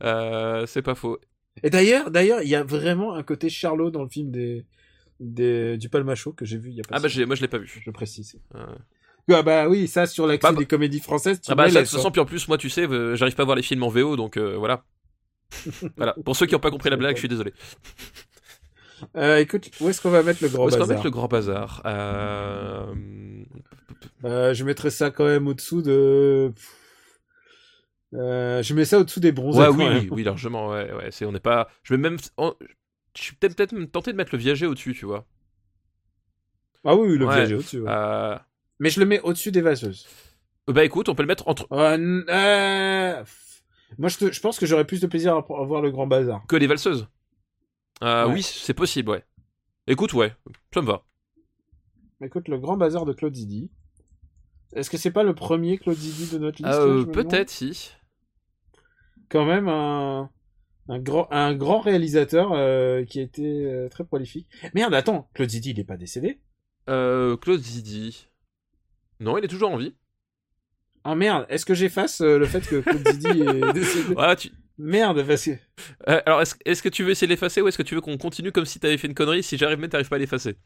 Euh, 0.04 0.66
c'est 0.66 0.82
pas 0.82 0.94
faux. 0.94 1.18
Et 1.64 1.70
d'ailleurs, 1.70 2.10
d'ailleurs, 2.12 2.42
il 2.42 2.48
y 2.48 2.54
a 2.54 2.62
vraiment 2.62 3.14
un 3.14 3.22
côté 3.24 3.48
Charlot 3.48 3.90
dans 3.90 4.02
le 4.04 4.08
film 4.08 4.30
des, 4.30 4.64
des, 5.18 5.78
du 5.78 5.88
palmacho 5.88 6.32
que 6.32 6.44
j'ai 6.44 6.58
vu 6.58 6.70
il 6.70 6.76
y 6.76 6.80
a 6.80 6.84
pas 6.84 6.96
Ah 6.96 7.00
bah, 7.00 7.08
j'ai- 7.08 7.24
moi, 7.26 7.34
je 7.34 7.40
l'ai 7.40 7.48
pas 7.48 7.58
vu. 7.58 7.80
Je 7.84 7.90
précise. 7.90 8.36
Euh. 8.54 8.66
Ah 9.32 9.42
bah 9.42 9.68
oui, 9.68 9.88
ça 9.88 10.06
sur 10.06 10.26
l'accès 10.26 10.46
Bah, 10.46 10.52
bah- 10.52 10.58
des 10.58 10.66
comédies 10.66 11.00
françaises, 11.00 11.40
tu 11.40 11.50
Ah 11.50 11.54
bah, 11.54 11.68
ça, 11.68 11.80
de 11.80 11.84
toute 11.86 11.94
façon, 11.96 12.10
puis 12.10 12.20
en 12.20 12.26
plus, 12.26 12.46
moi, 12.48 12.58
tu 12.58 12.70
sais, 12.70 12.86
euh, 12.86 13.16
j'arrive 13.16 13.34
pas 13.34 13.42
à 13.42 13.46
voir 13.46 13.56
les 13.56 13.62
films 13.62 13.82
en 13.82 13.88
VO, 13.88 14.16
donc 14.16 14.36
euh, 14.36 14.56
voilà. 14.56 14.84
voilà. 15.96 16.14
Pour 16.24 16.36
ceux 16.36 16.46
qui 16.46 16.54
n'ont 16.54 16.60
pas 16.60 16.70
compris 16.70 16.90
la 16.90 16.96
blague, 16.96 17.16
je 17.16 17.20
suis 17.20 17.28
désolé. 17.28 17.52
Euh, 19.16 19.38
écoute, 19.38 19.70
où 19.80 19.88
est-ce 19.88 20.00
qu'on 20.00 20.10
va 20.10 20.22
mettre 20.22 20.42
le 20.42 20.48
grand 20.48 20.64
Où 20.64 20.68
est-ce 20.68 20.76
qu'on 20.76 20.84
va 20.84 20.86
bazar 20.86 20.96
mettre 20.96 21.04
le 21.04 21.10
grand 21.10 21.28
bazar? 21.28 21.82
Euh, 21.86 22.86
Euh, 24.24 24.54
Je 24.54 24.64
mettrais 24.64 24.90
ça 24.90 25.10
quand 25.10 25.24
même 25.26 25.46
au-dessous 25.48 25.82
de... 25.82 26.52
Je 28.12 28.74
mets 28.74 28.84
ça 28.84 28.98
au-dessous 28.98 29.20
des 29.20 29.32
bronzés. 29.32 29.58
Ouais, 29.60 29.68
oui, 29.68 30.08
oui, 30.10 30.22
largement, 30.22 30.68
ouais, 30.68 30.90
ouais. 30.92 31.10
C'est, 31.10 31.24
on 31.26 31.32
n'est 31.32 31.40
pas. 31.40 31.68
Je 31.82 31.94
vais 31.94 31.98
même. 31.98 32.16
Je 32.38 33.22
suis 33.22 33.34
peut-être 33.34 33.74
tenté 33.92 34.12
de 34.12 34.16
mettre 34.16 34.30
le 34.34 34.38
viager 34.38 34.66
au-dessus, 34.66 34.94
tu 34.94 35.04
vois. 35.06 35.26
Ah 36.84 36.94
oui, 36.94 37.08
oui, 37.10 37.18
le 37.18 37.26
Ouais. 37.26 37.34
viager 37.36 37.54
au-dessus. 37.56 37.80
ouais. 37.80 38.36
Euh, 38.76 38.80
Mais 38.80 38.90
je 38.90 39.00
le 39.00 39.06
mets 39.06 39.20
au-dessus 39.20 39.52
des 39.52 39.60
vaseuses. 39.62 40.06
bah 40.68 40.84
écoute, 40.84 41.08
on 41.08 41.14
peut 41.14 41.22
le 41.22 41.28
mettre 41.28 41.48
entre 41.48 41.66
Euh, 41.72 41.94
n- 41.94 42.24
euh, 42.28 43.22
f- 43.22 43.62
Moi, 43.98 44.08
je, 44.08 44.18
te- 44.18 44.32
je 44.32 44.40
pense 44.40 44.58
que 44.58 44.66
j'aurais 44.66 44.84
plus 44.86 45.00
de 45.00 45.06
plaisir 45.06 45.34
à, 45.36 45.40
voir 45.64 45.80
le 45.82 45.90
grand 45.90 46.06
bazar. 46.06 46.44
que 46.48 46.56
les 46.56 46.66
valseuses. 46.66 47.08
Euh, 48.02 48.26
Ouais. 48.26 48.34
Oui, 48.34 48.42
c'est 48.42 48.74
possible, 48.74 49.10
ouais. 49.10 49.24
Écoute, 49.86 50.12
ouais, 50.12 50.34
ça 50.74 50.82
me 50.82 50.86
va. 50.86 51.04
Écoute, 52.20 52.48
le 52.48 52.58
grand 52.58 52.76
bazar 52.76 53.04
de 53.06 53.12
Claude 53.12 53.34
Zidi. 53.34 53.70
Est-ce 54.74 54.90
que 54.90 54.96
c'est 54.98 55.10
pas 55.12 55.22
le 55.22 55.34
premier 55.34 55.78
Claude 55.78 55.96
Zidi 55.96 56.32
de 56.32 56.38
notre 56.38 56.62
liste 56.62 56.74
Euh, 56.78 57.04
Peut-être 57.06 57.48
si. 57.50 57.92
Quand 59.28 59.44
même 59.46 59.68
un, 59.68 60.30
un, 60.88 60.98
grand, 60.98 61.28
un 61.30 61.54
grand 61.54 61.80
réalisateur 61.80 62.52
euh, 62.52 63.04
qui 63.04 63.20
a 63.20 63.22
été 63.22 63.64
euh, 63.64 63.88
très 63.88 64.04
prolifique. 64.04 64.48
Merde, 64.74 64.92
attends, 64.94 65.28
Claude 65.34 65.50
Zidi, 65.50 65.70
il 65.70 65.80
est 65.80 65.84
pas 65.84 65.96
décédé? 65.96 66.40
Euh, 66.88 67.36
Claude 67.36 67.60
Zidi. 67.60 68.28
Non, 69.20 69.38
il 69.38 69.44
est 69.44 69.48
toujours 69.48 69.70
en 69.70 69.76
vie. 69.76 69.94
Ah 71.04 71.14
merde, 71.14 71.46
est-ce 71.48 71.64
que 71.64 71.74
j'efface 71.74 72.20
euh, 72.20 72.38
le 72.38 72.46
fait 72.46 72.66
que 72.66 72.80
Claude 72.80 73.08
Zidi 73.08 73.42
est 73.42 73.72
décédé 73.74 74.14
Voilà, 74.14 74.34
tu... 74.36 74.50
Merde, 74.78 75.24
parce 75.26 75.44
que... 75.44 75.52
Euh, 76.08 76.20
alors, 76.26 76.42
est-ce 76.42 76.82
que 76.82 76.88
tu 76.88 77.02
veux 77.04 77.10
essayer 77.10 77.26
de 77.26 77.32
l'effacer 77.32 77.62
ou 77.62 77.68
est-ce 77.68 77.78
que 77.78 77.82
tu 77.82 77.94
veux 77.94 78.00
qu'on 78.00 78.18
continue 78.18 78.52
comme 78.52 78.66
si 78.66 78.78
t'avais 78.80 78.98
fait 78.98 79.06
une 79.06 79.14
connerie? 79.14 79.42
Si 79.42 79.56
j'arrive 79.56 79.78
mais 79.78 79.88
t'arrives 79.88 80.08
pas 80.08 80.16
à 80.16 80.18
l'effacer. 80.18 80.56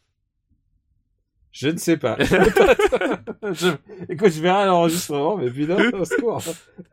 Je 1.52 1.68
ne 1.68 1.76
sais 1.76 1.96
pas. 1.96 2.16
je... 2.20 3.68
Écoute, 4.08 4.30
je 4.32 4.40
verrai 4.40 4.66
l'enregistrement, 4.66 5.36
mais 5.36 5.50
putain, 5.50 5.90
au 5.92 6.04
secours. 6.04 6.40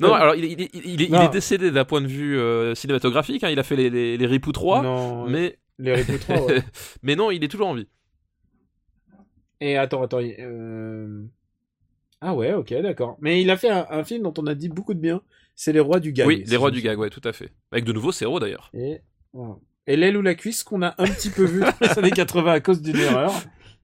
Non, 0.02 0.14
alors 0.14 0.36
il, 0.36 0.46
est- 0.46 0.70
il 0.74 0.82
il 0.94 1.02
il 1.02 1.12
Non. 1.12 1.22
est 1.22 1.30
décédé 1.30 1.72
d'un 1.72 1.86
point 1.86 2.02
de 2.02 2.08
vue 2.08 2.38
euh, 2.40 2.74
cinématographique. 2.76 3.44
hein, 3.44 3.50
il 3.50 3.60
a 3.60 3.64
fait 3.64 3.76
les, 3.76 3.90
les, 3.90 4.18
les 4.18 4.26
Ripoux 4.26 4.52
3, 4.52 4.82
Non, 4.84 5.28
mais 5.28 5.58
les 5.80 5.94
Ripou 5.94 6.18
3, 6.18 6.46
ouais. 6.48 6.64
mais 7.04 7.16
non, 7.16 7.30
il 7.32 7.44
est 7.44 7.48
toujours 7.48 7.68
en 7.68 7.76
vie. 7.76 7.88
Et 9.62 9.78
attends, 9.78 10.02
attends. 10.04 10.20
il- 10.20 10.36
euh, 10.40 11.24
Ah 12.22 12.34
ouais, 12.34 12.54
ok, 12.54 12.74
d'accord. 12.82 13.18
Mais 13.22 13.42
il 13.42 13.50
a 13.52 13.58
fait 13.58 13.70
un, 13.70 13.86
un 13.90 14.04
film 14.04 14.24
dont 14.24 14.34
on 14.38 14.48
a 14.48 14.56
dit 14.56 14.70
beaucoup 14.70 14.94
de 14.94 15.00
bien. 15.00 15.22
C'est 15.56 15.72
Les 15.74 15.80
Rois 15.80 16.00
du 16.00 16.14
Gag. 16.14 16.28
oui, 16.28 16.44
les 16.46 16.56
rois 16.58 16.70
du 16.72 16.82
gag, 16.82 17.00
ouais, 17.00 17.10
tout 17.10 17.22
à 17.24 17.34
fait. 17.34 17.52
Avec 17.72 17.84
de 17.84 17.92
nouveaux 17.92 18.12
séros 18.12 18.40
d'ailleurs. 18.40 18.70
Et, 18.76 19.02
et 19.88 19.96
l'aile 19.98 20.18
ou 20.18 20.22
la 20.22 20.36
cuisse 20.36 20.64
qu'on 20.64 20.82
a 20.84 20.94
un 21.00 21.06
petit 21.08 21.30
peu 21.32 21.46
vu 21.46 21.62
dans 21.62 21.72
les 21.82 21.98
années 22.00 22.12
80 22.12 22.52
à 22.52 22.60
cause 22.60 22.82
d'une 22.82 22.98
erreur. 22.98 23.32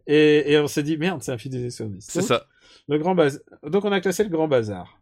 Et, 0.06 0.52
et 0.52 0.60
on 0.60 0.68
s'est 0.68 0.84
dit, 0.84 0.98
merde, 0.98 1.24
c'est 1.24 1.32
un 1.32 1.38
film 1.38 1.54
des 1.54 1.66
extrémistes. 1.66 2.12
C'est 2.12 2.22
ça. 2.22 2.46
Le 2.88 2.98
grand 3.00 3.16
bazar. 3.16 3.42
Donc 3.66 3.86
on 3.86 3.92
a 3.92 4.02
classé 4.02 4.24
le 4.24 4.30
grand 4.30 4.48
bazar. 4.48 5.00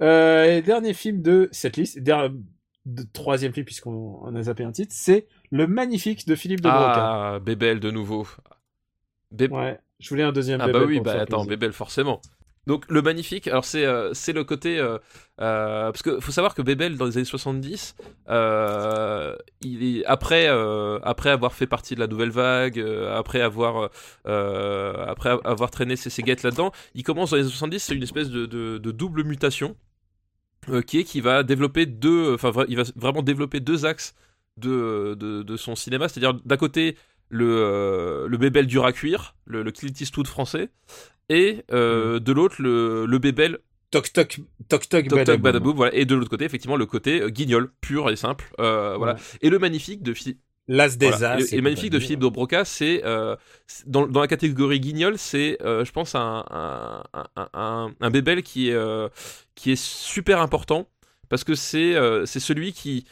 Euh, 0.00 0.44
et 0.58 0.62
dernier 0.62 0.94
film 0.94 1.22
de 1.22 1.48
cette 1.52 1.76
liste, 1.76 1.98
der- 2.00 2.30
de 2.86 3.02
troisième 3.12 3.52
film 3.52 3.66
puisqu'on 3.66 4.18
on 4.22 4.34
a 4.34 4.42
zappé 4.44 4.64
un 4.64 4.72
titre, 4.72 4.94
c'est 4.96 5.26
Le 5.50 5.66
Magnifique 5.66 6.26
de 6.26 6.34
Philippe 6.34 6.62
de 6.62 6.68
Broca. 6.70 7.34
Ah, 7.34 7.38
Bébel 7.38 7.78
de 7.78 7.90
nouveau. 7.90 8.26
Bé- 9.30 9.48
Ouais, 9.48 9.78
je 10.00 10.08
voulais 10.08 10.22
un 10.22 10.32
deuxième. 10.32 10.60
Ah 10.62 10.66
Bébel 10.66 10.80
bah 10.80 10.86
oui, 10.88 11.00
bah 11.00 11.12
attends, 11.20 11.36
plaisir. 11.44 11.48
Bébel 11.50 11.72
forcément. 11.72 12.20
Donc 12.66 12.84
le 12.90 13.00
magnifique, 13.00 13.48
alors 13.48 13.64
c'est 13.64 13.86
euh, 13.86 14.12
le 14.28 14.42
côté 14.42 14.78
euh, 14.78 14.98
euh, 15.40 15.90
parce 15.90 16.02
que 16.02 16.20
faut 16.20 16.30
savoir 16.30 16.54
que 16.54 16.60
Bébel 16.60 16.98
dans 16.98 17.06
les 17.06 17.16
années 17.16 17.24
70, 17.24 17.96
euh, 18.28 19.34
il 19.62 19.82
est 19.82 20.04
après 20.04 20.46
avoir 20.46 21.54
fait 21.54 21.66
partie 21.66 21.94
de 21.94 22.00
la 22.00 22.06
nouvelle 22.06 22.30
vague, 22.30 22.78
après 23.10 23.40
avoir 23.40 23.90
traîné 25.70 25.96
ses, 25.96 26.10
ses 26.10 26.22
guettes 26.22 26.42
là-dedans, 26.42 26.70
il 26.94 27.02
commence 27.02 27.30
dans 27.30 27.36
les 27.36 27.44
années 27.44 27.50
70, 27.50 27.78
c'est 27.80 27.94
une 27.94 28.02
espèce 28.02 28.28
de, 28.28 28.78
double 28.78 29.24
mutation 29.24 29.74
qui 30.86 30.98
est 30.98 31.04
qui 31.04 31.22
va 31.22 31.42
développer 31.42 31.86
deux, 31.86 32.36
vraiment 32.94 33.22
développer 33.22 33.60
deux 33.60 33.86
axes 33.86 34.14
de, 34.58 35.56
son 35.56 35.74
cinéma, 35.74 36.08
c'est-à-dire 36.08 36.34
d'un 36.44 36.58
côté 36.58 36.98
le, 37.30 38.26
le 38.28 38.36
Bébel 38.36 38.66
dur 38.66 38.84
à 38.84 38.92
cuire, 38.92 39.34
le, 39.46 39.62
le 39.62 39.72
Clint 39.72 39.94
Eastwood 39.98 40.26
français, 40.26 40.68
et 41.30 41.64
euh, 41.72 42.20
de 42.20 42.32
l'autre 42.32 42.56
le, 42.60 43.06
le 43.06 43.18
Bébel 43.18 43.58
Toc 43.90 44.12
toc 44.12 44.38
toc 44.68 44.88
toc 44.88 45.08
Toc 45.08 45.24
Toc 45.24 45.40
badaboum. 45.40 45.74
Voilà, 45.74 45.94
et 45.94 46.04
de 46.04 46.14
l'autre 46.14 46.30
côté 46.30 46.44
effectivement 46.44 46.76
le 46.76 46.86
côté 46.86 47.22
euh, 47.22 47.28
guignol, 47.30 47.72
pur 47.80 48.08
et 48.10 48.16
simple, 48.16 48.52
euh, 48.60 48.94
voilà. 48.98 49.14
Ouais. 49.14 49.20
Et 49.42 49.50
le 49.50 49.58
magnifique 49.58 50.02
de 50.02 50.12
Philippe, 50.14 50.38
L'as 50.68 50.96
des 50.96 51.08
voilà. 51.10 51.32
As. 51.32 51.52
Et 51.52 51.60
magnifique 51.60 51.90
de 51.90 51.98
Philippe 51.98 52.20
de 52.20 52.28
Broca, 52.28 52.64
c'est 52.64 53.02
euh, 53.04 53.34
c'est- 53.66 53.88
dans, 53.88 54.06
dans 54.06 54.20
la 54.20 54.28
catégorie 54.28 54.78
guignol, 54.78 55.18
c'est 55.18 55.58
euh, 55.62 55.84
je 55.84 55.90
pense 55.90 56.14
un, 56.14 56.44
un, 56.50 57.02
un, 57.34 57.48
un, 57.54 57.90
un 58.00 58.10
Bébel 58.10 58.42
qui 58.44 58.68
est 58.70 58.78
qui 59.56 59.72
est 59.72 59.80
super 59.82 60.40
important 60.40 60.86
parce 61.28 61.42
que 61.42 61.54
c'est 61.56 61.94
c'est 62.26 62.38
celui 62.40 62.72
qui 62.72 63.06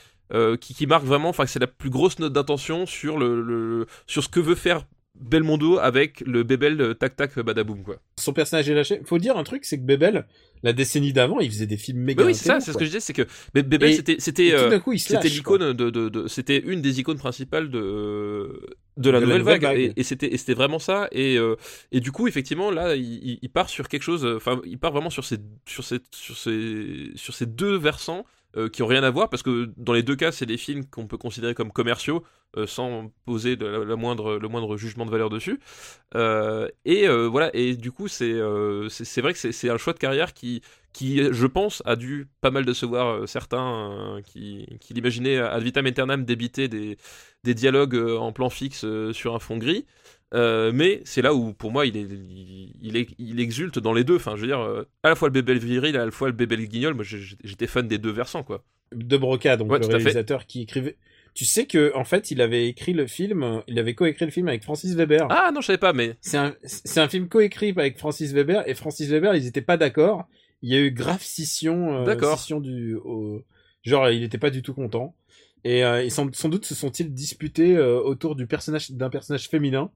qui, 0.60 0.74
qui 0.74 0.86
marque 0.86 1.04
vraiment, 1.06 1.30
enfin 1.30 1.46
c'est 1.46 1.58
la 1.58 1.66
plus 1.66 1.90
grosse 1.90 2.18
note 2.20 2.32
d'intention 2.34 2.86
sur 2.86 3.18
le, 3.18 3.40
le- 3.42 3.86
sur 4.06 4.22
ce 4.22 4.28
que 4.28 4.38
veut 4.40 4.54
faire 4.54 4.82
Belmondo 5.20 5.78
avec 5.78 6.20
le 6.20 6.42
Bébel 6.42 6.76
de 6.76 6.92
Tac 6.92 7.16
Tac 7.16 7.38
Badaboum 7.38 7.82
quoi. 7.82 7.96
Son 8.16 8.32
personnage 8.32 8.68
est 8.70 8.74
lâché. 8.74 9.00
Faut 9.04 9.18
dire 9.18 9.36
un 9.36 9.44
truc, 9.44 9.64
c'est 9.64 9.76
que 9.78 9.82
Bébel, 9.84 10.26
la 10.62 10.72
décennie 10.72 11.12
d'avant, 11.12 11.40
il 11.40 11.50
faisait 11.50 11.66
des 11.66 11.76
films 11.76 11.98
méga. 12.00 12.24
Oui, 12.24 12.34
c'est 12.34 12.44
ça, 12.46 12.60
c'est 12.60 12.72
ce 12.72 12.78
que 12.78 12.84
je 12.84 12.90
disais, 12.90 13.00
c'est 13.00 13.12
que 13.12 13.22
Et- 13.22 13.92
c'était 13.94 14.16
c'était 14.18 14.52
euh, 14.54 14.78
c'était 14.96 15.28
l'icône 15.28 15.72
de, 15.72 15.90
de, 15.90 16.08
de- 16.08 16.28
c'était 16.28 16.58
une 16.58 16.80
des 16.82 17.00
icônes 17.00 17.18
principales 17.18 17.70
de 17.70 18.60
de 18.96 19.10
la 19.10 19.20
De 19.20 19.26
la 19.26 19.38
nouvelle 19.38 19.42
vague, 19.42 19.62
vague. 19.62 19.78
et, 19.78 19.92
et 19.96 20.02
c'était 20.02 20.36
c'était 20.36 20.54
vraiment 20.54 20.78
ça 20.80 21.08
et 21.12 21.36
euh, 21.38 21.54
et 21.92 22.00
du 22.00 22.10
coup 22.10 22.26
effectivement 22.26 22.70
là 22.72 22.96
il, 22.96 23.02
il- 23.04 23.38
il 23.42 23.48
part 23.48 23.68
sur 23.68 23.86
quelque 23.88 24.02
chose 24.02 24.26
enfin 24.26 24.60
il 24.64 24.78
part 24.78 24.90
vraiment 24.92 25.10
sur 25.10 25.24
ces 25.24 25.38
sur 25.66 25.84
ces 25.84 25.98
sur 26.12 26.36
ces 26.36 27.10
sur 27.14 27.32
ces 27.34 27.46
deux 27.46 27.76
versants 27.76 28.24
euh, 28.56 28.70
qui 28.70 28.82
ont 28.82 28.86
rien 28.86 29.02
à 29.02 29.10
voir 29.10 29.28
parce 29.28 29.42
que 29.42 29.70
dans 29.76 29.92
les 29.92 30.02
deux 30.02 30.16
cas 30.16 30.32
c'est 30.32 30.46
des 30.46 30.56
films 30.56 30.86
qu'on 30.86 31.06
peut 31.06 31.18
considérer 31.18 31.52
comme 31.54 31.70
commerciaux 31.70 32.24
euh, 32.56 32.66
sans 32.66 33.12
poser 33.26 33.56
la, 33.56 33.94
moindre 33.94 34.38
le 34.38 34.48
moindre 34.48 34.78
jugement 34.78 35.04
de 35.04 35.10
valeur 35.10 35.28
dessus 35.28 35.60
Euh, 36.14 36.66
et 36.86 37.06
voilà 37.06 37.50
et 37.52 37.76
du 37.76 37.92
coup 37.92 38.08
c'est 38.08 38.34
c'est 38.88 39.20
vrai 39.20 39.34
que 39.34 39.52
c'est 39.52 39.68
un 39.68 39.76
choix 39.76 39.92
de 39.92 39.98
carrière 39.98 40.32
qui 40.32 40.62
qui, 40.94 41.22
je 41.30 41.46
pense, 41.46 41.82
a 41.84 41.94
dû 41.94 42.26
pas 42.40 42.50
mal 42.50 42.64
décevoir 42.64 43.28
certains 43.28 44.20
qui, 44.24 44.66
qui 44.80 44.94
l'imaginaient 44.94 45.36
ad 45.38 45.62
vitam 45.62 45.86
aeternam 45.86 46.24
débiter 46.24 46.66
des, 46.66 46.96
des 47.44 47.54
dialogues 47.54 47.96
en 47.96 48.32
plan 48.32 48.48
fixe 48.48 48.84
sur 49.12 49.34
un 49.34 49.38
fond 49.38 49.58
gris. 49.58 49.84
Euh, 50.34 50.72
mais 50.74 51.00
c'est 51.04 51.22
là 51.22 51.32
où, 51.34 51.54
pour 51.54 51.70
moi, 51.72 51.86
il, 51.86 51.96
est, 51.96 52.02
il, 52.02 52.72
il 52.82 52.96
est- 52.96 53.08
il 53.18 53.40
exulte 53.40 53.78
dans 53.78 53.94
les 53.94 54.04
deux. 54.04 54.16
Enfin, 54.16 54.36
je 54.36 54.42
veux 54.42 54.46
dire, 54.46 54.60
euh, 54.60 54.84
à 55.02 55.08
la 55.08 55.14
fois 55.14 55.28
le 55.28 55.32
bébé 55.32 55.54
viril, 55.58 55.96
à 55.96 56.04
la 56.04 56.10
fois 56.10 56.28
le 56.28 56.34
bébé 56.34 56.56
guignol. 56.68 56.94
Moi, 56.94 57.04
j'étais 57.04 57.66
fan 57.66 57.88
des 57.88 57.98
deux 57.98 58.10
versants, 58.10 58.42
quoi. 58.42 58.62
de 58.94 59.16
Broca, 59.16 59.56
donc 59.56 59.70
Ouais, 59.70 59.78
le 59.78 59.86
réalisateur 59.86 60.46
qui 60.46 60.62
écrivait. 60.62 60.96
Tu 61.34 61.44
sais 61.44 61.66
que 61.66 61.92
en 61.94 62.04
fait, 62.04 62.30
il 62.30 62.40
avait 62.40 62.68
écrit 62.68 62.94
le 62.94 63.06
film, 63.06 63.62
il 63.68 63.78
avait 63.78 63.94
coécrit 63.94 64.24
le 64.24 64.30
film 64.30 64.48
avec 64.48 64.62
Francis 64.64 64.94
Weber. 64.94 65.26
Ah 65.30 65.50
non, 65.54 65.60
je 65.60 65.66
savais 65.66 65.78
pas, 65.78 65.92
mais 65.92 66.16
C'est 66.20 66.36
un, 66.38 66.54
c'est 66.64 67.00
un 67.00 67.08
film 67.08 67.28
coécrit 67.28 67.70
avec 67.76 67.96
Francis 67.98 68.32
Weber 68.32 68.66
et 68.68 68.74
Francis 68.74 69.08
Weber, 69.08 69.34
ils 69.36 69.46
étaient 69.46 69.60
pas 69.62 69.76
d'accord. 69.76 70.26
Il 70.62 70.72
y 70.72 70.76
a 70.76 70.80
eu 70.80 70.90
grave 70.90 71.22
scission, 71.22 71.98
euh, 72.00 72.04
D'accord. 72.04 72.38
scission 72.38 72.60
du, 72.60 72.96
au- 72.96 73.44
genre 73.84 74.08
il 74.10 74.24
était 74.24 74.38
pas 74.38 74.50
du 74.50 74.62
tout 74.62 74.74
content. 74.74 75.14
Et, 75.64 75.84
euh, 75.84 76.08
sans 76.10 76.48
doute 76.48 76.64
se 76.64 76.74
sont-ils 76.74 77.12
disputés 77.12 77.76
euh, 77.76 78.00
autour 78.00 78.34
du 78.34 78.46
personnage 78.46 78.90
d'un 78.90 79.10
personnage 79.10 79.48
féminin. 79.48 79.90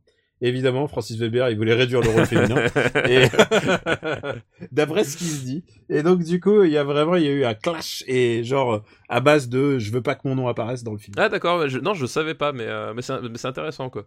Évidemment, 0.44 0.88
Francis 0.88 1.16
Weber, 1.18 1.48
il 1.50 1.56
voulait 1.56 1.72
réduire 1.74 2.00
le 2.00 2.08
rôle 2.10 2.26
féminin. 2.26 2.56
Et 3.08 3.26
d'après 4.72 5.04
ce 5.04 5.16
qui 5.16 5.24
se 5.24 5.44
dit. 5.44 5.64
Et 5.88 6.02
donc 6.02 6.22
du 6.24 6.40
coup, 6.40 6.64
il 6.64 6.72
y 6.72 6.76
a 6.76 6.84
vraiment, 6.84 7.16
il 7.16 7.22
y 7.24 7.28
a 7.28 7.32
eu 7.32 7.44
un 7.44 7.54
clash 7.54 8.02
et 8.06 8.42
genre 8.44 8.82
à 9.08 9.20
base 9.20 9.48
de, 9.48 9.78
je 9.78 9.90
veux 9.92 10.02
pas 10.02 10.14
que 10.14 10.26
mon 10.26 10.34
nom 10.34 10.48
apparaisse 10.48 10.82
dans 10.82 10.92
le 10.92 10.98
film. 10.98 11.14
Ah 11.18 11.28
d'accord, 11.28 11.68
je- 11.68 11.78
non 11.78 11.94
je 11.94 12.06
savais 12.06 12.34
pas, 12.34 12.52
mais, 12.52 12.66
euh, 12.66 12.92
mais 12.94 13.02
c'est 13.02 13.46
intéressant 13.46 13.88
quoi. 13.90 14.06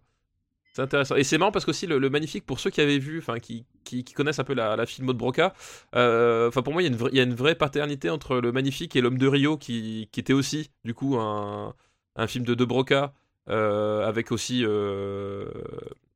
C'est 0.74 0.82
intéressant. 0.82 1.16
Et 1.16 1.24
c'est 1.24 1.38
marrant 1.38 1.54
parce 1.54 1.64
qu'aussi 1.64 1.88
le, 1.88 2.00
le 2.00 2.10
magnifique, 2.10 2.46
pour 2.46 2.60
ceux 2.60 2.70
qui 2.70 2.82
avaient 2.82 3.00
vu, 3.00 3.20
enfin 3.20 3.40
qui, 3.40 3.66
qui, 3.86 4.04
qui 4.04 4.14
connaissent 4.14 4.40
un 4.40 4.44
peu 4.44 4.54
la, 4.54 4.76
la 4.76 4.86
filmo 4.86 5.14
de 5.14 5.18
Broca, 5.18 5.54
euh, 5.96 6.50
enfin 6.50 6.64
pour 6.64 6.74
moi 6.74 6.82
il 6.82 6.86
y, 6.86 6.90
a 6.90 6.92
une 6.92 6.98
vraie- 6.98 7.12
il 7.14 7.18
y 7.18 7.22
a 7.22 7.24
une 7.24 7.34
vraie 7.34 7.56
paternité 7.56 8.10
entre 8.10 8.38
le 8.42 8.52
magnifique 8.52 8.94
et 8.98 9.02
l'homme 9.02 9.18
de 9.18 9.28
Rio 9.28 9.56
qui, 9.58 10.10
qui 10.12 10.20
était 10.20 10.34
aussi 10.34 10.70
du 10.84 10.94
coup 10.94 11.16
un, 11.18 11.74
un 12.18 12.28
film 12.28 12.44
de 12.44 12.54
De 12.56 12.66
Broca 12.66 13.14
euh, 13.48 14.06
avec 14.06 14.34
aussi 14.34 14.64
euh, 14.66 15.46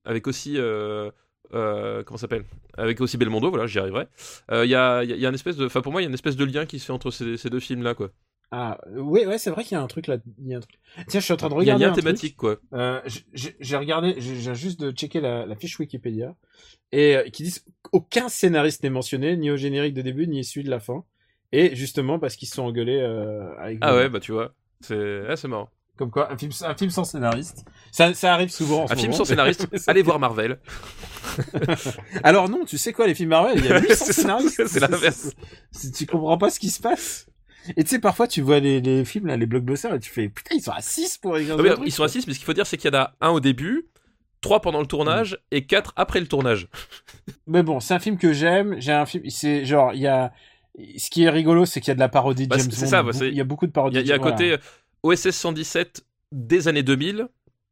avec 0.10 0.28
aussi 0.28 0.56
euh, 0.58 1.12
euh, 1.54 2.04
comment 2.04 2.18
s'appelle? 2.18 2.46
Avec 2.78 3.02
aussi 3.02 3.18
Belmondo 3.18 3.50
voilà 3.50 3.68
j'y 3.68 3.80
arriverai 3.80 4.08
Euh, 4.52 4.66
il 4.66 4.72
y 4.72 4.76
a 4.76 5.04
y 5.04 5.14
a- 5.14 5.16
il 5.16 5.22
y 5.22 5.26
a 5.26 5.30
une 5.30 5.36
espèce 5.36 5.58
de 5.58 5.66
enfin 5.68 5.82
pour 5.82 5.92
moi 5.94 6.02
il 6.02 6.06
y 6.06 6.08
a 6.08 6.10
une 6.10 6.14
espèce 6.16 6.36
de 6.38 6.46
lien 6.46 6.66
qui 6.66 6.80
se 6.80 6.86
fait 6.88 6.94
entre 6.94 7.12
ces, 7.12 7.38
ces 7.38 7.50
deux 7.50 7.60
films 7.62 7.84
là 7.84 7.94
quoi 7.96 8.10
Ah, 8.52 8.80
oui, 8.96 9.26
ouais, 9.28 9.38
c'est 9.38 9.52
vrai 9.52 9.64
qu'il 9.64 9.74
y 9.74 9.80
a 9.80 9.84
un 9.84 9.88
truc 9.88 10.08
là. 10.08 10.18
Il 10.40 10.48
y 10.48 10.56
a 10.56 10.58
un 10.58 10.62
truc. 10.62 10.80
Tiens, 11.08 11.20
je 11.20 11.26
suis 11.26 11.34
en 11.34 11.38
train 11.38 11.50
de 11.50 11.54
il 11.60 11.78
y 11.80 11.84
a 11.84 11.90
un 11.90 11.92
regarder. 11.92 12.02
truc. 12.02 12.04
thématique 12.04 12.36
quoi 12.38 12.58
Euh, 12.74 13.00
j'ai 13.34 13.78
regardé, 13.78 14.16
j'ai 14.20 14.56
juste 14.56 14.80
de 14.80 14.92
checker 14.92 15.22
la, 15.22 15.46
la 15.46 15.56
fiche 15.56 15.78
Wikipédia 15.80 16.36
et 16.92 17.18
euh, 17.18 17.30
qui 17.30 17.44
disent 17.44 17.66
aucun 17.92 18.30
scénariste 18.30 18.84
n'est 18.84 18.90
mentionné, 18.92 19.38
ni 19.38 19.52
au 19.52 19.58
générique 19.58 19.94
de 19.96 20.02
début, 20.04 20.28
ni 20.28 20.44
celui 20.44 20.64
de 20.66 20.70
la 20.72 20.80
fin. 20.80 21.04
Et 21.52 21.76
justement 21.76 22.20
parce 22.20 22.36
qu'ils 22.36 22.48
se 22.50 22.56
sont 22.56 22.64
engueulés 22.64 23.00
euh, 23.02 23.56
avec. 23.60 23.80
ah 23.82 23.96
ouais 23.96 24.10
bah 24.10 24.20
tu 24.20 24.32
vois 24.32 24.54
c'est 24.82 25.24
ah, 25.28 25.36
c'est 25.36 25.48
marrant 25.48 25.70
Comme 26.00 26.10
quoi, 26.12 26.32
un 26.32 26.38
film, 26.38 26.52
un 26.62 26.76
film 26.76 26.90
sans 26.90 27.04
scénariste. 27.04 27.66
Ça, 27.92 28.14
ça 28.14 28.34
arrive 28.34 28.50
souvent. 28.50 28.84
En 28.84 28.88
ce 28.88 28.94
Un 28.94 28.96
film 28.96 29.08
moment, 29.12 29.18
sans 29.18 29.26
scénariste, 29.26 29.68
allez 29.88 30.02
voir 30.02 30.18
Marvel. 30.18 30.58
Alors 32.24 32.50
non, 32.50 32.66
tu 32.66 32.78
sais 32.78 32.94
quoi, 32.94 33.06
les 33.06 33.14
films 33.16 33.30
Marvel, 33.30 33.58
il 33.58 33.66
y 33.66 33.70
a 33.72 33.80
800 33.82 33.88
C'est 34.06 34.14
ça, 34.14 34.22
scénaristes. 34.22 34.68
c'est 34.68 34.80
l'inverse. 34.80 35.32
C'est- 35.72 35.92
Tu 35.92 36.06
comprends 36.06 36.38
pas 36.38 36.50
ce 36.50 36.60
qui 36.60 36.70
se 36.70 36.80
passe. 36.82 37.28
Et 37.78 37.84
tu 37.84 37.90
sais, 37.90 38.00
parfois, 38.00 38.28
tu 38.28 38.42
vois 38.42 38.60
les, 38.60 38.80
les 38.82 39.04
films, 39.06 39.28
là, 39.28 39.38
les 39.38 39.46
blockbusters, 39.46 39.94
et 39.94 40.00
tu 40.00 40.10
fais, 40.10 40.30
putain, 40.30 40.56
ils 40.56 40.62
sont 40.62 40.72
à 40.72 40.82
6 40.82 41.18
pour 41.18 41.38
écrire 41.38 41.58
Ah 41.60 41.76
ils 41.86 41.92
sont 41.92 42.04
à 42.04 42.08
6, 42.08 42.26
mais 42.26 42.34
ce 42.34 42.40
qu'il 42.40 42.46
faut 42.46 42.54
dire, 42.54 42.66
c'est 42.66 42.78
qu'il 42.78 42.92
y 42.92 42.96
en 42.96 43.00
a 43.00 43.14
un 43.22 43.30
au 43.30 43.40
début, 43.42 43.88
3 44.42 44.62
pendant 44.62 44.80
le 44.80 44.88
tournage 44.88 45.38
et 45.52 45.66
4 45.66 45.94
après 45.98 46.22
le 46.22 46.28
tournage. 46.28 46.68
Mais 47.46 47.62
bon, 47.62 47.80
c'est 47.82 47.94
un 47.94 48.00
film 48.00 48.18
que 48.18 48.32
j'aime. 48.32 48.78
J'ai 48.80 48.94
un 48.94 49.06
film, 49.06 49.30
c'est 49.30 49.66
genre, 49.66 49.94
il 49.94 50.00
y 50.02 50.08
a. 50.08 50.32
Ce 50.98 51.10
qui 51.10 51.24
est 51.24 51.30
rigolo, 51.30 51.66
c'est 51.66 51.82
qu'il 51.82 51.90
y 51.90 51.92
a 51.92 51.96
de 51.96 52.00
la 52.00 52.08
parodie 52.08 52.46
de 52.46 52.50
Bah, 52.52 52.56
James 52.58 52.72
c'est 52.72 52.86
Bond. 52.86 52.90
ça, 52.90 53.04
bah, 53.04 53.12
c'est- 53.12 53.28
il 53.28 53.34
y 53.36 53.42
a 53.42 53.44
beaucoup 53.44 53.66
de 53.66 53.72
Il 53.72 53.74
parodies. 53.74 53.98
y 53.98 54.00
a, 54.00 54.02
il 54.02 54.08
y 54.08 54.12
a 54.14 54.16
un 54.16 54.20
voilà. 54.20 54.32
côté 54.32 54.56
OSS 55.04 55.32
117 55.32 56.06
des 56.32 56.68
années 56.68 56.84
2000. 56.84 57.28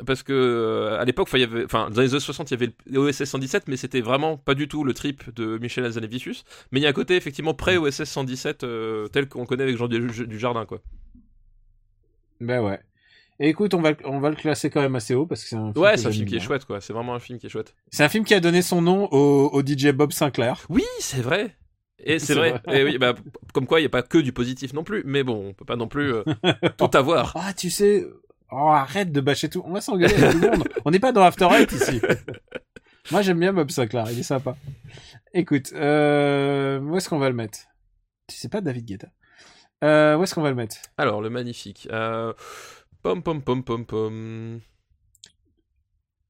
Parce 0.05 0.21
que 0.21 0.31
euh, 0.31 0.99
à 0.99 1.05
l'époque, 1.05 1.27
enfin, 1.27 1.39
il 1.39 1.41
y 1.41 1.43
avait- 1.43 1.65
enfin, 1.65 1.89
dans 1.89 2.01
les 2.03 2.11
années 2.11 2.19
60, 2.19 2.51
il 2.51 2.53
y 2.53 2.63
avait 2.63 2.71
le 2.85 2.99
OSS 2.99 3.23
117, 3.25 3.67
mais 3.67 3.77
c'était 3.77 4.01
vraiment 4.01 4.37
pas 4.37 4.53
du 4.53 4.67
tout 4.67 4.83
le 4.83 4.93
trip 4.93 5.33
de 5.35 5.57
Michel 5.57 5.85
Hazanavicius. 5.85 6.43
Mais 6.71 6.79
il 6.79 6.83
y 6.83 6.85
a 6.85 6.89
un 6.89 6.93
côté 6.93 7.15
effectivement 7.15 7.55
pré-OSS 7.55 8.03
117 8.03 8.63
euh, 8.63 9.07
tel 9.07 9.27
qu'on 9.27 9.47
connaît 9.47 9.63
avec 9.63 9.75
Jean 9.75 9.87
du, 9.87 10.37
Jardin, 10.37 10.67
quoi. 10.67 10.81
Ben 12.39 12.61
ouais. 12.61 12.79
Et 13.39 13.49
écoute, 13.49 13.73
on 13.73 13.81
va, 13.81 13.91
le- 13.91 13.97
on 14.05 14.19
va 14.19 14.29
le 14.29 14.35
classer 14.35 14.69
quand 14.69 14.81
même 14.81 14.95
assez 14.95 15.15
haut 15.15 15.25
parce 15.25 15.41
que 15.43 15.49
c'est 15.49 15.55
un 15.55 15.71
film 15.73 15.83
Ouais, 15.83 15.97
c'est 15.97 16.07
un 16.07 16.11
film 16.11 16.25
qui 16.27 16.35
est 16.35 16.39
chouette, 16.39 16.65
quoi. 16.65 16.79
C'est 16.79 16.93
vraiment 16.93 17.15
un 17.15 17.19
film 17.19 17.39
qui 17.39 17.47
est 17.47 17.49
chouette. 17.49 17.75
C'est 17.91 18.03
un 18.03 18.09
film 18.09 18.23
qui 18.23 18.35
a 18.35 18.39
donné 18.39 18.61
son 18.61 18.83
nom 18.83 19.07
au, 19.11 19.49
au 19.51 19.61
DJ 19.65 19.87
Bob 19.93 20.11
Sinclair. 20.11 20.63
Oui, 20.69 20.83
c'est 20.99 21.21
vrai. 21.21 21.55
Et 21.99 22.19
c'est 22.19 22.35
vrai. 22.35 22.61
vrai. 22.65 22.79
Et 22.79 22.83
oui, 22.83 22.97
bah, 22.97 23.15
comme 23.53 23.65
quoi, 23.65 23.79
il 23.79 23.83
n'y 23.83 23.87
a 23.87 23.89
pas 23.89 24.03
que 24.03 24.17
du 24.17 24.31
positif 24.31 24.73
non 24.73 24.83
plus. 24.83 25.03
Mais 25.05 25.23
bon, 25.23 25.49
on 25.49 25.53
peut 25.53 25.65
pas 25.65 25.75
non 25.75 25.87
plus 25.87 26.13
euh, 26.13 26.23
tout 26.77 26.89
avoir. 26.93 27.33
Ah, 27.35 27.53
tu 27.53 27.69
sais. 27.69 28.05
Oh, 28.51 28.69
arrête 28.69 29.11
de 29.11 29.19
bâcher 29.19 29.49
tout. 29.49 29.61
On 29.65 29.73
va 29.73 29.81
s'engueuler 29.81 30.13
avec 30.13 30.31
tout 30.31 30.39
le 30.39 30.57
monde. 30.57 30.69
On 30.85 30.91
n'est 30.91 30.99
pas 30.99 31.11
dans 31.11 31.23
After 31.23 31.47
Eight 31.51 31.71
ici. 31.71 32.01
Moi, 33.11 33.21
j'aime 33.21 33.39
bien 33.39 33.53
Bob 33.53 33.69
Sinclair. 33.71 34.09
Il 34.11 34.19
est 34.19 34.23
sympa. 34.23 34.55
Écoute, 35.33 35.71
euh, 35.73 36.79
où 36.79 36.95
est-ce 36.97 37.09
qu'on 37.09 37.19
va 37.19 37.29
le 37.29 37.35
mettre? 37.35 37.59
C'est 38.29 38.51
pas 38.51 38.61
David 38.61 38.85
Guetta? 38.85 39.07
Euh, 39.83 40.17
où 40.17 40.23
est-ce 40.23 40.33
qu'on 40.35 40.41
va 40.41 40.49
le 40.49 40.55
mettre? 40.55 40.77
Alors, 40.97 41.21
le 41.21 41.29
magnifique. 41.29 41.87
Euh... 41.91 42.33
Pom 43.03 43.21
pom 43.21 43.41
pom 43.41 43.63
pom 43.63 43.85
pom. 43.85 44.59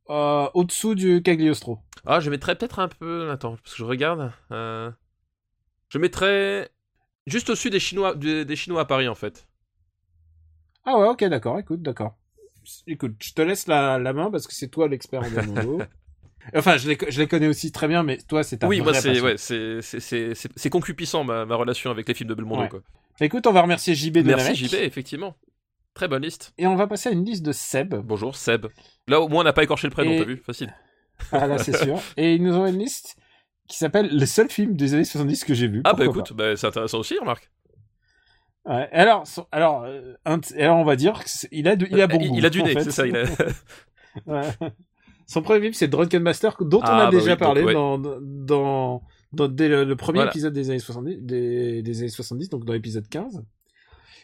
Euh, 0.09 0.49
Au-dessous 0.53 0.95
du 0.95 1.21
Cagliostro. 1.23 1.79
Ah, 2.05 2.19
je 2.19 2.29
mettrais 2.29 2.55
peut-être 2.55 2.79
un 2.79 2.87
peu. 2.87 3.31
Attends, 3.31 3.57
parce 3.57 3.73
que 3.73 3.77
je 3.77 3.83
regarde. 3.83 4.31
Je 5.89 5.97
mettrais 5.97 6.69
juste 7.25 7.49
au-dessus 7.49 7.69
des 7.69 7.79
Chinois, 7.79 8.15
des, 8.15 8.45
des 8.45 8.55
Chinois 8.55 8.81
à 8.81 8.85
Paris, 8.85 9.07
en 9.07 9.15
fait. 9.15 9.47
Ah 10.85 10.97
ouais, 10.97 11.07
ok, 11.07 11.23
d'accord. 11.25 11.59
Écoute, 11.59 11.81
d'accord. 11.81 12.15
Écoute, 12.85 13.15
je 13.21 13.33
te 13.33 13.41
laisse 13.41 13.67
la, 13.67 13.97
la 13.97 14.13
main 14.13 14.29
parce 14.29 14.47
que 14.47 14.53
c'est 14.53 14.67
toi 14.67 14.87
l'expert 14.87 15.23
en 15.23 15.29
Belmondo. 15.29 15.81
Enfin, 16.55 16.77
je 16.77 16.87
les, 16.87 16.97
je 17.09 17.19
les 17.19 17.27
connais 17.27 17.47
aussi 17.47 17.73
très 17.73 17.89
bien, 17.89 18.03
mais 18.03 18.19
toi, 18.19 18.41
c'est 18.41 18.59
ta 18.59 18.67
oui, 18.67 18.79
moi, 18.79 18.93
c'est 18.93 19.19
ouais, 19.19 19.35
c'est 19.37 20.69
concupissant 20.69 21.25
ma, 21.25 21.45
ma 21.45 21.55
relation 21.57 21.91
avec 21.91 22.07
les 22.07 22.13
films 22.13 22.29
de 22.29 22.35
Belmondo. 22.35 22.61
Ouais. 22.61 22.69
Quoi. 22.69 22.79
Écoute, 23.19 23.47
on 23.47 23.51
va 23.51 23.61
remercier 23.63 23.95
JB 23.95 24.19
de 24.19 24.21
Merci. 24.23 24.55
JB, 24.55 24.75
effectivement. 24.75 25.35
Très 25.93 26.07
bonne 26.07 26.21
liste. 26.23 26.53
Et 26.57 26.67
on 26.67 26.75
va 26.75 26.87
passer 26.87 27.09
à 27.09 27.11
une 27.11 27.25
liste 27.25 27.43
de 27.43 27.51
Seb. 27.51 27.95
Bonjour, 27.95 28.35
Seb. 28.35 28.67
Là, 29.07 29.19
au 29.19 29.27
moins, 29.27 29.41
on 29.41 29.43
n'a 29.43 29.51
pas 29.51 29.63
écorché 29.63 29.87
le 29.87 29.91
prénom, 29.91 30.11
Et- 30.11 30.19
t'as 30.19 30.25
vu 30.25 30.37
Facile. 30.37 30.73
Ah 31.31 31.47
là, 31.47 31.57
c'est 31.57 31.75
sûr. 31.75 31.99
Et 32.17 32.35
ils 32.35 32.43
nous 32.43 32.55
ont 32.55 32.65
une 32.65 32.77
liste 32.77 33.17
qui 33.67 33.77
s'appelle 33.77 34.07
les 34.11 34.25
seuls 34.25 34.49
films 34.49 34.75
des 34.75 34.93
années 34.93 35.03
70 35.03 35.43
que 35.43 35.53
j'ai 35.53 35.67
vus. 35.67 35.81
Ah, 35.83 35.93
bah 35.93 36.05
écoute, 36.05 36.33
bah, 36.33 36.55
c'est 36.55 36.67
intéressant 36.67 36.99
aussi, 36.99 37.17
remarque. 37.19 37.49
Ouais. 38.65 38.89
Alors, 38.91 39.23
alors, 39.51 39.83
euh, 39.85 40.13
alors, 40.25 40.77
on 40.77 40.83
va 40.83 40.95
dire 40.95 41.23
qu'il 41.23 41.67
a, 41.67 41.75
de- 41.75 41.87
il 41.89 42.01
a 42.01 42.07
bon 42.07 42.17
il, 42.21 42.29
goût, 42.29 42.35
il 42.37 42.45
a 42.45 42.49
du 42.49 42.63
nez, 42.63 42.73
c'est 42.81 42.91
ça. 42.91 43.07
Il 43.07 43.15
a... 43.15 43.23
Ouais. 44.25 44.41
Son 45.27 45.41
premier 45.41 45.59
film, 45.61 45.73
c'est 45.73 45.87
Drunken 45.87 46.23
Master, 46.23 46.55
dont 46.61 46.79
on 46.79 46.81
Ah, 46.83 47.01
a 47.01 47.05
bah 47.05 47.11
déjà 47.11 47.23
oui, 47.23 47.29
donc, 47.31 47.39
parlé 47.39 47.63
ouais. 47.63 47.73
dans, 47.73 47.97
dans, 47.97 49.03
dans- 49.33 49.47
dès 49.47 49.67
le, 49.67 49.83
le 49.83 49.95
premier 49.95 50.19
Voilà. 50.19 50.31
épisode 50.31 50.53
des 50.53 50.69
années 50.69 50.79
70, 50.79 51.17
des, 51.21 51.81
des 51.81 51.99
années 51.99 52.09
70, 52.09 52.49
donc 52.49 52.65
dans 52.65 52.73
l'épisode 52.73 53.07
15. 53.09 53.43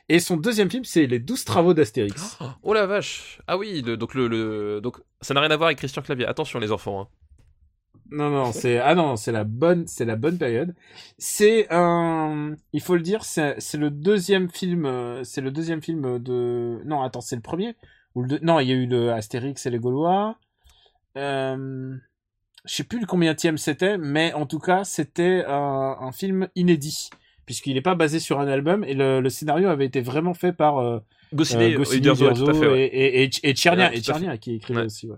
Et 0.10 0.20
son 0.20 0.36
deuxième 0.38 0.70
film, 0.72 0.84
c'est 0.84 1.06
Les 1.06 1.20
12 1.20 1.46
travaux 1.46 1.74
d'Astérix. 1.74 2.38
Oh 2.64 2.74
la 2.74 2.86
vache. 2.86 3.40
Ah 3.48 3.58
oui, 3.58 3.82
le- 3.86 3.98
donc, 3.98 4.14
le, 4.16 4.28
le- 4.28 4.82
donc 4.82 4.98
ça 5.22 5.34
n'a 5.34 5.42
rien 5.42 5.52
à 5.52 5.58
voir 5.58 5.68
avec 5.68 5.78
Christian 5.78 6.02
Clavier. 6.02 6.26
Attention, 6.26 6.60
les 6.60 6.72
enfants. 6.72 7.02
hein. 7.02 7.08
Non, 8.14 8.30
non, 8.30 8.52
c'est 8.54 8.78
ah 8.80 8.96
non, 8.96 9.16
c'est 9.16 9.32
la 9.32 9.44
bonne, 9.44 9.86
c'est 9.88 10.06
la 10.06 10.16
bonne 10.16 10.38
période. 10.38 10.74
C'est 11.18 11.68
un, 11.72 12.56
il 12.72 12.82
faut 12.82 12.96
le 12.96 13.02
dire, 13.02 13.26
c'est 13.26 13.56
c'est 13.60 13.78
le 13.78 13.90
deuxième 13.90 14.50
film, 14.50 14.86
euh, 14.86 15.24
c'est 15.24 15.42
le 15.42 15.52
deuxième 15.52 15.82
film 15.82 16.20
de, 16.20 16.82
non, 16.86 17.02
attends, 17.02 17.22
c'est 17.22 17.36
le 17.36 17.42
premier 17.42 17.76
ou 18.16 18.22
le 18.22 18.28
deux- 18.30 18.40
non, 18.44 18.60
il 18.60 18.70
y 18.70 18.72
a 18.72 18.76
eu 18.76 18.86
le 18.86 19.12
Astérix 19.12 19.66
et 19.66 19.70
les 19.72 19.80
Gaulois. 19.80 20.38
Euh... 21.18 21.96
Je 22.66 22.74
sais 22.76 22.84
plus 22.86 23.02
le 23.02 23.06
combienième 23.06 23.58
c'était, 23.58 23.98
mais 23.98 24.32
en 24.34 24.46
tout 24.46 24.60
cas, 24.60 24.86
c'était 24.86 25.44
un, 25.46 25.98
un 26.00 26.12
film 26.14 26.48
inédit 26.56 27.10
puisqu'il 27.46 27.74
n'est 27.74 27.82
pas 27.82 27.96
basé 27.96 28.20
sur 28.20 28.40
un 28.40 28.48
album 28.48 28.86
et 28.86 28.94
le, 28.94 29.20
le 29.20 29.30
scénario 29.30 29.68
avait 29.68 29.86
été 29.86 30.00
vraiment 30.00 30.34
fait 30.34 30.54
par 30.54 30.78
euh, 30.78 31.00
Goscinny, 31.34 31.74
euh, 31.74 31.78
Goscinny, 31.80 31.98
Uderzo, 31.98 32.26
Uderzo 32.32 32.50
à 32.50 32.54
fait. 32.54 32.68
ouais. 32.68 32.86
et, 32.86 33.24
et, 33.24 33.24
et, 33.24 33.50
et 33.50 33.54
Tchernia, 33.54 33.90
Ouais. 33.90 34.00
Tchernia 34.00 34.38
qui 34.38 34.54
écrivait 34.56 34.80
Ouais. 34.80 34.86
aussi. 34.86 35.08
Ouais. 35.10 35.18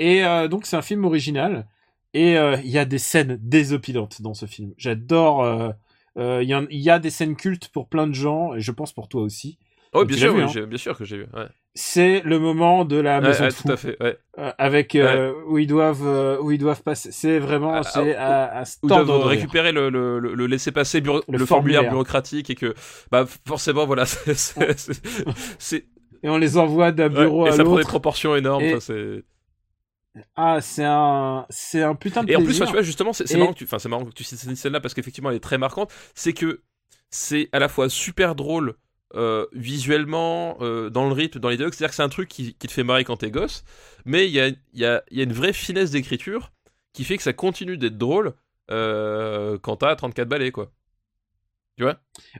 Et 0.00 0.24
euh, 0.24 0.48
donc 0.48 0.66
c'est 0.66 0.74
un 0.76 0.82
film 0.82 1.04
original 1.04 1.68
et 2.14 2.36
euh, 2.38 2.56
il 2.64 2.70
y 2.70 2.78
a 2.78 2.84
des 2.84 2.98
scènes 2.98 3.38
désopilantes 3.40 4.22
dans 4.22 4.34
ce 4.34 4.46
film. 4.46 4.72
J'adore. 4.76 5.44
euh, 5.44 5.70
euh, 6.18 6.40
Il 6.42 6.48
y, 6.48 6.54
a- 6.54 6.66
il 6.70 6.80
y 6.80 6.90
a 6.90 6.98
des 6.98 7.10
scènes 7.10 7.36
cultes 7.36 7.68
pour 7.68 7.88
plein 7.88 8.06
de 8.08 8.14
gens 8.14 8.54
et 8.54 8.60
je 8.60 8.72
pense 8.72 8.92
pour 8.92 9.08
toi 9.08 9.22
aussi. 9.22 9.58
Oh, 9.92 10.00
Donc, 10.00 10.08
bien 10.08 10.16
tu 10.16 10.22
l'as 10.24 10.28
sûr, 10.30 10.36
vu, 10.38 10.44
oui, 10.44 10.62
hein. 10.64 10.66
bien 10.68 10.78
sûr 10.78 10.96
que 10.98 11.04
j'ai 11.04 11.16
vu. 11.18 11.26
Ouais. 11.34 11.46
C'est 11.74 12.20
le 12.24 12.38
moment 12.40 12.84
de 12.84 12.96
la 12.96 13.20
maison 13.20 13.44
ouais, 13.44 13.48
de 13.50 13.54
fou 13.54 13.62
tout 13.68 13.72
à 13.72 13.76
fait. 13.76 13.96
Ouais. 14.02 14.16
euh, 14.38 14.50
avec 14.58 14.96
euh, 14.96 15.32
où 15.48 15.58
ils 15.58 15.68
doivent 15.68 16.04
euh, 16.06 16.36
où 16.40 16.50
ils 16.50 16.58
doivent 16.58 16.82
passer. 16.82 17.12
C'est 17.12 17.38
vraiment 17.38 17.74
Ah, 17.74 17.82
c'est 17.84 18.16
ah, 18.16 18.58
à, 18.60 18.64
tordre 18.88 19.06
doivent 19.06 19.26
récupérer 19.26 19.70
le, 19.70 19.88
le, 19.88 20.18
le, 20.18 20.34
le 20.34 20.46
laisser-passer, 20.46 21.00
bureau- 21.00 21.22
Le 21.28 21.38
le, 21.38 21.46
formulaire. 21.46 21.88
bureaucratique 21.88 22.50
et 22.50 22.56
que, 22.56 22.74
bah, 23.12 23.24
forcément, 23.46 23.86
voilà, 23.86 24.04
c'est- 25.58 25.86
et 26.22 26.28
on 26.28 26.38
les 26.38 26.56
envoie 26.58 26.92
d'un 26.92 27.08
bureau 27.08 27.46
et 27.46 27.50
à 27.50 27.52
ça 27.52 27.62
prend 27.64 27.72
des 27.74 27.78
l'autre. 27.78 27.88
proportions 27.90 28.34
énormes. 28.36 28.62
Et- 28.64 28.80
c'est- 28.80 29.22
Ah 30.36 30.60
c'est 30.60 30.84
un 30.84 31.46
c'est 31.50 31.82
un 31.82 31.94
putain 31.94 32.24
de 32.24 32.30
Et 32.30 32.36
en 32.36 32.42
plus, 32.42 32.46
plaisir. 32.58 32.66
tu 32.66 32.72
vois, 32.72 32.82
justement, 32.82 33.12
c'est 33.12 33.26
c'est 33.26 33.36
Et- 33.36 33.38
marrant, 33.38 33.52
que 33.52 33.58
tu... 33.58 33.64
enfin, 33.64 33.78
c'est 33.78 33.88
marrant 33.88 34.04
que 34.04 34.12
tu 34.12 34.24
cites 34.24 34.38
cette 34.38 34.56
scène-là 34.56 34.80
parce 34.80 34.94
qu'effectivement, 34.94 35.30
elle 35.30 35.36
est 35.36 35.40
très 35.40 35.58
marquante. 35.58 35.92
C'est 36.14 36.32
que 36.32 36.62
c'est 37.10 37.48
à 37.52 37.58
la 37.58 37.68
fois 37.68 37.88
super 37.88 38.34
drôle 38.34 38.74
euh, 39.14 39.46
visuellement, 39.52 40.56
euh, 40.60 40.90
dans 40.90 41.06
le 41.06 41.12
rythme, 41.12 41.40
dans 41.40 41.48
les 41.48 41.56
dialogues. 41.56 41.74
C'est-à-dire 41.74 41.90
que 41.90 41.96
c'est 41.96 42.02
un 42.02 42.08
truc 42.08 42.28
qui, 42.28 42.54
qui 42.54 42.66
te 42.66 42.72
fait 42.72 42.84
marrer 42.84 43.04
quand 43.04 43.16
t'es 43.18 43.30
gosse, 43.30 43.64
mais 44.04 44.26
il 44.26 44.32
y 44.32 44.40
a, 44.40 44.48
y, 44.74 44.84
a, 44.84 45.02
y 45.10 45.20
a 45.20 45.24
une 45.24 45.32
vraie 45.32 45.52
finesse 45.52 45.90
d'écriture 45.90 46.52
qui 46.92 47.04
fait 47.04 47.16
que 47.16 47.22
ça 47.22 47.32
continue 47.32 47.76
d'être 47.78 47.98
drôle 47.98 48.34
euh, 48.70 49.58
quand 49.62 49.76
t'as 49.76 49.94
34 49.96 50.28
balais, 50.28 50.50
quoi. 50.52 50.70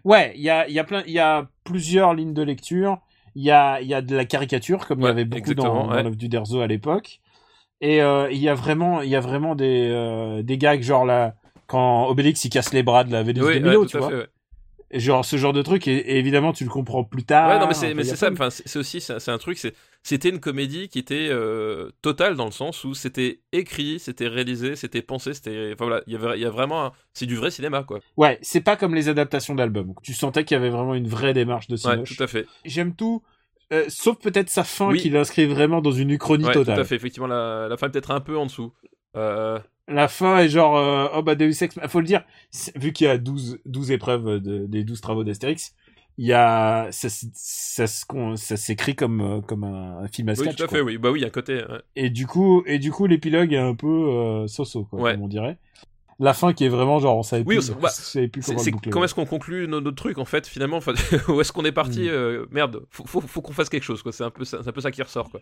Ouais, 0.05 0.33
il 0.37 0.43
y 0.43 0.51
a, 0.51 0.69
il 0.69 0.75
y 0.75 0.79
a 0.79 0.85
plein, 0.85 1.03
y 1.07 1.19
a 1.19 1.49
plusieurs 1.65 2.15
lignes 2.15 2.35
de 2.35 2.43
lecture. 2.43 2.99
Il 3.35 3.43
y 3.45 3.51
a, 3.51 3.81
y 3.81 3.95
a 3.95 4.03
de 4.03 4.15
la 4.17 4.25
caricature, 4.25 4.87
comme 4.87 5.01
il 5.01 5.07
y 5.07 5.09
avait 5.09 5.25
beaucoup 5.25 5.55
dans, 5.55 5.87
dans 5.87 5.91
ouais. 5.91 6.03
l'œuvre 6.03 6.17
du 6.17 6.29
Derzo 6.29 6.61
à 6.61 6.67
l'époque. 6.67 7.21
Et 7.81 8.03
euh, 8.03 8.31
il 8.31 8.39
y 8.39 8.49
a 8.49 8.55
vraiment, 8.55 9.01
il 9.03 9.09
y 9.11 9.17
a 9.17 9.21
vraiment 9.21 9.55
des, 9.55 9.89
euh, 9.91 10.43
des 10.43 10.59
gags 10.59 10.83
genre 10.83 11.05
là, 11.07 11.35
quand 11.67 12.07
Obélix 12.09 12.45
il 12.45 12.51
casse 12.51 12.73
les 12.73 12.83
bras 12.83 13.05
de 13.05 13.13
la 13.13 13.23
Vénus 13.23 13.45
Oui, 13.45 13.55
de 13.55 13.59
ouais, 13.61 13.71
Milo, 13.71 13.85
tout 13.85 13.91
tu 13.91 13.99
vois. 13.99 14.11
fait, 14.11 14.17
ouais. 14.17 14.29
Genre 14.93 15.25
ce 15.25 15.37
genre 15.37 15.53
de 15.53 15.63
truc, 15.63 15.87
et, 15.87 15.97
et 15.97 16.19
évidemment 16.19 16.53
tu 16.53 16.65
le 16.65 16.71
comprends 16.71 17.05
plus 17.05 17.23
tard. 17.23 17.49
Ouais, 17.49 17.59
non, 17.61 17.69
mais 17.69 17.75
c'est, 17.75 17.95
mais 17.95 18.03
ça. 18.03 18.31
Enfin, 18.33 18.51
c'est 18.51 18.77
aussi, 18.77 19.01
c'est 19.01 19.29
un 19.29 19.39
truc. 19.39 19.57
C'est, 19.57 19.73
c'était 20.03 20.31
une 20.31 20.41
comédie 20.41 20.89
qui 20.89 20.99
était 20.99 21.29
euh, 21.31 21.91
totale 22.03 22.35
dans 22.35 22.47
le 22.47 22.51
sens 22.51 22.83
où 22.83 22.93
c'était 22.95 23.41
écrit, 23.53 24.01
c'était 24.01 24.27
réalisé, 24.27 24.75
c'était 24.75 25.01
pensé, 25.01 25.33
c'était. 25.33 25.71
Enfin 25.75 25.85
voilà, 25.87 26.03
il 26.09 26.13
y 26.15 26.17
avait, 26.17 26.37
il 26.39 26.43
y 26.43 26.45
a 26.45 26.51
vraiment, 26.51 26.87
un- 26.87 26.93
c'est 27.15 27.27
du 27.27 27.37
vrai 27.37 27.53
cinéma, 27.53 27.85
quoi. 27.85 28.01
Ouais, 28.17 28.39
c'est 28.43 28.63
pas 28.63 28.77
comme 28.77 28.95
les 28.97 29.09
adaptations 29.09 29.55
d'albums. 29.55 29.95
Tu 30.03 30.13
sentais 30.13 30.45
qu'il 30.45 30.57
y 30.57 30.59
avait 30.59 30.71
vraiment 30.71 30.95
une 30.97 31.07
vraie 31.07 31.35
démarche 31.35 31.69
de 31.69 31.75
Ouais, 31.75 31.79
Cinoche. 31.79 32.17
tout 32.17 32.23
à 32.23 32.27
fait. 32.27 32.47
J'aime 32.65 32.95
tout, 32.97 33.23
euh, 33.73 33.85
sauf 33.89 34.19
peut-être 34.19 34.49
sa 34.49 34.65
fin 34.65 34.89
Oui. 34.89 34.99
qui 34.99 35.11
l'inscrit 35.11 35.47
vraiment 35.47 35.81
dans 35.81 35.93
une 35.93 36.11
uchronie 36.11 36.45
Ouais, 36.45 36.53
totale. 36.53 36.75
tout 36.77 36.81
à 36.81 36.85
fait. 36.85 36.97
Effectivement, 36.97 37.27
la, 37.29 37.67
la 37.69 37.77
fin 37.77 37.89
peut-être 37.89 38.11
un 38.11 38.21
peu 38.21 38.37
en 38.37 38.47
dessous. 38.47 38.73
Euh, 39.17 39.59
La 39.89 40.07
fin 40.09 40.39
est 40.39 40.49
genre, 40.49 40.77
euh, 40.77 41.09
oh 41.17 41.23
bah 41.23 41.35
Deus 41.35 41.63
Ex, 41.65 41.77
faut 41.89 42.01
le 42.01 42.07
dire, 42.07 42.23
vu 42.77 42.93
qu'il 42.93 43.07
y 43.07 43.11
a 43.11 43.19
12, 43.19 43.59
12 43.67 43.91
épreuves 43.91 44.39
de- 44.41 44.67
des 44.67 44.85
12 44.85 45.01
travaux 45.01 45.25
d'Astérix, 45.25 45.75
il 46.17 46.27
y 46.27 46.33
a, 46.33 46.89
ça, 46.93 47.09
s'écrit 48.57 48.95
comme, 48.95 49.21
euh, 49.21 49.41
comme 49.41 49.65
un, 49.65 49.99
un 50.05 50.09
film 50.09 50.29
à 50.29 50.33
oui, 50.33 50.39
sketch. 50.39 50.57
tout 50.57 50.63
à 50.65 50.67
quoi. 50.69 50.79
fait. 50.79 50.85
Oui, 50.85 50.99
bah 50.99 51.11
oui, 51.11 51.25
un 51.25 51.31
côté. 51.31 51.55
ouais. 51.57 51.81
Et 51.97 52.11
du 52.11 52.27
coup, 52.27 52.63
et 52.67 52.79
du 52.79 52.93
coup, 52.93 53.07
l'épilogue 53.07 53.53
est 53.53 53.59
un 53.59 53.75
peu 53.75 54.45
so-so, 54.47 54.85
quoi, 54.85 55.01
Ouais. 55.01 55.13
comme 55.15 55.23
on 55.23 55.29
dirait. 55.29 55.59
La 56.23 56.35
fin 56.35 56.53
qui 56.53 56.65
est 56.65 56.69
vraiment 56.69 56.99
genre, 57.01 57.17
on 57.17 57.23
savait 57.23 57.43
Oui, 57.47 57.57
plus, 57.57 57.71
on 57.71 57.89
savait 57.89 58.29
plus 58.29 58.43
comment 58.45 58.59
c'est 58.59 58.67
le 58.71 58.73
boucler. 58.77 58.91
comment 58.93 59.05
est-ce 59.07 59.15
qu'on 59.15 59.25
conclut 59.27 59.67
no- 59.67 59.81
notre 59.81 59.97
truc 59.97 60.19
en 60.19 60.25
fait 60.27 60.47
finalement 60.47 60.77
enfin, 60.77 60.93
Où 61.29 61.41
est-ce 61.41 61.51
qu'on 61.53 61.65
est 61.65 61.73
parti 61.73 62.03
Mm. 62.03 62.09
euh, 62.11 62.47
Merde, 62.51 62.83
faut, 62.91 63.07
faut, 63.07 63.21
faut 63.23 63.41
qu'on 63.43 63.53
fasse 63.55 63.69
quelque 63.71 63.83
chose 63.85 64.03
quoi. 64.03 64.13
C'est 64.13 64.25
un 64.25 64.31
peu 64.31 64.45
ça, 64.45 64.59
un 64.65 64.73
peu 64.73 64.81
ça 64.83 64.91
qui 64.91 65.03
ressort 65.03 65.31
quoi. 65.31 65.41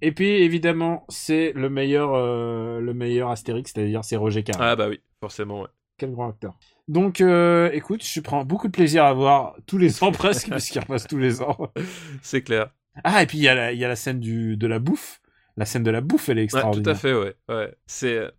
Et 0.00 0.12
puis, 0.12 0.28
évidemment, 0.28 1.04
c'est 1.08 1.52
le 1.56 1.68
meilleur, 1.68 2.14
euh, 2.14 2.80
le 2.80 2.94
meilleur 2.94 3.30
Astérix, 3.30 3.72
c'est-à-dire 3.74 4.04
c'est 4.04 4.14
Roger 4.16 4.44
Carrel. 4.44 4.62
Ah 4.68 4.76
bah 4.76 4.86
oui, 4.88 5.00
forcément. 5.20 5.62
Ouais. 5.62 5.68
Quel 5.96 6.12
grand 6.12 6.28
acteur. 6.30 6.54
Donc, 6.86 7.20
euh, 7.20 7.68
écoute, 7.72 8.04
je 8.04 8.20
prends 8.20 8.44
beaucoup 8.44 8.68
de 8.68 8.72
plaisir 8.72 9.04
à 9.04 9.12
voir 9.12 9.56
tous 9.66 9.76
les 9.78 10.04
ans 10.04 10.12
presque, 10.12 10.48
puisqu'il 10.48 10.78
repasse 10.78 11.08
tous 11.08 11.18
les 11.18 11.42
ans. 11.42 11.72
C'est 12.22 12.42
clair. 12.42 12.70
Ah, 13.02 13.24
et 13.24 13.26
puis 13.26 13.38
il 13.38 13.42
y, 13.42 13.48
a 13.48 13.54
la- 13.56 13.72
il 13.72 13.78
y 13.80 13.84
a 13.84 13.88
la 13.88 13.96
scène 13.96 14.20
du, 14.20 14.56
de 14.56 14.66
la 14.68 14.78
bouffe. 14.78 15.20
La 15.56 15.64
scène 15.64 15.82
de 15.82 15.90
la 15.90 16.00
bouffe, 16.00 16.28
elle 16.28 16.38
est 16.38 16.42
Ouais, 16.42 16.46
tout 16.46 16.56
extraordinaire. 16.58 16.94
à 16.94 16.94
fait. 16.94 17.14
Ouais. 17.14 17.34
ouais. 17.48 17.74
C'est 17.86 18.16
euh, 18.16 18.30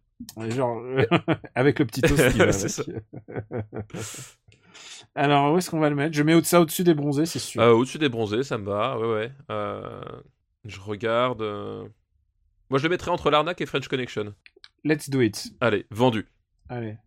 Genre, 0.50 0.78
euh, 0.80 1.06
avec 1.56 1.80
le 1.80 1.86
petit 1.86 2.02
toast. 2.02 2.22
Alors, 5.16 5.54
où 5.54 5.58
est-ce 5.58 5.70
qu'on 5.70 5.80
va 5.80 5.90
le 5.90 5.96
mettre? 5.96 6.16
Je 6.16 6.24
mets 6.24 6.34
au- 6.34 6.44
ça 6.44 6.62
au-dessus 6.62 6.84
des 6.84 6.94
bronzés, 6.94 7.26
c'est 7.26 7.40
sûr. 7.40 7.62
euh, 7.62 7.72
au-dessus 7.74 7.98
des 7.98 8.10
bronzés, 8.10 8.44
ça 8.44 8.58
me 8.58 8.66
va. 8.66 8.98
Ouais 9.00 9.08
ouais. 9.14 9.32
Euh, 9.50 10.02
je 10.66 10.80
regarde. 10.80 11.42
euh, 11.42 11.88
Moi, 12.70 12.80
je 12.80 12.84
le 12.84 12.90
mettrais 12.90 13.12
entre 13.12 13.30
l'arnaque 13.32 13.62
et 13.62 13.66
French 13.66 13.88
Connection. 13.88 14.34
Let's 14.84 15.10
do 15.10 15.22
it. 15.22 15.52
Allez, 15.62 15.86
vendu. 15.90 16.28
Allez. 16.70 16.98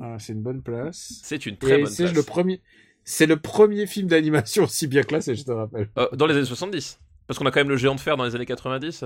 Ah, 0.00 0.16
c'est 0.18 0.32
une 0.32 0.42
bonne 0.42 0.62
place. 0.62 1.20
C'est 1.22 1.44
une 1.46 1.56
très 1.58 1.80
Et 1.80 1.82
bonne 1.82 1.90
c'est 1.92 2.04
place. 2.04 2.14
le 2.16 2.22
premier. 2.22 2.62
C'est 3.04 3.26
le 3.26 3.36
premier 3.36 3.86
film 3.86 4.06
d'animation 4.08 4.64
aussi 4.64 4.86
bien 4.86 5.02
classé, 5.02 5.34
je 5.34 5.44
te 5.44 5.50
rappelle. 5.50 5.90
Dans 6.12 6.26
les 6.26 6.36
années 6.36 6.44
70. 6.46 7.00
Parce 7.26 7.38
qu'on 7.38 7.46
a 7.46 7.50
quand 7.50 7.60
même 7.60 7.68
le 7.68 7.76
géant 7.76 7.94
de 7.94 8.00
fer 8.00 8.16
dans 8.16 8.24
les 8.24 8.34
années 8.36 8.46
90. 8.46 9.04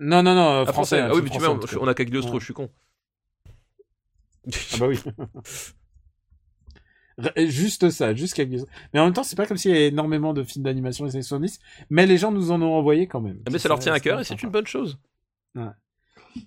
Non, 0.00 0.22
non, 0.22 0.34
non, 0.34 0.60
euh, 0.60 0.64
Ah, 0.66 0.72
français. 0.72 1.00
Ah 1.00 1.06
un 1.08 1.12
oui, 1.12 1.20
mais 1.22 1.30
tu 1.30 1.38
vois, 1.38 1.50
on, 1.50 1.60
on 1.80 1.88
a 1.88 1.94
Cagliostro, 1.94 2.34
Ouais. 2.34 2.40
je 2.40 2.44
suis 2.44 2.54
con. 2.54 2.70
Ah 4.46 4.76
bah 4.80 4.86
oui. 4.88 4.98
Juste 7.48 7.90
ça, 7.90 8.14
juste 8.14 8.34
quelques... 8.34 8.64
Mais 8.94 9.00
en 9.00 9.04
même 9.06 9.12
temps, 9.12 9.24
c'est 9.24 9.34
pas 9.34 9.44
comme 9.44 9.56
s'il 9.56 9.72
y 9.72 9.74
avait 9.74 9.88
énormément 9.88 10.32
de 10.32 10.44
films 10.44 10.64
d'animation 10.64 11.04
des 11.04 11.16
années 11.16 11.22
70, 11.22 11.58
mais 11.90 12.06
les 12.06 12.16
gens 12.16 12.30
nous 12.30 12.52
en 12.52 12.62
ont 12.62 12.74
envoyé 12.74 13.08
quand 13.08 13.20
même. 13.20 13.40
Ah, 13.44 13.50
mais 13.50 13.58
ça 13.58 13.68
leur 13.68 13.80
tient 13.80 13.92
à 13.92 13.98
cœur 13.98 14.20
et 14.20 14.24
c'est 14.24 14.40
une 14.40 14.50
bonne 14.50 14.68
chose. 14.68 15.00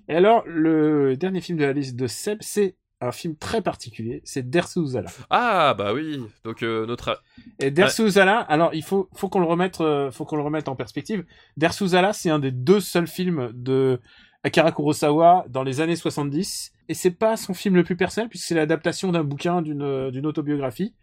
Et 0.08 0.16
alors, 0.16 0.44
le 0.48 1.18
dernier 1.18 1.42
film 1.42 1.58
de 1.58 1.66
la 1.66 1.74
liste 1.74 1.98
de 1.98 2.08
Seb, 2.08 2.38
c'est 2.42 2.78
un 3.02 3.12
film 3.12 3.36
très 3.36 3.62
particulier, 3.62 4.22
c'est 4.24 4.50
Dersu 4.50 4.82
Uzala. 4.82 5.10
Ah, 5.32 5.74
bah 5.76 5.94
oui. 5.94 6.24
Donc, 6.44 6.62
euh, 6.62 6.86
notre. 6.86 7.22
Et 7.60 7.72
Dersu 7.72 8.06
Uzala, 8.06 8.40
alors 8.40 8.74
il 8.74 8.84
faut, 8.84 9.10
faut 9.16 9.28
qu'on 9.28 9.40
le 9.40 9.48
remette, 9.48 9.82
euh, 9.82 10.12
faut 10.12 10.24
qu'on 10.24 10.36
le 10.36 10.44
remette 10.44 10.68
en 10.68 10.76
perspective. 10.76 11.26
Dersu 11.58 11.86
Uzala, 11.86 12.14
c'est 12.14 12.30
un 12.30 12.40
des 12.40 12.52
deux 12.52 12.80
seuls 12.80 13.08
films 13.08 13.52
de 13.54 14.00
Akira 14.44 14.72
Kurosawa 14.72 15.46
dans 15.50 15.64
les 15.64 15.82
années 15.82 15.96
70, 15.96 16.74
et 16.90 16.94
c'est 16.94 17.12
pas 17.12 17.38
son 17.38 17.54
film 17.54 17.76
le 17.76 17.84
plus 17.84 17.96
personnel 17.96 18.30
puisque 18.30 18.46
c'est 18.46 18.56
l'adaptation 18.56 19.12
d'un 19.12 19.24
bouquin, 19.24 19.62
d'une, 19.62 19.82
euh, 19.82 20.12
d'une 20.12 20.26
autobiographie. 20.26 20.94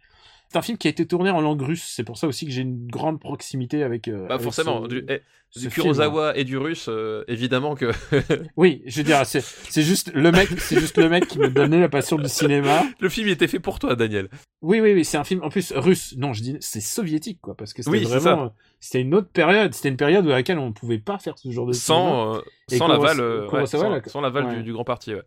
C'est 0.51 0.57
un 0.57 0.62
film 0.62 0.78
qui 0.78 0.86
a 0.86 0.90
été 0.90 1.07
tourné 1.07 1.28
en 1.30 1.42
langue 1.42 1.61
russe, 1.61 1.84
c'est 1.94 2.05
pour 2.05 2.16
ça 2.16 2.26
aussi 2.26 2.46
que 2.46 2.51
j'ai 2.53 2.62
une 2.62 2.86
grande 2.86 3.20
proximité 3.20 3.82
avec. 3.82 4.09
euh, 4.09 4.26
Bah, 4.28 4.34
avec 4.34 4.44
forcément. 4.44 4.82
ce- 4.84 4.88
Du, 4.88 5.05
eh, 5.09 5.20
film. 5.59 5.70
Kurosawa 5.70 6.36
et 6.38 6.44
du 6.44 6.57
russe, 6.57 6.86
euh, 6.88 7.22
évidemment 7.28 7.74
que. 7.74 7.90
Oui, 8.57 8.82
je 8.86 8.96
veux 8.99 9.05
dire, 9.05 9.26
c'est, 9.26 9.42
juste 9.82 10.11
le 10.14 10.32
mec, 10.32 10.49
c'est 10.59 10.80
juste 10.80 10.96
le 10.96 11.11
mec 11.11 11.26
qui 11.26 11.38
me 11.38 11.51
donnait 11.51 11.80
la 11.80 11.90
passion 11.90 12.16
du 12.16 12.28
cinéma. 12.28 12.82
le 13.01 13.09
film 13.11 13.28
était 13.28 13.46
fait 13.46 13.61
pour 13.61 13.78
toi, 13.78 13.94
Daniel. 13.94 14.30
Oui, 14.62 14.80
oui, 14.80 14.94
oui, 14.94 15.05
c'est 15.05 15.18
un 15.18 15.24
film 15.24 15.42
en 15.42 15.51
plus 15.51 15.72
russe. 15.76 16.14
Non, 16.16 16.32
je 16.32 16.42
dis 16.42 16.57
c'est 16.61 16.80
soviétique, 16.80 17.40
quoi, 17.42 17.55
parce 17.55 17.74
que 17.74 17.82
c'était 17.82 17.99
Oui, 17.99 18.07
c'est 18.07 18.18
vraiment, 18.18 18.44
euh, 18.44 18.49
c'était 18.80 19.03
une 19.03 19.14
autre 19.14 19.28
période. 19.28 19.74
C'était 19.74 19.90
une 19.90 19.96
période 19.99 20.26
à 20.26 20.30
laquelle 20.30 20.59
on 20.59 20.68
ne 20.68 20.72
pouvait 20.72 20.99
pas 20.99 21.18
faire 21.18 21.38
ce 21.38 21.51
genre 21.51 21.66
de 21.66 21.72
cinéma. 21.72 22.01
Sans, 22.01 22.36
euh, 22.36 22.40
sans 22.72 22.88
l'aval, 22.88 23.20
ouais, 23.20 23.66
sans, 23.66 24.01
sans 24.11 24.20
l'aval 24.22 24.44
ouais. 24.46 24.57
du, 24.57 24.62
du 24.62 24.72
grand 24.72 24.84
parti. 24.84 25.14
Ouais. 25.14 25.22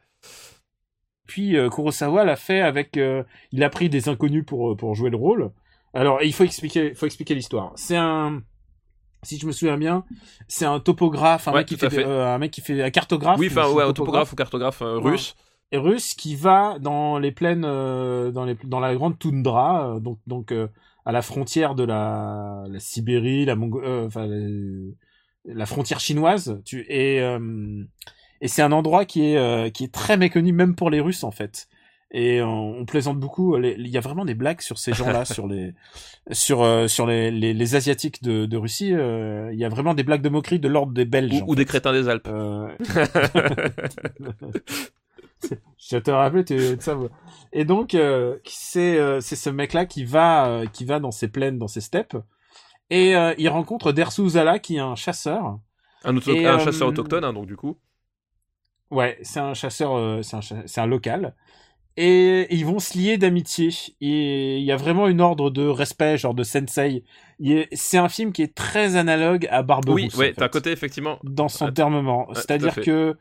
Puis 1.27 1.55
euh, 1.57 1.69
Kurosawa 1.69 2.25
l'a 2.25 2.35
fait 2.35 2.61
avec, 2.61 2.97
euh, 2.97 3.23
il 3.51 3.63
a 3.63 3.69
pris 3.69 3.89
des 3.89 4.09
inconnus 4.09 4.43
pour 4.45 4.71
euh, 4.71 4.75
pour 4.75 4.95
jouer 4.95 5.09
le 5.09 5.17
rôle. 5.17 5.51
Alors, 5.93 6.21
il 6.23 6.33
faut 6.33 6.43
expliquer, 6.43 6.93
faut 6.93 7.05
expliquer 7.05 7.35
l'histoire. 7.35 7.73
C'est 7.75 7.97
un, 7.97 8.41
si 9.23 9.37
je 9.37 9.45
me 9.45 9.51
souviens 9.51 9.77
bien, 9.77 10.03
c'est 10.47 10.65
un 10.65 10.79
topographe, 10.79 11.47
un 11.47 11.51
Ouais, 11.51 11.59
mec 11.59 11.67
qui 11.67 11.77
fait, 11.77 11.89
fait. 11.89 12.05
euh, 12.05 12.33
un 12.33 12.37
mec 12.37 12.51
qui 12.51 12.61
fait 12.61 12.81
un 12.81 12.89
cartographe. 12.91 13.39
Oui, 13.39 13.47
enfin, 13.51 13.69
ouais, 13.71 13.83
un 13.83 13.93
topographe 13.93 14.31
ou 14.33 14.35
cartographe 14.35 14.81
euh, 14.81 14.99
Ouais. 14.99 15.11
russe. 15.11 15.35
et 15.71 15.77
russe 15.77 16.13
qui 16.15 16.35
va 16.35 16.77
dans 16.79 17.17
les 17.19 17.31
plaines, 17.31 17.63
euh, 17.65 18.31
dans 18.31 18.45
les 18.45 18.55
dans 18.63 18.79
la 18.79 18.93
grande 18.95 19.17
toundra, 19.19 19.99
donc 20.01 20.19
donc 20.27 20.53
à 21.05 21.11
la 21.11 21.21
frontière 21.21 21.75
de 21.75 21.83
la, 21.83 22.65
la 22.69 22.79
Sibérie, 22.79 23.45
la 23.45 23.55
Mongo- 23.55 23.83
enfin 24.05 24.27
la, 24.27 24.37
la 25.45 25.65
frontière 25.65 25.99
chinoise. 25.99 26.61
Tu 26.65 26.85
et 26.89 27.19
et 28.41 28.47
c'est 28.47 28.61
un 28.61 28.71
endroit 28.73 29.05
qui 29.05 29.25
est 29.31 29.37
euh, 29.37 29.69
qui 29.69 29.85
est 29.85 29.93
très 29.93 30.17
méconnu 30.17 30.51
même 30.51 30.75
pour 30.75 30.89
les 30.89 30.99
Russes 30.99 31.23
en 31.23 31.31
fait. 31.31 31.67
Et 32.13 32.41
on, 32.41 32.79
on 32.79 32.85
plaisante 32.85 33.17
beaucoup. 33.21 33.55
les- 33.55 33.75
Il 33.79 33.87
y 33.87 33.97
a 33.97 34.01
vraiment 34.01 34.25
des 34.25 34.33
blagues 34.33 34.59
sur 34.59 34.77
ces 34.77 34.91
gens-là, 34.93 35.23
sur 35.35 35.47
les 35.47 35.73
sur 36.31 36.61
euh, 36.61 36.89
sur 36.89 37.07
les, 37.07 37.31
les 37.31 37.53
les 37.53 37.75
asiatiques 37.75 38.21
de 38.21 38.45
de 38.45 38.57
Russie. 38.57 38.93
euh, 38.93 39.49
Il 39.53 39.59
y 39.59 39.63
a 39.63 39.69
vraiment 39.69 39.93
des 39.93 40.03
blagues 40.03 40.21
de 40.21 40.27
moquerie 40.27 40.59
de 40.59 40.67
l'ordre 40.67 40.91
des 40.91 41.05
Belges. 41.05 41.41
Ou, 41.47 41.55
des 41.55 41.63
crétins 41.63 41.93
des 41.93 42.09
Alpes. 42.09 42.27
Euh, 42.27 42.67
Je 45.77 45.97
te 45.97 46.11
rappelle, 46.11 46.45
tu 46.45 46.59
sais, 46.79 46.91
Et 47.51 47.65
donc, 47.65 47.95
euh, 47.95 48.37
c'est 48.45 48.97
euh, 48.99 49.19
c'est 49.21 49.35
ce 49.35 49.49
mec-là 49.49 49.85
qui 49.85 50.05
va 50.05 50.47
euh, 50.47 50.65
qui 50.67 50.85
va 50.85 50.99
dans 50.99 51.11
ces 51.11 51.27
plaines, 51.27 51.57
dans 51.57 51.67
ces 51.67 51.81
steppes, 51.81 52.15
et 52.89 53.15
euh, 53.15 53.33
il 53.37 53.49
rencontre 53.49 53.91
Dersu 53.91 54.21
Uzala, 54.23 54.59
qui 54.59 54.75
est 54.77 54.79
un 54.79 54.95
chasseur. 54.95 55.57
Un, 56.03 56.15
auto- 56.17 56.33
Et, 56.33 56.45
un 56.45 56.55
euh, 56.55 56.59
chasseur 56.59 56.89
autochtone, 56.89 57.23
hein, 57.23 57.33
donc 57.33 57.47
du 57.47 57.55
coup. 57.55 57.77
Ouais, 58.91 59.17
c'est 59.21 59.39
un 59.39 59.53
chasseur, 59.53 59.95
euh, 59.95 60.21
c'est 60.21 60.35
un, 60.35 60.83
un 60.83 60.85
local. 60.85 61.33
Et 61.97 62.47
ils 62.55 62.65
vont 62.65 62.79
se 62.79 62.97
lier 62.97 63.17
d'amitié. 63.17 63.69
Et 63.99 64.57
il 64.57 64.63
y 64.63 64.71
a 64.71 64.77
vraiment 64.77 65.07
une 65.07 65.21
ordre 65.21 65.49
de 65.49 65.65
respect, 65.65 66.17
genre 66.17 66.33
de 66.33 66.43
sensei. 66.43 67.03
C'est 67.73 67.97
un 67.97 68.09
film 68.09 68.31
qui 68.31 68.41
est 68.43 68.55
très 68.55 68.95
analogue 68.95 69.47
à 69.51 69.61
Barberousse. 69.61 70.13
Oui, 70.13 70.19
ouais, 70.19 70.33
t'as 70.33 70.49
côté 70.49 70.71
effectivement. 70.71 71.19
dans 71.23 71.49
son 71.49 71.65
Ah, 71.67 71.71
termement. 71.71 72.27
C'est-à-dire 72.33 72.75
que 72.75 73.17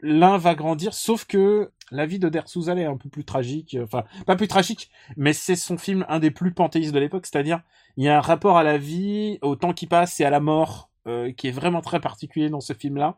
l'un 0.00 0.36
va 0.36 0.54
grandir, 0.54 0.94
sauf 0.94 1.24
que 1.24 1.70
la 1.90 2.06
vie 2.06 2.18
de 2.18 2.28
Dersuzal 2.28 2.78
est 2.78 2.84
un 2.84 2.96
peu 2.96 3.08
plus 3.08 3.24
tragique. 3.24 3.76
Enfin, 3.82 4.04
pas 4.26 4.36
plus 4.36 4.48
tragique, 4.48 4.90
mais 5.16 5.32
c'est 5.32 5.56
son 5.56 5.78
film 5.78 6.04
un 6.08 6.18
des 6.18 6.30
plus 6.30 6.52
panthéistes 6.52 6.92
de 6.92 6.98
l'époque. 6.98 7.26
C'est-à-dire, 7.26 7.60
il 7.96 8.04
y 8.04 8.08
a 8.08 8.18
un 8.18 8.20
rapport 8.20 8.58
à 8.58 8.62
la 8.62 8.78
vie, 8.78 9.38
au 9.42 9.56
temps 9.56 9.72
qui 9.72 9.86
passe 9.86 10.20
et 10.20 10.24
à 10.24 10.30
la 10.30 10.40
mort, 10.40 10.90
euh, 11.06 11.32
qui 11.32 11.48
est 11.48 11.52
vraiment 11.52 11.80
très 11.80 12.00
particulier 12.00 12.50
dans 12.50 12.60
ce 12.60 12.72
film-là. 12.72 13.16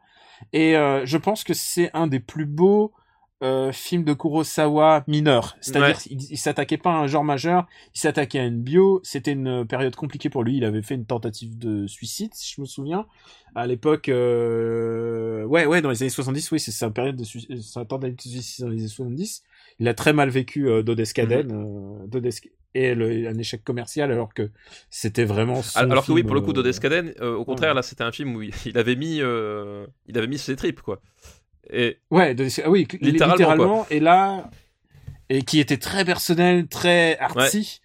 Et 0.53 0.77
euh, 0.77 1.05
je 1.07 1.17
pense 1.19 1.45
que 1.45 1.55
c'est 1.55 1.91
un 1.95 2.07
des 2.07 2.21
plus 2.21 2.47
beaux 2.47 2.93
euh, 3.43 3.73
films 3.73 4.05
de 4.05 4.15
Kurosawa 4.15 5.05
mineur. 5.07 5.57
C'est-à-dire, 5.61 5.97
Ouais. 5.97 6.03
il, 6.11 6.23
il 6.31 6.39
s'attaquait 6.39 6.79
pas 6.79 6.93
à 6.93 6.97
un 6.99 7.07
genre 7.07 7.25
majeur, 7.25 7.67
il 7.95 7.99
s'attaquait 8.01 8.39
à 8.39 8.45
une 8.47 8.63
bio. 8.63 9.01
C'était 9.03 9.33
une 9.33 9.67
période 9.67 9.95
compliquée 9.97 10.31
pour 10.31 10.45
lui. 10.45 10.57
Il 10.57 10.65
avait 10.65 10.81
fait 10.83 10.95
une 10.95 11.05
tentative 11.05 11.59
de 11.59 11.87
suicide, 11.87 12.33
si 12.35 12.55
je 12.55 12.61
me 12.61 12.67
souviens 12.67 13.07
à 13.57 13.67
l'époque 13.69 14.09
euh... 14.09 15.45
ouais 15.45 15.67
ouais 15.67 15.81
dans 15.81 15.91
les 15.91 16.03
années 16.03 16.11
70 16.11 16.51
oui 16.53 16.59
c'est 16.61 16.71
sa 16.73 16.91
période 16.91 17.15
de 17.17 17.23
sui- 17.25 17.47
c'est 17.63 17.79
un 17.79 17.85
tentative 17.85 18.17
de 18.17 18.21
suicide 18.43 18.65
dans 18.65 18.71
les 18.71 18.79
années 18.81 18.89
70 18.89 19.43
il 19.79 19.87
a 19.89 19.95
très 19.95 20.13
mal 20.13 20.29
vécu 20.29 20.69
euh, 20.69 20.83
Dodescaden 20.83 21.47
Mhm. 21.53 22.03
euh, 22.05 22.07
et 22.75 22.95
le- 22.95 23.29
un 23.29 23.39
échec 23.39 23.63
commercial 23.65 24.11
alors 24.11 24.35
que 24.35 24.51
c'était 24.91 25.25
vraiment 25.25 25.63
son 25.63 25.79
Alors 25.79 26.05
que 26.05 26.13
oui, 26.13 26.23
pour 26.23 26.35
le 26.35 26.41
coup, 26.41 26.51
euh, 26.51 26.55
Dodescaden, 26.55 27.15
euh, 27.21 27.35
au 27.35 27.45
contraire, 27.45 27.71
ouais. 27.71 27.77
là, 27.77 27.83
c'était 27.83 28.05
un 28.05 28.13
film 28.13 28.35
où 28.37 28.43
il, 28.43 28.53
avait 28.77 28.97
mis, 28.97 29.21
euh, 29.21 29.87
il 30.07 30.19
avait 30.19 30.27
mis 30.27 30.39
ses 30.39 30.57
tripes, 30.57 30.81
quoi. 30.83 31.01
Et 31.71 31.99
ouais 32.11 32.37
ah 32.65 32.71
oui 32.71 32.87
Littéralement, 33.01 33.35
littéralement, 33.35 33.87
et 33.91 34.01
là 34.01 34.51
et 35.31 35.43
qui 35.43 35.59
était 35.61 35.79
très 35.79 36.05
personnel 36.05 36.67
très 36.67 37.17
artsy 37.19 37.81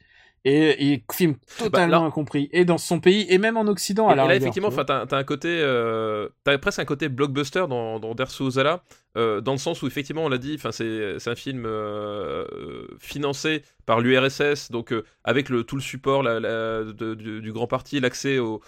et, 0.45 0.93
et 0.93 1.03
film 1.11 1.35
totalement 1.57 1.69
Bah, 1.87 1.87
là- 1.87 2.05
incompris 2.07 2.49
et 2.51 2.65
dans 2.65 2.77
son 2.77 2.99
pays 2.99 3.25
et 3.29 3.37
même 3.37 3.57
en 3.57 3.67
Occident 3.67 4.09
Et, 4.09 4.13
à 4.13 4.15
la 4.15 4.23
et 4.23 4.27
là, 4.27 4.33
rigueur, 4.33 4.41
effectivement, 4.47 4.67
enfin, 4.69 4.85
t'as, 4.85 5.17
un 5.17 5.23
côté, 5.23 5.47
euh, 5.49 6.29
t'as 6.43 6.57
presque 6.57 6.79
un 6.79 6.85
côté 6.85 7.09
blockbuster 7.09 7.65
dans, 7.69 7.99
dans 7.99 8.15
Dersu 8.15 8.43
Ozala, 8.43 8.81
euh, 9.17 9.41
dans 9.41 9.53
le 9.53 9.57
sens 9.57 9.81
où 9.81 9.87
effectivement, 9.87 10.25
on 10.25 10.29
l'a 10.29 10.37
dit, 10.37 10.53
enfin, 10.55 10.71
c'est, 10.71 11.17
un 11.27 11.35
film 11.35 11.65
euh, 11.65 12.45
euh, 12.53 12.87
financé 12.99 13.63
par 13.85 13.99
l'URSS, 14.01 14.69
donc 14.71 14.93
avec 15.23 15.49
le 15.49 15.63
tout 15.63 15.75
le 15.75 15.81
support 15.81 16.21
la- 16.23 16.39
la- 16.39 16.83
de- 16.83 17.15
du, 17.15 17.41
du 17.41 17.51
grand 17.51 17.65
parti, 17.67 17.99
l'accès 17.99 18.37
aux, 18.39 18.61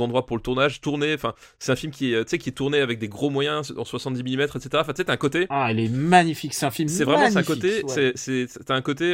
endroits 0.00 0.26
pour 0.26 0.36
le 0.36 0.42
tournage, 0.42 0.80
tourné, 0.80 1.14
enfin, 1.14 1.34
c'est 1.58 1.72
un 1.72 1.76
film 1.76 1.92
qui, 1.92 2.14
est, 2.14 2.24
tu 2.24 2.30
sais, 2.30 2.38
qui 2.38 2.50
est 2.50 2.52
tourné 2.52 2.78
avec 2.80 2.98
des 2.98 3.08
gros 3.08 3.30
moyens 3.30 3.74
en 3.76 3.84
70 3.84 4.22
mm, 4.22 4.40
etc. 4.42 4.68
Enfin, 4.74 4.92
tu 4.92 4.98
sais, 4.98 5.04
t'as 5.04 5.12
un 5.12 5.16
côté. 5.16 5.46
ah 5.50 5.70
il 5.72 5.80
est 5.80 5.88
magnifique 5.88 6.54
c'est 6.54 6.66
un 6.66 6.70
film 6.70 6.88
C'est 6.88 7.04
vraiment 7.04 7.24
un 7.36 7.42
côté, 7.42 7.82
ouais. 7.84 7.88
c'est, 7.88 8.12
c'est, 8.16 8.46
t'as 8.64 8.74
un 8.74 8.82
côté, 8.82 9.12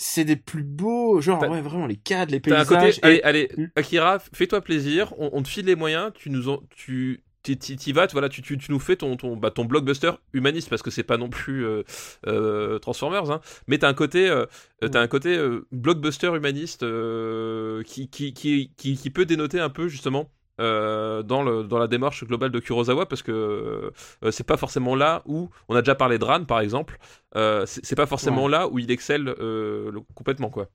c'est 0.00 0.24
des 0.24 0.36
plus 0.36 0.62
beaux, 0.62 1.20
genre, 1.20 1.42
ouais, 1.42 1.60
vraiment, 1.60 1.86
les 1.88 1.96
cadres, 1.96 2.30
les 2.32 2.38
paysages. 2.40 2.66
côté, 2.68 2.90
et- 3.00 3.04
allez, 3.04 3.20
allez, 3.24 3.48
Mm. 3.56 3.64
Akira, 3.76 4.18
fais-toi 4.32 4.60
plaisir, 4.62 5.12
on, 5.18 5.30
on 5.32 5.42
te 5.42 5.48
file 5.48 5.66
les 5.66 5.74
moyens, 5.74 6.12
tu 6.14 6.30
nous, 6.30 6.48
en- 6.48 6.62
tu, 6.70 7.22
t'y- 7.42 7.92
vas, 7.92 8.06
tu, 8.06 8.12
voilà, 8.12 8.28
tu, 8.28 8.40
tu, 8.40 8.56
tu 8.58 8.70
nous 8.70 8.78
fais 8.78 8.94
ton, 8.96 9.16
ton, 9.16 9.36
bah, 9.36 9.50
ton 9.50 9.64
blockbuster 9.64 10.12
humaniste 10.34 10.68
parce 10.70 10.82
que 10.82 10.90
c'est 10.92 11.02
pas 11.02 11.16
non 11.16 11.28
plus 11.30 11.64
euh, 11.66 11.82
euh, 12.28 12.78
Transformers, 12.78 13.30
hein, 13.30 13.40
mais 13.66 13.78
t'as 13.78 13.88
un 13.88 13.94
côté, 13.94 14.28
euh, 14.28 14.46
euh, 14.84 14.88
t'as 14.88 15.00
Mm. 15.00 15.02
un 15.02 15.08
côté 15.08 15.36
euh, 15.36 15.66
blockbuster 15.72 16.28
humaniste 16.36 16.84
qui, 17.84 18.08
qui, 18.08 18.32
qui, 18.34 18.72
qui, 18.76 18.96
qui 18.96 19.10
peut 19.10 19.24
dénoter 19.26 19.58
un 19.60 19.70
peu 19.70 19.88
justement. 19.88 20.30
Euh, 20.60 21.22
dans, 21.22 21.42
le, 21.42 21.64
dans 21.64 21.78
la 21.78 21.86
démarche 21.88 22.24
globale 22.24 22.50
de 22.50 22.58
Kurosawa 22.60 23.06
parce 23.06 23.22
que 23.22 23.32
euh, 23.32 24.30
c'est 24.30 24.46
pas 24.46 24.56
forcément 24.56 24.94
là 24.94 25.22
où 25.26 25.50
on 25.68 25.74
a 25.76 25.82
déjà 25.82 25.94
parlé 25.94 26.18
de 26.18 26.24
Ran 26.24 26.44
par 26.44 26.60
exemple 26.60 26.98
euh, 27.36 27.64
c'est 27.66 27.96
pas 27.96 28.06
forcément 28.06 28.44
Ouais. 28.44 28.48
là 28.48 28.68
où 28.68 28.78
il 28.78 28.90
excelle 28.90 29.22
le- 29.24 29.92
complètement 30.14 30.50
quoi 30.50 30.68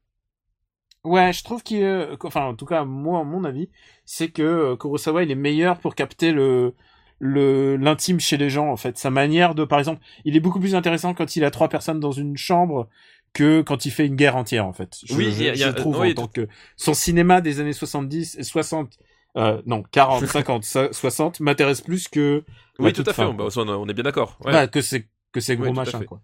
Ouais, 1.04 1.34
je 1.34 1.44
trouve 1.44 1.64
qu'il, 1.64 1.84
enfin, 2.24 2.46
en 2.46 2.56
tout 2.56 2.66
cas, 2.66 2.86
moi, 2.86 3.20
à 3.20 3.24
mon 3.24 3.44
avis, 3.44 3.70
c'est 4.06 4.30
que 4.30 4.76
Kurosawa, 4.76 5.24
il 5.24 5.32
est 5.32 5.36
meilleur 5.36 5.80
pour 5.80 5.96
capter 5.96 6.32
le, 6.32 6.76
le, 7.20 7.76
l'intime 7.76 8.22
chez 8.22 8.38
les 8.38 8.50
gens, 8.50 8.70
en 8.72 8.78
fait. 8.78 8.98
Sa 8.98 9.10
manière 9.10 9.54
de, 9.54 9.66
par 9.66 9.80
exemple, 9.80 10.02
il 10.24 10.38
est 10.38 10.40
beaucoup 10.40 10.62
plus 10.62 10.76
intéressant 10.76 11.14
quand 11.14 11.36
il 11.36 11.44
a 11.44 11.52
trois 11.52 11.68
personnes 11.68 12.00
dans 12.00 12.14
une 12.14 12.38
chambre 12.38 12.88
que 13.34 13.62
quand 13.62 13.86
il 13.86 13.92
fait 13.92 14.06
une 14.08 14.16
guerre 14.16 14.38
entière, 14.38 14.66
en 14.66 14.72
fait. 14.72 14.98
Je, 15.04 15.14
Oui, 15.14 15.26
je, 15.26 15.30
il 15.42 15.44
y 15.44 15.50
a- 15.50 15.54
il 15.56 15.60
y 15.60 15.64
a- 15.66 15.72
je 15.72 15.76
trouve, 15.76 16.00
en 16.00 16.14
tant 16.14 16.28
que, 16.28 16.48
son 16.78 16.94
cinéma 16.94 17.42
des 17.42 17.60
années 17.60 17.74
70, 17.74 18.38
et 18.40 18.44
60, 18.44 18.98
euh, 19.38 19.62
non, 19.66 19.84
40, 19.92 20.26
50, 20.26 20.64
so- 20.66 20.92
60 20.94 21.40
m'intéresse 21.40 21.82
plus 21.82 22.08
que, 22.08 22.44
Oui, 22.80 22.94
tout 22.94 23.02
à 23.02 23.14
fait. 23.14 23.24
fin, 23.24 23.34
bah, 23.34 23.46
on 23.58 23.88
est 23.88 23.94
bien 23.94 24.04
d'accord. 24.04 24.38
Ouais. 24.46 24.52
Bah, 24.52 24.68
que 24.68 24.82
c'est 24.82 25.08
que 25.32 25.40
ces 25.40 25.56
gros 25.56 25.68
Oui, 25.68 25.74
machins 25.74 26.06
quoi. 26.06 26.22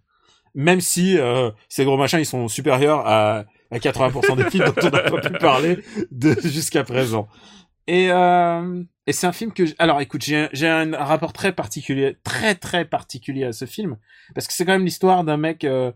Même 0.56 0.82
si 0.82 1.18
euh, 1.18 1.52
ces 1.70 1.86
gros 1.86 1.98
machins 1.98 2.20
ils 2.20 2.26
sont 2.26 2.48
supérieurs 2.48 3.06
à, 3.08 3.46
à 3.72 3.78
80% 3.78 4.36
des 4.36 4.50
films 4.50 4.66
dont 4.66 4.74
on 4.88 4.90
n'a 4.90 5.00
pas 5.10 5.22
pu 5.22 5.34
parler 5.40 5.80
de 6.12 6.34
jusqu'à 6.44 6.84
présent. 6.84 7.28
Et, 7.88 8.12
euh, 8.12 8.84
et 9.08 9.14
c'est 9.14 9.26
un 9.26 9.32
film 9.32 9.52
que... 9.52 9.66
j'- 9.66 9.76
Alors 9.80 10.00
écoute, 10.02 10.24
j'ai 10.24 10.38
un, 10.38 10.50
j'ai 10.54 10.68
un 10.68 10.92
rapport 10.98 11.34
très 11.34 11.54
particulier, 11.54 12.18
très 12.24 12.54
très 12.54 12.86
particulier 12.86 13.46
à 13.46 13.52
ce 13.54 13.66
film, 13.66 13.98
parce 14.36 14.46
que 14.48 14.54
c'est 14.54 14.64
quand 14.66 14.74
même 14.74 14.86
l'histoire 14.86 15.24
d'un 15.24 15.38
mec... 15.38 15.64
Euh, 15.64 15.92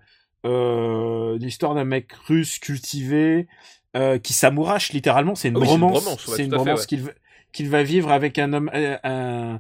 euh, 0.46 1.38
l'histoire 1.40 1.74
d'un 1.74 1.86
mec 1.86 2.12
russe 2.28 2.60
cultivé 2.60 3.48
euh, 3.96 4.18
qui 4.18 4.34
s'amourache 4.34 4.92
littéralement. 4.94 5.36
C'est 5.36 5.50
une 5.50 5.58
Ah 5.58 5.60
oui, 5.60 5.68
c'est 6.18 6.44
une 6.46 6.56
ouais, 6.56 6.60
ouais. 6.82 6.86
qu'il 6.88 7.02
va- 7.04 7.12
qu'il 7.52 7.70
va 7.70 7.84
vivre 7.84 8.12
avec 8.12 8.40
un 8.40 8.52
homme, 8.54 8.72
euh, 8.74 8.98
un, 9.04 9.60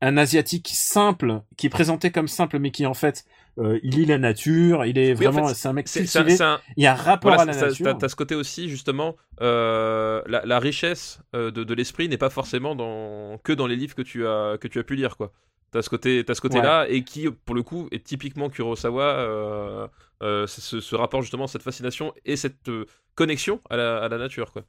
un 0.00 0.16
asiatique 0.16 0.70
simple, 0.72 1.42
qui 1.56 1.66
est 1.66 1.70
présenté 1.70 2.10
comme 2.10 2.28
simple, 2.28 2.58
mais 2.58 2.70
qui 2.70 2.86
en 2.86 2.94
fait, 2.94 3.24
euh, 3.58 3.78
il 3.82 3.94
lit 3.96 4.06
la 4.06 4.18
nature. 4.18 4.84
Il 4.86 4.98
est 4.98 5.12
Oui, 5.18 5.26
en 5.26 5.30
vraiment, 5.30 5.48
fait, 5.48 5.54
c'est 5.54 5.68
un 5.68 5.72
mec 5.74 5.86
cultivé. 5.86 6.42
un, 6.42 6.60
Il 6.76 6.82
y 6.84 6.86
a 6.86 6.92
un 6.92 6.96
rapport 6.96 7.30
Voilà, 7.34 7.42
à 7.42 7.44
la 7.46 7.52
ça- 7.52 7.66
nature. 7.66 7.98
t'as 7.98 8.08
ce 8.08 8.16
côté 8.16 8.34
aussi 8.34 8.68
justement, 8.68 9.16
euh, 9.42 10.22
la, 10.26 10.44
la 10.44 10.58
richesse 10.58 11.20
de, 11.34 11.50
de 11.50 11.74
l'esprit 11.74 12.08
n'est 12.08 12.16
pas 12.18 12.30
forcément 12.30 12.74
dans, 12.74 13.38
que 13.44 13.52
dans 13.52 13.66
les 13.66 13.76
livres 13.76 13.94
que 13.94 14.02
tu 14.02 14.26
as 14.26 14.56
que 14.60 14.68
tu 14.68 14.78
as 14.78 14.84
pu 14.84 14.96
lire 14.96 15.16
quoi. 15.16 15.32
T'as 15.74 15.82
ce 15.82 15.90
côté, 15.90 16.24
ce 16.24 16.40
côté-là 16.40 16.86
et 16.88 17.02
qui 17.02 17.28
pour 17.28 17.56
le 17.56 17.64
coup 17.64 17.88
est 17.90 18.04
typiquement 18.04 18.48
Kurosawa. 18.48 19.02
Euh, 19.02 19.88
euh, 20.22 20.46
ce, 20.46 20.80
ce 20.80 20.94
rapport 20.94 21.20
justement, 21.20 21.48
cette 21.48 21.62
fascination 21.62 22.14
et 22.24 22.36
cette 22.36 22.68
euh, 22.68 22.86
connexion 23.16 23.60
à 23.68 23.76
la, 23.76 23.98
à 23.98 24.08
la 24.08 24.18
nature 24.18 24.52
quoi. 24.52 24.62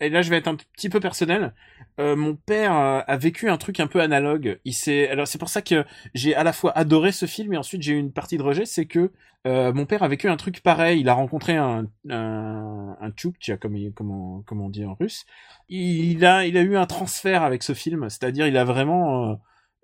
Et 0.00 0.08
là 0.08 0.22
je 0.22 0.30
vais 0.30 0.36
être 0.36 0.48
un 0.48 0.56
petit 0.56 0.88
peu 0.88 1.00
personnel. 1.00 1.54
Euh, 2.00 2.16
mon 2.16 2.34
père 2.34 2.76
euh, 2.76 3.00
a 3.06 3.16
vécu 3.16 3.48
un 3.48 3.56
truc 3.56 3.80
un 3.80 3.86
peu 3.86 4.00
analogue. 4.00 4.60
Il 4.64 4.74
s'est 4.74 5.08
alors 5.08 5.28
c'est 5.28 5.38
pour 5.38 5.48
ça 5.48 5.62
que 5.62 5.84
j'ai 6.14 6.34
à 6.34 6.44
la 6.44 6.52
fois 6.52 6.72
adoré 6.76 7.12
ce 7.12 7.26
film 7.26 7.52
et 7.52 7.56
ensuite 7.56 7.82
j'ai 7.82 7.92
eu 7.92 7.98
une 7.98 8.12
partie 8.12 8.36
de 8.36 8.42
rejet, 8.42 8.66
c'est 8.66 8.86
que 8.86 9.12
euh, 9.46 9.72
mon 9.74 9.84
père 9.84 10.02
a 10.02 10.08
vécu 10.08 10.28
un 10.28 10.36
truc 10.36 10.62
pareil. 10.62 11.00
Il 11.00 11.08
a 11.08 11.14
rencontré 11.14 11.56
un 11.56 11.86
un, 12.08 12.96
un 13.00 13.10
tchouktia, 13.10 13.56
comme 13.56 13.76
comment 13.94 14.42
comment 14.46 14.66
on 14.66 14.70
dit 14.70 14.84
en 14.84 14.94
russe. 14.94 15.26
Il 15.68 16.24
a 16.24 16.46
il 16.46 16.56
a 16.56 16.62
eu 16.62 16.76
un 16.76 16.86
transfert 16.86 17.42
avec 17.42 17.62
ce 17.62 17.74
film, 17.74 18.08
c'est-à-dire 18.08 18.46
il 18.46 18.56
a 18.56 18.64
vraiment 18.64 19.32
euh, 19.32 19.34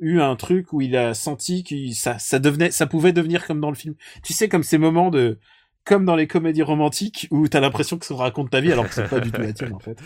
eu 0.01 0.21
un 0.21 0.35
truc 0.37 0.73
où 0.73 0.81
il 0.81 0.97
a 0.97 1.15
senti 1.15 1.63
que 1.63 1.75
ça 1.93 2.19
ça 2.19 2.39
devenait 2.39 2.71
ça 2.71 2.87
pouvait 2.87 3.13
devenir 3.13 3.47
comme 3.47 3.61
dans 3.61 3.71
le 3.71 3.77
film. 3.77 3.95
Tu 4.25 4.33
sais 4.33 4.49
comme 4.49 4.63
ces 4.63 4.79
moments 4.79 5.11
de 5.11 5.39
comme 5.85 6.05
dans 6.05 6.17
les 6.17 6.27
comédies 6.27 6.63
romantiques 6.63 7.27
où 7.31 7.49
t'as 7.49 7.61
l'impression 7.61 7.99
que 7.99 8.07
ça 8.07 8.15
raconte 8.15 8.51
ta 8.51 8.61
vie 8.61 8.73
alors 8.73 8.89
que 8.89 8.95
c'est 8.95 9.09
pas 9.09 9.21
du 9.21 9.33
tout 9.33 9.43
la 9.43 9.53
tienne 9.53 9.73
en 9.75 9.79
fait. 9.81 9.99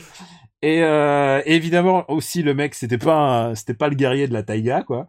Et 0.62 0.82
euh, 0.82 1.42
évidemment 1.46 2.10
aussi 2.10 2.42
le 2.42 2.54
mec 2.54 2.74
c'était 2.74 2.98
pas 2.98 3.52
c'était 3.54 3.74
pas 3.74 3.88
le 3.88 3.94
guerrier 3.96 4.28
de 4.28 4.32
la 4.32 4.42
taïga 4.42 4.82
quoi. 4.82 5.08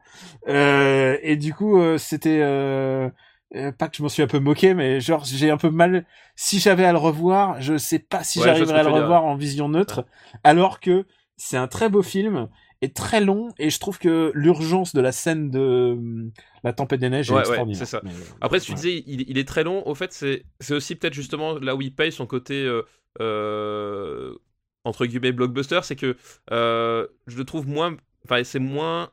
Euh, 0.50 1.18
et 1.22 1.38
du 1.38 1.54
coup 1.54 1.80
euh, 1.80 1.98
c'était 1.98 2.40
euh, 2.42 3.10
euh, 3.56 3.72
pas 3.72 3.88
que 3.88 3.96
je 3.98 4.04
m'en 4.04 4.10
suis 4.10 4.24
un 4.24 4.28
peu 4.28 4.40
moqué 4.40 4.74
mais 4.74 5.00
genre 5.00 5.24
j'ai 5.26 5.50
un 5.52 5.58
peu 5.58 5.70
mal 5.70 6.06
si 6.36 6.60
j'avais 6.60 6.84
à 6.86 6.92
le 6.92 6.98
revoir 6.98 7.62
je 7.62 7.78
sais 7.78 8.00
pas 8.00 8.24
si 8.24 8.40
Ouais, 8.40 8.46
j'arriverais 8.46 8.80
à 8.80 8.84
le 8.84 8.92
dire. 8.92 9.02
revoir 9.04 9.24
en 9.26 9.36
vision 9.36 9.70
neutre 9.70 10.06
alors 10.44 10.80
que 10.82 11.06
c'est 11.38 11.58
un 11.58 11.68
très 11.68 11.90
beau 11.90 12.02
film 12.02 12.50
très 12.94 13.22
long 13.22 13.50
et 13.58 13.70
je 13.70 13.80
trouve 13.80 13.98
que 14.00 14.32
l'urgence 14.36 14.94
de 14.94 15.02
la 15.02 15.12
scène 15.12 15.50
de 15.52 15.94
hum, 15.98 16.32
la 16.64 16.74
tempête 16.74 17.00
des 17.00 17.10
neiges 17.10 17.32
est 17.32 17.34
Ouais, 17.34 17.48
ouais, 17.48 17.48
extraordinaire. 17.48 17.78
c'est 17.78 17.86
ça. 17.86 18.02
Mais, 18.04 18.12
euh, 18.12 18.36
Après, 18.42 18.60
si 18.60 18.68
tu 18.68 18.72
ouais. 18.74 18.76
disais, 18.76 19.04
il, 19.08 19.30
il 19.30 19.38
est 19.38 19.48
très 19.48 19.64
long. 19.64 19.88
Au 19.88 19.96
fait, 19.96 20.14
c'est 20.14 20.44
c'est 20.60 20.74
aussi 20.74 20.96
peut-être 20.96 21.14
justement 21.14 21.58
là 21.60 21.76
où 21.76 21.82
il 21.82 21.94
paye 21.94 22.12
son 22.12 22.26
côté 22.28 22.64
euh, 22.66 22.84
euh, 23.22 24.36
entre 24.84 25.06
guillemets 25.06 25.32
blockbuster, 25.32 25.80
c'est 25.84 25.96
que 25.96 26.16
euh, 26.52 27.08
je 27.28 27.38
le 27.38 27.44
trouve 27.46 27.68
moins, 27.68 27.96
enfin, 28.26 28.44
c'est 28.44 28.60
moins 28.60 29.10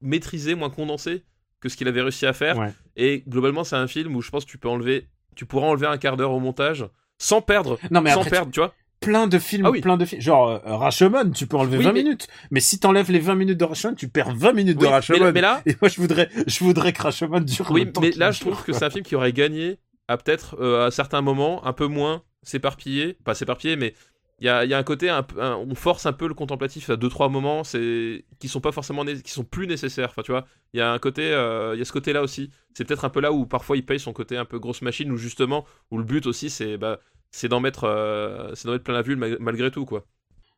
maîtrisé, 0.00 0.54
moins 0.54 0.70
condensé 0.70 1.24
que 1.60 1.68
ce 1.68 1.76
qu'il 1.76 1.88
avait 1.88 2.02
réussi 2.02 2.26
à 2.26 2.32
faire. 2.32 2.72
Et 2.96 3.24
globalement, 3.26 3.64
c'est 3.64 3.76
un 3.76 3.86
film 3.86 4.14
où 4.14 4.20
je 4.22 4.30
pense 4.30 4.44
que 4.44 4.50
tu 4.50 4.58
peux 4.58 4.68
enlever, 4.68 5.08
tu 5.34 5.46
pourras 5.46 5.68
enlever 5.68 5.86
un 5.86 5.96
quart 5.98 6.16
d'heure 6.16 6.32
au 6.32 6.40
montage 6.40 6.86
sans 7.18 7.40
perdre, 7.40 7.78
Non 7.90 8.02
mais 8.02 8.10
sans 8.12 8.20
après, 8.20 8.30
perdre, 8.30 8.52
tu 8.52 8.60
vois. 8.60 8.74
Plein 9.00 9.26
de 9.26 9.38
films, 9.38 9.66
Ah 9.66 9.70
oui. 9.70 9.80
plein 9.80 9.96
de 9.96 10.04
films. 10.04 10.20
Genre 10.20 10.48
euh, 10.48 10.76
Rashomon, 10.76 11.30
tu 11.30 11.46
peux 11.46 11.56
enlever 11.56 11.78
Oui, 11.78 11.84
20 11.84 11.92
mais- 11.92 12.02
minutes. 12.02 12.26
Mais 12.50 12.60
si 12.60 12.78
t'enlèves 12.78 13.10
les 13.10 13.18
20 13.20 13.34
minutes 13.34 13.58
de 13.58 13.64
Rashomon, 13.64 13.94
tu 13.94 14.08
perds 14.08 14.34
20 14.34 14.52
minutes 14.52 14.76
de 14.78 14.82
Oui, 14.82 14.88
mais, 14.88 14.94
Rashomon. 14.94 15.32
mais 15.32 15.40
là, 15.40 15.62
Et 15.66 15.74
moi, 15.80 15.88
je 15.88 16.00
voudrais, 16.00 16.28
je 16.46 16.64
voudrais 16.64 16.92
que 16.92 17.02
Rashomon 17.02 17.40
dure 17.40 17.70
oui, 17.70 17.86
mais 18.00 18.10
là, 18.12 18.30
je 18.30 18.40
trouve 18.40 18.62
que 18.64 18.72
c'est 18.72 18.84
un 18.84 18.90
film 18.90 19.04
qui 19.04 19.14
aurait 19.16 19.32
gagné 19.32 19.78
à 20.08 20.16
peut-être 20.16 20.56
euh, 20.60 20.86
à 20.86 20.90
certains 20.90 21.20
moments 21.20 21.64
un 21.66 21.72
peu 21.72 21.86
moins 21.86 22.22
s'éparpiller, 22.42 23.14
pas 23.24 23.34
s'éparpiller, 23.34 23.76
mais 23.76 23.94
il 24.38 24.46
y 24.46 24.48
a, 24.50 24.64
il 24.64 24.70
y 24.70 24.74
a 24.74 24.78
un 24.78 24.82
côté 24.82 25.08
un 25.08 25.26
on 25.38 25.74
force 25.74 26.04
un 26.06 26.12
peu 26.12 26.28
le 26.28 26.34
contemplatif 26.34 26.90
à 26.90 26.96
deux 26.96 27.08
trois 27.08 27.28
moments, 27.30 27.64
c'est 27.64 28.24
qui 28.38 28.48
sont 28.48 28.60
pas 28.60 28.70
forcément 28.70 29.04
qui 29.04 29.30
sont 29.32 29.44
plus 29.44 29.66
nécessaires. 29.66 30.10
Enfin, 30.10 30.22
tu 30.22 30.30
vois, 30.30 30.46
il 30.74 30.78
y 30.78 30.80
a 30.82 30.92
un 30.92 30.98
côté, 30.98 31.22
euh, 31.32 31.74
il 31.74 31.78
y 31.78 31.82
a 31.82 31.84
ce 31.86 31.92
côté-là 31.92 32.22
aussi. 32.22 32.50
C'est 32.74 32.84
peut-être 32.84 33.04
un 33.06 33.08
peu 33.08 33.20
là 33.20 33.32
où 33.32 33.46
parfois 33.46 33.76
il 33.78 33.84
paye 33.84 33.98
son 33.98 34.12
côté 34.12 34.36
un 34.36 34.44
peu 34.44 34.58
grosse 34.58 34.82
machine, 34.82 35.10
ou 35.10 35.16
justement 35.16 35.64
où 35.90 35.96
le 35.98 36.04
but 36.04 36.26
aussi 36.26 36.50
c'est 36.50 36.76
bah, 36.76 37.00
c'est 37.36 37.48
d'en 37.48 37.60
mettre, 37.60 37.84
euh, 37.84 38.50
c'est 38.54 38.66
d'en 38.66 38.72
mettre 38.72 38.84
plein 38.84 38.94
la 38.94 39.02
vue 39.02 39.14
ma- 39.16 39.38
malgré 39.38 39.70
tout 39.70 39.84
quoi. 39.84 40.06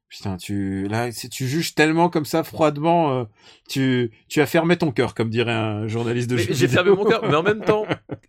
Putain, 0.08 0.36
tu, 0.38 0.86
là, 0.88 1.12
si 1.12 1.28
tu 1.28 1.46
juges 1.46 1.74
tellement 1.74 2.08
comme 2.08 2.24
ça, 2.24 2.42
froidement, 2.42 3.12
euh, 3.12 3.24
tu, 3.68 4.10
tu 4.28 4.40
as 4.40 4.46
fermé 4.46 4.76
ton 4.76 4.90
cœur, 4.90 5.14
comme 5.14 5.28
dirait 5.28 5.52
un 5.52 5.86
journaliste 5.86 6.30
de 6.30 6.38
J'ai 6.38 6.68
fermé 6.68 6.90
mon 6.92 7.04
cœur, 7.04 7.22
mais 7.28 7.34
en 7.34 7.42
même 7.42 7.62
temps, 7.62 7.84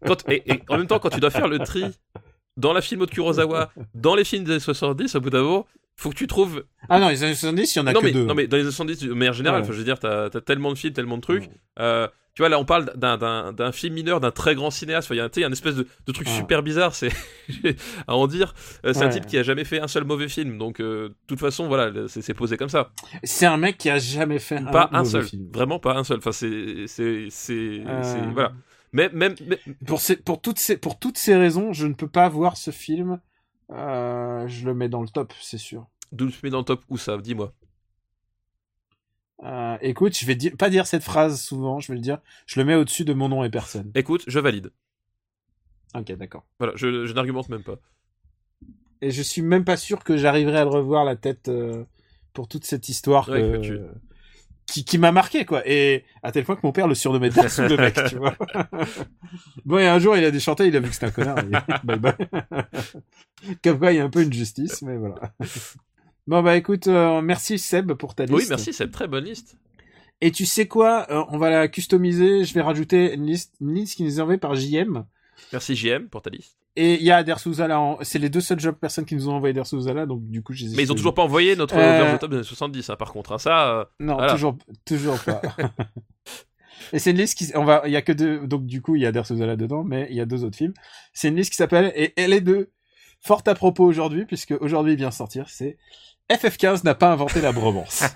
quand, 0.06 0.28
et, 0.30 0.44
et 0.52 0.62
en 0.68 0.78
même 0.78 0.88
temps, 0.88 1.00
quand 1.00 1.10
tu 1.10 1.22
dois 1.22 1.30
faire 1.30 1.48
le 1.48 1.60
tri 1.60 1.86
dans 2.58 2.74
la 2.74 2.82
film 2.82 3.06
de 3.06 3.06
Kurosawa, 3.06 3.72
dans 3.96 4.16
les 4.16 4.26
films 4.26 4.44
des 4.44 4.52
années 4.52 4.60
70, 4.60 5.16
au 5.16 5.22
bout 5.22 5.30
d'un 5.30 5.42
moment, 5.44 5.68
faut 6.00 6.10
que 6.10 6.16
tu 6.16 6.28
trouves. 6.28 6.64
Ah 6.90 7.00
non, 7.00 7.10
les 7.10 7.24
années 7.24 7.34
70, 7.36 7.76
il 7.76 7.80
y 7.80 7.82
en 7.82 7.88
a 7.88 7.94
non, 7.94 8.00
que 8.00 8.06
mais, 8.06 8.12
deux. 8.12 8.26
non, 8.26 8.34
mais 8.36 8.48
dans 8.48 8.58
les 8.58 8.64
années 8.64 8.72
70, 8.72 9.00
de 9.08 9.14
manière 9.14 9.34
générale, 9.34 9.62
Ouais. 9.62 9.68
je 9.68 9.74
veux 9.74 9.84
dire, 9.84 10.00
t'as 10.00 10.26
as 10.26 10.42
tellement 10.42 10.72
de 10.72 10.78
films, 10.78 10.94
tellement 10.94 11.18
de 11.18 11.22
trucs. 11.22 11.44
Ouais. 11.44 11.52
Euh, 11.80 12.08
tu 12.36 12.42
vois, 12.42 12.48
là, 12.50 12.58
on 12.60 12.64
parle 12.64 12.94
d'un- 12.96 13.72
film 13.74 13.96
mineur, 13.96 14.22
d'un 14.22 14.32
très 14.32 14.56
grand 14.56 14.72
cinéaste. 14.72 15.10
Il 15.12 15.18
y 15.18 15.20
a 15.20 15.26
un- 15.26 15.30
une 15.48 15.52
espèce 15.52 15.76
de, 15.76 15.86
de 16.08 16.12
truc 16.14 16.28
Ouais. 16.28 16.34
super 16.36 16.64
bizarre, 16.64 16.96
c'est 16.96 17.10
à 18.08 18.16
en 18.16 18.28
dire. 18.28 18.54
Euh, 18.86 18.94
c'est 18.94 19.04
un 19.04 19.10
type 19.10 19.26
qui 19.26 19.38
a 19.38 19.44
jamais 19.44 19.66
fait 19.66 19.82
un 19.82 19.88
seul 19.90 20.06
mauvais 20.06 20.30
film, 20.30 20.58
donc 20.58 20.80
euh, 20.80 21.10
de 21.10 21.16
toute 21.28 21.40
façon, 21.40 21.68
voilà, 21.68 21.92
c'est 22.08 22.34
posé 22.34 22.56
comme 22.56 22.70
ça. 22.70 22.92
C'est 23.24 23.46
un 23.46 23.58
mec 23.58 23.78
qui 23.78 23.90
a 23.90 23.98
jamais 24.00 24.40
fait 24.40 24.56
un, 24.58 24.66
pas 24.66 24.90
un 24.94 25.04
seul, 25.04 25.26
film. 25.26 25.48
vraiment 25.54 25.80
pas 25.80 25.96
un 25.98 26.04
seul. 26.06 26.20
Enfin, 26.20 26.32
c'est 26.32 26.86
Euh, 27.50 28.32
voilà. 28.34 28.54
Mais 28.92 29.10
même, 29.14 29.36
mais- 29.46 29.60
Pour, 29.86 30.02
ces, 30.02 30.16
pour, 30.16 30.42
toutes 30.42 30.58
ces, 30.60 30.78
pour 30.78 30.98
toutes 30.98 31.18
ces 31.18 31.36
raisons, 31.36 31.74
je 31.74 31.86
ne 31.86 31.94
peux 31.94 32.08
pas 32.08 32.28
voir 32.30 32.58
ce 32.58 32.72
film. 32.72 33.20
Euh, 33.72 34.48
je 34.48 34.66
le 34.66 34.74
mets 34.74 34.90
dans 34.90 35.02
le 35.02 35.08
top, 35.10 35.34
c'est 35.42 35.58
sûr. 35.60 35.88
d'où 36.12 36.30
tu 36.32 36.40
mets 36.44 36.50
dans 36.50 36.60
le 36.60 36.64
top 36.66 36.84
où 36.90 36.98
ça? 36.98 37.18
Dis-moi. 37.18 37.54
Euh, 39.44 39.78
écoute, 39.82 40.18
je 40.18 40.26
vais 40.26 40.36
pas 40.58 40.70
dire 40.70 40.86
cette 40.86 41.04
phrase 41.04 41.42
souvent, 41.42 41.80
je 41.80 41.90
vais 41.92 41.96
le 41.96 42.02
dire. 42.02 42.20
Je 42.46 42.60
le 42.60 42.66
mets 42.66 42.76
au-dessus 42.76 43.06
de 43.06 43.14
mon 43.14 43.30
nom 43.30 43.44
et 43.44 43.50
personne. 43.50 43.92
Écoute, 43.96 44.24
je 44.28 44.40
valide. 44.40 44.72
Ok, 45.96 46.12
d'accord. 46.14 46.46
Voilà, 46.60 46.74
je, 46.76 47.06
je 47.06 47.14
n'argumente 47.14 47.48
même 47.50 47.64
pas. 47.64 47.78
Et 49.02 49.12
je 49.12 49.22
suis 49.22 49.42
même 49.42 49.64
pas 49.64 49.78
sûr 49.78 50.04
que 50.04 50.18
j'arriverai 50.18 50.58
à 50.58 50.64
le 50.66 50.70
revoir 50.70 51.06
la 51.06 51.16
tête 51.16 51.48
euh, 51.48 51.86
pour 52.34 52.48
toute 52.50 52.66
cette 52.66 52.90
histoire 52.90 53.30
Ouais, 53.30 53.40
que- 53.40 53.56
que 53.58 53.62
tu- 53.62 53.80
qui, 54.70 54.86
qui 54.86 54.98
m'a 54.98 55.12
marqué, 55.12 55.46
quoi. 55.46 55.62
Et 55.66 56.04
à 56.24 56.32
tel 56.32 56.46
point 56.46 56.56
que 56.56 56.62
mon 56.64 56.72
père 56.72 56.88
le 56.88 56.96
surnommait 56.96 57.30
Darsou 57.30 57.64
le 57.64 57.78
mec, 57.78 58.00
tu 58.08 58.18
vois. 58.18 58.36
bon, 59.66 59.78
et 59.80 59.88
un 59.88 60.00
jour, 60.00 60.16
il 60.16 60.24
a 60.24 60.32
déchanté, 60.32 60.68
il 60.68 60.76
a 60.76 60.80
vu 60.80 60.90
que 60.90 60.94
c'était 60.94 61.08
un 61.08 61.12
connard. 61.12 61.40
et 61.40 61.86
bye 61.86 62.00
bye. 62.00 62.14
Comme 63.64 63.80
quoi, 63.80 63.92
il 63.92 63.98
y 63.98 64.00
a 64.00 64.04
un 64.04 64.10
peu 64.10 64.22
une 64.22 64.34
justice, 64.34 64.82
mais 64.82 64.98
voilà. 64.98 65.16
Bon, 66.28 66.44
bah 66.44 66.56
écoute, 66.56 66.88
euh, 66.88 67.22
merci 67.22 67.58
Seb 67.58 67.94
pour 67.94 68.16
ta 68.16 68.26
liste. 68.26 68.38
Oui, 68.38 68.46
merci, 68.50 68.72
une 68.72 68.92
très 68.92 69.08
bonne 69.08 69.26
liste. 69.26 69.58
Et 70.22 70.32
tu 70.32 70.46
sais 70.46 70.68
quoi 70.68 71.08
Euh, 71.10 71.24
On 71.30 71.38
va 71.38 71.50
la 71.50 71.68
customiser. 71.68 72.44
Je 72.44 72.54
vais 72.54 72.62
rajouter 72.62 73.14
une 73.14 73.26
liste, 73.26 73.56
une 73.62 73.74
liste 73.74 73.96
qui 73.96 74.04
nous 74.04 74.20
est 74.20 74.22
envoyée 74.22 74.40
par 74.40 74.56
JM. 74.56 75.06
Merci 75.54 75.76
JM 75.76 76.08
pour 76.10 76.22
ta 76.22 76.30
liste. 76.30 76.58
Et 76.82 76.94
il 76.96 77.04
y 77.04 77.12
a 77.12 77.24
Der 77.24 77.40
Souzala. 77.40 77.98
C'est 78.04 78.20
les 78.20 78.30
deux 78.30 78.40
seules 78.40 78.60
jobs 78.60 78.76
personnes 78.76 79.04
qui 79.04 79.14
nous 79.16 79.28
ont 79.28 79.34
envoyé 79.34 79.54
Der 79.54 79.68
Souzala, 79.68 80.06
donc 80.06 80.22
du 80.30 80.42
coup, 80.42 80.54
je 80.54 80.64
les 80.66 80.74
ai 80.74 80.78
Mais 80.78 80.84
ils 80.84 80.92
ont 80.92 80.96
toujours 80.96 81.14
pas 81.14 81.24
envoyé 81.24 81.56
notre 81.58 81.76
Euh, 81.78 82.18
top 82.18 82.30
des 82.32 82.38
années 82.38 82.44
70, 82.46 82.90
hein, 82.90 82.96
par 82.96 83.12
contre. 83.12 83.34
hein, 83.34 83.38
ça, 83.38 83.70
euh, 83.80 83.86
Non, 84.00 84.16
Voilà. 84.16 84.32
toujours, 84.34 84.56
toujours 84.86 85.20
pas. 85.20 85.42
Et 86.94 87.00
c'est 87.00 87.12
une 87.12 87.18
liste 87.18 87.38
qui, 87.38 87.52
on 87.56 87.66
va, 87.66 87.82
il 87.86 87.92
y 87.92 87.98
a 87.98 88.02
que 88.02 88.14
deux, 88.14 88.48
donc 88.48 88.66
du 88.66 88.82
coup, 88.82 88.96
il 88.96 89.02
y 89.02 89.06
a 89.06 89.12
Der 89.12 89.26
Souzala 89.26 89.56
dedans, 89.58 89.84
mais 89.84 90.08
il 90.10 90.16
y 90.16 90.22
a 90.22 90.26
deux 90.26 90.44
autres 90.46 90.58
films. 90.58 90.74
C'est 91.14 91.28
une 91.28 91.36
liste 91.36 91.52
qui 91.52 91.58
s'appelle, 91.58 91.92
et 91.96 92.14
elle 92.16 92.32
est 92.34 92.42
de 92.42 92.70
fort 93.20 93.44
à 93.46 93.54
propos 93.56 93.84
aujourd'hui, 93.84 94.26
puisque 94.26 94.54
aujourd'hui 94.62 94.94
il 94.94 94.98
vient 94.98 95.12
sortir, 95.12 95.50
c'est 95.50 95.78
FF15 96.32 96.86
n'a 96.86 96.96
pas 96.96 97.12
inventé 97.12 97.42
la 97.42 97.52
bromance. 97.52 98.04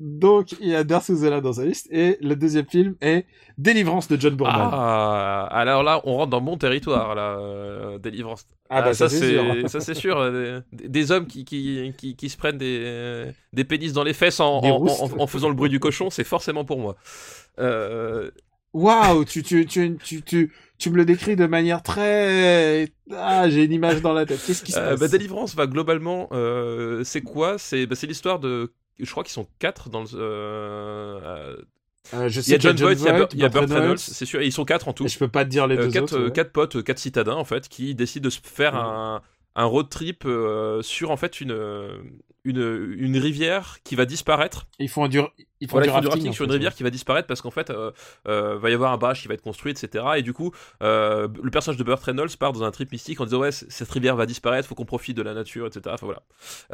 donc, 0.00 0.52
il 0.60 0.68
y 0.68 0.74
a 0.74 0.84
Der 0.84 1.02
Souzala 1.02 1.40
dans 1.40 1.52
sa 1.52 1.64
liste, 1.64 1.88
et 1.90 2.18
le 2.20 2.34
deuxième 2.36 2.66
film 2.66 2.94
est 3.00 3.26
Délivrance 3.58 4.08
de 4.08 4.18
John 4.20 4.34
Boorman. 4.34 4.70
Ah, 4.72 5.48
alors 5.50 5.82
là, 5.82 6.00
on 6.04 6.16
rentre 6.16 6.30
dans 6.30 6.40
mon 6.40 6.56
territoire, 6.56 7.14
là, 7.14 7.38
euh, 7.38 7.98
délivrance. 7.98 8.46
Ah, 8.70 8.82
bah, 8.82 8.94
ça, 8.94 9.08
c'est 9.08 9.28
sûr. 9.30 9.44
Ça 9.68 9.80
c'est 9.80 9.94
sûr. 9.94 10.18
euh, 10.18 10.60
Des, 10.72 10.88
des 10.88 11.12
hommes 11.12 11.26
qui, 11.26 11.44
qui, 11.44 11.92
qui, 11.96 12.16
qui 12.16 12.28
se 12.28 12.36
prennent 12.36 12.58
des, 12.58 13.30
des 13.52 13.64
pénis 13.64 13.92
dans 13.92 14.04
les 14.04 14.12
fesses 14.14 14.40
en, 14.40 14.60
Des 14.60 14.70
en, 14.70 14.76
roustes. 14.78 15.00
en- 15.02 15.20
en 15.22 15.26
faisant 15.26 15.48
le 15.48 15.54
bruit 15.54 15.70
du 15.70 15.80
cochon, 15.80 16.10
c'est 16.10 16.24
forcément 16.24 16.64
pour 16.64 16.78
moi. 16.78 16.96
Euh, 17.58 18.30
Waouh, 18.74 19.24
tu, 19.24 19.42
tu, 19.42 19.66
tu, 19.66 19.96
tu, 20.02 20.22
tu, 20.22 20.52
tu 20.78 20.90
me 20.90 20.96
le 20.96 21.04
décris 21.04 21.36
de 21.36 21.46
manière 21.46 21.82
très, 21.82 22.88
ah, 23.12 23.48
j'ai 23.48 23.64
une 23.64 23.72
image 23.72 24.02
dans 24.02 24.12
la 24.12 24.26
tête. 24.26 24.42
Qu'est-ce 24.44 24.62
qui 24.62 24.72
se 24.72 24.78
euh, 24.78 24.90
passe? 24.90 25.00
bah, 25.00 25.08
délivrance 25.08 25.54
va 25.54 25.66
globalement, 25.66 26.28
euh, 26.32 27.02
c'est 27.04 27.22
quoi? 27.22 27.58
C'est 27.58 27.86
bah, 27.86 27.96
l'histoire 28.02 28.38
de. 28.38 28.72
Je 28.98 29.10
crois 29.10 29.22
qu'ils 29.24 29.32
sont 29.32 29.48
quatre 29.58 29.88
dans 29.90 30.02
le. 30.02 30.08
euh, 30.12 31.56
je 32.12 32.40
Il 32.40 32.42
sais 32.42 32.52
y 32.52 32.54
a 32.54 32.58
John 32.58 32.76
Voight, 32.76 32.94
il 32.94 33.04
y 33.04 33.08
a 33.08 33.12
Burt- 33.12 33.34
il 33.34 33.44
Reynolds, 33.74 33.98
c'est 33.98 34.26
sûr, 34.26 34.40
et 34.40 34.46
ils 34.46 34.52
sont 34.52 34.64
quatre 34.64 34.88
en 34.88 34.92
tout. 34.92 35.04
Et 35.04 35.08
je 35.08 35.18
peux 35.18 35.28
pas 35.28 35.44
te 35.44 35.50
dire 35.50 35.66
les 35.66 35.76
deux 35.76 35.88
quatre, 35.90 36.14
autres. 36.14 36.24
ouais. 36.26 36.32
quatre 36.32 36.52
potes, 36.52 36.82
quatre 36.82 36.98
citadins 36.98 37.34
en 37.36 37.44
fait, 37.44 37.68
qui 37.68 37.94
décident 37.94 38.24
de 38.24 38.30
se 38.30 38.40
faire 38.42 38.74
Ouais. 38.74 38.80
un, 38.80 39.22
un 39.56 39.64
road 39.64 39.88
trip 39.88 40.26
sur 40.82 41.10
en 41.10 41.16
fait 41.16 41.40
une, 41.40 41.56
une, 42.44 42.94
une 42.98 43.18
rivière 43.18 43.78
qui 43.84 43.94
va 43.94 44.04
disparaître. 44.06 44.66
Ils 44.78 44.88
font 44.88 45.08
du, 45.08 45.20
ils 45.60 45.68
font 45.68 45.72
Voilà, 45.78 45.86
du 45.86 45.90
ils 45.90 45.94
font 45.94 46.00
du 46.00 46.06
rafting, 46.08 46.32
sur 46.32 46.44
une 46.44 46.50
rivière 46.52 46.74
qui 46.74 46.82
va 46.82 46.90
disparaître 46.90 47.26
parce 47.26 47.40
qu'en 47.42 47.50
fait, 47.50 47.70
euh, 47.70 47.90
euh, 48.28 48.58
va 48.58 48.70
y 48.70 48.74
avoir 48.74 48.92
un 48.92 48.96
barrage 48.98 49.22
qui 49.22 49.28
va 49.28 49.34
être 49.34 49.42
construit, 49.42 49.72
etc. 49.72 50.04
Et 50.16 50.22
du 50.22 50.32
coup, 50.32 50.52
euh, 50.82 51.28
le 51.42 51.50
personnage 51.50 51.78
de 51.78 51.84
Burt 51.84 52.02
Reynolds 52.02 52.36
part 52.38 52.52
dans 52.52 52.62
un 52.64 52.70
trip 52.70 52.92
mystique 52.92 53.20
en 53.20 53.24
disant 53.24 53.38
ouais, 53.40 53.50
cette 53.52 53.90
rivière 53.90 54.16
va 54.16 54.26
disparaître, 54.26 54.68
faut 54.68 54.74
qu'on 54.74 54.84
profite 54.84 55.16
de 55.16 55.22
la 55.22 55.34
nature, 55.34 55.66
etc. 55.66 55.82
Enfin 55.94 56.06
voilà. 56.06 56.22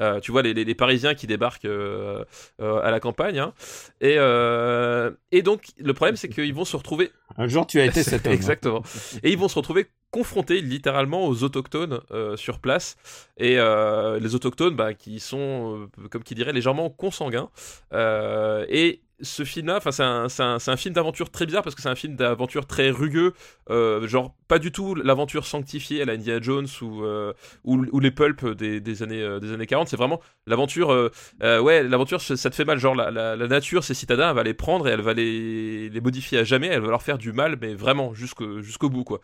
Euh, 0.01 0.21
tu 0.21 0.33
vois 0.33 0.43
les, 0.43 0.53
les- 0.55 0.65
les 0.65 0.75
Parisiens 0.75 1.15
qui 1.15 1.27
débarquent 1.27 1.65
euh, 1.65 2.25
euh, 2.61 2.81
à 2.83 2.91
la 2.91 3.01
campagne. 3.01 3.39
hein. 3.39 3.53
Et, 4.01 4.17
euh, 4.19 5.11
et 5.33 5.43
donc 5.43 5.63
le 5.79 5.95
problème 5.95 6.17
c'est 6.17 6.29
qu'ils 6.29 6.55
vont 6.55 6.65
se 6.65 6.77
retrouver 6.77 7.11
Un 7.37 7.49
jour, 7.49 7.67
tu 7.67 7.81
as 7.81 7.85
été 7.87 8.03
cet 8.03 8.27
homme. 8.27 8.33
hein. 8.33 8.35
Exactement. 8.37 8.83
Et 9.23 9.33
ils 9.33 9.39
vont 9.39 9.49
se 9.49 9.57
retrouver 9.57 9.87
confrontés 10.13 10.61
littéralement 10.61 11.27
aux 11.27 11.43
autochtones 11.43 12.01
euh, 12.13 12.37
sur 12.37 12.61
place. 12.61 12.95
Et 13.37 13.59
euh, 13.59 14.21
les 14.21 14.37
autochtones, 14.37 14.77
bah, 14.77 14.95
qui 14.95 15.19
sont, 15.19 15.89
euh, 15.99 16.09
comme 16.09 16.23
qui 16.23 16.37
dirait, 16.37 16.53
légèrement 16.53 16.89
consanguins. 16.91 17.51
Euh, 17.93 18.65
et 18.75 19.05
ce 19.21 19.45
film-là, 19.45 19.77
enfin, 19.77 19.93
c'est 19.93 20.43
un, 20.43 20.77
film 20.77 20.95
d'aventure 20.95 21.31
très 21.31 21.47
bizarre 21.47 21.63
parce 21.63 21.77
que 21.77 21.81
c'est 21.81 21.89
un 21.89 21.95
film 21.95 22.17
d'aventure 22.17 22.67
très 22.67 22.91
rugueux, 22.91 23.33
euh, 23.71 24.05
genre 24.09 24.35
pas 24.49 24.59
du 24.59 24.73
tout 24.73 24.97
l'aventure 24.97 25.47
sanctifiée 25.47 26.03
à 26.03 26.05
la 26.05 26.15
Indiana 26.15 26.41
Jones 26.43 26.67
ou, 26.83 27.05
euh, 27.05 27.33
les 27.65 28.11
pulps 28.11 28.45
des, 28.45 29.03
années, 29.05 29.23
euh, 29.23 29.39
des 29.39 29.53
années 29.53 29.69
40. 29.69 29.87
C'est 29.87 29.97
vraiment 29.97 30.21
l'aventure, 30.49 30.93
euh, 30.93 31.09
euh, 31.45 31.61
ouais, 31.61 31.85
l'aventure, 31.85 32.21
ça 32.21 32.51
te 32.51 32.55
fait 32.57 32.65
mal. 32.65 32.81
Genre, 32.81 32.97
la, 32.97 33.37
nature, 33.37 33.85
ces 33.85 33.95
citadins, 33.95 34.31
elle 34.31 34.35
va 34.35 34.43
les 34.43 34.55
prendre 34.55 34.89
et 34.89 34.91
elle 34.91 35.03
va 35.03 35.15
les, 35.15 35.89
modifier 36.03 36.39
à 36.39 36.45
jamais. 36.45 36.67
Elle 36.67 36.83
va 36.83 36.89
leur 36.89 37.03
faire 37.03 37.17
du 37.17 37.33
mal, 37.33 37.57
mais 37.61 37.75
vraiment 37.75 38.13
jusqu'au 38.13 38.91
bout, 38.91 39.05
quoi. 39.05 39.21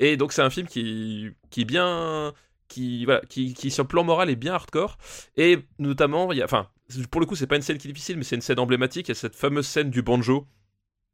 Et 0.00 0.16
donc, 0.16 0.32
c'est 0.32 0.42
un 0.42 0.50
film 0.50 0.66
qui, 0.66 1.32
est 1.56 1.64
bien. 1.64 2.32
Qui, 2.66 3.04
voilà, 3.04 3.20
qui, 3.28 3.70
sur 3.70 3.84
le 3.84 3.88
plan 3.88 4.02
moral, 4.02 4.30
est 4.30 4.36
bien 4.36 4.54
hardcore. 4.54 4.98
Et 5.36 5.58
notamment, 5.78 6.32
il 6.32 6.38
y 6.38 6.42
a, 6.42 6.44
enfin, 6.44 6.68
pour 7.10 7.20
le 7.20 7.26
coup, 7.26 7.36
c'est 7.36 7.46
pas 7.46 7.56
une 7.56 7.62
scène 7.62 7.78
qui 7.78 7.88
est 7.88 7.92
difficile, 7.92 8.16
mais 8.16 8.24
c'est 8.24 8.36
une 8.36 8.42
scène 8.42 8.58
emblématique. 8.58 9.08
Il 9.08 9.10
y 9.10 9.12
a 9.12 9.14
cette 9.14 9.34
fameuse 9.36 9.66
scène 9.66 9.90
du 9.90 10.02
banjo. 10.02 10.46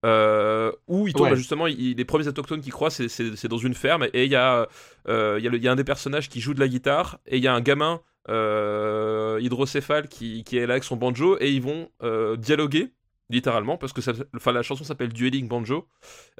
euh, 0.04 0.70
où 0.86 1.08
il 1.08 1.14
tombe 1.14 1.30
Ouais. 1.30 1.36
justement, 1.36 1.66
il- 1.66 1.96
les 1.96 2.04
premiers 2.04 2.28
autochtones 2.28 2.60
qui 2.60 2.70
croient, 2.70 2.90
c'est- 2.90 3.46
dans 3.48 3.56
une 3.58 3.74
ferme, 3.74 4.04
et 4.12 4.24
il 4.26 4.30
y, 4.30 4.36
a, 4.36 4.68
euh, 5.08 5.36
il 5.38 5.44
y, 5.44 5.48
a 5.48 5.50
le- 5.50 5.56
il 5.56 5.64
y 5.64 5.68
a 5.68 5.72
un 5.72 5.76
des 5.76 5.84
personnages 5.84 6.28
qui 6.28 6.40
joue 6.40 6.54
de 6.54 6.60
la 6.60 6.68
guitare, 6.68 7.18
et 7.26 7.38
il 7.38 7.42
y 7.42 7.48
a 7.48 7.54
un 7.54 7.60
gamin 7.60 8.00
euh, 8.28 9.38
hydrocéphale 9.40 10.08
qui, 10.08 10.44
qui 10.44 10.58
est 10.58 10.66
là 10.66 10.74
avec 10.74 10.84
son 10.84 10.96
banjo, 10.96 11.38
et 11.40 11.50
ils 11.50 11.62
vont 11.62 11.88
dialoguer, 12.36 12.92
littéralement, 13.30 13.76
parce 13.78 13.92
que 13.92 14.00
ça, 14.00 14.12
enfin, 14.36 14.52
la 14.52 14.62
chanson 14.62 14.84
s'appelle 14.84 15.12
Dueling 15.12 15.48
Banjo. 15.48 15.88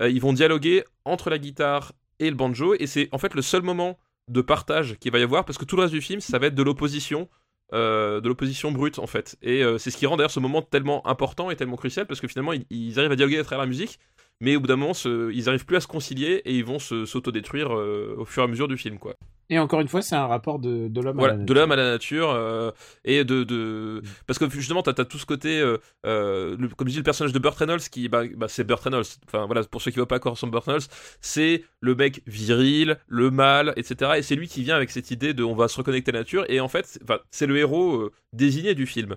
Ils 0.01 0.21
vont 0.21 0.33
dialoguer 0.33 0.85
entre 1.05 1.31
la 1.31 1.39
guitare 1.39 1.93
et 2.21 2.29
le 2.31 2.37
banjo, 2.37 2.75
et 2.79 2.87
c'est 2.87 3.09
en 3.13 3.19
fait 3.19 3.35
le 3.35 3.43
seul 3.43 3.63
moment 3.63 3.99
de 4.29 4.41
partage 4.43 4.97
qu'il 4.99 5.13
va 5.13 5.19
y 5.19 5.23
avoir, 5.23 5.45
parce 5.45 5.59
que 5.59 5.65
tout 5.65 5.77
le 5.77 5.83
reste 5.83 5.95
du 5.95 6.01
film, 6.03 6.21
ça 6.21 6.39
va 6.39 6.47
être 6.49 6.55
de 6.55 6.63
l'opposition. 6.63 7.29
Euh, 7.73 8.21
de 8.21 8.29
l'opposition 8.29 8.71
brute 8.71 8.99
en 8.99 9.07
fait. 9.07 9.37
Et 9.43 9.63
euh, 9.63 9.79
c'est 9.79 9.91
ce 9.91 9.97
qui 9.97 10.07
rend 10.07 10.17
d'ailleurs 10.17 10.31
ce 10.31 10.41
moment 10.41 10.63
tellement 10.63 11.07
important 11.07 11.51
et 11.51 11.57
tellement 11.57 11.77
crucial 11.77 12.07
parce 12.07 12.21
que 12.21 12.29
finalement 12.29 12.53
ils, 12.53 12.65
ils 12.71 12.99
arrivent 12.99 13.13
à 13.13 13.17
dialoguer 13.17 13.39
à 13.39 13.45
travers 13.45 13.65
la 13.65 13.69
musique 13.69 13.99
mais 14.41 14.57
au 14.57 14.61
bout 14.61 14.67
d'un 14.67 14.77
moment 14.77 14.93
ils 15.05 15.49
arrivent 15.49 15.65
plus 15.67 15.77
à 15.77 15.81
se 15.81 15.87
concilier 15.87 16.43
et 16.45 16.55
ils 16.55 16.65
vont 16.65 16.79
se- 16.79 17.05
s'autodétruire 17.07 17.75
euh, 17.77 18.15
au 18.19 18.25
fur 18.25 18.43
et 18.43 18.45
à 18.45 18.49
mesure 18.49 18.69
du 18.69 18.77
film 18.77 18.99
quoi. 18.99 19.15
Et 19.49 19.61
encore 19.61 19.81
une 19.81 19.87
fois, 19.87 20.03
c'est 20.03 20.17
un 20.17 20.27
rapport 20.27 20.59
de, 20.59 20.89
de 20.89 21.01
l'homme 21.01 21.19
voilà, 21.19 21.35
à 21.35 21.37
la 21.37 21.45
de 21.45 21.55
l'homme 21.55 21.71
à 21.71 21.77
la 21.77 21.89
nature 21.93 22.31
euh, 22.31 22.73
et 23.05 23.23
de, 23.25 23.45
de 23.45 24.01
Mm. 24.03 24.09
parce 24.27 24.39
que 24.41 24.51
justement 24.51 24.83
t'as 24.83 24.91
as 25.01 25.05
tout 25.05 25.19
ce 25.19 25.27
côté 25.27 25.61
euh, 25.61 25.79
euh, 26.05 26.57
le- 26.59 26.69
comme 26.69 26.89
je 26.89 26.93
dis 26.93 26.99
le 26.99 27.05
personnage 27.05 27.33
de 27.33 27.39
Burt 27.39 27.57
Reynolds 27.57 27.79
qui 27.91 28.09
bah, 28.09 28.23
bah, 28.37 28.49
c'est 28.49 28.65
Burt 28.65 28.81
Reynolds. 28.83 29.05
Enfin 29.27 29.47
voilà 29.47 29.63
pour 29.65 29.81
ceux 29.81 29.91
qui 29.93 29.99
voient 29.99 30.09
pas 30.09 30.17
encore 30.17 30.37
son 30.37 30.49
Burt 30.49 30.65
Reynolds 30.65 30.87
c'est 31.21 31.63
le 31.81 31.95
mec 31.95 32.23
viril 32.27 32.99
le 33.07 33.31
mâle 33.31 33.73
etc 33.77 34.13
et 34.17 34.23
c'est 34.23 34.35
lui 34.35 34.49
qui 34.49 34.63
vient 34.65 34.75
avec 34.77 34.91
cette 34.91 35.11
idée 35.13 35.33
de 35.33 35.45
on 35.45 35.55
va 35.55 35.69
se 35.69 35.77
reconnecter 35.77 36.11
à 36.11 36.15
la 36.15 36.21
nature 36.21 36.45
et 36.49 36.59
en 36.61 36.69
fait 36.69 36.99
c'est- 37.31 37.47
le 37.47 37.57
héros 37.57 38.11
désigné 38.33 38.75
du 38.75 38.87
film 38.87 39.15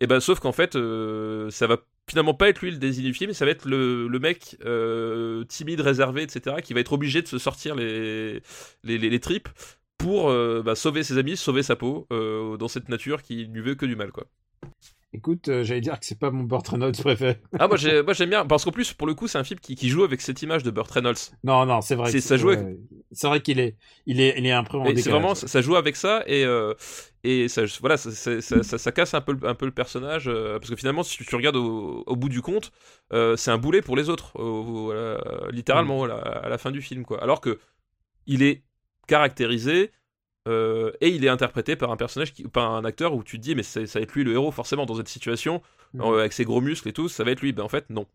et 0.00 0.06
ben 0.06 0.20
sauf 0.20 0.40
qu'en 0.40 0.52
fait 0.52 0.76
euh, 0.76 1.50
ça 1.50 1.66
va 1.66 1.78
finalement 2.08 2.34
pas 2.34 2.48
être 2.48 2.60
lui 2.60 2.70
le 2.70 2.78
désigné 2.78 3.08
du 3.10 3.14
film 3.14 3.32
ça 3.32 3.44
va 3.44 3.50
être 3.50 3.66
le, 3.66 4.08
le 4.08 4.18
mec 4.18 4.56
euh, 4.64 5.44
timide 5.44 5.80
réservé 5.80 6.22
etc 6.22 6.56
qui 6.62 6.74
va 6.74 6.80
être 6.80 6.92
obligé 6.92 7.22
de 7.22 7.28
se 7.28 7.38
sortir 7.38 7.74
les 7.74 8.42
les, 8.84 8.98
les, 8.98 9.10
les 9.10 9.20
tripes 9.20 9.48
pour 9.98 10.30
euh, 10.30 10.62
bah, 10.64 10.74
sauver 10.74 11.02
ses 11.02 11.18
amis, 11.18 11.36
sauver 11.36 11.62
sa 11.62 11.76
peau 11.76 12.06
dans 12.10 12.68
cette 12.68 12.88
nature 12.88 13.22
qui 13.22 13.44
lui 13.44 13.60
veut 13.60 13.74
que 13.74 13.84
du 13.86 13.96
mal 13.96 14.10
quoi. 14.12 14.24
Écoute, 15.12 15.48
euh, 15.48 15.64
j'allais 15.64 15.80
dire 15.80 15.98
que 15.98 16.06
c'est 16.06 16.18
pas 16.18 16.30
mon 16.30 16.44
Burt 16.44 16.66
Reynolds 16.68 16.92
préféré. 17.02 17.38
Ah 17.58 17.66
moi 17.68 17.76
j'ai- 17.76 18.02
moi 18.02 18.12
j'aime 18.14 18.30
bien 18.30 18.46
parce 18.46 18.64
qu'en 18.64 18.70
plus 18.70 18.92
pour 18.94 19.06
le 19.08 19.14
coup 19.14 19.26
c'est 19.28 19.38
un 19.38 19.44
film 19.44 19.58
qui, 19.60 19.74
qui 19.74 19.88
joue 19.88 20.04
avec 20.04 20.20
cette 20.20 20.40
image 20.40 20.62
de 20.62 20.70
Burt 20.70 20.90
Reynolds. 20.90 21.16
Non, 21.44 21.66
non, 21.66 21.80
c'est 21.80 21.96
vrai. 21.96 22.10
C'est- 22.12 22.20
ça 22.20 22.36
joue 22.36 22.50
avec- 22.50 22.78
C'est 23.12 23.26
vrai 23.28 23.40
qu'il 23.42 23.58
est, 23.60 23.76
il 24.06 24.20
est, 24.20 24.38
il 24.38 24.46
est 24.46 24.52
un 24.52 24.64
peu 24.64 24.78
en 24.78 24.92
Et 24.92 24.94
décalage. 24.94 25.30
vraiment 25.34 25.34
ça, 25.34 25.60
joue 25.60 25.76
avec 25.76 25.94
ça 25.94 26.22
et 26.26 26.42
euh, 26.46 26.72
et 27.22 27.48
ça 27.48 27.64
voilà 27.80 27.98
ça, 27.98 28.10
ça, 28.40 28.62
ça- 28.78 28.92
casse 28.92 29.12
un 29.12 29.20
peu 29.20 29.32
le- 29.34 29.46
un 29.46 29.54
peu 29.54 29.66
le 29.66 29.72
personnage 29.72 30.26
euh, 30.26 30.58
parce 30.58 30.70
que 30.70 30.76
finalement 30.76 31.02
si 31.02 31.18
tu, 31.18 31.26
tu 31.26 31.36
regardes 31.36 31.56
au, 31.56 32.02
au 32.06 32.16
bout 32.16 32.30
du 32.30 32.40
compte 32.40 32.72
euh, 33.12 33.36
c'est 33.36 33.50
un 33.50 33.58
boulet 33.58 33.82
pour 33.82 33.94
les 33.94 34.08
autres 34.08 34.34
au- 34.40 34.90
au- 34.90 35.50
littéralement 35.50 36.04
à, 36.04 36.08
la, 36.08 36.14
à 36.16 36.48
la 36.48 36.56
fin 36.56 36.70
du 36.70 36.80
film 36.80 37.04
quoi. 37.04 37.22
Alors 37.22 37.42
que 37.42 37.58
il 38.26 38.42
est 38.42 38.64
caractérisé 39.08 39.92
et 40.48 41.08
il 41.08 41.24
est 41.24 41.28
interprété 41.28 41.76
par 41.76 41.90
un 41.92 41.96
personnage 41.96 42.32
qui, 42.34 42.44
par 42.44 42.72
un 42.72 42.84
acteur 42.84 43.14
où 43.14 43.22
tu 43.24 43.38
te 43.38 43.42
dis 43.42 43.54
mais 43.54 43.62
ça 43.64 43.80
va 43.82 44.00
être 44.00 44.14
lui 44.14 44.24
le 44.24 44.32
héros 44.34 44.52
forcément 44.52 44.86
dans 44.86 44.96
cette 44.96 45.08
situation 45.08 45.62
euh, 46.00 46.20
avec 46.20 46.32
ses 46.32 46.44
gros 46.44 46.60
muscles 46.60 46.88
et 46.88 46.92
tout 46.92 47.08
ça 47.08 47.24
va 47.24 47.32
être 47.32 47.42
lui 47.42 47.52
ben 47.52 47.64
en 47.64 47.68
fait 47.68 47.90
non 47.90 48.06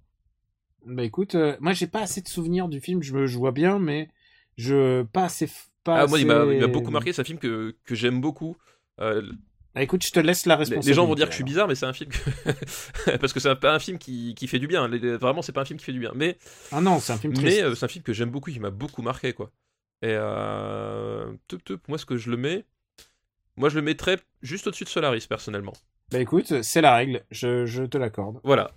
Bah 0.86 1.04
écoute, 1.04 1.36
moi 1.60 1.74
j'ai 1.74 1.88
pas 1.88 2.02
assez 2.02 2.22
de 2.22 2.28
souvenirs 2.28 2.70
du 2.70 2.80
film. 2.80 3.02
Je, 3.02 3.14
me- 3.14 3.26
je 3.28 3.38
vois 3.38 3.52
bien, 3.52 3.80
mais 3.80 4.10
je 4.58 5.04
pas 5.04 5.26
assez. 5.26 5.50
Pas 5.84 6.02
ah 6.02 6.08
moi 6.08 6.20
il 6.20 6.26
m'a 6.26 6.68
beaucoup 6.68 6.92
marqué 6.92 7.14
c'est 7.14 7.22
un 7.22 7.26
film 7.26 7.38
que, 7.40 7.76
que 7.86 7.94
j'aime 7.96 8.20
beaucoup 8.22 8.58
Euh, 9.00 9.22
Bah 9.76 9.84
écoute, 9.84 10.04
je 10.06 10.12
te 10.12 10.20
laisse 10.20 10.46
la 10.46 10.56
responsabilité. 10.56 10.90
les 10.90 10.96
gens 10.96 11.06
vont 11.06 11.14
dire 11.16 11.26
que 11.28 11.32
je 11.32 11.36
suis 11.36 11.44
bizarre 11.44 11.68
mais 11.68 11.76
c'est 11.76 11.86
un 11.86 11.94
film 11.94 12.10
que... 12.10 13.12
parce 13.18 13.34
que 13.34 13.40
c'est 13.40 13.54
pas 13.56 13.74
un 13.76 13.80
film 13.80 13.98
qui, 14.00 14.34
qui 14.36 14.48
fait 14.48 14.58
du 14.60 14.68
bien 14.68 14.88
vraiment 15.18 15.42
c'est 15.44 15.52
pas 15.52 15.62
un 15.62 15.66
film 15.66 15.78
qui 15.78 15.86
fait 15.86 15.92
du 15.94 16.00
bien 16.00 16.12
mais 16.16 16.38
Ah 16.72 16.82
non, 16.82 17.00
c'est 17.00 17.14
un 17.14 17.18
film 17.18 17.34
triste. 17.34 17.58
mais 17.58 17.64
euh, 17.64 17.76
c'est 17.76 17.86
un 17.86 17.90
film 17.90 18.04
que 18.04 18.14
j'aime 18.14 18.30
beaucoup 18.32 18.50
qui 18.52 18.60
m'a 18.60 18.72
beaucoup 18.72 19.02
marqué 19.04 19.34
quoi 19.34 19.52
et 20.02 20.08
euh... 20.12 21.32
tup, 21.48 21.64
tup, 21.64 21.88
moi 21.88 21.98
ce 21.98 22.06
que 22.06 22.18
je 22.18 22.30
le 22.32 22.38
mets 22.38 22.66
moi 23.58 23.70
je 23.70 23.76
le 23.76 23.82
mettrais 23.82 24.18
juste 24.42 24.66
au-dessus 24.68 24.86
de 24.86 24.90
Solaris 24.90 25.28
personnellement 25.28 25.74
Bah 26.12 26.20
écoute, 26.20 26.62
c'est 26.64 26.82
la 26.82 26.96
règle. 26.96 27.24
Je, 27.32 27.66
je 27.66 27.84
te 27.84 27.98
l'accorde. 27.98 28.40
voilà 28.44 28.72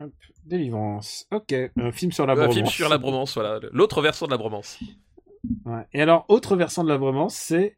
Hop, 0.00 0.12
Délivrance. 0.44 1.26
Ok, 1.32 1.52
un 1.76 1.92
film 1.92 2.12
sur 2.12 2.26
la 2.26 2.32
un 2.34 2.36
bromance. 2.36 2.54
film 2.54 2.66
sur 2.66 2.88
la 2.88 2.98
bromance 2.98 3.34
voilà 3.34 3.58
l'autre 3.72 4.00
versant 4.00 4.26
de 4.26 4.30
la 4.30 4.38
bromance 4.38 4.78
Ouais. 5.64 5.86
Et 5.92 6.02
alors, 6.02 6.24
autre 6.28 6.56
versant 6.56 6.82
de 6.84 6.88
la 6.88 6.98
bromance, 6.98 7.34
c'est 7.34 7.76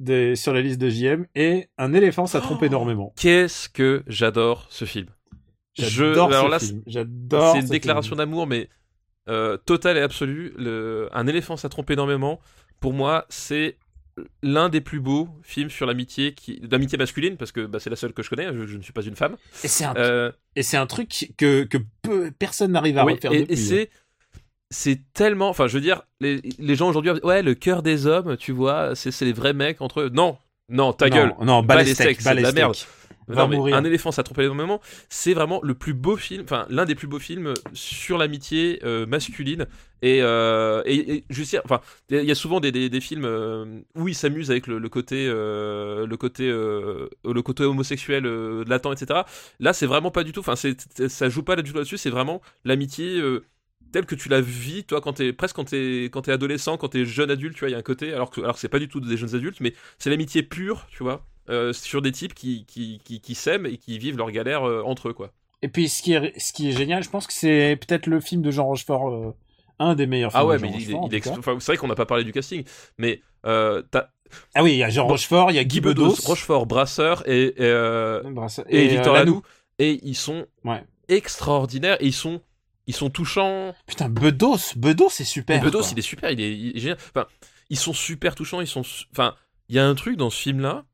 des... 0.00 0.34
sur 0.36 0.52
la 0.52 0.60
liste 0.60 0.80
de 0.80 0.88
JM 0.88 1.26
et 1.34 1.68
un 1.78 1.92
éléphant, 1.94 2.26
ça 2.26 2.40
trompe 2.40 2.58
Oh 2.62 2.64
énormément. 2.66 3.12
qu'est-ce 3.16 3.68
que 3.68 4.02
j'adore 4.08 4.66
ce 4.70 4.84
film 4.84 5.06
Je- 5.78 5.84
J'adore 5.84 6.28
alors 6.32 6.46
ce 6.46 6.50
là, 6.50 6.58
film. 6.58 6.82
J'adore. 6.86 7.52
c'est 7.52 7.60
une 7.60 7.66
ce 7.66 7.70
déclaration 7.72 8.16
d'amour, 8.16 8.46
mais 8.46 8.68
euh, 9.28 9.56
totale 9.56 9.96
et 9.96 10.02
absolue. 10.02 10.52
Le... 10.58 11.08
Un 11.12 11.26
éléphant, 11.26 11.56
ça 11.56 11.68
trompe 11.68 11.90
énormément. 11.90 12.40
Pour 12.80 12.92
moi, 12.92 13.24
c'est 13.28 13.76
l'un 14.42 14.68
des 14.68 14.80
plus 14.80 15.00
beaux 15.00 15.28
films 15.42 15.68
sur 15.70 15.84
l'amitié, 15.86 16.32
qui... 16.32 16.60
l'amitié 16.70 16.96
masculine, 16.98 17.36
parce 17.36 17.52
que 17.52 17.66
bah, 17.66 17.78
c'est 17.80 17.90
la 17.90 17.96
seule 17.96 18.12
que 18.12 18.22
je 18.22 18.30
connais. 18.30 18.46
Je, 18.52 18.66
je 18.66 18.76
ne 18.78 18.82
suis 18.82 18.92
pas 18.92 19.02
une 19.02 19.16
femme. 19.16 19.36
Et 19.62 19.68
c'est 19.68 19.84
un, 19.84 19.94
Euh, 19.96 20.32
et 20.54 20.62
c'est 20.62 20.76
un 20.78 20.86
truc 20.86 21.32
que, 21.36 21.64
que 21.64 21.78
peu- 22.02 22.30
personne 22.30 22.72
n'arrive 22.72 22.96
à 22.98 23.04
oui, 23.04 23.14
refaire 23.14 23.32
et, 23.32 23.40
depuis. 23.42 23.52
hein. 23.52 23.56
et 23.56 23.56
c'est 23.56 23.90
c'est 24.68 25.00
tellement, 25.12 25.48
enfin, 25.48 25.68
je 25.68 25.74
veux 25.74 25.80
dire, 25.80 26.02
les, 26.20 26.40
les 26.58 26.74
gens 26.74 26.88
aujourd'hui, 26.88 27.12
ouais, 27.22 27.42
le 27.42 27.54
cœur 27.54 27.82
des 27.82 28.06
hommes, 28.06 28.36
tu 28.36 28.50
vois, 28.52 28.96
c'est 28.96 29.12
c'est 29.12 29.24
les 29.24 29.32
vrais 29.32 29.52
mecs 29.52 29.80
entre 29.80 30.00
eux. 30.00 30.08
Non, 30.12 30.38
non, 30.68 30.92
ta 30.92 31.08
Non, 31.08 31.16
gueule. 31.16 31.34
Non, 31.42 31.62
Bas 31.62 31.74
les 31.76 31.82
Balestec, 31.84 32.20
steaks, 32.20 32.20
c'est 32.22 32.34
de 32.34 32.40
la 32.40 32.52
merde. 32.52 32.74
Va 33.28 33.42
Non, 33.42 33.48
mais 33.48 33.56
mourir. 33.56 33.74
un 33.74 33.84
éléphant, 33.84 34.12
ça 34.12 34.22
trompe 34.22 34.38
énormément. 34.38 34.80
C'est 35.08 35.34
vraiment 35.34 35.60
le 35.62 35.74
plus 35.74 35.94
beau 35.94 36.16
film, 36.16 36.42
enfin 36.44 36.66
l'un 36.70 36.84
des 36.84 36.94
plus 36.94 37.08
beaux 37.08 37.18
films 37.18 37.54
sur 37.72 38.18
l'amitié 38.18 38.80
euh, 38.84 39.04
masculine. 39.06 39.66
Et, 40.02 40.20
euh, 40.22 40.82
et, 40.84 41.16
et 41.16 41.24
je 41.30 41.42
enfin, 41.64 41.80
il 42.10 42.22
y 42.24 42.30
a 42.30 42.34
souvent 42.34 42.60
des, 42.60 42.70
des, 42.70 42.88
des 42.88 43.00
films 43.00 43.24
euh, 43.24 43.80
où 43.96 44.08
ils 44.08 44.14
s'amusent 44.14 44.50
avec 44.50 44.66
le, 44.68 44.78
le 44.78 44.88
côté, 44.88 45.26
euh, 45.28 46.06
le 46.06 46.16
côté, 46.16 46.48
euh, 46.48 47.08
le 47.24 47.42
côté 47.42 47.64
homosexuel 47.64 48.24
latent, 48.66 48.92
etc. 48.92 49.20
Là, 49.58 49.72
c'est 49.72 49.86
vraiment 49.86 50.10
pas 50.10 50.22
du 50.22 50.32
tout. 50.32 50.40
Enfin, 50.40 50.54
ça 50.56 51.28
joue 51.28 51.42
pas 51.42 51.56
du 51.56 51.70
tout 51.70 51.76
là-dessus. 51.76 51.98
C'est 51.98 52.10
vraiment 52.10 52.40
l'amitié. 52.64 53.20
telle 53.92 54.06
que 54.06 54.14
tu 54.14 54.28
la 54.28 54.40
vis, 54.40 54.84
toi, 54.84 55.00
quand 55.00 55.14
t'es 55.14 55.32
presque 55.32 55.56
quand 55.56 55.64
t'es 55.64 56.04
quand 56.12 56.22
t'es 56.22 56.32
adolescent, 56.32 56.76
quand 56.76 56.88
t'es 56.88 57.04
jeune 57.04 57.30
adulte, 57.30 57.54
tu 57.54 57.60
vois, 57.60 57.68
il 57.68 57.72
y 57.72 57.74
a 57.74 57.78
un 57.78 57.82
côté, 57.82 58.12
alors 58.12 58.30
que 58.30 58.40
alors 58.40 58.58
c'est 58.58 58.68
pas 58.68 58.78
du 58.78 58.88
tout 58.88 59.00
des 59.00 59.16
jeunes 59.16 59.34
adultes, 59.34 59.60
mais 59.60 59.74
c'est 59.98 60.10
l'amitié 60.10 60.42
pure, 60.42 60.86
tu 60.90 61.02
vois, 61.02 61.24
euh, 61.48 61.72
sur 61.72 62.02
des 62.02 62.12
types 62.12 62.34
qui 62.34 62.64
qui, 62.66 63.00
qui, 63.04 63.20
qui 63.20 63.34
s'aiment 63.34 63.66
et 63.66 63.76
qui 63.78 63.98
vivent 63.98 64.16
leur 64.16 64.30
galère 64.30 64.66
euh, 64.68 64.82
entre 64.84 65.08
eux, 65.08 65.12
quoi. 65.12 65.32
Et 65.62 65.68
puis, 65.68 65.88
ce 65.88 66.02
qui 66.02 66.12
est, 66.12 66.38
ce 66.38 66.52
qui 66.52 66.68
est 66.68 66.72
génial, 66.72 67.02
je 67.02 67.08
pense 67.10 67.26
que 67.26 67.32
c'est 67.32 67.78
peut-être 67.80 68.06
le 68.06 68.20
film 68.20 68.42
de 68.42 68.50
Jean 68.50 68.66
Rochefort, 68.66 69.08
euh, 69.10 69.34
un 69.78 69.94
des 69.94 70.06
meilleurs 70.06 70.30
films 70.32 70.42
Ah 70.42 70.46
ouais, 70.46 70.56
de 70.58 70.64
Jean 70.64 70.70
mais 70.70 70.76
il, 70.78 70.94
Rochefort, 70.94 71.08
il 71.12 71.20
cas. 71.20 71.30
enfin, 71.38 71.56
c'est 71.60 71.72
vrai 71.72 71.76
qu'on 71.78 71.88
n'a 71.88 71.94
pas 71.94 72.06
parlé 72.06 72.24
du 72.24 72.32
casting, 72.32 72.64
mais 72.98 73.20
euh, 73.46 73.82
t'as 73.90 74.08
Ah 74.54 74.62
oui, 74.62 74.72
il 74.72 74.78
y 74.78 74.82
a 74.84 74.90
Jean 74.90 75.06
Rochefort, 75.06 75.50
il 75.50 75.54
y 75.54 75.58
a 75.58 75.64
Guy 75.64 75.80
Bedos, 75.80 76.10
Bedos, 76.10 76.26
Rochefort, 76.26 76.66
Brasseur 76.66 77.26
et, 77.28 77.46
et, 77.46 77.54
euh, 77.60 78.22
Brasseur- 78.30 78.66
et, 78.68 78.86
euh, 78.86 78.88
Victor. 78.90 79.14
Lanoux, 79.14 79.42
et 79.78 79.98
ils 80.02 80.14
sont 80.14 80.46
Ouais. 80.64 80.82
extraordinaires 81.08 81.96
et 82.00 82.06
ils 82.06 82.12
sont 82.12 82.40
ils 82.88 82.94
sont 82.94 83.10
touchants. 83.10 83.74
Putain, 83.86 84.08
Bedos, 84.08 84.74
Bedos, 84.76 85.08
c'est 85.10 85.24
super. 85.24 85.60
Bedos, 85.60 85.80
quoi. 85.80 85.88
il 85.92 85.98
est 85.98 86.02
super, 86.02 86.30
il 86.30 86.40
est, 86.40 86.56
il 86.56 86.76
est 86.76 86.80
génial. 86.80 86.98
Enfin, 87.14 87.26
ils 87.68 87.76
sont 87.78 87.92
super 87.92 88.36
touchants, 88.36 88.60
ils 88.60 88.68
sont, 88.68 88.82
enfin, 89.10 89.34
il 89.68 89.74
y 89.74 89.78
a 89.80 89.86
un 89.86 89.94
truc 89.96 90.16
dans 90.16 90.30
ce 90.30 90.40
film-là. 90.40 90.84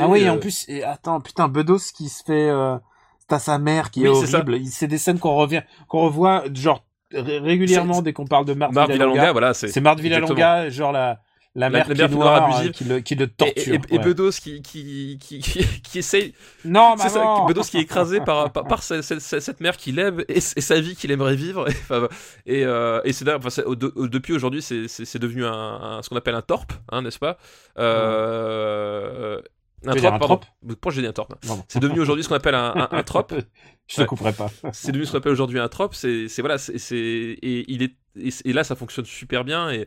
Ah 0.00 0.08
oui, 0.08 0.22
et 0.22 0.28
euh, 0.28 0.32
en 0.32 0.38
plus, 0.38 0.64
et 0.68 0.82
attends, 0.82 1.20
putain, 1.20 1.48
Bedos 1.48 1.78
qui 1.94 2.08
se 2.08 2.24
fait, 2.24 2.50
euh, 2.50 2.76
t'as 3.28 3.38
sa 3.38 3.58
mère 3.58 3.90
qui 3.90 4.00
Oui, 4.00 4.06
est 4.06 4.08
horrible. 4.34 4.58
C'est 4.66 4.88
des 4.88 4.98
scènes 4.98 5.18
qu'on 5.18 5.36
revient, 5.36 5.62
qu'on 5.88 6.00
revoit, 6.02 6.44
genre, 6.52 6.84
ré- 7.12 7.38
régulièrement 7.38 8.02
dès 8.02 8.12
qu'on 8.12 8.26
parle 8.26 8.44
de 8.46 8.54
Marthe 8.54 8.72
Marthe 8.72 8.90
Villalonga. 8.90 9.12
Villalonga, 9.14 9.32
voilà, 9.32 9.54
c'est. 9.54 9.68
C'est 9.68 9.80
Marthe. 9.80 10.00
Villalonga, 10.00 10.70
genre 10.70 10.90
la, 10.92 11.20
la 11.54 11.68
La- 11.68 11.70
mère 11.70 11.88
la 11.88 11.94
qui 11.94 12.00
mère 12.00 12.10
noire 12.10 12.40
noire, 12.48 12.56
abusive. 12.56 12.70
euh, 12.70 12.72
qui 12.72 12.84
le, 12.84 13.00
qui 13.00 13.14
le 13.16 13.26
torture. 13.28 13.74
et, 13.74 13.80
et 13.94 13.98
ouais. 13.98 14.04
Bedos 14.04 14.30
qui, 14.42 14.60
qui, 14.62 15.18
qui, 15.20 15.38
qui, 15.40 15.64
qui 15.82 15.98
essaye. 16.00 16.34
Non, 16.64 16.94
C'est 16.98 17.08
ça! 17.10 17.24
Bedos 17.46 17.62
qui 17.62 17.78
est 17.78 17.82
écrasé 17.82 18.20
par, 18.20 18.52
par, 18.52 18.64
par 18.66 18.82
cette, 18.82 19.02
cette- 19.02 19.40
cette 19.40 19.60
mère 19.60 19.76
qu'il 19.76 19.98
aime 20.00 20.20
et, 20.28 20.36
et 20.38 20.40
sa 20.40 20.80
vie 20.80 20.94
qu'il 20.96 21.10
aimerait 21.12 21.36
vivre. 21.36 21.66
Et, 22.46 22.64
euh, 22.64 23.00
c'est 23.12 23.24
d'ailleurs, 23.24 23.40
enfin, 23.44 23.62
depuis 23.66 24.32
aujourd'hui, 24.32 24.62
c'est, 24.62 24.86
c'est, 24.88 25.04
c'est 25.04 25.18
devenu 25.20 25.44
un, 25.44 25.52
un- 25.52 26.02
ce 26.02 26.08
qu'on 26.08 26.16
appelle 26.16 26.34
un 26.36 26.42
torp, 26.42 26.72
hein, 26.90 27.02
n'est-ce 27.02 27.18
pas? 27.20 27.36
Euh, 27.78 29.40
Un 29.86 29.94
trop, 29.94 30.10
pardon. 30.10 30.40
Pourquoi 30.66 30.92
j'ai 30.92 31.00
dit 31.02 31.08
un 31.08 31.12
Pardon. 31.12 31.64
C'est 31.68 31.80
devenu 31.80 32.00
aujourd'hui 32.00 32.22
ce 32.22 32.28
qu'on 32.28 32.34
appelle 32.34 32.54
un, 32.54 32.72
un, 32.76 32.88
un 32.90 33.02
trope. 33.02 33.34
Je 33.86 33.96
te 33.96 34.00
Ouais. 34.02 34.06
couperai 34.06 34.32
pas. 34.32 34.50
C'est 34.72 34.92
devenu 34.92 35.06
ce 35.06 35.12
qu'on 35.12 35.18
appelle 35.18 35.32
aujourd'hui 35.32 35.58
un 35.58 35.68
trope. 35.68 35.94
C'est, 35.94 36.26
voilà, 36.38 36.58
c'est, 36.58 36.96
et 36.96 37.64
il 37.72 37.82
est 37.82 37.94
et, 38.44 38.52
là 38.52 38.62
ça 38.64 38.74
fonctionne 38.74 39.04
super 39.06 39.44
bien 39.44 39.70
et 39.70 39.86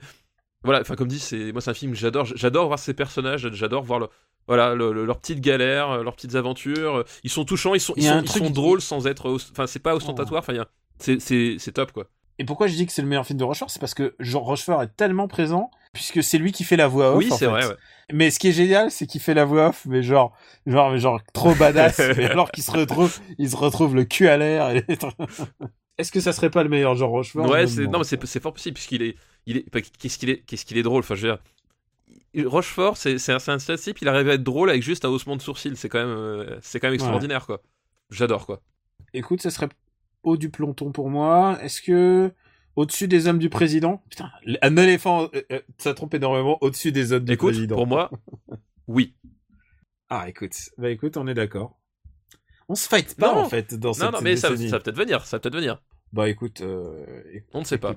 voilà. 0.63 0.81
Enfin 0.81 0.95
comme 0.95 1.07
dit, 1.09 1.19
c'est 1.19 1.51
moi 1.51 1.61
c'est 1.61 1.71
un 1.71 1.73
film 1.75 1.91
que 1.91 1.97
j'adore. 1.97 2.25
J'adore 2.25 2.67
voir 2.67 2.79
ces 2.79 2.93
personnages. 2.93 3.49
J'adore 3.51 3.83
voir 3.83 3.99
le, 3.99 4.07
voilà 4.47 4.73
le- 4.75 4.91
le- 4.93 5.05
leurs 5.05 5.19
petites 5.19 5.41
galères, 5.41 5.91
euh, 5.91 6.03
leurs 6.03 6.15
petites 6.15 6.35
aventures. 6.35 7.03
Ils 7.23 7.29
sont 7.29 7.45
touchants. 7.45 7.73
Ils 7.75 7.79
sont 7.81 7.93
Il 7.97 8.03
ils 8.03 8.07
sont, 8.09 8.21
ils 8.21 8.29
sont 8.29 8.49
drôles 8.49 8.81
sans 8.81 9.05
être. 9.07 9.29
Enfin 9.51 9.67
c'est 9.67 9.79
pas 9.79 9.93
ostentatoire. 9.95 10.39
Enfin 10.39 10.53
y 10.53 10.59
a- 10.59 10.67
c'est, 10.99 11.71
top 11.73 11.91
quoi. 11.91 12.05
Et 12.39 12.45
pourquoi 12.45 12.67
je 12.67 12.73
dis 12.75 12.85
que 12.85 12.91
c'est 12.93 13.01
le 13.03 13.07
meilleur 13.07 13.25
film 13.27 13.37
de 13.39 13.43
Rochefort? 13.43 13.69
C'est 13.69 13.79
parce 13.79 13.93
que 13.93 14.15
Jean 14.19 14.39
Rochefort 14.41 14.81
est 14.81 14.95
tellement 14.95 15.27
présent, 15.27 15.69
puisque 15.93 16.23
c'est 16.23 16.37
lui 16.37 16.51
qui 16.51 16.63
fait 16.63 16.75
la 16.75 16.87
voix 16.87 17.11
off. 17.11 17.17
oui 17.17 17.29
c'est 17.37 17.45
vrai. 17.45 17.65
ouais. 17.65 17.75
Mais 18.11 18.31
ce 18.31 18.39
qui 18.39 18.49
est 18.49 18.53
génial, 18.53 18.91
c'est 18.91 19.07
qu'il 19.07 19.21
fait 19.21 19.33
la 19.33 19.45
voix 19.45 19.69
off, 19.69 19.85
mais 19.85 20.03
genre, 20.03 20.35
genre, 20.65 20.91
mais 20.91 20.99
genre 20.99 21.21
trop 21.33 21.55
badass. 21.55 21.99
mais 22.17 22.25
alors 22.25 22.51
qu'il 22.51 22.63
se 22.63 22.71
retrouve, 22.71 23.19
il 23.37 23.49
se 23.49 23.55
retrouve 23.55 23.95
le 23.95 24.03
cul 24.03 24.27
à 24.27 24.37
l'air. 24.37 24.69
et. 24.71 24.85
Est-ce 25.99 26.11
que 26.11 26.19
ça 26.19 26.33
serait 26.33 26.49
pas 26.49 26.63
le 26.63 26.69
meilleur 26.69 26.95
Jean 26.95 27.07
Rochefort 27.07 27.47
Ouais, 27.47 27.67
c'est 27.67 27.85
non 27.85 27.99
mais 27.99 28.03
c'est, 28.03 28.39
fort 28.39 28.53
possible 28.53 28.73
puisqu'il 28.73 29.03
est 29.03 29.15
il 29.45 29.57
est 29.57 29.81
qu'est-ce 29.99 30.17
qu'il 30.17 30.31
est 30.31 30.39
qu'est-ce 30.39 30.65
qu'il 30.65 30.77
est 30.77 30.83
drôle. 30.83 31.01
Enfin 31.01 31.13
je 31.15 31.27
veux 31.27 31.33
dire. 31.33 32.49
Rochefort, 32.49 32.97
c'est, 32.97 33.19
c'est 33.19 33.31
un, 33.31 33.37
c'est 33.37 33.71
un 33.71 33.75
type, 33.75 34.01
il 34.01 34.07
arrive 34.07 34.27
à 34.27 34.33
être 34.33 34.43
drôle 34.43 34.71
avec 34.71 34.81
juste 34.81 35.05
un 35.05 35.09
haussement 35.09 35.35
de 35.35 35.41
sourcil. 35.41 35.77
C'est 35.77 35.87
quand 35.87 35.99
même, 35.99 36.17
euh, 36.17 36.57
c'est 36.61 36.79
quand 36.79 36.87
même 36.87 36.95
extraordinaire, 36.95 37.45
quoi. 37.45 37.61
J'adore, 38.09 38.47
quoi. 38.47 38.59
Écoute, 39.13 39.43
ça 39.43 39.51
serait 39.51 39.69
haut 40.23 40.35
du 40.35 40.49
peloton 40.49 40.91
pour 40.91 41.11
moi. 41.11 41.59
Est-ce 41.61 41.79
que 41.79 42.33
au-dessus 42.76 43.07
des 43.07 43.28
hommes 43.28 43.39
du 43.39 43.49
président 43.49 44.01
Putain, 44.09 44.32
un 44.61 44.78
éléphant, 44.78 45.30
euh, 45.34 45.41
euh, 45.51 45.61
ça 45.78 45.93
trompe 45.93 46.13
énormément. 46.13 46.57
Au-dessus 46.61 46.91
des 46.91 47.11
hommes 47.13 47.26
du 47.26 47.34
Écoute, 47.34 47.53
président. 47.53 47.76
pour 47.76 47.88
moi, 47.88 48.09
oui. 48.88 49.15
Ah, 50.09 50.30
écoute, 50.30 50.53
bah 50.78 50.89
écoute, 50.89 51.17
on 51.17 51.28
est 51.28 51.34
d'accord. 51.34 51.80
On 52.69 52.76
se 52.76 52.88
fight 52.88 53.15
pas 53.15 53.34
Non, 53.34 53.41
en 53.41 53.49
fait 53.49 53.74
dans 53.76 53.93
cette 53.93 54.03
Non, 54.05 54.11
non, 54.11 54.19
mais 54.21 54.36
ça, 54.38 54.49
ça 54.55 54.67
va 54.67 54.80
peut-être 54.80 54.97
venir, 54.97 55.26
ça 55.26 55.38
va 55.38 55.41
peut-être 55.41 55.55
venir. 55.55 55.82
Bah 56.11 56.30
écoute, 56.30 56.61
euh, 56.61 57.05
On 57.53 57.59
ne 57.59 57.65
sait 57.65 57.78
pas. 57.78 57.95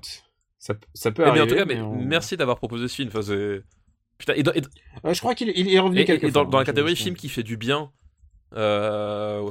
Ça, 0.59 0.75
ça 0.95 1.11
peut 1.13 1.23
Eh, 1.25 1.29
arriver. 1.29 1.45
mais 1.45 1.53
en 1.53 1.55
tout 1.55 1.59
cas, 1.59 1.65
mais 1.67 1.81
on- 1.81 1.95
merci 2.03 2.37
d'avoir 2.37 2.57
proposé 2.57 2.89
ce 2.89 2.95
film. 2.95 3.11
Enfin, 3.15 3.21
Putain, 4.19 4.33
et 4.35 4.43
dans, 4.43 4.53
et- 4.55 4.63
Ouais, 5.05 5.13
je 5.15 5.21
crois 5.21 5.35
qu'il 5.35 5.51
il 5.55 5.73
est 5.73 5.79
revenu 5.79 6.01
et- 6.01 6.11
et 6.11 6.31
dans, 6.31 6.43
fois, 6.43 6.51
dans 6.51 6.59
la 6.59 6.65
catégorie 6.65 6.97
film 6.97 7.15
qui 7.17 7.29
fait 7.29 7.43
du 7.43 7.59
bien, 7.59 7.93
euh, 8.55 9.51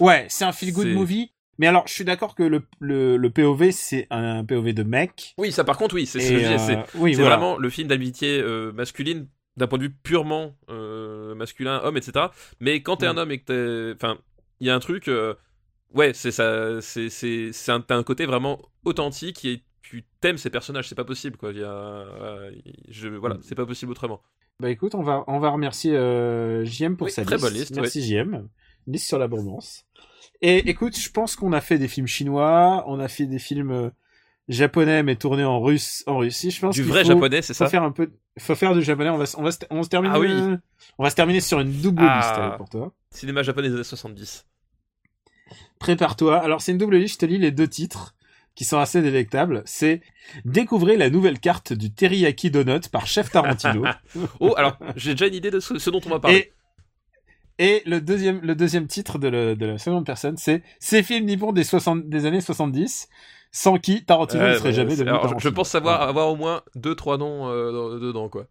Ouais, 0.00 0.26
c'est 0.28 0.44
un 0.44 0.52
feel 0.52 0.72
good 0.72 0.88
movie. 0.88 1.32
Mais 1.58 1.66
alors, 1.66 1.86
je 1.86 1.92
suis 1.92 2.04
d'accord 2.04 2.34
que 2.34 2.42
le, 2.42 2.62
le, 2.80 3.16
le 3.16 3.30
POV, 3.30 3.70
c'est 3.72 4.06
un 4.10 4.44
POV 4.44 4.72
de 4.72 4.82
mec. 4.82 5.34
oui, 5.38 5.52
ça 5.52 5.64
par 5.64 5.76
contre, 5.76 5.94
oui, 5.94 6.06
c'est 6.06 6.18
disais, 6.18 6.56
euh, 6.76 6.82
oui, 6.94 7.14
voilà. 7.14 7.36
vraiment 7.36 7.56
le 7.58 7.68
film 7.70 7.88
d'amitié 7.88 8.40
euh, 8.40 8.72
masculine 8.72 9.28
d'un 9.58 9.66
point 9.66 9.78
de 9.78 9.84
vue 9.84 9.92
purement 10.02 10.56
euh, 10.70 11.34
masculin, 11.34 11.80
homme, 11.84 11.96
etc. 11.98 12.26
Mais 12.60 12.82
quand 12.82 12.96
t'es 12.96 13.06
un 13.06 13.14
Ouais. 13.16 13.20
homme 13.20 13.30
et 13.32 13.38
que 13.38 13.44
t'es, 13.92 13.94
enfin, 13.94 14.18
il 14.60 14.66
y 14.66 14.70
a 14.70 14.74
un 14.74 14.78
truc, 14.80 15.08
euh, 15.08 15.34
ouais, 15.94 16.12
c'est 16.14 16.30
ça, 16.30 16.80
c'est 16.80 17.10
c'est 17.10 17.52
c'est 17.52 17.70
un, 17.70 17.80
t'as 17.82 17.96
un 17.96 18.02
côté 18.02 18.24
vraiment 18.24 18.58
authentique 18.86 19.44
et 19.44 19.62
tu 19.82 20.04
t'aimes 20.20 20.38
ces 20.38 20.48
personnages, 20.48 20.88
c'est 20.88 20.94
pas 20.94 21.04
possible 21.04 21.36
quoi. 21.36 21.52
Y 21.52 21.62
a, 21.64 22.06
je, 22.88 23.08
voilà, 23.08 23.36
c'est 23.42 23.54
pas 23.54 23.66
possible 23.66 23.92
autrement. 23.92 24.22
Bah 24.58 24.70
écoute, 24.70 24.94
on 24.94 25.02
va, 25.02 25.22
on 25.26 25.38
va 25.38 25.50
remercier 25.50 25.92
JM 26.64 26.96
pour 26.96 27.06
Oui, 27.06 27.10
sa 27.12 27.24
très 27.24 27.34
liste. 27.34 27.44
bonne 27.44 27.54
liste, 27.54 27.76
Merci 27.76 28.02
JM. 28.02 28.48
Liste 28.86 29.06
sur 29.06 29.18
l'abondance. 29.18 29.84
Et 30.42 30.68
écoute, 30.68 30.98
je 30.98 31.10
pense 31.10 31.36
qu'on 31.36 31.52
a 31.52 31.60
fait 31.60 31.78
des 31.78 31.88
films 31.88 32.06
chinois, 32.08 32.84
on 32.88 32.98
a 33.00 33.08
fait 33.08 33.26
des 33.26 33.38
films 33.38 33.70
euh, 33.70 33.90
japonais 34.48 35.02
mais 35.04 35.14
tournés 35.16 35.44
en 35.44 35.60
russe, 35.60 36.02
en 36.06 36.18
Russie. 36.18 36.50
Je 36.50 36.60
pense 36.60 36.74
Du 36.74 36.82
vrai 36.82 37.02
faut, 37.04 37.08
japonais, 37.10 37.42
c'est 37.42 37.54
ça 37.54 37.68
faire 37.68 37.84
un 37.84 37.92
peu, 37.92 38.10
faut 38.38 38.54
faire 38.56 38.74
du 38.74 38.82
japonais. 38.82 39.10
On 39.10 39.18
va, 39.18 39.26
se- 39.26 39.36
on 39.36 39.42
va, 39.44 39.50
on 39.70 39.82
se 39.84 39.88
termine, 39.88 40.10
Ah 40.14 40.18
oui. 40.20 40.30
euh, 40.30 40.56
on 40.98 41.04
va 41.04 41.10
se 41.10 41.14
terminer 41.14 41.40
sur 41.40 41.60
une 41.60 41.72
double 41.72 42.02
Ah. 42.04 42.18
liste 42.20 42.32
allez, 42.38 42.56
pour 42.56 42.68
toi. 42.68 42.92
Cinéma 43.10 43.42
japonais 43.44 43.68
des 43.68 43.74
années 43.76 43.84
70. 43.84 44.44
Prépare-toi. 45.78 46.38
Alors 46.42 46.60
c'est 46.60 46.72
une 46.72 46.78
double 46.78 46.96
liste. 46.96 47.14
Je 47.20 47.26
te 47.26 47.30
lis 47.30 47.38
les 47.38 47.50
deux 47.50 47.68
titres 47.68 48.14
qui 48.54 48.64
sont 48.64 48.78
assez 48.78 49.00
délectables. 49.00 49.62
C'est 49.64 50.02
découvrez 50.44 50.96
la 50.96 51.08
nouvelle 51.10 51.38
carte 51.40 51.72
du 51.72 51.92
teriyaki 51.92 52.50
donut 52.50 52.88
par 52.90 53.06
Chef 53.06 53.30
Tarantino. 53.30 53.84
Oh, 54.40 54.54
alors 54.56 54.76
j'ai 54.96 55.12
déjà 55.12 55.26
une 55.26 55.34
idée 55.34 55.50
de 55.50 55.60
ce, 55.60 55.78
ce 55.78 55.90
dont 55.90 56.00
on 56.06 56.10
va 56.10 56.20
parler. 56.20 56.36
Et, 56.36 56.52
et 57.58 57.82
le 57.86 58.00
deuxième, 58.00 58.40
le 58.42 58.54
deuxième 58.54 58.86
titre 58.86 59.18
de, 59.18 59.28
le- 59.28 59.56
de 59.56 59.66
la 59.66 59.78
seconde 59.78 60.04
personne, 60.06 60.36
c'est 60.36 60.62
ces 60.80 61.02
films 61.02 61.26
nippons 61.26 61.52
des, 61.52 61.64
60, 61.64 62.08
des 62.08 62.26
années 62.26 62.40
70, 62.40 63.08
sans 63.50 63.76
qui 63.78 64.04
Tarantino 64.04 64.42
ne 64.42 64.48
Ouais, 64.48 64.54
serait 64.56 64.70
bah, 64.70 64.74
jamais 64.76 64.92
devenu 64.92 65.08
alors, 65.10 65.22
je- 65.22 65.28
Tarantino. 65.28 65.50
Je 65.50 65.54
pense 65.54 65.68
savoir 65.68 66.02
avoir 66.02 66.28
au 66.28 66.36
moins 66.36 66.62
deux 66.74 66.94
trois 66.94 67.18
noms 67.18 67.48
euh, 67.48 67.70
dans- 67.72 67.98
dedans 67.98 68.28
quoi. 68.28 68.46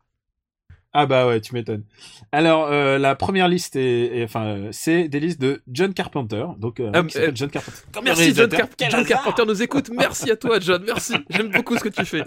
Ah 0.93 1.05
bah 1.05 1.25
ouais, 1.25 1.39
tu 1.39 1.53
m'étonnes. 1.53 1.85
Alors 2.33 2.67
euh, 2.69 2.97
la 2.97 3.15
première 3.15 3.47
liste 3.47 3.77
est, 3.77 4.17
est- 4.17 4.23
enfin 4.25 4.45
euh, 4.45 4.69
c'est 4.73 5.07
des 5.07 5.21
listes 5.21 5.39
de 5.39 5.61
John 5.71 5.93
Carpenter, 5.93 6.43
donc 6.59 6.81
euh, 6.81 6.91
Ah, 6.93 7.01
euh, 7.15 7.31
John 7.33 7.49
Carpenter. 7.49 7.77
Merci 8.03 8.33
John, 8.35 8.49
Quel 8.77 8.91
John 8.91 9.05
Carpenter 9.05 9.43
nous 9.47 9.63
écoute. 9.63 9.89
Merci 9.97 10.29
à 10.31 10.35
toi 10.35 10.59
John. 10.59 10.83
Merci. 10.85 11.13
J'aime 11.29 11.49
beaucoup 11.49 11.77
ce 11.77 11.83
que 11.85 11.89
tu 11.89 12.03
fais. 12.05 12.23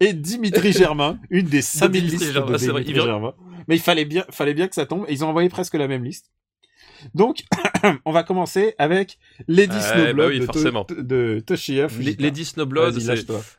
et 0.00 0.12
Dimitri 0.12 0.72
Germain, 0.72 1.18
une 1.30 1.46
des 1.46 1.60
5000 1.62 1.90
Dimitri 2.06 2.18
listes 2.26 2.32
Germain, 2.34 2.46
de 2.52 2.56
vrai, 2.56 2.66
Dimitri 2.66 2.84
il 2.90 2.94
vient- 2.94 3.04
Germain. 3.04 3.34
Mais 3.68 3.76
il 3.76 3.80
fallait 3.82 4.04
bien, 4.04 4.24
fallait 4.30 4.54
bien 4.54 4.68
que 4.68 4.74
ça 4.74 4.86
tombe. 4.86 5.04
Et 5.08 5.12
ils 5.12 5.24
ont 5.24 5.28
envoyé 5.28 5.48
presque 5.48 5.74
la 5.74 5.88
même 5.88 6.04
liste. 6.04 6.30
Donc, 7.14 7.42
on 8.04 8.12
va 8.12 8.22
commencer 8.22 8.74
avec 8.78 9.18
Lady 9.46 9.78
Snowblood 9.80 10.16
bah 10.16 10.26
oui, 10.28 10.40
de, 10.40 10.44
forcément. 10.46 10.86
De 10.88 11.42
Toshiya 11.44 11.84
Les, 11.84 11.88
Fujita. 11.88 12.22
Lady 12.22 12.44
Snowblood. 12.44 12.98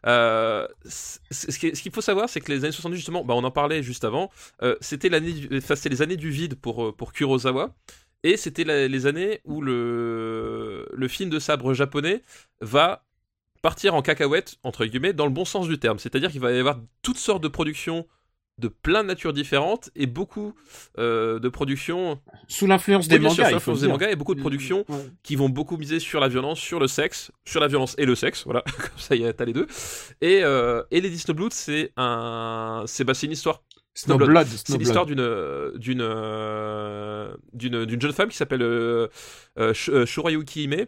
Euh, 0.06 0.68
ce 0.86 1.20
qui- 1.60 1.76
ce 1.76 1.82
qu'il 1.82 1.92
faut 1.92 2.02
savoir, 2.02 2.28
c'est 2.30 2.42
que 2.42 2.52
les 2.52 2.64
années 2.64 2.72
70, 2.72 2.96
justement, 2.98 3.24
bah, 3.24 3.36
on 3.36 3.44
en 3.44 3.52
parlait 3.52 3.84
juste 3.84 4.04
avant, 4.04 4.32
euh, 4.64 4.76
c'était 4.82 5.10
enfin, 5.56 5.76
les 5.90 6.02
années 6.02 6.18
du 6.18 6.30
vide 6.32 6.56
pour, 6.56 6.86
euh, 6.86 6.92
pour 6.92 7.14
Kurosawa, 7.14 7.76
et 8.24 8.38
c'était 8.38 8.88
les 8.88 9.06
années 9.06 9.42
où 9.46 9.62
le, 9.62 10.88
le 10.92 11.08
film 11.08 11.30
de 11.30 11.38
sabre 11.38 11.74
japonais 11.76 12.24
va 12.62 13.06
partir 13.62 13.94
en 13.96 14.02
cacahuète, 14.02 14.56
entre 14.64 14.86
guillemets, 14.86 15.14
dans 15.14 15.26
le 15.26 15.32
bon 15.32 15.46
sens 15.46 15.68
du 15.68 15.78
terme. 15.78 16.00
C'est-à-dire 16.00 16.32
qu'il 16.32 16.42
va 16.42 16.52
y 16.52 16.58
avoir 16.60 16.80
toutes 17.04 17.18
sortes 17.18 17.44
de 17.44 17.48
productions 17.48 18.08
de 18.58 18.68
plein 18.70 19.04
de 19.04 19.08
natures 19.10 19.34
différentes, 19.34 19.90
et 19.96 20.06
beaucoup 20.08 20.54
euh, 20.98 21.40
de 21.40 21.50
productions 21.50 22.22
Sous 22.48 22.68
l'influence 22.68 23.08
des 23.10 23.16
sûr, 23.20 23.24
mangas, 23.30 23.60
sous 23.60 23.74
des 23.82 23.88
mangas, 23.88 24.10
et 24.12 24.16
beaucoup 24.16 24.34
de 24.36 24.40
productions 24.40 24.86
Ouais. 24.88 24.96
qui 25.24 25.36
vont 25.36 25.50
beaucoup 25.50 25.76
miser 25.78 26.00
sur 26.00 26.20
la 26.22 26.28
violence, 26.30 26.60
sur 26.60 26.80
le 26.80 26.88
sexe, 26.88 27.32
sur 27.46 27.60
la 27.60 27.68
violence 27.68 27.96
et 27.98 28.06
le 28.06 28.16
sexe, 28.16 28.44
voilà, 28.46 28.62
comme 28.78 28.98
ça 28.98 29.16
y 29.16 29.26
a- 29.26 29.34
t'as 29.34 29.46
les 29.46 29.54
deux. 29.54 29.68
Et, 30.22 30.42
euh, 30.44 30.84
et 30.92 31.02
Lady 31.02 31.20
Snowblood, 31.20 31.52
c'est 31.52 31.92
un, 31.98 32.84
c'est 32.88 33.04
bah, 33.04 33.14
une 33.24 33.32
histoire, 33.32 33.62
Snowblood, 33.94 34.48
c'est 34.48 34.78
l'histoire 34.78 35.06
d'une 35.06 35.20
euh, 35.22 35.72
d'une 37.54 38.02
jeune 38.02 38.12
femme 38.14 38.30
qui 38.30 38.38
s'appelle 38.38 38.62
euh, 38.62 39.08
Sh- 39.58 40.06
Shurayuki 40.06 40.64
Hime, 40.64 40.86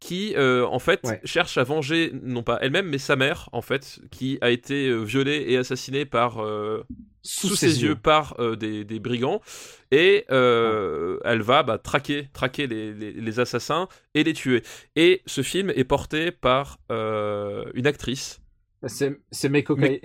qui 0.00 0.34
euh, 0.36 0.66
en 0.66 0.78
fait 0.78 1.00
Ouais. 1.04 1.20
cherche 1.24 1.58
à 1.58 1.64
venger 1.64 2.10
non 2.22 2.42
pas 2.42 2.58
elle-même 2.62 2.88
mais 2.88 2.98
sa 2.98 3.16
mère 3.16 3.48
en 3.52 3.62
fait 3.62 4.00
qui 4.10 4.38
a 4.40 4.50
été 4.50 4.88
euh, 4.88 5.02
violée 5.02 5.44
et 5.48 5.56
assassinée 5.58 6.06
par 6.06 6.42
euh, 6.42 6.82
sous, 7.22 7.54
ses, 7.54 7.82
yeux, 7.82 7.96
par 7.96 8.34
euh, 8.40 8.56
des, 8.56 8.84
des 8.84 8.98
brigands 8.98 9.42
et 9.90 10.24
elle 10.30 11.42
va 11.42 11.62
bah, 11.62 11.78
traquer, 11.78 12.28
traquer 12.32 12.66
les, 12.66 12.94
les- 12.94 13.12
les 13.12 13.40
assassins 13.40 13.88
et 14.14 14.24
les 14.24 14.32
tuer. 14.32 14.62
Et 14.96 15.22
ce 15.26 15.42
film 15.42 15.70
est 15.74 15.84
porté 15.84 16.30
par 16.30 16.78
une 16.90 17.86
actrice, 17.86 18.40
C'est 18.86 19.20
c'est 19.30 19.48
Meiko 19.50 19.76
Kaji. 19.76 20.00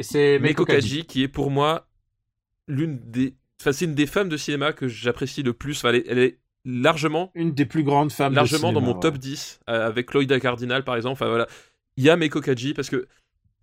Kaji, 0.65 1.05
qui 1.05 1.23
est 1.23 1.27
pour 1.27 1.51
moi 1.51 1.87
l'une 2.67 2.99
des, 2.99 3.35
enfin 3.61 3.71
c'est 3.71 3.85
une 3.85 3.95
des 3.95 4.07
femmes 4.07 4.29
de 4.29 4.37
cinéma 4.37 4.73
que 4.73 4.87
j'apprécie 4.87 5.43
le 5.43 5.53
plus. 5.53 5.77
Enfin, 5.77 5.89
elle, 5.89 5.95
est, 5.97 6.05
elle 6.09 6.19
est 6.19 6.39
largement, 6.65 7.31
Une 7.35 7.53
des 7.53 7.65
plus 7.65 7.83
grandes 7.83 8.11
femmes 8.11 8.33
largement 8.33 8.73
dans 8.73 8.81
mon 8.81 8.93
top 8.95 9.13
ouais. 9.13 9.19
10 9.19 9.59
euh, 9.69 9.87
avec 9.87 10.13
Loïda 10.13 10.39
Cardinal 10.39 10.83
par 10.83 10.95
exemple. 10.95 11.13
Enfin 11.13 11.27
voilà, 11.27 11.47
il 11.97 12.03
y 12.03 12.09
a 12.09 12.15
Meiko 12.17 12.41
Kaji 12.41 12.73
parce 12.73 12.89
que 12.89 13.07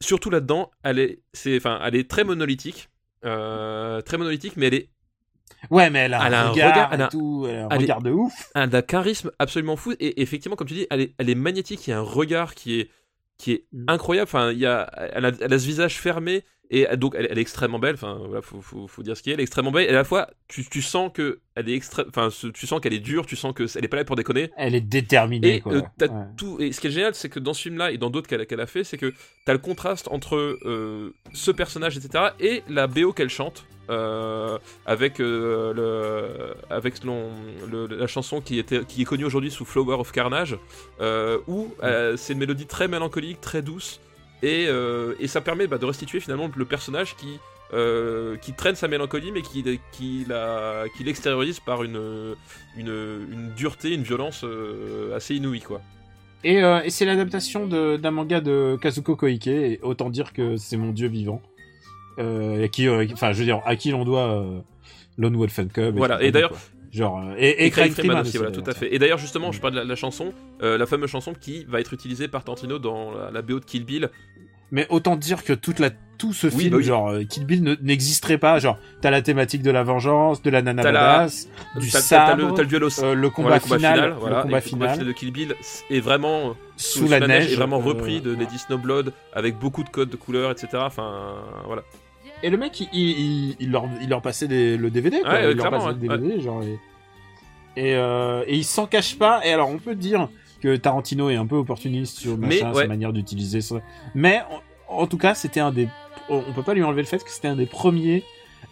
surtout 0.01 0.31
là-dedans, 0.31 0.71
elle 0.83 0.99
est, 0.99 1.21
c'est, 1.33 1.57
enfin, 1.57 1.81
elle 1.85 1.95
est 1.97 2.09
très 2.09 2.25
monolithique. 2.25 2.89
euh, 3.25 4.01
très 4.01 4.19
monolithique, 4.19 4.57
mais 4.57 4.67
elle 4.67 4.75
est 4.75 4.89
Ouais, 5.71 5.91
mais 5.91 6.01
elle 6.01 6.15
a 6.15 6.27
Elle 6.27 6.35
un 6.35 6.51
regard, 6.51 6.71
regard, 6.73 6.93
elle 6.93 7.03
a- 7.03 7.09
tout, 7.09 7.47
elle 7.49 7.57
a 7.57 7.65
un 7.67 7.69
elle 7.71 7.77
est- 7.77 7.83
regard 7.83 8.03
de 8.03 8.11
ouf. 8.11 8.51
elle 8.55 8.75
a 8.75 8.79
un 8.79 8.83
charisme 8.83 9.31
absolument 9.39 9.77
fou 9.77 9.93
et 10.01 10.21
effectivement 10.23 10.57
comme 10.57 10.67
tu 10.67 10.75
dis 10.75 10.87
elle 10.91 11.01
est, 11.03 11.15
elle 11.19 11.31
est 11.31 11.37
magnétique 11.37 11.87
il 11.87 11.91
y 11.91 11.93
a 11.93 11.99
un 11.99 12.03
regard 12.03 12.55
qui 12.57 12.81
est 12.81 12.91
qui 13.39 13.53
est 13.53 13.65
Mm. 13.73 13.85
incroyable. 13.89 14.29
Enfin, 14.29 14.51
il 14.53 14.59
y 14.59 14.67
a, 14.67 14.91
elle 15.15 15.25
a, 15.25 15.33
elle 15.41 15.53
a 15.53 15.59
ce 15.59 15.67
visage 15.67 15.99
fermé 15.99 16.45
et 16.75 16.97
donc 16.97 17.15
elle, 17.17 17.27
elle 17.31 17.39
est 17.39 17.43
extrêmement 17.43 17.79
belle. 17.79 17.95
Enfin, 17.95 18.19
voilà, 18.27 18.43
faut, 18.43 18.61
faut, 18.61 18.89
faut 18.89 19.03
dire 19.03 19.17
ce 19.17 19.23
qu'il 19.23 19.31
est. 19.31 19.35
Elle 19.35 19.41
est 19.41 19.45
extrêmement 19.45 19.71
belle 19.71 19.87
et 19.87 19.91
à 19.91 19.93
la 19.93 20.05
fois, 20.05 20.29
tu, 20.49 20.65
tu 20.69 20.83
sens 20.83 21.11
que 21.13 21.41
elle 21.55 21.69
est 21.69 21.75
extrême. 21.75 22.07
Enfin, 22.09 22.29
tu 22.55 22.67
sens 22.67 22.81
qu'elle 22.81 22.95
est 22.95 22.99
dure. 22.99 23.27
Tu 23.27 23.37
sens 23.37 23.53
que 23.55 23.65
elle 23.77 23.85
est 23.85 23.89
pas 23.89 23.99
là 23.99 24.05
pour 24.05 24.17
déconner. 24.17 24.51
Elle 24.57 24.75
est 24.75 24.81
déterminée, 24.81 25.57
Et 25.57 25.61
quoi. 25.61 25.73
euh, 25.75 25.81
Ouais. 26.01 26.09
tout. 26.37 26.57
Et 26.61 26.73
ce 26.73 26.81
qui 26.81 26.87
est 26.87 26.91
génial, 26.91 27.15
c'est 27.15 27.29
que 27.29 27.39
dans 27.41 27.55
ce 27.55 27.63
film-là 27.63 27.93
et 27.93 27.99
dans 27.99 28.11
d'autres 28.11 28.27
qu'elle 28.29 28.61
a 28.61 28.67
fait, 28.67 28.85
c'est 28.85 28.97
que 28.99 29.13
t'as 29.45 29.53
le 29.53 29.59
contraste 29.59 30.09
entre 30.11 30.37
euh, 30.65 31.15
ce 31.35 31.51
personnage, 31.51 31.97
etc., 31.97 32.25
et 32.41 32.63
la 32.69 32.87
BO 32.87 33.13
qu'elle 33.13 33.29
chante. 33.31 33.65
euh, 33.91 34.59
avec 34.87 35.19
le 35.19 36.55
avec 36.71 37.03
le- 37.05 37.87
la 37.91 38.07
chanson 38.07 38.41
qui 38.41 38.59
était 38.59 38.85
qui 38.85 39.03
est 39.03 39.05
connue 39.05 39.25
aujourd'hui 39.25 39.51
sous 39.51 39.65
Flower 39.65 39.97
of 39.99 40.13
Carnage 40.13 40.57
où 41.49 41.75
c'est 42.17 42.33
une 42.33 42.39
mélodie 42.39 42.67
très 42.67 42.87
mélancolique 42.89 43.41
très 43.41 43.61
douce 43.61 44.01
et, 44.43 44.67
euh, 44.69 45.15
et 45.21 45.29
ça 45.29 45.41
permet 45.41 45.67
bah, 45.67 45.79
de 45.79 45.85
restituer 45.85 46.21
finalement 46.21 46.51
le 46.55 46.65
personnage 46.65 47.17
qui 47.17 47.39
euh, 47.73 48.37
qui 48.37 48.53
traîne 48.53 48.75
sa 48.75 48.87
mélancolie 48.87 49.33
mais 49.33 49.41
qui 49.41 49.65
qui 49.93 50.27
la 50.29 50.85
qui 50.97 51.05
l'extériorise 51.05 51.61
par 51.61 51.83
une, 51.85 52.35
une 52.77 53.27
une 53.31 53.53
dureté 53.57 53.95
une 53.95 54.03
violence 54.03 54.45
euh, 54.45 55.17
assez 55.17 55.37
inouïe 55.37 55.61
quoi 55.61 55.81
Et, 56.45 56.57
et 56.57 56.91
c'est 56.91 57.07
l'adaptation 57.07 57.67
d'un 57.67 58.11
manga 58.11 58.41
de 58.41 58.77
Kazuko 58.83 59.17
Koike, 59.17 59.47
et 59.47 59.79
autant 59.83 60.11
dire 60.11 60.33
que 60.33 60.57
c'est 60.57 60.77
mon 60.77 60.91
dieu 60.93 61.09
vivant. 61.09 61.41
Et 62.19 62.69
qui, 62.71 62.89
enfin, 62.89 63.33
je 63.33 63.39
veux 63.39 63.45
dire, 63.45 63.63
à 63.65 63.75
qui 63.77 63.91
l'on 63.91 64.05
doit 64.05 64.45
Lone 65.17 65.37
Wolf 65.37 65.59
and 65.61 65.69
Cub. 65.73 65.97
Voilà, 65.97 66.21
et 66.23 66.31
d'ailleurs-. 66.31 66.59
Genre, 66.93 67.19
euh, 67.21 67.35
et, 67.39 67.49
et, 67.49 67.67
Et 67.67 67.71
Craig 67.71 67.93
Craig 67.93 68.05
Freeman 68.05 68.21
aussi, 68.21 68.37
voilà, 68.37 68.53
tout 68.53 68.63
à 68.67 68.75
fait. 68.75 68.95
Et 68.95 68.99
d'ailleurs, 68.99 69.19
justement, 69.19 69.51
je 69.51 69.61
parle 69.61 69.73
de 69.75 69.79
la, 69.79 69.85
la 69.85 69.97
chanson, 69.97 70.33
euh, 70.63 70.77
la 70.77 70.85
fameuse 70.87 71.11
chanson 71.11 71.33
qui 71.33 71.65
va 71.65 71.81
être 71.81 71.95
utilisée 71.95 72.29
par 72.29 72.45
Tarantino 72.45 72.79
dans 72.79 73.13
la, 73.13 73.31
la 73.31 73.41
BO 73.43 73.61
de 73.61 73.65
Kill 73.65 73.85
Bill. 73.85 74.11
Mais 74.71 74.87
autant 74.91 75.17
dire 75.17 75.43
que 75.45 75.53
toute 75.53 75.79
la, 75.79 75.91
tout 76.19 76.33
ce 76.33 76.47
Oui, 76.47 76.53
film, 76.61 76.71
bah 76.71 76.77
oui. 76.79 76.85
genre, 76.85 77.09
euh, 77.11 77.25
Kill 77.25 77.45
Bill 77.47 77.63
ne- 77.63 77.77
n'existerait 77.83 78.39
pas. 78.39 78.59
Genre, 78.59 78.79
t'as 79.03 79.11
la 79.11 79.21
thématique 79.23 79.63
de 79.63 79.71
la 79.71 79.83
vengeance, 79.83 80.43
de 80.43 80.51
la 80.51 80.63
nana 80.63 80.83
T'as 80.83 80.93
la- 80.93 81.01
badass, 81.19 81.49
du 81.79 81.91
sabre, 81.91 82.57
le 82.59 82.67
duel 82.67 82.85
au 82.85 82.89
euh, 83.03 83.15
le 83.15 83.29
combat, 83.31 83.49
voilà, 83.49 83.57
le 83.57 83.61
combat 83.63 83.77
final, 83.77 83.95
final, 83.95 84.11
le 84.11 84.17
voilà, 84.17 84.43
combat 84.43 84.43
le 84.43 84.49
combat 84.49 84.61
final, 84.61 84.91
final 84.93 85.07
de 85.07 85.13
Kill 85.13 85.31
Bill 85.33 85.55
est 85.91 86.01
vraiment 86.01 86.57
sous, 86.77 87.07
la, 87.09 87.21
neige, 87.27 87.53
est 87.53 87.57
vraiment 87.57 87.81
euh, 87.81 87.85
repris 87.85 88.21
de 88.23 88.35
Lady 88.35 88.59
Snowblood 88.59 89.13
avec 89.35 89.59
beaucoup 89.59 89.83
de 89.85 89.89
codes 89.91 90.11
de 90.11 90.17
couleurs, 90.17 90.51
etc. 90.51 90.69
Enfin, 90.77 91.35
voilà. 91.67 91.83
Et 92.43 92.51
le 92.51 92.57
mec, 92.57 92.81
il, 92.81 92.89
il, 92.93 93.09
il- 93.51 93.57
il 93.61 93.71
leur, 93.71 93.89
il 94.01 94.09
leur 94.09 94.21
passait 94.23 94.49
des- 94.49 94.77
le 94.77 94.91
DVD, 94.91 95.21
quoi. 95.21 95.33
Ouais, 95.33 95.51
il 95.53 95.57
leur 95.57 95.71
passait 95.71 95.89
le 95.89 95.95
DVD, 95.95 96.41
genre. 96.41 96.63
Et, 96.63 96.79
et, 97.77 97.95
euh, 97.95 98.45
et 98.47 98.57
il 98.57 98.65
s'en 98.65 98.87
cache 98.87 99.17
pas. 99.19 99.45
Et 99.47 99.53
alors, 99.53 99.69
on 99.71 99.79
peut 99.79 99.95
dire 99.95 100.29
que 100.61 100.77
Tarantino 100.77 101.31
est 101.31 101.37
un 101.37 101.47
peu 101.47 101.57
opportuniste 101.57 102.19
sur 102.19 102.37
Mais, 102.37 102.49
machin, 102.49 102.73
ouais. 102.73 102.83
sa 102.83 102.89
manière 102.89 103.13
d'utiliser 103.13 103.61
ça. 103.61 103.77
Mais, 104.15 104.43
en, 104.89 105.03
en 105.03 105.07
tout 105.07 105.19
cas, 105.19 105.35
c'était 105.35 105.61
un 105.61 105.73
des. 105.73 105.89
On 106.29 106.41
peut 106.55 106.63
pas 106.63 106.75
lui 106.75 106.83
enlever 106.85 107.03
le 107.03 107.09
fait 107.09 107.23
que 107.23 107.31
c'était 107.31 107.49
un 107.49 107.57
des 107.57 107.67
premiers 107.67 108.23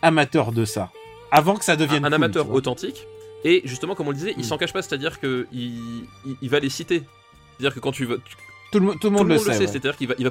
amateurs 0.02 0.52
de 0.52 0.64
ça. 0.64 0.90
Avant 1.32 1.56
que 1.56 1.64
ça 1.64 1.76
devienne 1.76 2.04
un 2.04 2.08
cool, 2.08 2.14
amateur 2.14 2.50
authentique. 2.52 3.06
Et 3.44 3.62
justement, 3.64 3.94
comme 3.94 4.06
on 4.08 4.10
le 4.10 4.16
disait, 4.16 4.34
il 4.36 4.40
Mm. 4.40 4.44
s'en 4.44 4.58
cache 4.58 4.72
pas, 4.72 4.82
c'est-à-dire 4.82 5.18
que 5.20 5.46
il, 5.52 6.04
il, 6.26 6.36
il 6.42 6.48
va 6.50 6.58
les 6.60 6.68
citer. 6.68 7.02
C'est-à-dire 7.58 7.74
que 7.74 7.80
quand 7.80 7.92
tu 7.92 8.04
vas, 8.04 8.16
tu- 8.16 8.36
Tout 8.70 8.78
le, 8.80 8.86
tout 8.86 8.92
le 8.92 8.98
tout 8.98 9.10
monde 9.10 9.28
le 9.28 9.34
le 9.34 9.40
monde 9.40 9.44
sait. 9.46 9.52
sait, 9.54 9.60
ouais. 9.60 9.66
c'est-à-dire 9.66 9.96
qu'il 9.96 10.08
va, 10.08 10.14
il 10.18 10.24
va, 10.24 10.30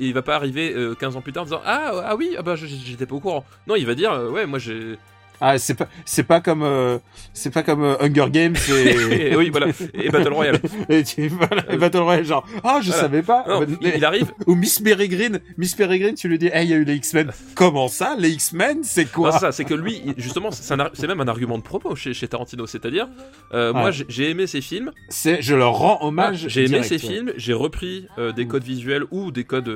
il, 0.00 0.12
va 0.12 0.22
pas 0.22 0.34
arriver 0.36 0.72
euh, 0.74 0.94
15 0.94 1.16
ans 1.16 1.20
plus 1.20 1.32
tard 1.32 1.42
en 1.42 1.46
disant 1.46 1.62
ah 1.64 1.92
ah 2.06 2.16
oui 2.16 2.34
ah 2.36 2.42
bah 2.42 2.56
j'étais 2.56 3.06
pas 3.06 3.14
au 3.14 3.20
courant. 3.20 3.44
Non, 3.66 3.76
il 3.76 3.86
va 3.86 3.94
dire 3.94 4.12
euh, 4.12 4.30
ouais 4.30 4.46
moi 4.46 4.58
j'ai 4.58 4.98
Ah, 5.40 5.56
c'est 5.58 5.74
pas, 5.74 5.88
c'est 6.04 6.24
pas 6.24 6.40
comme, 6.40 6.62
euh, 6.62 6.98
c'est 7.32 7.52
pas 7.52 7.62
comme 7.62 7.82
euh, 7.84 7.96
Hunger 8.00 8.26
Games 8.30 8.56
et, 8.70 9.30
et 9.32 9.36
oui 9.36 9.50
voilà 9.50 9.68
et 9.94 10.08
Battle 10.10 10.32
Royale. 10.32 10.60
et, 10.88 11.02
tu- 11.04 11.28
voilà, 11.28 11.62
et 11.72 11.76
Battle 11.76 11.98
Royale, 11.98 12.24
genre, 12.24 12.46
ah, 12.64 12.80
je 12.82 12.88
Voilà. 12.88 13.02
savais 13.02 13.22
pas. 13.22 13.44
Non, 13.48 13.64
il, 13.80 13.92
il 13.96 14.04
arrive. 14.04 14.32
Ou 14.46 14.54
Miss 14.54 14.80
Peregrine, 14.80 15.40
Miss 15.56 15.74
Peregrine, 15.74 16.14
tu 16.14 16.28
lui 16.28 16.38
dis, 16.38 16.48
hey, 16.52 16.66
il 16.66 16.70
y 16.70 16.74
a 16.74 16.76
eu 16.76 16.84
les 16.84 16.94
X-Men. 16.96 17.30
Comment 17.54 17.88
ça, 17.88 18.16
les 18.18 18.30
X-Men, 18.30 18.78
c'est 18.82 19.10
quoi? 19.10 19.32
C'est 19.32 19.38
ça, 19.38 19.52
c'est 19.52 19.64
que 19.64 19.74
lui, 19.74 20.02
justement, 20.16 20.50
c'est 20.50 21.06
même 21.06 21.20
un 21.20 21.28
argument 21.28 21.58
de 21.58 21.62
propos 21.62 21.94
chez, 21.96 22.14
chez 22.14 22.26
Tarantino. 22.28 22.66
C'est-à-dire, 22.66 23.08
euh, 23.54 23.72
moi, 23.72 23.90
j'ai- 23.90 24.30
aimé 24.30 24.46
ces 24.46 24.60
films, 24.60 24.90
C'est, 25.08 25.40
je 25.40 25.54
leur 25.54 25.74
rends 25.74 25.98
hommage. 26.06 26.46
j'ai 26.48 26.60
aimé 26.64 26.80
direct, 26.80 26.88
ces 26.88 26.94
ouais. 26.94 27.14
films, 27.14 27.32
j'ai 27.36 27.52
repris 27.54 28.06
des 28.36 28.44
Mm. 28.44 28.48
codes 28.48 28.64
visuels 28.64 29.04
ou 29.10 29.30
des 29.30 29.44
codes 29.44 29.70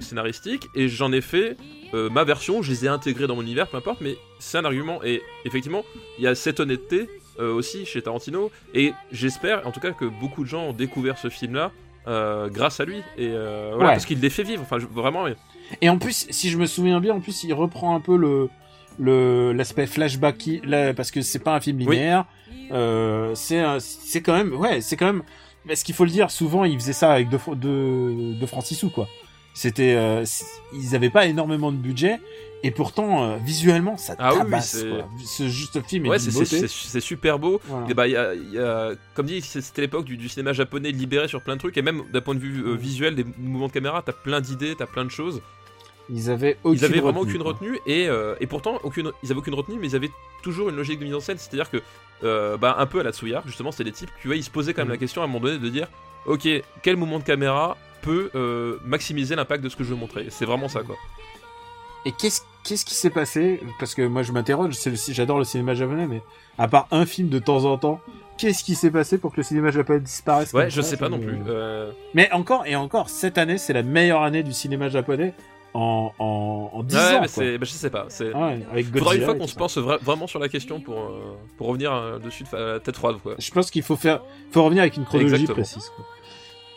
scénaristiques 0.00 0.68
et 0.74 0.88
j'en 0.88 1.12
ai 1.12 1.20
fait 1.20 1.56
euh, 1.94 2.08
ma 2.10 2.24
version. 2.24 2.62
Je 2.62 2.70
les 2.70 2.84
ai 2.84 2.88
intégrés 2.88 3.26
dans 3.26 3.36
mon 3.36 3.42
univers, 3.42 3.68
peu 3.68 3.76
importe. 3.76 4.00
Mais 4.00 4.16
c'est 4.38 4.58
un 4.58 4.64
argument 4.64 5.02
et 5.04 5.22
effectivement, 5.44 5.84
il 6.18 6.24
y 6.24 6.26
a 6.26 6.34
cette 6.34 6.60
honnêteté 6.60 7.08
euh, 7.40 7.52
aussi 7.52 7.86
chez 7.86 8.02
Tarantino 8.02 8.50
et 8.74 8.92
j'espère, 9.12 9.66
en 9.66 9.70
tout 9.72 9.80
cas, 9.80 9.92
que 9.92 10.04
beaucoup 10.04 10.42
de 10.44 10.48
gens 10.48 10.64
ont 10.64 10.72
découvert 10.72 11.18
ce 11.18 11.28
film-là. 11.28 11.72
euh, 12.06 12.48
grâce 12.48 12.80
à 12.80 12.86
lui 12.86 13.02
et 13.18 13.28
voilà 13.28 13.76
Ouais. 13.76 13.84
parce 13.92 14.06
qu'il 14.06 14.18
les 14.18 14.30
fait 14.30 14.42
vivre 14.42 14.62
enfin 14.62 14.78
je- 14.78 14.86
vraiment 14.86 15.24
mais- 15.24 15.34
Et 15.82 15.90
en 15.90 15.98
plus, 15.98 16.26
si 16.30 16.48
je 16.48 16.56
me 16.56 16.64
souviens 16.64 17.00
bien, 17.00 17.12
en 17.14 17.20
plus, 17.20 17.44
il 17.44 17.52
reprend 17.52 17.94
un 17.94 18.00
peu 18.00 18.16
le, 18.16 18.48
le, 18.98 19.52
l'aspect 19.52 19.86
flashback, 19.86 20.38
qui- 20.38 20.60
là, 20.64 20.94
parce 20.94 21.10
que 21.10 21.20
c'est 21.20 21.38
pas 21.40 21.54
un 21.54 21.60
film 21.60 21.78
linéaire. 21.80 22.24
C'est, 23.34 23.62
c'est 23.80 24.22
quand 24.22 24.34
même, 24.34 24.54
ouais, 24.54 24.80
c'est 24.80 24.96
quand 24.96 25.06
même, 25.06 25.22
parce 25.66 25.82
qu'il 25.82 25.94
faut 25.94 26.04
le 26.04 26.10
dire, 26.10 26.30
souvent, 26.30 26.64
ils 26.64 26.78
faisaient 26.78 26.92
ça 26.94 27.12
avec 27.12 27.28
de, 27.28 27.38
de, 27.54 28.38
de 28.40 28.46
francs 28.46 28.64
six 28.64 28.74
sous, 28.76 28.90
quoi. 28.90 29.06
C'était, 29.58 29.94
euh, 29.96 30.24
ils 30.72 30.94
avaient 30.94 31.10
pas 31.10 31.26
énormément 31.26 31.72
de 31.72 31.76
budget, 31.76 32.20
et 32.62 32.70
pourtant, 32.70 33.24
euh, 33.24 33.36
visuellement, 33.44 33.96
ça 33.96 34.14
Ah 34.18 34.30
oui, 34.34 34.38
oui, 34.44 34.50
tabasse, 34.50 34.84
quoi. 34.88 35.08
Ce 35.24 35.48
juste 35.48 35.82
film 35.84 36.06
est 36.06 36.08
ouais 36.10 36.18
c'est 36.90 37.00
super 37.00 37.40
beau 37.40 37.60
Voilà. 37.66 37.90
Et 37.90 37.94
bah, 37.94 38.06
il 38.06 38.12
y 38.12 38.16
a- 38.16 38.34
il 38.34 38.52
y 38.52 38.58
a- 38.60 38.92
comme 39.14 39.26
dit, 39.26 39.40
c'est- 39.40 39.60
c'était 39.60 39.82
l'époque 39.82 40.04
du, 40.04 40.16
du 40.16 40.28
cinéma 40.28 40.52
japonais 40.52 40.92
libéré 40.92 41.26
sur 41.26 41.42
plein 41.42 41.54
de 41.54 41.58
trucs, 41.58 41.76
et 41.76 41.82
même 41.82 42.04
d'un 42.12 42.20
point 42.20 42.36
de 42.36 42.40
vue 42.40 42.62
euh, 42.64 42.76
visuel, 42.76 43.16
des 43.16 43.24
mouvements 43.36 43.66
de 43.66 43.72
caméra, 43.72 44.00
t'as 44.06 44.12
plein 44.12 44.40
d'idées, 44.40 44.76
t'as 44.78 44.86
plein 44.86 45.04
de 45.04 45.10
choses. 45.10 45.42
Ils 46.08 46.30
avaient 46.30 46.56
aucune 46.62 46.78
ils 46.78 46.84
avaient 46.84 47.00
vraiment 47.00 47.18
retenue, 47.20 47.34
aucune 47.34 47.42
retenue, 47.48 47.78
et, 47.86 48.08
euh, 48.08 48.36
et 48.40 48.46
pourtant, 48.46 48.78
aucune, 48.84 49.10
ils 49.24 49.30
avaient 49.32 49.40
aucune 49.40 49.54
retenue, 49.54 49.78
mais 49.80 49.88
ils 49.88 49.96
avaient 49.96 50.10
toujours 50.44 50.68
une 50.68 50.76
logique 50.76 51.00
de 51.00 51.04
mise 51.04 51.14
en 51.16 51.20
scène, 51.20 51.36
c'est-à-dire 51.36 51.68
que, 51.68 51.78
bah, 52.58 52.76
un 52.78 52.86
peu 52.86 53.00
à 53.00 53.02
la 53.02 53.10
Tsuyar, 53.12 53.42
justement, 53.44 53.72
c'était 53.72 53.90
des 53.90 53.92
types, 53.92 54.10
tu 54.22 54.28
vois, 54.28 54.36
ils 54.36 54.44
se 54.44 54.50
posaient 54.50 54.72
quand 54.72 54.82
même 54.82 54.88
la 54.90 54.96
question 54.98 55.20
à 55.20 55.24
un 55.24 55.28
moment 55.28 55.44
donné 55.44 55.58
de 55.58 55.68
dire, 55.68 55.88
ok, 56.26 56.48
quel 56.82 56.96
mouvement 56.96 57.18
de 57.18 57.24
caméra 57.24 57.76
peut 58.02 58.30
euh, 58.34 58.76
maximiser 58.84 59.36
l'impact 59.36 59.62
de 59.64 59.68
ce 59.68 59.76
que 59.76 59.84
je 59.84 59.90
veux 59.90 59.96
montrer 59.96 60.26
C'est 60.30 60.44
vraiment 60.46 60.68
ça, 60.68 60.80
quoi. 60.82 60.96
Et 62.06 62.12
qu'est-ce 62.12 62.42
qu'est-ce 62.64 62.84
qui 62.84 62.94
s'est 62.94 63.10
passé? 63.10 63.60
Parce 63.78 63.94
que 63.94 64.02
moi 64.06 64.22
je 64.22 64.30
m'interroge, 64.32 64.74
j'adore 65.10 65.38
le 65.38 65.44
cinéma 65.44 65.74
japonais, 65.74 66.06
mais 66.06 66.22
à 66.56 66.68
part 66.68 66.86
un 66.90 67.04
film 67.06 67.28
de 67.28 67.38
temps 67.38 67.64
en 67.64 67.76
temps, 67.76 68.00
qu'est-ce 68.38 68.62
qui 68.62 68.74
s'est 68.76 68.90
passé 68.90 69.18
pour 69.18 69.32
que 69.32 69.38
le 69.38 69.42
cinéma 69.42 69.70
japonais 69.70 70.00
disparaisse 70.00 70.52
Ouais, 70.52 70.70
je 70.70 70.80
ça? 70.80 70.90
sais 70.90 70.96
pas 70.96 71.08
non 71.08 71.18
plus. 71.18 71.36
Euh, 71.48 71.90
Mais 72.14 72.30
encore 72.32 72.64
et 72.66 72.76
encore, 72.76 73.10
cette 73.10 73.36
année 73.36 73.58
c'est 73.58 73.72
la 73.72 73.82
meilleure 73.82 74.22
année 74.22 74.42
du 74.42 74.52
cinéma 74.52 74.88
japonais 74.88 75.34
en 75.74 76.12
en, 76.18 76.70
en 76.72 76.82
10 76.82 76.94
ouais, 76.96 77.00
ans. 77.16 77.20
mais 77.22 77.28
quoi. 77.28 77.44
bah, 77.58 77.64
je 77.66 77.70
sais 77.70 77.90
pas. 77.90 78.06
C'est... 78.08 78.30
Ah 78.34 78.46
ouais, 78.48 78.60
avec 78.70 78.86
Faudra 78.86 79.00
Godzilla 79.00 79.16
une 79.16 79.24
fois 79.24 79.34
qu'on 79.34 79.46
se 79.48 79.54
pense 79.56 79.76
vra- 79.76 79.98
vraiment 80.02 80.26
sur 80.26 80.38
la 80.38 80.48
question 80.48 80.80
pour, 80.80 80.98
euh, 80.98 81.34
pour 81.58 81.66
revenir 81.66 82.20
dessus 82.20 82.44
de 82.44 82.78
tête 82.78 82.96
froide, 82.96 83.16
quoi. 83.22 83.34
Je 83.38 83.50
pense 83.50 83.70
qu'il 83.70 83.82
faut 83.82 83.96
faire, 83.96 84.20
faut 84.52 84.62
revenir 84.64 84.82
avec 84.82 84.96
une 84.96 85.04
chronologie 85.04 85.34
Exactement. 85.42 85.54
précise. 85.64 85.90
Quoi. 85.96 86.04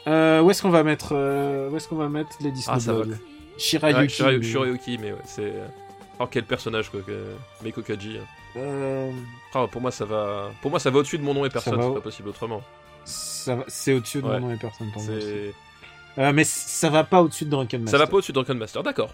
Euh, 0.07 0.41
où 0.41 0.49
est-ce 0.49 0.61
qu'on 0.61 0.69
va 0.69 0.83
mettre, 0.83 1.09
euh, 1.13 1.69
où 1.69 1.77
est-ce 1.77 1.87
qu'on 1.87 1.95
va 1.95 2.09
mettre 2.09 2.31
les 2.41 2.51
Ah, 2.67 2.79
ça 2.79 2.93
Shirayuki. 3.57 4.13
Shirayuki, 4.13 4.23
mais- 4.23 4.41
Shirayuki, 4.43 4.97
mais 4.97 5.11
ouais, 5.11 5.17
c'est. 5.25 5.53
Oh, 6.19 6.27
quel 6.29 6.43
personnage, 6.45 6.89
quoi, 6.89 7.01
que... 7.01 7.33
Meiko 7.63 7.81
Kaji. 7.81 8.17
Euh, 8.55 9.11
Ah, 9.53 9.67
pour 9.71 9.81
moi, 9.81 9.91
ça 9.91 10.05
va. 10.05 10.51
Pour 10.61 10.71
moi, 10.71 10.79
ça 10.79 10.89
va 10.89 10.99
au-dessus 10.99 11.17
de 11.17 11.23
mon 11.23 11.33
nom 11.33 11.45
et 11.45 11.49
personne, 11.49 11.75
va 11.75 11.83
c'est 11.87 11.93
pas 11.93 12.01
possible 12.01 12.29
autrement. 12.29 12.61
ça 13.05 13.55
va- 13.55 13.65
c'est 13.67 13.93
au-dessus 13.93 14.21
de 14.21 14.27
Ouais. 14.27 14.39
mon 14.39 14.47
nom 14.49 14.53
et 14.53 14.57
personne 14.57 14.91
pour 14.91 15.01
moi. 15.03 15.15
aussi. 15.15 15.51
Euh, 16.17 16.33
mais 16.33 16.43
ça 16.43 16.89
va 16.89 17.03
pas 17.03 17.21
au-dessus 17.21 17.45
de 17.45 17.49
Drunken 17.51 17.79
Ça 17.81 17.83
Master. 17.83 17.99
va 17.99 18.07
pas 18.07 18.17
au-dessus 18.17 18.31
de 18.31 18.35
Drunken 18.35 18.57
Master, 18.57 18.83
d'accord. 18.83 19.13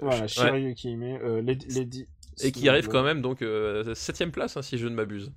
Voilà, 0.00 0.22
Ouais. 0.22 0.28
Shirayuki, 0.28 0.96
mais 0.96 1.18
Lady, 1.42 1.66
Lady 1.68 2.06
Et 2.42 2.50
qui 2.52 2.68
arrive 2.68 2.88
quand 2.88 3.02
même, 3.02 3.20
donc, 3.22 3.42
euh, 3.42 3.94
7ème 3.94 4.30
place, 4.30 4.56
hein, 4.56 4.62
si 4.62 4.78
je 4.78 4.86
ne 4.88 4.94
m'abuse. 4.94 5.30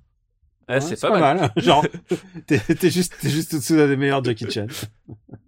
Ah, 0.68 0.74
Ouais, 0.74 0.80
c'est 0.80 1.00
pas, 1.00 1.18
mal. 1.18 1.52
Genre, 1.56 1.86
t'es 2.46 2.90
juste, 2.90 3.14
juste 3.22 3.54
au-dessous 3.54 3.76
d'un 3.76 3.86
des 3.86 3.96
meilleurs 3.96 4.24
Jackie 4.24 4.50
Chan. 4.50 4.66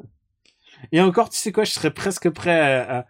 Et 0.92 1.00
encore, 1.00 1.28
tu 1.28 1.36
sais 1.38 1.50
quoi, 1.52 1.64
je 1.64 1.72
serais 1.72 1.90
presque 1.92 2.30
prêt 2.30 2.60
à... 2.60 2.98
à- 3.00 3.06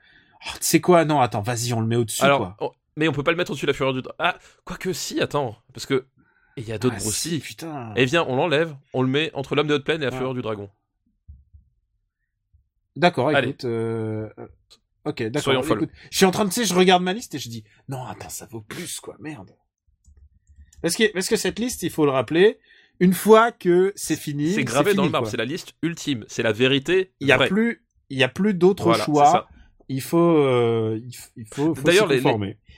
Oh, 0.47 0.51
tu 0.55 0.65
sais 0.65 0.81
quoi, 0.81 1.05
non, 1.05 1.21
attends, 1.21 1.43
vas-y, 1.43 1.73
on 1.73 1.81
le 1.81 1.87
met 1.89 1.97
au-dessus, 1.97 2.23
Alors, 2.23 2.39
quoi. 2.39 2.57
on- 2.61 2.73
mais 2.97 3.09
on 3.09 3.13
peut 3.13 3.25
pas 3.25 3.33
le 3.33 3.37
mettre 3.37 3.51
au-dessus 3.51 3.67
de 3.67 3.71
la 3.73 3.75
fureur 3.77 3.93
du. 3.93 4.03
dra- 4.03 4.15
Ah, 4.21 4.39
quoique 4.65 4.93
si, 4.93 5.21
attends. 5.21 5.57
Parce 5.75 5.85
que. 5.85 6.07
Il 6.57 6.63
y 6.67 6.73
a 6.73 6.79
d'autres 6.79 6.95
Ah, 6.99 7.03
Bruce 7.03 7.17
si, 7.17 7.31
Lee. 7.31 7.39
putain. 7.41 7.93
Et 7.97 8.05
viens, 8.05 8.25
on 8.29 8.37
l'enlève, 8.37 8.75
on 8.95 9.03
le 9.03 9.09
met 9.09 9.31
entre 9.35 9.55
l'homme 9.57 9.67
de 9.67 9.75
haute 9.75 9.85
plaine 9.85 10.01
et 10.03 10.07
la 10.07 10.13
Ah. 10.15 10.17
fureur 10.17 10.35
du 10.35 10.43
dragon. 10.43 10.71
D'accord, 12.97 13.31
écoute, 13.33 13.65
euh... 13.65 14.29
Ok, 15.05 15.23
d'accord. 15.25 15.43
Soyons 15.43 15.63
folles. 15.63 15.85
écoute, 15.85 15.95
Je 16.11 16.17
suis 16.17 16.27
en 16.27 16.31
train 16.31 16.45
de, 16.45 16.51
tu 16.51 16.57
sais, 16.57 16.65
je 16.65 16.75
regarde 16.75 17.03
ma 17.03 17.13
liste 17.13 17.35
et 17.35 17.39
je 17.39 17.49
dis, 17.49 17.65
non, 17.89 18.05
attends, 18.05 18.29
ça 18.29 18.47
vaut 18.47 18.61
plus, 18.61 18.99
quoi, 19.01 19.17
merde. 19.21 19.51
Parce 20.83 20.95
que, 20.95 21.13
parce 21.13 21.29
que 21.29 21.37
cette 21.37 21.59
liste, 21.59 21.83
il 21.83 21.91
faut 21.91 22.05
le 22.05 22.11
rappeler, 22.11 22.59
une 23.01 23.13
fois 23.13 23.53
que 23.53 23.93
c'est 23.97 24.17
fini, 24.17 24.53
C'est 24.53 24.65
gravé 24.65 24.95
dans 24.95 25.05
le 25.05 25.11
marbre, 25.11 25.29
c'est 25.29 25.37
la 25.37 25.45
liste 25.45 25.75
ultime, 25.83 26.25
c'est 26.29 26.43
la 26.43 26.53
vérité. 26.53 27.13
Il 27.21 27.29
y 27.29 27.33
a 27.33 27.39
plus, 27.39 27.85
il 28.11 28.19
y 28.19 28.25
a 28.25 28.29
plus 28.29 28.55
d'autres 28.55 28.85
Voilà, 28.85 29.05
choix. 29.05 29.49
il 29.89 30.01
faut, 30.03 30.19
euh, 30.19 31.01
il 31.37 31.47
faut, 31.47 31.75
faut, 31.75 31.83
D'ailleurs, 31.83 32.07
les-. 32.09 32.23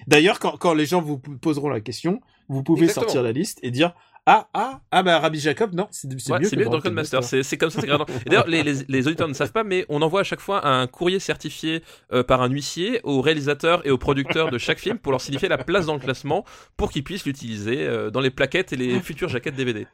D'ailleurs, 0.06 0.38
quand, 0.38 0.56
quand 0.58 0.74
les 0.74 0.86
gens 0.86 1.00
vous 1.00 1.18
poseront 1.18 1.68
la 1.68 1.80
question, 1.80 2.20
vous 2.48 2.62
pouvez 2.62 2.82
Exactement. 2.82 3.06
sortir 3.06 3.22
la 3.22 3.32
liste 3.32 3.58
et 3.62 3.70
dire 3.70 3.94
Ah, 4.32 4.48
ah, 4.54 4.80
ah, 4.92 5.02
bah 5.02 5.18
Rabbi 5.18 5.40
Jacob, 5.40 5.74
non, 5.74 5.88
c'est 5.90 6.06
Ouais, 6.06 6.38
mieux 6.38 6.44
c'est 6.44 6.54
que 6.54 6.60
mieux 6.60 6.66
que 6.66 6.70
Drunken 6.70 6.92
Master. 6.92 7.24
C'est 7.24 7.42
c'est 7.42 7.56
comme 7.58 7.70
ça, 7.70 7.80
c'est. 7.80 7.88
Et 7.88 8.28
D'ailleurs, 8.30 8.46
les, 8.46 8.62
les, 8.62 8.74
les 8.86 9.06
auditeurs 9.08 9.26
ne 9.26 9.32
savent 9.34 9.50
pas, 9.50 9.64
mais 9.64 9.84
on 9.88 10.02
envoie 10.02 10.20
à 10.20 10.22
chaque 10.24 10.38
fois 10.38 10.64
un 10.68 10.86
courrier 10.86 11.18
certifié 11.18 11.82
euh, 12.12 12.22
par 12.22 12.40
un 12.40 12.48
huissier 12.48 13.00
aux 13.02 13.20
réalisateurs 13.22 13.84
et 13.84 13.90
aux 13.90 13.98
producteurs 13.98 14.50
de 14.50 14.58
chaque 14.58 14.78
film 14.78 14.98
pour 14.98 15.10
leur 15.10 15.20
signifier 15.20 15.48
la 15.48 15.58
place 15.58 15.86
dans 15.86 15.94
le 15.94 16.00
classement 16.00 16.44
pour 16.76 16.92
qu'ils 16.92 17.02
puissent 17.02 17.26
l'utiliser 17.26 17.78
euh, 17.86 18.10
dans 18.10 18.20
les 18.20 18.30
plaquettes 18.30 18.72
et 18.72 18.76
les 18.76 19.00
futures 19.00 19.28
jaquettes 19.28 19.56
DVD. 19.56 19.88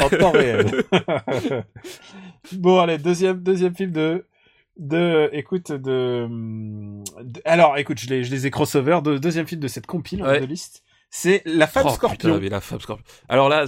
en 0.00 0.08
temps 0.08 0.30
réel. 0.30 0.84
bon, 2.52 2.78
allez, 2.78 2.98
deuxième, 2.98 3.42
deuxième 3.42 3.74
film 3.74 3.90
de, 3.92 4.24
de, 4.78 5.28
écoute, 5.32 5.72
de, 5.72 6.28
de- 7.22 7.42
alors, 7.44 7.76
écoute, 7.78 7.98
je 7.98 8.08
les, 8.08 8.24
je 8.24 8.30
les 8.30 8.46
ai 8.46 8.50
crossover, 8.50 9.00
de, 9.02 9.18
deuxième 9.18 9.46
film 9.46 9.60
de 9.60 9.68
cette 9.68 9.86
compile 9.86 10.22
Ouais. 10.22 10.40
de 10.40 10.46
liste. 10.46 10.82
C'est 11.10 11.42
La 11.46 11.66
Femme 11.66 11.86
Oh, 11.88 11.94
Scorpion. 11.94 12.30
putain, 12.30 12.40
mais 12.40 12.48
la 12.48 12.60
femme 12.60 12.80
Scorpion. 12.80 13.04
Alors 13.28 13.48
là, 13.48 13.64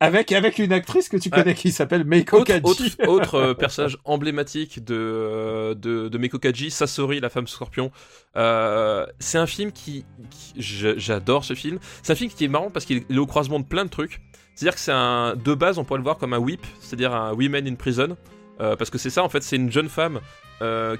Avec, 0.00 0.32
avec 0.32 0.58
une 0.58 0.72
actrice 0.72 1.08
que 1.08 1.16
tu 1.16 1.28
Ouais. 1.30 1.38
connais 1.38 1.54
qui 1.54 1.70
s'appelle 1.70 2.04
Meiko 2.04 2.38
autre, 2.38 2.46
Kaji. 2.46 2.62
autre, 2.64 2.84
autre, 3.08 3.34
euh, 3.36 3.54
personnage 3.54 3.98
emblématique 4.04 4.84
de, 4.84 4.94
euh, 4.96 5.74
de, 5.74 6.08
de 6.08 6.18
Meiko 6.18 6.38
Kaji, 6.38 6.70
Sasori, 6.72 7.20
la 7.20 7.30
femme 7.30 7.46
scorpion. 7.46 7.92
Euh, 8.36 9.06
c'est 9.20 9.38
un 9.38 9.46
film 9.46 9.70
qui, 9.72 10.04
qui- 10.30 10.54
j'adore 10.58 11.44
ce 11.44 11.54
film. 11.54 11.78
C'est 12.02 12.12
un 12.12 12.16
film 12.16 12.30
qui 12.32 12.44
est 12.44 12.48
marrant 12.48 12.70
parce 12.70 12.84
qu'il 12.84 13.04
est 13.08 13.18
au 13.18 13.26
croisement 13.26 13.60
de 13.60 13.64
plein 13.64 13.84
de 13.84 13.90
trucs. 13.90 14.20
C'est-à-dire 14.54 14.74
que 14.74 14.80
c'est 14.80 14.92
un, 14.92 15.34
de 15.36 15.54
base, 15.54 15.78
on 15.78 15.84
pourrait 15.84 15.98
le 15.98 16.04
voir 16.04 16.18
comme 16.18 16.34
un 16.34 16.38
whip, 16.38 16.66
c'est-à-dire 16.80 17.14
un 17.14 17.32
women 17.32 17.66
in 17.68 17.74
prison, 17.74 18.16
parce 18.58 18.90
que 18.90 18.98
c'est 18.98 19.08
ça 19.10 19.22
en 19.24 19.28
fait, 19.28 19.42
c'est 19.42 19.56
une 19.56 19.72
jeune 19.72 19.88
femme 19.88 20.20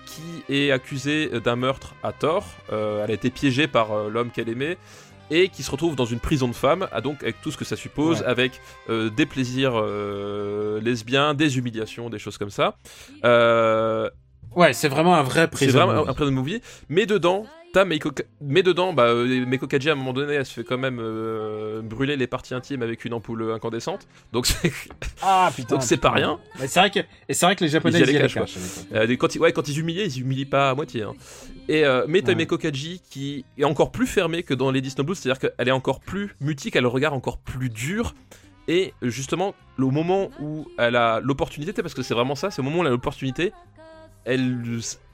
qui 0.07 0.43
est 0.49 0.71
accusée 0.73 1.29
d'un 1.41 1.55
meurtre 1.57 1.95
à 2.03 2.13
tort. 2.13 2.47
Elle 2.71 3.11
a 3.11 3.13
été 3.13 3.31
piégée 3.31 3.67
par 3.69 4.09
l'homme 4.09 4.31
qu'elle 4.31 4.49
aimait. 4.49 4.79
Et 5.31 5.49
qui 5.49 5.63
se 5.63 5.71
retrouve 5.71 5.97
dans 5.97 6.05
une 6.05 6.21
prison 6.21 6.49
de 6.49 6.53
femmes, 6.55 6.89
ah, 6.93 7.01
donc 7.01 7.23
avec 7.23 7.41
tout 7.41 7.51
ce 7.51 7.57
que 7.57 7.65
ça 7.65 7.77
suppose, 7.77 8.21
Ouais. 8.21 8.27
avec 8.27 8.61
euh, 8.91 9.09
des 9.11 9.25
plaisirs 9.27 9.73
euh, 9.77 10.81
lesbiens, 10.81 11.33
des 11.35 11.57
humiliations, 11.59 12.11
des 12.11 12.19
choses 12.19 12.37
comme 12.39 12.51
ça. 12.51 12.77
Euh, 13.25 14.11
Ouais, 14.55 14.75
c'est 14.75 14.89
vraiment 14.89 15.15
un 15.15 15.23
vrai 15.23 15.43
c'est 15.43 15.49
prison 15.51 15.79
vraiment 15.79 15.93
movie. 15.95 16.09
un, 16.09 16.11
un 16.11 16.15
prison 16.15 16.33
movie, 16.33 16.61
mais 16.91 17.07
dedans, 17.07 17.47
t'as 17.73 17.85
Meiko, 17.85 18.11
Ka- 18.11 18.25
mais 18.41 18.63
dedans, 18.63 18.93
bah, 18.93 19.05
euh, 19.07 19.47
Meiko 19.47 19.67
Kaji 19.67 19.89
à 19.91 19.93
un 19.93 19.97
moment 19.97 20.13
donné, 20.13 20.35
elle 20.35 20.47
se 20.47 20.53
fait 20.53 20.65
quand 20.65 20.79
même 20.79 20.99
euh, 21.01 21.81
brûler 21.83 22.17
les 22.17 22.27
parties 22.27 22.55
intimes 22.55 22.83
avec 22.83 23.05
une 23.05 23.15
ampoule 23.15 23.51
incandescente, 23.53 24.07
donc 24.33 24.47
c'est 24.47 24.73
Ah, 25.23 25.51
putain. 25.55 25.75
donc 25.77 25.83
c'est 25.83 25.97
pas 25.97 26.11
rien. 26.11 26.39
Mais 26.61 26.67
c'est 26.67 26.81
vrai 26.81 26.91
que, 26.91 27.01
et 27.29 27.35
c'est 27.35 27.47
vrai 27.47 27.57
que 27.57 27.65
les 27.65 27.71
Japonais, 27.71 27.99
Ils 28.01 28.09
y 28.11 28.15
y 28.15 28.19
l'époque. 28.19 28.51
Euh, 28.95 29.17
quand, 29.17 29.35
ils, 29.35 29.39
ouais, 29.41 29.53
quand 29.53 29.69
ils 29.69 29.79
humiliaient, 29.79 30.07
ils 30.07 30.21
humilient 30.21 30.45
pas 30.47 30.71
à 30.71 30.75
moitié. 30.75 31.03
hein. 31.03 31.15
Et 31.69 31.85
euh, 31.85 32.05
mais 32.09 32.23
t'as 32.23 32.29
Ouais. 32.33 32.35
Meiko 32.37 32.59
Kaji 32.59 33.01
qui 33.11 33.45
est 33.59 33.65
encore 33.65 33.93
plus 33.93 34.07
fermée 34.07 34.43
que 34.43 34.55
dans 34.55 34.71
Lady 34.71 34.91
Snow 34.91 35.05
Blues, 35.05 35.19
c'est-à-dire 35.19 35.39
qu'elle 35.51 35.69
est 35.69 35.73
encore 35.73 36.01
plus 36.01 36.35
mutique, 36.41 36.77
elle 36.77 36.81
a 36.81 36.83
le 36.83 36.89
regard 36.89 37.15
encore 37.15 37.39
plus 37.39 37.69
dur. 37.71 38.15
Et 38.69 38.95
justement, 39.03 39.55
au 39.79 39.91
moment 39.91 40.31
où 40.41 40.67
elle 40.79 40.95
a 40.97 41.19
l'opportunité, 41.21 41.83
parce 41.83 41.95
que 41.95 42.03
c'est 42.03 42.15
vraiment 42.15 42.37
ça, 42.37 42.51
c'est 42.51 42.61
au 42.61 42.65
moment 42.65 42.79
où 42.79 42.81
elle 42.83 42.87
a 42.87 42.91
l'opportunité, 42.91 43.53
elle, 44.25 44.57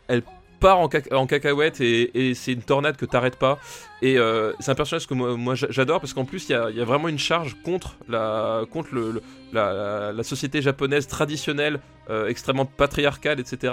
elle 0.09 0.23
part 0.59 0.79
en, 0.79 0.89
caca- 0.89 1.15
en 1.15 1.27
cacahuète 1.27 1.81
et, 1.81 2.29
et 2.29 2.35
c'est 2.35 2.53
une 2.53 2.63
tornade 2.63 2.97
que 2.97 3.07
t'arrêtes 3.07 3.37
pas. 3.37 3.59
Et 4.03 4.19
euh, 4.19 4.53
c'est 4.61 4.71
un 4.71 4.75
personnage 4.75 5.07
que 5.07 5.15
moi, 5.15 5.37
moi, 5.37 5.55
j'a- 5.55 5.67
j'adore 5.71 6.01
parce 6.01 6.13
qu'en 6.15 6.25
plus 6.25 6.49
il 6.49 6.53
y 6.53 6.55
a, 6.55 6.71
il 6.71 6.77
y 6.77 6.81
a 6.81 6.85
vraiment 6.85 7.09
une 7.09 7.19
charge 7.19 7.57
contre 7.65 7.97
la, 8.09 8.63
contre 8.71 8.95
le, 8.95 9.13
le- 9.13 9.23
la, 9.53 10.23
société 10.23 10.61
japonaise 10.63 11.07
traditionnelle, 11.07 11.81
euh, 12.11 12.29
extrêmement 12.29 12.65
patriarcale, 12.67 13.41
etc. 13.41 13.73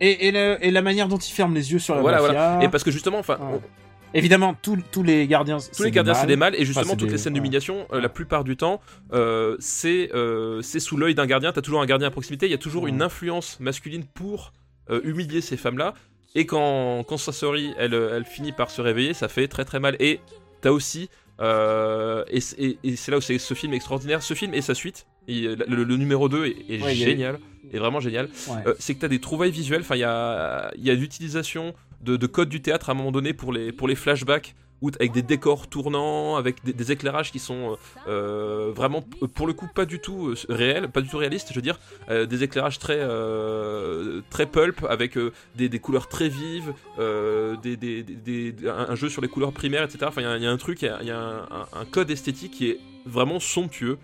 Et, 0.00 0.28
et, 0.28 0.32
le- 0.32 0.56
et 0.64 0.70
la 0.70 0.82
manière 0.82 1.08
dont 1.08 1.18
ils 1.18 1.32
ferment 1.32 1.54
les 1.54 1.72
yeux 1.72 1.78
sur 1.78 1.94
la 1.94 2.00
voilà, 2.00 2.18
mafia. 2.20 2.32
voilà. 2.52 2.64
Et 2.64 2.68
parce 2.68 2.84
que 2.84 2.90
justement, 2.90 3.18
enfin, 3.18 3.38
Ouais. 3.40 3.60
Évidemment, 4.12 4.56
tous 4.60 4.76
les 5.04 5.28
gardiens. 5.28 5.58
tous 5.72 5.84
les 5.84 5.92
gardiens 5.92 6.14
c'est 6.14 6.26
des 6.26 6.34
mâles 6.34 6.56
et 6.56 6.64
justement 6.64 6.96
toutes 6.96 7.06
des- 7.06 7.12
les 7.12 7.18
scènes 7.18 7.32
ouais. 7.32 7.38
d'humiliation, 7.38 7.86
euh, 7.92 8.00
la 8.00 8.08
plupart 8.08 8.42
du 8.42 8.56
temps, 8.56 8.80
euh, 9.12 9.56
c'est 9.60 10.10
euh, 10.14 10.62
c'est 10.62 10.80
sous 10.80 10.96
l'œil 10.96 11.14
d'un 11.14 11.26
gardien. 11.26 11.52
T'as 11.52 11.60
toujours 11.60 11.80
un 11.80 11.86
gardien 11.86 12.08
à 12.08 12.10
proximité. 12.10 12.46
Il 12.46 12.50
y 12.50 12.54
a 12.54 12.58
toujours 12.58 12.82
Ouais. 12.82 12.90
une 12.90 13.02
influence 13.02 13.60
masculine 13.60 14.02
pour 14.04 14.52
euh, 14.90 15.00
humilier 15.04 15.40
ces 15.40 15.56
femmes-là. 15.56 15.94
Et 16.34 16.46
quand 16.46 17.02
quand 17.08 17.16
Sasori 17.16 17.72
elle 17.78 17.94
euh, 17.94 18.16
elle 18.16 18.24
finit 18.24 18.52
par 18.52 18.70
se 18.70 18.80
réveiller, 18.80 19.14
ça 19.14 19.28
fait 19.28 19.48
très 19.48 19.64
très 19.64 19.80
mal. 19.80 19.96
Et 20.00 20.20
t'as 20.60 20.70
aussi 20.70 21.08
euh, 21.40 22.24
et 22.28 22.40
c'est 22.40 22.60
et- 22.60 22.78
et 22.84 22.96
c'est 22.96 23.10
là 23.10 23.18
où 23.18 23.20
c'est 23.20 23.38
ce 23.38 23.54
film 23.54 23.72
extraordinaire. 23.72 24.22
Ce 24.22 24.34
film 24.34 24.54
et 24.54 24.60
sa 24.62 24.74
suite. 24.74 25.06
et, 25.28 25.42
le, 25.42 25.84
le 25.84 25.96
numéro 25.96 26.28
2 26.28 26.46
est, 26.68 26.82
Ouais, 26.82 26.94
génial, 26.94 27.38
est 27.72 27.78
vraiment 27.78 28.00
génial. 28.00 28.28
Ouais. 28.48 28.56
Euh, 28.66 28.74
c'est 28.78 28.94
que 28.94 29.00
tu 29.00 29.04
as 29.06 29.08
des 29.08 29.20
trouvailles 29.20 29.50
visuelles. 29.50 29.80
Enfin, 29.82 29.96
il 29.96 30.00
y 30.00 30.04
a, 30.04 30.70
y 30.76 30.90
a 30.90 30.94
l'utilisation 30.94 31.74
de, 32.02 32.16
de 32.16 32.26
codes 32.26 32.48
du 32.48 32.60
théâtre 32.62 32.88
à 32.90 32.92
un 32.92 32.94
moment 32.96 33.12
donné 33.12 33.32
pour 33.32 33.52
les, 33.52 33.72
pour 33.72 33.86
les 33.88 33.94
flashbacks, 33.94 34.54
avec 34.98 35.12
des 35.12 35.22
décors 35.22 35.66
tournants, 35.68 36.36
avec 36.36 36.64
des, 36.64 36.92
éclairages 36.92 37.30
qui 37.32 37.38
sont 37.38 37.76
euh, 38.08 38.72
vraiment, 38.74 39.02
p- 39.02 39.26
pour 39.34 39.46
le 39.46 39.52
coup, 39.52 39.68
pas 39.74 39.84
du 39.84 39.98
tout 40.00 40.28
euh, 40.28 40.34
réels, 40.48 40.88
pas 40.88 41.00
du 41.02 41.08
tout 41.08 41.18
réalistes. 41.18 41.48
Je 41.50 41.54
veux 41.54 41.62
dire, 41.62 41.78
euh, 42.08 42.24
des 42.26 42.42
éclairages 42.42 42.78
très, 42.78 42.96
euh, 42.98 44.20
très 44.30 44.46
pulp, 44.46 44.84
avec 44.88 45.16
euh, 45.18 45.32
des, 45.56 45.68
des 45.68 45.78
couleurs 45.78 46.08
très 46.08 46.28
vives, 46.28 46.72
euh, 46.98 47.56
des, 47.56 47.76
un, 48.66 48.94
jeu 48.94 49.08
sur 49.08 49.20
les 49.22 49.28
couleurs 49.28 49.52
primaires, 49.52 49.82
etc. 49.84 49.98
Enfin, 50.08 50.22
il 50.36 50.42
y 50.42 50.46
a- 50.46 50.50
un 50.50 50.56
truc, 50.56 50.82
il 50.82 51.06
y 51.06 51.10
a, 51.10 51.46
un, 51.72 51.84
code 51.84 52.10
esthétique 52.10 52.52
qui 52.52 52.68
est 52.70 52.78
vraiment 53.06 53.40
somptueux. 53.40 53.98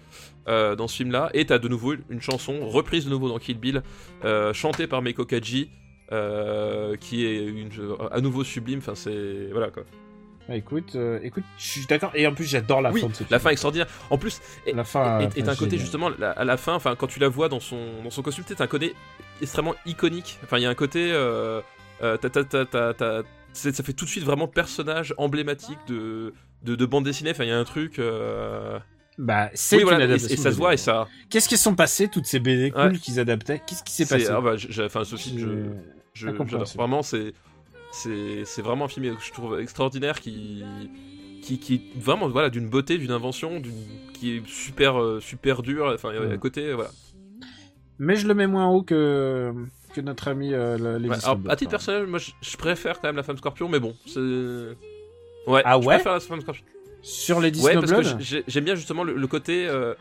euh, 0.49 0.77
dans 0.77 0.87
ce 0.87 0.97
film-là, 0.99 1.29
et 1.35 1.45
t'as 1.47 1.59
de 1.59 1.67
nouveau 1.67 1.95
une 2.09 2.21
chanson 2.21 2.69
reprise 2.69 3.05
de 3.07 3.11
nouveau 3.11 3.29
dans 3.29 3.39
Kill 3.41 3.59
Bill, 3.59 3.83
euh, 4.25 4.53
chantée 4.53 4.87
par 4.87 5.03
Meiko 5.03 5.25
Kaji, 5.25 5.71
euh, 6.13 6.95
qui 6.97 7.27
est 7.27 7.45
une, 7.47 7.69
à 8.13 8.21
nouveau 8.21 8.45
sublime. 8.45 8.79
Enfin, 8.79 8.95
c'est 8.95 9.49
voilà 9.51 9.71
quoi. 9.73 9.83
Bah, 10.49 10.55
écoute, 10.57 10.95
euh, 10.95 11.19
écoute, 11.23 11.43
je 11.59 11.67
suis 11.67 11.87
d'accord. 11.87 12.13
Et 12.15 12.27
en 12.27 12.33
plus, 12.35 12.45
j'adore 12.45 12.81
la 12.81 12.93
oui, 12.93 13.01
fin 13.01 13.09
de 13.09 13.13
ce 13.13 13.19
film. 13.19 13.29
la 13.31 13.39
fin 13.41 13.51
extraordinaire. 13.51 13.89
En 14.11 14.19
plus, 14.19 14.41
et, 14.67 14.73
La 14.73 14.85
fin. 14.85 15.29
t'as 15.35 15.51
un 15.53 15.57
côté 15.57 15.77
justement 15.79 16.09
la- 16.19 16.31
à 16.31 16.45
la 16.45 16.57
fin, 16.57 16.75
enfin 16.75 16.95
quand 16.97 17.09
tu 17.09 17.19
la 17.19 17.29
vois 17.29 17.49
dans 17.49 17.59
son 17.61 17.79
dans 18.05 18.11
son 18.11 18.23
costume, 18.23 18.45
t'as 18.47 18.63
un 18.63 18.67
côté 18.69 18.95
extrêmement 19.43 19.75
iconique. 19.87 20.39
Enfin, 20.45 20.59
il 20.59 20.63
y 20.63 20.67
a 20.67 20.71
un 20.71 20.75
côté, 20.75 21.11
euh, 21.13 21.61
euh, 22.03 22.17
c'est- 23.53 23.75
ça 23.75 23.83
fait 23.83 23.93
tout 23.93 24.05
de 24.05 24.11
suite 24.11 24.25
vraiment 24.25 24.47
personnage 24.49 25.15
emblématique 25.19 25.79
de 25.89 26.33
de, 26.63 26.75
de 26.75 26.87
bande 26.87 27.05
dessinée. 27.05 27.31
Enfin, 27.33 27.45
il 27.45 27.49
y 27.51 27.53
a 27.53 27.59
un 27.59 27.65
truc. 27.65 28.01
Bah, 29.19 29.51
c'est 29.55 29.77
Oui, 29.79 29.83
voilà, 29.85 30.05
et, 30.05 30.19
ça 30.19 30.53
se 30.53 30.57
voit 30.57 30.75
et 30.75 30.77
ça. 30.77 31.09
Qu'est-ce 31.31 31.49
qui 31.49 31.57
sont 31.57 31.75
passés 31.75 32.09
toutes 32.09 32.27
ces 32.27 32.39
BD 32.39 32.71
cool 32.71 32.83
Ouais. 32.93 32.99
qu'ils 32.99 33.19
adaptaient? 33.19 33.63
Qu'est-ce 33.67 33.83
qui 33.83 33.93
s'est 33.93 34.05
c'est- 34.05 34.19
passé? 34.19 34.31
ah 34.31 34.41
bah, 34.43 34.55
enfin, 34.85 35.05
ce 35.05 35.17
film, 35.17 35.39
je, 36.13 36.27
je. 36.27 36.77
Vraiment, 36.77 37.03
c'est, 37.03 37.33
c'est, 37.97 38.63
vraiment 38.63 38.85
un 38.87 38.89
film 38.89 39.17
que 39.17 39.23
je 39.23 39.33
trouve 39.33 39.59
extraordinaire 39.61 40.21
qui, 40.21 40.65
qui, 41.43 41.59
qui 41.59 41.75
est 41.75 41.99
vraiment, 41.99 42.29
voilà, 42.29 42.51
d'une 42.51 42.69
beauté, 42.69 42.99
d'une 42.99 43.11
invention, 43.13 43.61
d'une, 43.61 43.73
qui 44.13 44.37
est 44.37 44.47
super, 44.47 45.01
euh, 45.01 45.21
super 45.21 45.63
dur. 45.63 45.91
Enfin, 45.95 46.11
Ouais. 46.11 46.33
à 46.33 46.37
côté, 46.39 46.73
voilà. 46.73 46.91
Mais 47.99 48.17
je 48.17 48.27
le 48.29 48.35
mets 48.35 48.47
moins 48.47 48.69
haut 48.69 48.83
que 48.83 49.53
que 49.95 50.01
notre 50.03 50.29
ami 50.29 50.53
euh, 50.53 50.77
le- 50.77 50.99
Lady 50.99 51.09
Ouais, 51.09 51.25
alors, 51.25 51.39
à 51.49 51.57
titre 51.57 51.71
personnel, 51.71 52.07
moi, 52.07 52.19
je, 52.19 52.31
je 52.43 52.57
préfère 52.59 53.01
quand 53.01 53.09
même 53.09 53.17
la 53.17 53.23
femme 53.23 53.39
Scorpion, 53.39 53.67
mais 53.69 53.81
bon, 53.81 53.97
c'est, 54.07 54.21
ouais, 54.21 55.63
Ah 55.65 55.81
je 55.81 55.87
ouais 55.87 55.95
préfère 55.95 56.13
la 56.13 56.21
femme 56.21 56.41
Scorpion. 56.43 56.65
Sur 57.01 57.41
Lady 57.41 57.63
Ouais, 57.63 57.75
parce 57.75 57.91
que 57.93 58.03
j'aime 58.47 58.65
bien 58.65 58.75
justement 58.75 59.05
le, 59.05 59.15
le 59.15 59.27
côté, 59.27 59.67
euh, 59.67 59.95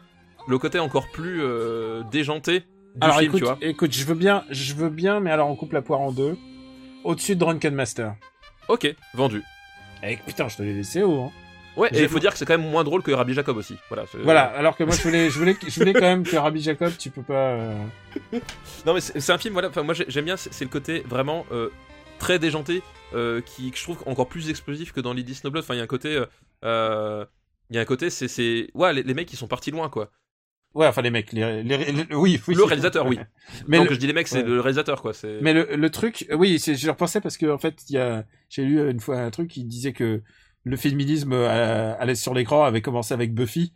le 0.50 0.58
côté 0.58 0.80
encore 0.80 1.06
plus 1.14 1.40
euh, 1.42 2.02
déjanté 2.12 2.60
du 2.62 2.66
Alors 3.00 3.20
film, 3.20 3.30
écoute, 3.30 3.40
tu 3.40 3.46
vois. 3.46 3.58
écoute, 3.62 3.94
je 3.94 4.04
veux 4.06 4.16
bien, 4.16 4.44
je 4.50 4.74
veux 4.74 4.90
bien, 4.90 5.22
mais 5.22 5.32
alors 5.32 5.48
on 5.50 5.56
coupe 5.56 5.72
la 5.72 5.82
poire 5.82 6.02
en 6.02 6.12
deux. 6.12 6.36
Au-dessus 7.06 7.36
de 7.36 7.40
Drunken 7.40 7.74
Master. 7.76 8.16
Ok, 8.68 8.94
vendu. 9.14 9.44
Eh, 10.04 10.18
putain, 10.18 10.48
je 10.50 10.58
te 10.58 10.64
l'ai 10.64 10.74
laissé 10.74 11.04
haut. 11.04 11.26
Hein. 11.26 11.32
Ouais, 11.78 11.90
et 11.94 12.02
il 12.04 12.10
faut 12.10 12.20
dire 12.20 12.32
que 12.32 12.38
c'est 12.38 12.46
quand 12.46 12.58
même 12.58 12.70
moins 12.70 12.84
drôle 12.86 13.04
que 13.04 13.12
Rabbi 13.12 13.34
Jacob 13.34 13.58
aussi. 13.58 13.76
Voilà. 13.90 14.06
Voilà, 14.24 14.44
alors 14.46 14.78
que 14.78 14.84
moi 14.86 14.96
je 14.96 15.02
voulais, 15.04 15.30
je 15.30 15.38
voulais, 15.38 15.56
je 15.68 15.80
voulais 15.80 15.92
quand 15.94 16.02
même 16.02 16.24
que 16.24 16.36
Rabbi 16.38 16.62
Jacob, 16.62 16.94
tu 16.98 17.10
peux 17.10 17.22
pas. 17.22 17.34
euh, 17.52 17.86
Non 18.86 18.94
mais 18.94 19.02
c'est 19.02 19.30
un 19.32 19.38
film 19.38 19.54
voilà 19.54 19.68
enfin 19.70 19.84
moi 19.84 19.94
j'ai- 19.94 20.06
j'aime 20.08 20.24
bien 20.26 20.38
c'est 20.38 20.64
le 20.64 20.70
côté 20.70 21.04
vraiment 21.06 21.46
euh, 21.52 21.70
très 22.18 22.40
déjanté 22.40 22.82
euh, 23.14 23.42
qui 23.42 23.72
que 23.72 23.78
je 23.78 23.84
trouve 23.84 24.02
encore 24.06 24.30
plus 24.30 24.50
explosif 24.50 24.94
que 24.94 25.02
dans 25.02 25.14
Lady 25.14 25.36
Snowblood 25.36 25.64
enfin 25.66 25.74
il 25.74 25.78
y 25.78 25.82
a 25.82 25.84
un 25.84 25.88
côté 25.88 26.12
il 26.64 27.76
y 27.76 27.78
a 27.78 27.82
un 27.82 27.86
côté 27.86 28.10
c'est 28.10 28.30
c'est 28.30 28.70
ouais 28.74 28.94
les, 28.94 29.04
les 29.04 29.14
mecs 29.14 29.32
ils 29.34 29.38
sont 29.38 29.48
partis 29.48 29.72
loin 29.72 29.90
quoi 29.90 30.10
Ouais, 30.76 30.88
enfin 30.88 31.02
les 31.02 31.10
mecs, 31.10 31.32
les, 31.32 31.64
les- 31.64 31.78
les- 31.92 32.16
oui, 32.16 32.40
oui. 32.48 32.54
le 32.56 32.64
réalisateur 32.66 33.08
oui 33.08 33.18
Mais 33.68 33.80
le- 33.80 33.86
que 33.88 33.94
je 33.94 34.00
dis 34.00 34.08
les 34.08 34.14
mecs 34.14 34.28
c'est 34.28 34.44
ouais. 34.44 34.50
le 34.50 34.60
réalisateur 34.60 35.02
quoi 35.02 35.14
c'est 35.14 35.40
Mais 35.42 35.54
le, 35.54 35.76
le 35.76 35.90
truc, 35.90 36.28
oui, 36.34 36.58
je 36.60 36.90
repensais 36.90 37.22
parce 37.22 37.38
que 37.38 37.46
en 37.48 37.58
fait, 37.58 37.76
il 37.90 37.96
y 37.96 37.98
a, 37.98 38.26
j'ai 38.50 38.64
lu 38.66 38.92
une 38.92 39.00
fois 39.00 39.18
un 39.20 39.32
truc 39.32 39.50
qui 39.50 39.64
disait 39.64 39.94
que 39.94 40.22
le 40.66 40.78
féminisme 40.78 41.32
euh, 41.34 41.94
allait 41.98 42.16
sur 42.16 42.34
l'écran 42.34 42.64
avait 42.66 42.82
commencé 42.82 43.14
avec 43.14 43.34
Buffy. 43.34 43.72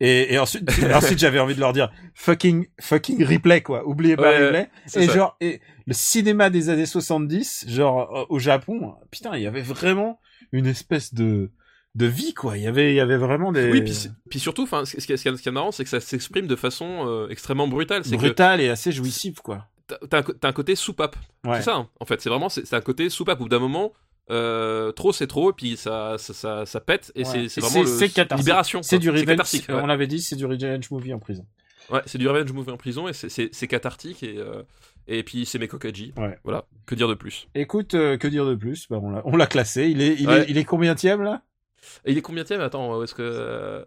Et, 0.00 0.34
et 0.34 0.38
ensuite, 0.38 0.68
ensuite 0.94 1.18
j'avais 1.18 1.38
envie 1.38 1.54
de 1.54 1.60
leur 1.60 1.72
dire 1.72 1.90
fucking, 2.14 2.66
fucking 2.80 3.24
replay 3.24 3.60
quoi. 3.62 3.86
Oubliez 3.86 4.16
pas 4.16 4.22
Ouais, 4.30 4.46
replay. 4.46 4.68
Et 4.96 5.06
ça. 5.06 5.12
genre, 5.12 5.36
et 5.40 5.60
le 5.86 5.92
cinéma 5.94 6.50
des 6.50 6.68
années 6.68 6.86
70, 6.86 7.64
genre 7.68 8.26
au 8.28 8.38
Japon, 8.38 8.94
putain, 9.10 9.36
il 9.36 9.42
y 9.42 9.46
avait 9.46 9.62
vraiment 9.62 10.20
une 10.52 10.66
espèce 10.66 11.14
de 11.14 11.50
de 11.94 12.06
vie 12.06 12.34
quoi. 12.34 12.56
Il 12.58 12.64
y 12.64 12.66
avait, 12.66 12.92
il 12.92 12.96
y 12.96 13.00
avait 13.00 13.16
vraiment 13.16 13.52
des 13.52 13.70
oui 13.70 13.82
puis, 13.82 14.08
puis 14.30 14.40
surtout 14.40 14.62
enfin 14.62 14.84
ce 14.84 14.96
qui 14.96 15.12
est, 15.12 15.16
ce 15.16 15.22
qui 15.22 15.28
est- 15.28 15.50
marrant 15.52 15.70
c'est 15.72 15.84
que 15.84 15.90
ça 15.90 16.00
s'exprime 16.00 16.46
de 16.46 16.56
façon 16.56 17.04
euh, 17.06 17.28
extrêmement 17.28 17.68
brutale 17.68 18.04
c'est 18.04 18.16
que 18.16 18.22
brutal 18.22 18.60
et 18.60 18.68
assez 18.68 18.90
jouissif 18.92 19.36
quoi. 19.40 19.66
t'as 20.10 20.22
un, 20.42 20.52
côté 20.52 20.74
soupape 20.74 21.16
Ouais. 21.46 21.56
c'est 21.58 21.62
ça 21.66 21.76
hein, 21.76 21.88
en 22.00 22.04
fait 22.04 22.20
c'est 22.20 22.28
vraiment 22.30 22.48
c'est 22.48 22.72
un 22.74 22.80
côté 22.80 23.08
soupape 23.10 23.40
au 23.40 23.44
bout 23.44 23.48
d'un 23.48 23.58
moment 23.60 23.92
Euh, 24.30 24.90
trop 24.92 25.12
c'est 25.12 25.26
trop 25.26 25.50
et 25.50 25.52
puis 25.54 25.76
ça 25.76 26.16
ça, 26.18 26.32
ça, 26.32 26.66
ça 26.66 26.80
pète 26.80 27.12
et 27.14 27.24
Ouais. 27.26 27.48
c'est 27.48 27.60
vraiment 27.60 27.82
le 27.82 28.36
libération 28.38 28.82
C'est 28.82 28.98
du 28.98 29.10
revenge. 29.10 29.26
ouais. 29.68 29.74
On 29.82 29.86
l'avait 29.86 30.06
dit, 30.06 30.20
c'est 30.22 30.34
du 30.36 30.46
revenge 30.46 30.90
movie 30.90 31.12
en 31.12 31.18
prison. 31.18 31.44
Ouais, 31.90 32.00
c'est 32.06 32.16
du 32.16 32.26
revenge 32.26 32.50
movie 32.52 32.70
en 32.70 32.78
prison 32.78 33.06
et 33.06 33.12
c'est- 33.12 33.52
cathartique 33.68 34.22
et 34.22 34.38
euh, 34.38 34.62
et 35.06 35.22
puis 35.22 35.44
c'est 35.44 35.58
Mekokaji. 35.58 36.14
Ouais. 36.16 36.38
Voilà, 36.42 36.64
que 36.86 36.94
dire 36.94 37.06
de 37.08 37.12
plus? 37.14 37.46
Écoute, 37.54 37.92
euh, 37.94 38.16
que 38.16 38.26
dire 38.26 38.46
de 38.46 38.54
plus? 38.54 38.86
Bah, 38.88 38.98
On 39.26 39.36
l'a 39.36 39.46
classé. 39.46 39.88
Il 39.90 40.00
est, 40.00 40.16
il 40.18 40.26
Ouais. 40.26 40.40
est, 40.40 40.46
il 40.48 40.56
est 40.56 40.64
combien 40.64 40.94
là? 41.22 41.42
Et 42.04 42.12
il 42.12 42.18
est 42.18 42.22
combien 42.22 42.44
Attends, 42.44 42.98
où 42.98 43.02
est-ce 43.02 43.14
que 43.14 43.22
euh, 43.22 43.84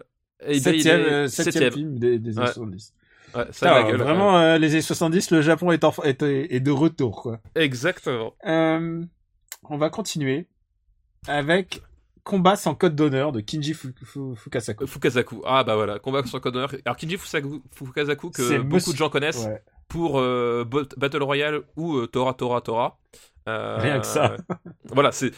Septième, 0.60 1.00
est 1.02 1.12
euh, 1.12 1.28
septième 1.28 1.52
septième. 1.54 1.74
film 1.74 2.00
des, 2.00 2.20
des 2.20 2.38
années 2.38 2.48
Ouais. 2.48 2.54
70. 2.54 2.94
Ouais, 3.34 3.34
ça 3.34 3.40
a 3.42 3.46
Putain, 3.52 3.74
la 3.74 3.84
gueule. 3.84 4.02
vraiment, 4.02 4.38
euh, 4.40 4.58
les 4.58 4.72
années 4.72 4.82
70, 4.82 5.32
le 5.32 5.42
Japon 5.42 5.72
est, 5.72 5.84
en, 5.84 5.94
est, 6.04 6.22
est 6.24 6.60
de 6.60 6.72
retour, 6.72 7.22
quoi. 7.24 7.40
Exactement. 7.56 8.34
Euh, 8.46 9.04
on 9.70 9.78
va 9.78 9.90
continuer 9.90 10.48
avec 11.28 11.82
Combat 12.24 12.56
sans 12.58 12.76
code 12.76 12.94
d'honneur 12.96 13.32
de 13.32 13.40
Kinji 13.40 13.74
Fu- 13.74 13.94
Fu- 14.04 14.36
Fukasaku. 14.36 14.86
Fukasaku. 14.86 15.42
Ah 15.46 15.64
bah 15.64 15.76
voilà, 15.76 15.98
combat 15.98 16.26
sur 16.26 16.42
code 16.42 16.54
d'honneur. 16.56 16.72
Alors 16.86 16.98
Kinji 16.98 17.16
Fukasaku 17.18 18.32
que 18.32 18.58
beaucoup 18.60 18.76
monsieur- 18.76 18.92
de 18.94 18.98
gens 18.98 19.10
connaissent 19.10 19.46
Ouais. 19.46 19.62
pour 19.88 20.22
Battle 20.66 21.24
Royale 21.24 21.62
ou 21.78 22.06
Tora 22.08 22.34
Tora 22.34 22.60
Tora. 22.62 23.00
Rien 23.46 24.00
que 24.02 24.06
ça. 24.06 24.36
voilà, 24.92 25.14
c'est 25.14 25.32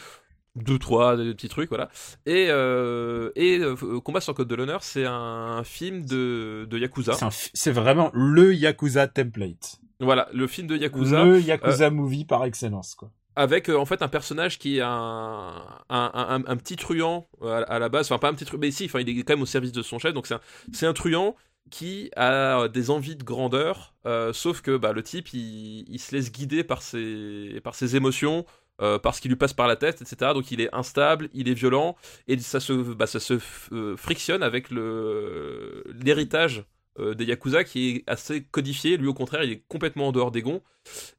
deux 0.56 0.78
trois 0.78 1.16
des 1.16 1.32
petits 1.34 1.48
trucs 1.48 1.68
voilà. 1.68 1.88
Et 2.26 2.46
euh, 2.50 3.30
et 3.36 3.58
euh, 3.58 3.76
combat 4.00 4.20
sur 4.20 4.34
code 4.34 4.48
de 4.48 4.54
l'honneur, 4.54 4.82
c'est 4.82 5.04
un 5.06 5.62
film 5.64 6.04
de 6.06 6.66
de 6.68 6.78
Yakuza. 6.78 7.12
C'est 7.30 7.72
vraiment 7.72 8.10
le 8.14 8.54
Yakuza 8.54 9.06
template. 9.08 9.80
Voilà, 10.00 10.28
le 10.32 10.46
film 10.46 10.66
de 10.66 10.76
Yakuza 10.76 11.24
Le 11.24 11.40
Yakuza 11.40 11.90
movie 11.90 12.24
par 12.24 12.44
excellence, 12.44 12.94
quoi. 12.94 13.10
avec 13.36 13.68
euh, 13.68 13.76
en 13.78 13.84
fait 13.84 14.00
un 14.02 14.08
personnage 14.08 14.58
qui 14.58 14.78
est 14.78 14.82
un, 14.82 15.62
un, 15.90 16.10
un, 16.14 16.42
un 16.46 16.56
petit 16.56 16.76
truand 16.76 17.28
euh, 17.42 17.62
à, 17.68 17.74
à 17.74 17.78
la 17.78 17.88
base, 17.90 18.06
enfin 18.10 18.18
pas 18.18 18.28
un 18.30 18.34
petit 18.34 18.44
truand, 18.46 18.60
mais 18.60 18.70
si, 18.70 18.86
enfin 18.86 19.00
il 19.00 19.08
est 19.08 19.22
quand 19.22 19.34
même 19.34 19.42
au 19.42 19.46
service 19.46 19.72
de 19.72 19.82
son 19.82 19.98
chef, 19.98 20.14
donc 20.14 20.26
c'est 20.26 20.34
un, 20.34 20.40
c'est 20.72 20.86
un 20.86 20.94
truand 20.94 21.36
qui 21.70 22.10
a 22.16 22.66
des 22.68 22.90
envies 22.90 23.14
de 23.14 23.22
grandeur, 23.22 23.94
euh, 24.06 24.32
sauf 24.32 24.60
que 24.62 24.76
bah, 24.76 24.92
le 24.92 25.02
type 25.02 25.32
il, 25.34 25.84
il 25.88 25.98
se 26.00 26.16
laisse 26.16 26.32
guider 26.32 26.64
par 26.64 26.80
ses, 26.82 27.60
par 27.62 27.74
ses 27.74 27.94
émotions, 27.94 28.44
euh, 28.82 28.98
par 28.98 29.14
ce 29.14 29.20
qui 29.20 29.28
lui 29.28 29.36
passe 29.36 29.52
par 29.52 29.68
la 29.68 29.76
tête, 29.76 30.02
etc. 30.02 30.32
Donc 30.34 30.50
il 30.50 30.60
est 30.60 30.74
instable, 30.74 31.28
il 31.34 31.48
est 31.48 31.54
violent, 31.54 31.96
et 32.28 32.38
ça 32.38 32.60
se, 32.60 32.72
bah, 32.72 33.06
ça 33.06 33.20
se 33.20 33.38
euh, 33.72 33.96
frictionne 33.96 34.42
avec 34.42 34.70
l'héritage 34.70 36.64
euh, 36.98 37.14
des 37.14 37.24
Yakuza 37.24 37.64
qui 37.64 37.90
est 37.96 38.04
assez 38.10 38.42
codifié, 38.42 38.96
lui 38.96 39.06
au 39.08 39.14
contraire 39.14 39.44
il 39.44 39.52
est 39.52 39.62
complètement 39.68 40.08
en 40.08 40.12
dehors 40.12 40.30
des 40.30 40.42
gonds, 40.42 40.60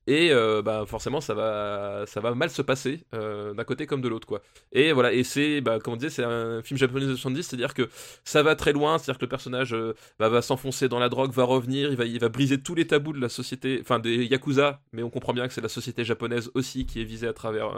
et 0.07 0.31
euh, 0.31 0.61
bah, 0.61 0.84
forcément 0.88 1.22
ça 1.22 1.34
va, 1.34 2.03
ça 2.07 2.19
va 2.19 2.34
mal 2.35 2.49
se 2.49 2.61
passer 2.61 3.06
euh, 3.14 3.53
d'un 3.53 3.64
côté 3.64 3.85
comme 3.85 4.02
de 4.02 4.10
l'autre 4.10 4.27
quoi. 4.27 4.41
Et 4.73 4.91
voilà, 4.91 5.14
et 5.14 5.23
c'est, 5.23 5.61
bah, 5.61 5.80
comme 5.80 5.93
on 5.93 5.98
disait, 5.98 6.10
c'est 6.10 6.23
un 6.23 6.61
film 6.64 6.77
japonais 6.77 7.06
de 7.06 7.11
70, 7.15 7.43
c'est-à-dire 7.43 7.73
que 7.73 7.89
ça 8.23 8.43
va 8.43 8.56
très 8.56 8.73
loin, 8.73 8.98
c'est-à-dire 8.98 9.19
que 9.19 9.26
le 9.26 9.30
personnage 9.30 9.76
bah, 10.19 10.30
va 10.30 10.41
s'enfoncer 10.41 10.89
dans 10.89 10.99
la 10.99 11.10
drogue, 11.10 11.31
va 11.31 11.43
revenir, 11.43 11.89
il 11.91 11.98
va, 11.98 12.06
il 12.06 12.19
va 12.19 12.30
briser 12.30 12.61
tous 12.61 12.76
les 12.76 12.88
tabous 12.88 13.14
de 13.14 13.22
la 13.22 13.30
société, 13.30 13.80
enfin 13.81 13.99
des 13.99 14.26
Yakuza, 14.26 14.81
mais 14.91 15.03
on 15.03 15.10
comprend 15.10 15.34
bien 15.34 15.48
que 15.48 15.53
c'est 15.53 15.61
la 15.61 15.69
société 15.69 16.03
japonaise 16.03 16.52
aussi 16.53 16.85
qui 16.85 17.02
est 17.02 17.06
visée 17.06 17.27
à 17.27 17.34
travers 17.34 17.72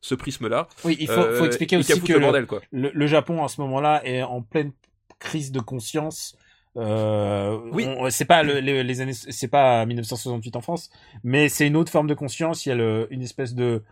ce 0.00 0.14
prisme-là. 0.14 0.68
Oui, 0.84 0.96
il 1.00 1.08
faut, 1.08 1.22
faut 1.22 1.46
expliquer 1.46 1.76
aussi 1.76 2.00
que 2.00 2.12
le 2.12 2.18
le, 2.18 2.20
bordel 2.20 2.46
quoi. 2.46 2.60
le- 2.72 2.90
le 2.92 3.06
Japon, 3.06 3.40
en 3.42 3.48
ce 3.48 3.60
moment-là, 3.60 4.02
est 4.04 4.22
en 4.22 4.42
pleine 4.42 4.72
crise 5.18 5.52
de 5.52 5.60
conscience. 5.60 6.36
Euh, 6.78 7.58
Oui. 7.72 7.86
c'est 8.10 8.24
pas 8.24 8.42
le- 8.42 8.60
les, 8.60 8.82
les 8.84 9.00
années, 9.00 9.12
c'est 9.12 9.48
pas 9.48 9.84
1968 9.84 10.56
en 10.56 10.60
France, 10.60 10.90
mais 11.24 11.48
c'est 11.48 11.66
une 11.66 11.76
autre 11.76 11.90
forme 11.90 12.06
de 12.06 12.14
conscience. 12.14 12.64
Il 12.66 12.68
y 12.70 12.72
a 12.72 12.76
le- 12.76 13.08
une 13.10 13.22
espèce 13.22 13.54
de 13.54 13.82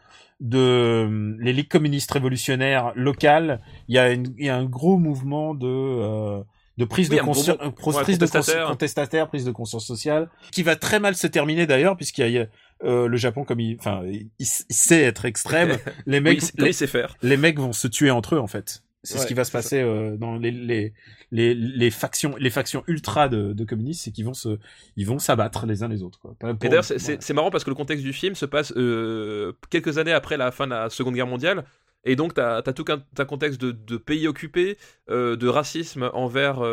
de 0.40 1.36
les 1.40 1.52
ligues 1.54 1.68
communistes 1.68 2.10
révolutionnaires 2.12 2.92
locales. 2.94 3.60
Il 3.88 3.94
y 3.94 3.98
a, 3.98 4.12
une- 4.12 4.34
il 4.38 4.44
y 4.46 4.48
a 4.50 4.56
un 4.56 4.64
gros 4.66 4.98
mouvement 4.98 5.54
de 5.54 5.66
euh, 5.66 6.42
de 6.76 6.84
prise 6.84 7.08
Oui, 7.08 7.16
de 7.16 7.22
conscience, 7.22 7.56
euh, 7.62 7.70
prise 7.70 7.96
ouais, 7.96 8.02
de 8.18 8.26
conscience 8.26 8.50
contestataire. 8.68 9.28
prise 9.28 9.46
de 9.46 9.50
conscience 9.50 9.86
sociale, 9.86 10.28
qui 10.52 10.62
va 10.62 10.76
très 10.76 11.00
mal 11.00 11.14
se 11.16 11.26
terminer 11.26 11.66
d'ailleurs, 11.66 11.96
puisqu'il 11.96 12.28
y 12.30 12.38
a 12.38 12.46
euh, 12.84 13.08
le 13.08 13.16
Japon 13.16 13.44
comme 13.44 13.60
il, 13.60 13.76
enfin, 13.78 14.02
il, 14.04 14.28
il 14.38 14.44
sait 14.46 15.00
être 15.02 15.24
extrême. 15.24 15.78
les 16.06 16.20
mecs, 16.20 16.42
Oui, 16.58 16.74
faire. 16.74 17.16
les 17.22 17.38
mecs 17.38 17.58
vont 17.58 17.72
se 17.72 17.88
tuer 17.88 18.10
entre 18.10 18.34
eux 18.34 18.38
en 18.38 18.46
fait. 18.46 18.82
C'est 19.07 19.19
ce 19.19 19.27
qui 19.27 19.35
va 19.35 19.45
se 19.45 19.53
passer 19.53 19.81
euh, 19.81 20.16
dans 20.16 20.37
les, 20.37 20.51
les 20.51 20.93
les 21.31 21.55
les 21.55 21.91
factions 21.91 22.35
les 22.39 22.51
factions 22.51 22.83
ultra 22.87 23.28
de, 23.28 23.53
de 23.53 23.65
communistes, 23.65 24.03
c'est 24.05 24.11
qu'ils 24.12 24.24
vont 24.24 24.35
se 24.35 24.59
ils 24.97 25.07
vont 25.07 25.19
s'abattre 25.19 25.66
les 25.66 25.83
uns 25.83 25.89
les 25.89 26.03
autres 26.03 26.19
quoi. 26.20 26.35
Et 26.62 26.69
d'ailleurs, 26.69 26.85
c'est- 26.85 26.99
voilà. 26.99 27.35
marrant 27.35 27.51
parce 27.51 27.65
que 27.65 27.70
le 27.70 27.77
contexte 27.77 28.05
du 28.05 28.12
film 28.12 28.35
se 28.35 28.47
passe 28.47 28.73
euh, 28.77 29.53
quelques 29.70 29.99
années 29.99 30.12
après 30.12 30.37
la 30.37 30.51
fin 30.51 30.66
de 30.66 30.73
la 30.73 30.91
Seconde 30.91 31.15
Guerre 31.15 31.27
mondiale. 31.27 31.65
Et 32.09 32.15
donc, 32.15 32.35
tu 32.35 32.41
as, 32.41 32.62
tout 32.62 32.85
un, 32.89 33.03
un 33.19 33.24
contexte 33.24 33.61
de, 33.61 33.73
de 33.73 33.97
pays 33.97 34.28
occupés, 34.28 34.78
euh, 35.11 35.35
de 35.35 35.49
racisme 35.49 36.09
envers 36.15 36.61
euh, 36.61 36.69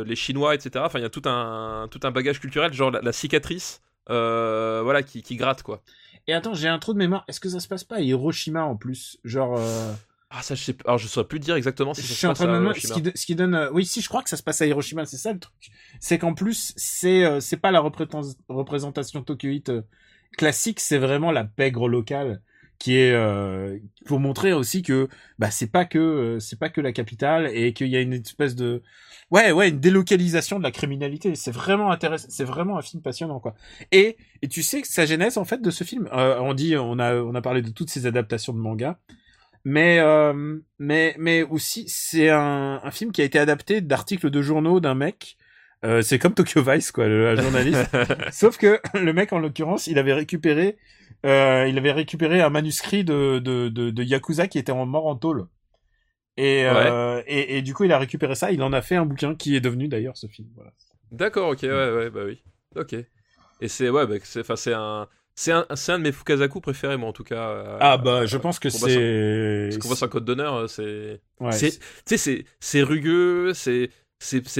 euh, 0.00 0.04
les 0.04 0.14
Chinois, 0.14 0.54
etc. 0.54 0.84
Enfin, 0.86 1.00
il 1.00 1.02
y 1.02 1.06
a 1.06 1.10
tout 1.10 1.22
un, 1.24 1.88
tout 1.90 1.98
un 2.04 2.12
bagage 2.12 2.38
culturel, 2.38 2.72
genre 2.72 2.92
la, 2.92 3.00
la 3.00 3.12
cicatrice, 3.12 3.80
euh, 4.10 4.80
voilà, 4.84 5.02
qui, 5.02 5.22
qui 5.22 5.34
gratte, 5.34 5.64
quoi. 5.64 5.82
Et 6.28 6.34
attends, 6.34 6.54
j'ai 6.54 6.68
un 6.68 6.78
trou 6.78 6.92
de 6.92 6.98
mémoire. 6.98 7.24
Est-ce 7.26 7.40
que 7.40 7.48
ça 7.48 7.58
se 7.58 7.66
passe 7.68 7.82
pas 7.82 7.96
à 7.96 8.00
Hiroshima 8.00 8.62
en 8.64 8.76
plus? 8.76 9.18
Genre 9.24 9.56
euh, 9.58 9.92
Ah, 10.38 10.42
ça, 10.42 10.54
je 10.54 10.62
sais 10.62 10.72
pas. 10.74 10.84
Alors, 10.86 10.98
je 10.98 11.06
saurais 11.08 11.26
plus 11.26 11.38
dire 11.40 11.54
exactement 11.56 11.94
si 11.94 12.02
je 12.02 12.08
ça 12.08 12.12
se 12.12 12.18
suis 12.18 12.26
en 12.26 12.30
passe 12.30 12.38
train 12.38 12.46
de 12.46 12.52
me 12.58 12.70
à 12.70 12.74
ce 12.74 12.86
Hiroshima. 12.88 13.10
qui, 13.12 13.18
ce 13.18 13.26
qui 13.26 13.34
donne 13.34 13.54
euh, 13.54 13.70
oui, 13.72 13.86
si 13.86 14.00
je 14.02 14.08
crois 14.08 14.22
que 14.22 14.28
ça 14.28 14.36
se 14.36 14.42
passe 14.42 14.60
à 14.60 14.66
Hiroshima, 14.66 15.06
c'est 15.06 15.16
ça 15.16 15.32
le 15.32 15.38
truc. 15.38 15.54
C'est 16.00 16.18
qu'en 16.18 16.34
plus, 16.34 16.72
c'est 16.76 17.24
euh, 17.24 17.40
c'est 17.40 17.56
pas 17.56 17.70
la 17.70 17.80
représent- 17.80 18.36
représentation 18.48 19.22
tokyoïte 19.22 19.70
euh, 19.70 19.82
classique, 20.36 20.80
c'est 20.80 20.98
vraiment 20.98 21.32
la 21.32 21.44
pègre 21.44 21.88
locale 21.88 22.42
qui 22.78 22.96
est 22.98 23.12
euh, 23.12 23.78
pour 24.04 24.20
montrer 24.20 24.52
aussi 24.52 24.82
que 24.82 25.08
bah 25.38 25.50
c'est 25.50 25.68
pas 25.68 25.86
que 25.86 25.98
euh, 25.98 26.40
c'est 26.40 26.58
pas 26.58 26.68
que 26.68 26.82
la 26.82 26.92
capitale 26.92 27.46
et 27.54 27.72
qu'il 27.72 27.86
y 27.88 27.96
a 27.96 28.02
une 28.02 28.12
espèce 28.12 28.54
de 28.54 28.82
ouais 29.30 29.50
ouais 29.50 29.70
une 29.70 29.80
délocalisation 29.80 30.58
de 30.58 30.62
la 30.62 30.70
criminalité 30.70 31.34
c'est 31.36 31.50
vraiment 31.50 31.90
intéressant 31.90 32.26
c'est 32.28 32.44
vraiment 32.44 32.76
un 32.76 32.82
film 32.82 33.02
passionnant 33.02 33.40
quoi 33.40 33.54
et 33.92 34.18
et 34.42 34.48
tu 34.48 34.62
sais 34.62 34.82
que 34.82 34.88
sa 34.88 35.06
genèse 35.06 35.38
en 35.38 35.46
fait 35.46 35.62
de 35.62 35.70
ce 35.70 35.84
film 35.84 36.06
euh, 36.12 36.38
on 36.40 36.52
dit 36.52 36.76
on 36.76 36.98
a 36.98 37.14
on 37.14 37.34
a 37.34 37.40
parlé 37.40 37.62
de 37.62 37.70
toutes 37.70 37.88
ces 37.88 38.04
adaptations 38.04 38.52
de 38.52 38.58
manga 38.58 38.98
mais 39.68 39.98
euh, 39.98 40.60
mais 40.78 41.16
mais 41.18 41.42
aussi 41.42 41.88
c'est 41.88 42.30
un, 42.30 42.80
un 42.84 42.90
film 42.92 43.10
qui 43.10 43.20
a 43.20 43.24
été 43.24 43.36
adapté 43.36 43.80
d'articles 43.80 44.30
de 44.30 44.40
journaux 44.40 44.78
d'un 44.78 44.94
mec 44.94 45.36
euh, 45.84 46.02
c'est 46.02 46.20
comme 46.20 46.34
Tokyo 46.34 46.62
Vice 46.62 46.92
quoi 46.92 47.08
le 47.08 47.30
un 47.30 47.34
journaliste 47.34 47.84
Sauf 48.30 48.58
que 48.58 48.80
le 48.94 49.12
mec, 49.12 49.32
en 49.32 49.38
l'occurrence, 49.38 49.88
il 49.88 49.98
avait 49.98 50.14
récupéré, 50.14 50.78
euh, 51.26 51.66
il 51.68 51.76
avait 51.76 51.92
récupéré 51.92 52.40
un 52.40 52.48
manuscrit 52.48 53.04
de, 53.04 53.40
de, 53.40 53.68
de, 53.68 53.90
de 53.90 54.02
Yakuza 54.02 54.46
qui 54.46 54.58
était 54.58 54.72
en 54.72 54.86
mort 54.86 55.06
en 55.06 55.16
tôle. 55.16 55.46
Et, 56.38 56.62
et, 57.26 57.58
et 57.58 57.62
du 57.62 57.74
coup, 57.74 57.84
il 57.84 57.92
a 57.92 57.98
récupéré 57.98 58.34
ça. 58.34 58.52
Il 58.52 58.62
en 58.62 58.72
a 58.72 58.82
fait 58.82 58.96
un 58.96 59.04
bouquin 59.04 59.34
qui 59.34 59.54
est 59.54 59.60
devenu 59.60 59.86
d'ailleurs 59.88 60.16
ce 60.16 60.26
film. 60.26 60.48
Voilà. 60.54 60.72
D'accord, 61.12 61.50
ok, 61.50 61.60
ouais, 61.62 61.92
ouais, 61.92 62.10
bah 62.10 62.22
oui. 62.24 62.42
Ok. 62.74 62.94
Et 63.60 63.68
c'est, 63.68 63.90
ouais, 63.90 64.06
bah, 64.06 64.16
c'est, 64.22 64.40
enfin, 64.40 64.56
c'est 64.56 64.74
un. 64.74 65.08
C'est 65.38 65.52
un, 65.52 65.66
un 65.68 65.98
de 65.98 66.02
mes 66.02 66.12
Fukazaku 66.12 66.60
préférés, 66.62 66.96
moi, 66.96 67.10
en 67.10 67.12
tout 67.12 67.22
cas. 67.22 67.48
euh, 67.50 67.76
Ah 67.80 67.98
bah, 67.98 68.24
je 68.24 68.38
pense 68.38 68.58
que 68.58 68.70
c'est. 68.70 69.68
Parce 69.68 69.78
qu'on 69.78 69.88
voit 69.88 69.96
sur 69.96 70.06
un 70.06 70.08
code 70.08 70.24
d'honneur, 70.24 70.54
euh, 70.54 70.66
c'est. 70.66 71.20
Ouais, 71.40 71.50
tu 71.50 71.70
sais, 72.16 72.46
c'est, 72.58 72.82
rugueux, 72.82 73.52
c'est, 73.52 73.90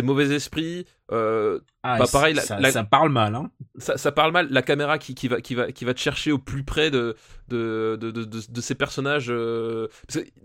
mauvais 0.02 0.34
esprit. 0.34 0.84
Euh, 1.12 1.60
Ah, 1.82 1.96
bah, 1.98 2.04
pareil, 2.12 2.34
la- 2.34 2.42
ça, 2.42 2.60
la- 2.60 2.72
ça 2.72 2.84
parle 2.84 3.10
mal, 3.10 3.34
hein. 3.34 3.50
ça, 3.78 3.96
ça 3.96 4.12
parle 4.12 4.32
mal. 4.32 4.48
La 4.50 4.60
caméra 4.60 4.98
qui, 4.98 5.14
qui 5.14 5.28
va, 5.28 5.40
qui 5.40 5.54
va, 5.54 5.72
qui 5.72 5.86
va 5.86 5.94
te 5.94 6.00
chercher 6.00 6.30
au 6.30 6.38
plus 6.38 6.62
près 6.62 6.90
de, 6.90 7.16
de, 7.48 7.96
de, 7.98 8.10
de, 8.10 8.60
ces 8.60 8.74
personnages. 8.74 9.32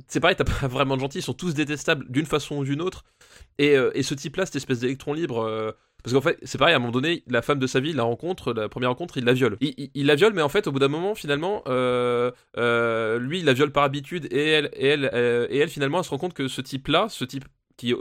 c'est 0.07 0.19
pareil, 0.21 0.37
t'as 0.37 0.45
pas 0.45 0.67
vraiment 0.67 0.95
de 0.95 1.01
gentils. 1.01 1.19
Ils 1.19 1.23
sont 1.23 1.33
tous 1.33 1.53
détestables 1.53 2.05
d'une 2.09 2.25
façon 2.25 2.55
ou 2.57 2.63
d'une 2.63 2.81
autre. 2.81 3.03
Et, 3.57 3.75
et 3.95 4.03
ce 4.03 4.13
type-là, 4.13 4.45
cette 4.45 4.55
espèce 4.55 4.79
d'électron 4.79 5.13
libre. 5.13 5.75
Parce 6.03 6.13
qu'en 6.13 6.21
fait, 6.21 6.37
c'est 6.43 6.57
pareil, 6.57 6.73
à 6.73 6.77
un 6.77 6.79
moment 6.79 6.91
donné, 6.91 7.23
la 7.27 7.41
femme 7.41 7.59
de 7.59 7.67
sa 7.67 7.79
vie, 7.79 7.93
la 7.93 8.03
rencontre, 8.03 8.53
la 8.53 8.69
première 8.69 8.89
rencontre, 8.89 9.17
il 9.17 9.25
la 9.25 9.33
viole. 9.33 9.57
Il, 9.61 9.73
il- 9.77 9.91
il 9.93 10.05
la 10.05 10.15
viole, 10.15 10.33
mais 10.33 10.41
en 10.41 10.49
fait, 10.49 10.67
au 10.67 10.71
bout 10.71 10.79
d'un 10.79 10.87
moment, 10.87 11.15
finalement, 11.15 11.63
euh, 11.67 12.31
euh, 12.57 13.19
lui, 13.19 13.39
il 13.39 13.45
la 13.45 13.53
viole 13.53 13.71
par 13.71 13.83
habitude, 13.83 14.27
et 14.31 14.47
elle, 14.49 14.69
et 14.73 14.87
elle, 14.87 15.09
euh, 15.13 15.47
et 15.49 15.57
elle, 15.57 15.69
finalement, 15.69 15.99
elle 15.99 16.03
se 16.05 16.09
rend 16.09 16.17
compte 16.17 16.33
que 16.33 16.47
ce 16.47 16.61
type-là, 16.61 17.07
ce 17.09 17.25
type 17.25 17.45
qui 17.77 17.91
est 17.91 17.95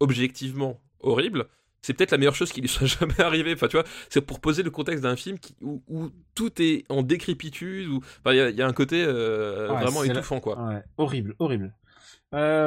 objectivement 0.00 0.80
horrible, 1.00 1.46
c'est 1.82 1.94
peut-être 1.94 2.10
la 2.10 2.18
meilleure 2.18 2.34
chose 2.34 2.52
qui 2.52 2.60
lui 2.60 2.68
soit 2.68 2.86
jamais 3.00 3.20
arrivée. 3.20 3.54
Enfin, 3.54 3.68
tu 3.68 3.76
vois, 3.76 3.86
c'est 4.10 4.20
pour 4.20 4.40
poser 4.40 4.62
le 4.62 4.70
contexte 4.70 5.02
d'un 5.02 5.16
film 5.16 5.38
qui- 5.38 5.54
où, 5.62 5.82
où 5.88 6.10
tout 6.34 6.50
est 6.60 6.84
en 6.90 7.02
décrépitude, 7.02 7.88
où 7.88 7.96
enfin, 8.20 8.34
il 8.34 8.36
y, 8.36 8.40
a- 8.40 8.50
il 8.50 8.56
y 8.56 8.62
a 8.62 8.66
un 8.66 8.72
côté 8.72 9.04
Ouais, 9.06 9.12
vraiment 9.12 10.02
la- 10.02 10.06
étouffant, 10.12 10.40
quoi. 10.40 10.62
Ouais, 10.62 10.82
horrible, 10.98 11.34
horrible. 11.38 11.74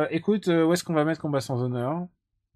Écoute, 0.09 0.47
où 0.47 0.73
est-ce 0.73 0.83
qu'on 0.83 0.93
va 0.93 1.05
mettre 1.05 1.21
Combat 1.21 1.41
sans 1.41 1.61
honneur? 1.61 2.07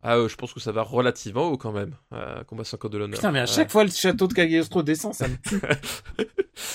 Ah, 0.03 0.15
euh, 0.15 0.27
je 0.27 0.35
pense 0.35 0.53
que 0.53 0.59
ça 0.59 0.71
va 0.71 0.83
relativement 0.83 1.47
haut 1.47 1.57
quand 1.57 1.71
même. 1.71 1.95
Euh, 2.13 2.43
combat 2.43 2.63
sans 2.63 2.77
code 2.77 2.91
de 2.91 2.97
l'honneur. 2.99 3.17
Putain, 3.17 3.31
mais 3.31 3.39
à 3.39 3.45
chaque 3.45 3.71
fois 3.71 3.83
le 3.83 3.89
château 3.89 4.27
de 4.27 4.33
Cagliostro 4.33 4.83
descend, 4.83 5.13
ça 5.13 5.27
me 5.27 5.35
tue. 5.37 5.59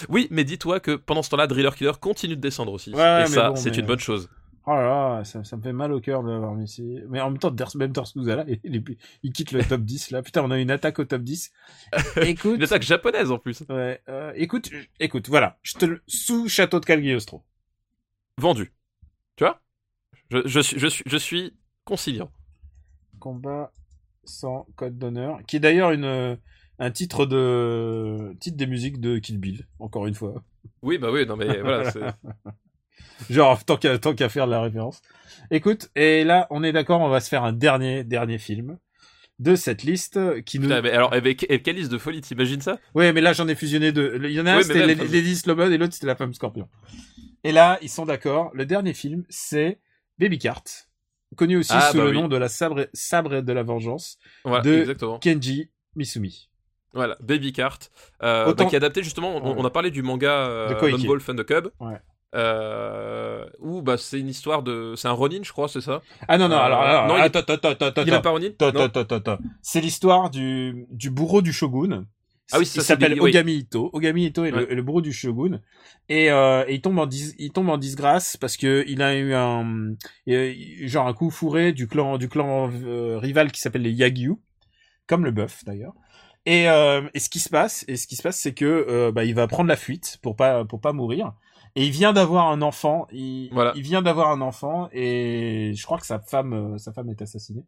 Oui, 0.09 0.29
mais 0.31 0.45
dis-toi 0.45 0.79
que 0.81 0.93
pendant 0.95 1.23
ce 1.23 1.31
temps-là, 1.31 1.47
Driller 1.49 1.71
Killer 1.77 1.93
continue 2.01 2.37
de 2.37 2.41
descendre 2.41 2.73
aussi. 2.73 2.95
Ouais, 2.95 3.23
Et 3.25 3.27
ça, 3.27 3.51
bon, 3.51 3.57
c'est 3.57 3.71
mais- 3.71 3.77
une 3.79 3.87
bonne 3.87 3.99
chose. 3.99 4.29
Oh 4.65 4.71
là 4.71 5.17
là, 5.19 5.25
ça, 5.25 5.43
ça 5.43 5.57
me 5.57 5.63
fait 5.63 5.73
mal 5.73 5.93
au 5.93 6.01
cœur 6.01 6.23
de 6.23 6.31
l'avoir 6.31 6.55
mis 6.55 6.67
ici. 6.67 7.01
Mais 7.09 7.21
en 7.21 7.31
même 7.31 7.39
temps, 7.41 7.53
même 7.75 7.93
Torsuza 7.93 8.37
là, 8.37 8.45
il, 8.63 9.33
quitte 9.33 9.51
le 9.51 9.65
top 9.65 9.81
10 9.81 10.13
là. 10.13 10.23
Putain, 10.23 10.43
on 10.45 10.53
a 10.53 10.59
une 10.61 10.71
attaque 10.71 11.01
au 11.01 11.05
top 11.05 11.23
10. 11.23 11.51
Écoute, 12.23 12.55
Une 12.57 12.63
attaque 12.63 12.83
japonaise 12.83 13.33
en 13.33 13.39
plus. 13.39 13.65
ouais, 13.69 14.01
euh, 14.09 14.33
écoute, 14.37 14.71
écoute, 15.01 15.29
voilà, 15.29 15.59
je 15.63 15.75
te 15.75 15.85
le 15.85 16.01
sous 16.07 16.49
château 16.49 16.79
de 16.79 16.85
Cagliostro. 16.85 17.43
vendu. 18.39 18.73
Tu 19.35 19.43
vois? 19.43 19.61
Je, 20.31 20.43
je, 20.47 20.61
suis, 20.61 20.79
je, 20.79 20.87
suis, 20.87 21.05
je 21.07 21.17
suis 21.17 21.55
conciliant. 21.85 22.31
Combat 23.23 23.71
sans 24.25 24.67
code 24.75 24.99
d'honneur, 24.99 25.39
qui 25.47 25.55
est 25.55 25.61
d'ailleurs 25.61 25.93
une 25.93 26.05
euh, 26.05 26.35
un 26.81 26.91
titre 26.91 27.25
de 27.25 28.35
titre 28.41 28.57
des 28.57 28.67
musiques 28.67 29.01
de 29.01 29.19
Kill 29.19 29.39
Bill, 29.39 29.69
encore 29.79 30.09
une 30.09 30.15
fois. 30.15 30.43
Oui, 30.83 30.99
bah 30.99 31.13
oui, 31.13 31.25
non 31.25 31.37
mais 31.37 31.61
voilà. 31.61 31.93
Genre 33.31 33.65
tant 33.65 33.77
qu'à 33.77 33.97
tant 33.99 34.13
qu'à 34.17 34.29
faire 34.29 34.47
de 34.47 34.51
la 34.51 34.61
référence. 34.61 35.03
Écoute, 35.53 35.89
et 35.95 36.25
là 36.25 36.49
on 36.51 36.65
est 36.65 36.73
d'accord, 36.73 37.01
on 37.01 37.09
va 37.09 37.21
se 37.21 37.29
faire 37.29 37.45
un 37.45 37.53
dernier 37.53 38.03
dernier 38.03 38.39
film 38.39 38.77
de 39.39 39.55
cette 39.55 39.85
liste 39.85 40.43
qui 40.43 40.59
nous. 40.59 40.67
Putain, 40.67 40.83
mais 40.83 40.91
alors, 40.91 41.13
avec, 41.13 41.49
avec 41.49 41.63
quelle 41.63 41.77
liste 41.77 41.93
de 41.93 41.99
folie, 41.99 42.23
t'imagines 42.23 42.61
ça? 42.61 42.81
Ouais, 42.97 43.13
mais 43.13 43.21
là 43.21 43.35
j'en 43.35 43.47
ai 43.47 43.55
fusionné 43.55 43.93
deux. 43.93 44.21
Il 44.25 44.33
y 44.33 44.41
en 44.41 44.47
a 44.47 44.55
un 44.55 44.57
Oui, 44.57 44.65
c'était 44.65 44.85
Lady 44.85 45.37
Slowbud 45.37 45.71
et 45.71 45.79
l'autre 45.79 45.95
c'était 45.95 46.09
la 46.09 46.17
femme 46.17 46.35
scorpion. 46.35 46.69
Et 47.45 47.53
là 47.53 47.79
ils 47.83 47.89
sont 47.89 48.05
d'accord. 48.05 48.51
Le 48.53 48.67
dernier 48.67 48.95
film 48.95 49.25
c'est 49.29 49.79
Baby 50.19 50.41
Cart, 50.41 50.65
connu 51.37 51.57
aussi 51.57 51.73
Ah, 51.75 51.91
sous 51.91 51.97
bah 51.99 52.05
le 52.05 52.11
oui. 52.11 52.17
nom 52.17 52.29
de 52.29 52.37
la 52.37 52.49
sabre 52.49 52.87
sabre 52.93 53.41
de 53.41 53.53
la 53.53 53.63
vengeance 53.63 54.19
Voilà, 54.45 54.63
De- 54.63 54.73
exactement. 54.81 55.19
Kenji 55.19 55.71
Misumi. 55.97 56.49
Voilà, 56.95 57.17
Baby 57.21 57.53
Cart, 57.53 57.79
euh, 58.23 58.47
Autant- 58.47 58.65
bah, 58.65 58.69
qui 58.71 58.75
est 58.75 58.79
adapté 58.79 59.03
justement. 59.03 59.37
On, 59.37 59.51
Ouais. 59.51 59.55
on 59.59 59.65
a 59.65 59.71
parlé 59.71 59.91
du 59.91 60.03
manga 60.03 60.31
euh, 60.47 60.75
Wolf 61.07 61.29
and 61.31 61.37
the 61.37 61.45
Cub. 61.45 61.69
Ouais. 61.81 61.99
Euh, 62.35 63.45
où 63.61 63.83
bah 63.83 63.97
c'est 63.99 64.19
une 64.19 64.29
histoire 64.29 64.63
de, 64.63 64.95
c'est 64.97 65.09
un 65.09 65.13
Ronin, 65.13 65.41
je 65.43 65.53
crois, 65.53 65.69
c'est 65.69 65.81
ça? 65.83 66.01
Ah 66.29 66.39
non 66.39 66.49
non 66.49 66.57
Euh, 66.57 66.61
alors, 66.61 66.81
alors 66.81 67.07
non, 67.07 67.17
il 67.17 67.21
est- 67.21 67.37
attends 67.37 67.41
attends 67.55 67.69
attends 67.71 67.87
attends 67.87 68.03
Il 68.07 68.13
est 68.15 68.23
pas 68.23 68.31
Ronin? 68.31 68.49
C'est 69.63 69.81
l'histoire 69.81 70.31
du 70.31 70.87
du 70.91 71.11
bourreau 71.11 71.43
du 71.43 71.53
shogun. 71.53 72.05
Ah 72.53 72.59
oui, 72.59 72.65
il 72.65 72.67
ça, 72.67 72.81
c'est 72.83 72.83
s'appelle 72.89 73.15
oui. 73.21 73.31
Ogami 73.31 73.55
Ito. 73.57 73.91
Ogami 73.93 74.27
Ito 74.27 74.45
est, 74.45 74.53
Ouais. 74.53 74.61
le, 74.61 74.73
est 74.73 74.75
le 74.75 74.83
bourreau 74.83 75.01
du 75.01 75.13
shogun 75.13 75.61
et, 76.09 76.31
euh, 76.31 76.65
et 76.69 76.75
il 76.75 76.81
tombe 76.81 76.99
en 76.99 77.07
dis- 77.07 77.35
il 77.39 77.51
tombe 77.53 77.69
en 77.71 77.79
disgrâce 77.79 78.37
parce 78.37 78.57
que 78.57 78.85
il 78.87 79.03
a 79.03 79.15
eu 79.17 79.35
un 79.35 79.95
euh, 80.29 80.55
genre 80.87 81.07
un 81.07 81.15
coup 81.15 81.31
fourré 81.31 81.73
du 81.73 81.87
clan 81.89 82.19
du 82.19 82.29
clan 82.29 82.71
euh, 82.85 83.19
rival 83.19 83.51
qui 83.53 83.61
s'appelle 83.61 83.83
les 83.83 83.93
Yagyu, 83.93 84.35
comme 85.07 85.25
le 85.25 85.31
bœuf 85.33 85.65
d'ailleurs. 85.65 85.95
Et, 86.47 86.69
euh, 86.69 87.03
et 87.15 87.21
ce 87.21 87.31
qui 87.31 87.39
se 87.41 87.49
passe, 87.49 87.85
et 87.89 87.97
ce 87.97 88.07
qui 88.09 88.17
se 88.17 88.23
passe, 88.23 88.39
c'est 88.41 88.53
que 88.55 88.65
euh, 88.65 89.13
bah, 89.13 89.25
il 89.25 89.35
va 89.35 89.47
prendre 89.47 89.69
la 89.69 89.77
fuite 89.77 90.19
pour 90.23 90.35
pas 90.37 90.65
pour 90.65 90.81
pas 90.81 90.93
mourir. 90.93 91.33
Et 91.77 91.85
il 91.87 91.91
vient 91.93 92.13
d'avoir 92.13 92.49
un 92.51 92.61
enfant. 92.63 93.07
Il, 93.13 93.49
Voilà. 93.53 93.73
il 93.77 93.83
vient 93.83 94.03
d'avoir 94.03 94.31
un 94.31 94.41
enfant 94.43 94.89
et 94.93 95.73
je 95.75 95.85
crois 95.85 95.99
que 95.99 96.07
sa 96.07 96.19
femme 96.21 96.53
euh, 96.53 96.79
sa 96.79 96.93
femme 96.93 97.09
est 97.11 97.23
assassinée. 97.23 97.65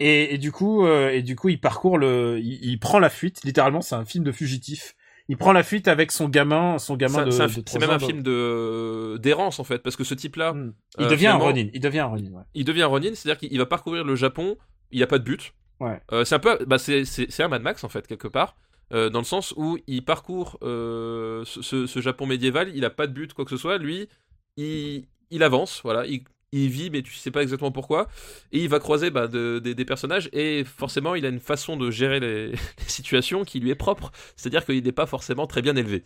Et, 0.00 0.34
et 0.34 0.38
du 0.38 0.52
coup 0.52 0.86
euh, 0.86 1.10
et 1.10 1.22
du 1.22 1.36
coup 1.36 1.48
il 1.48 1.60
parcourt 1.60 1.98
le 1.98 2.40
il, 2.40 2.64
il 2.64 2.78
prend 2.78 2.98
la 2.98 3.10
fuite. 3.10 3.40
Littéralement, 3.44 3.80
c'est 3.80 3.94
un 3.94 4.04
film 4.04 4.24
de 4.24 4.32
fugitif. 4.32 4.94
Il 5.28 5.36
prend 5.36 5.52
la 5.52 5.62
fuite 5.62 5.86
avec 5.88 6.10
son 6.10 6.28
gamin 6.28 6.78
son 6.78 6.96
gamin 6.96 7.24
de. 7.24 7.30
c'est 7.30 7.78
même 7.78 7.90
un 7.90 7.98
film 7.98 8.22
de 8.22 9.18
d'errance 9.18 9.60
en 9.60 9.64
fait, 9.64 9.78
parce 9.78 9.96
que 9.96 10.04
ce 10.04 10.14
type-là, 10.14 10.52
Hmm. 10.52 10.72
Il 10.98 11.06
euh, 11.06 11.08
devient 11.08 11.28
un 11.28 11.36
Ronin. 11.36 11.68
Il 11.72 11.80
devient 11.80 12.00
un 12.00 12.06
Ronin. 12.06 12.30
Ouais. 12.32 12.42
il 12.54 12.64
devient 12.64 12.82
un 12.82 12.86
Ronin, 12.86 13.14
c'est-à-dire 13.14 13.38
qu'il 13.38 13.52
il 13.52 13.58
va 13.58 13.66
parcourir 13.66 14.04
le 14.04 14.16
Japon, 14.16 14.56
il 14.90 14.98
n'y 14.98 15.02
a 15.02 15.06
pas 15.06 15.18
de 15.18 15.24
but. 15.24 15.54
Ouais. 15.80 16.00
Euh, 16.12 16.24
c'est 16.24 16.34
un 16.36 16.38
peu, 16.38 16.64
bah 16.64 16.78
c'est 16.78 17.40
un 17.40 17.48
Mad 17.48 17.62
Max 17.62 17.82
en 17.82 17.88
fait 17.88 18.06
quelque 18.06 18.28
part, 18.28 18.56
euh, 18.92 19.10
dans 19.10 19.18
le 19.18 19.24
sens 19.24 19.52
où 19.56 19.78
il 19.86 20.04
parcourt 20.04 20.58
euh, 20.62 21.44
ce, 21.44 22.00
Japon 22.00 22.26
médiéval, 22.26 22.70
il 22.74 22.84
a 22.84 22.90
pas 22.90 23.06
de 23.06 23.12
but 23.12 23.32
quoi 23.32 23.44
que 23.44 23.50
ce 23.50 23.56
soit, 23.56 23.78
lui, 23.78 24.08
il 24.56 25.06
il 25.30 25.42
avance, 25.42 25.80
voilà, 25.82 26.06
il 26.06 26.24
il 26.52 26.68
vit, 26.68 26.90
mais 26.90 27.02
tu 27.02 27.12
sais 27.14 27.30
pas 27.30 27.42
exactement 27.42 27.72
pourquoi, 27.72 28.08
et 28.52 28.58
il 28.60 28.68
va 28.68 28.78
croiser 28.78 29.10
bah, 29.10 29.26
de- 29.26 29.58
des- 29.58 29.74
des 29.74 29.84
personnages, 29.84 30.28
et 30.32 30.64
forcément, 30.64 31.14
il 31.14 31.24
a 31.24 31.28
une 31.30 31.40
façon 31.40 31.76
de 31.76 31.90
gérer 31.90 32.20
les, 32.20 32.50
les 32.52 32.58
situations 32.86 33.44
qui 33.44 33.58
lui 33.60 33.70
est 33.70 33.74
propre. 33.74 34.12
C'est-à-dire 34.36 34.64
qu'il 34.66 34.82
n'est 34.84 34.92
pas 34.92 35.06
forcément 35.06 35.46
très 35.46 35.62
bien 35.62 35.74
élevé. 35.76 36.04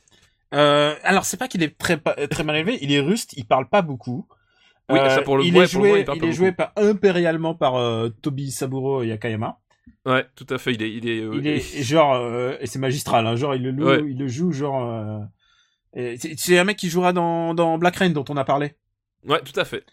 Euh, 0.54 0.94
alors 1.02 1.24
c'est 1.24 1.36
pas 1.36 1.48
qu'il 1.48 1.62
est 1.64 1.76
très 1.76 2.00
mal 2.44 2.56
élevé. 2.56 2.78
Il 2.80 2.92
est 2.92 3.00
ruste. 3.00 3.32
Il 3.36 3.44
parle 3.46 3.68
pas 3.68 3.82
beaucoup. 3.82 4.26
Oui, 4.88 4.98
Euh, 5.00 5.10
ça 5.10 5.22
pour 5.22 5.36
le 5.38 5.44
il 5.44 5.56
ouais, 5.56 5.64
est 5.64 5.72
pour 5.72 5.82
le 5.82 5.88
joué, 5.88 5.98
il 6.00 6.04
parle 6.04 6.18
il 6.18 6.20
pas 6.20 6.26
est 6.28 6.32
joué 6.32 6.52
par 6.52 6.72
impérialement 6.76 7.56
par 7.56 7.74
euh, 7.74 8.08
Tobi 8.22 8.52
Saburo 8.52 9.02
Yakayama. 9.02 9.58
Ouais, 10.04 10.24
tout 10.36 10.46
à 10.50 10.58
fait. 10.58 10.72
Il 10.74 10.82
est, 10.84 10.92
il 10.92 11.08
est, 11.08 11.20
euh, 11.22 11.34
il 11.36 11.46
est 11.48 11.82
genre 11.82 12.14
euh, 12.14 12.54
et 12.60 12.68
c'est 12.68 12.78
magistral. 12.78 13.26
Hein, 13.26 13.34
genre 13.34 13.56
il 13.56 13.62
le, 13.64 13.72
loue, 13.72 13.84
Ouais. 13.84 14.00
il 14.08 14.16
le 14.16 14.28
joue 14.28 14.52
genre. 14.52 14.88
euh, 15.96 16.14
c'est 16.38 16.58
un 16.58 16.64
mec 16.64 16.76
qui 16.76 16.88
jouera 16.90 17.12
dans 17.12 17.54
dans 17.54 17.78
Black 17.78 17.96
Rain 17.96 18.10
dont 18.10 18.24
on 18.28 18.36
a 18.36 18.44
parlé. 18.44 18.74
ouais, 19.24 19.40
tout 19.42 19.58
à 19.58 19.64
fait. 19.64 19.84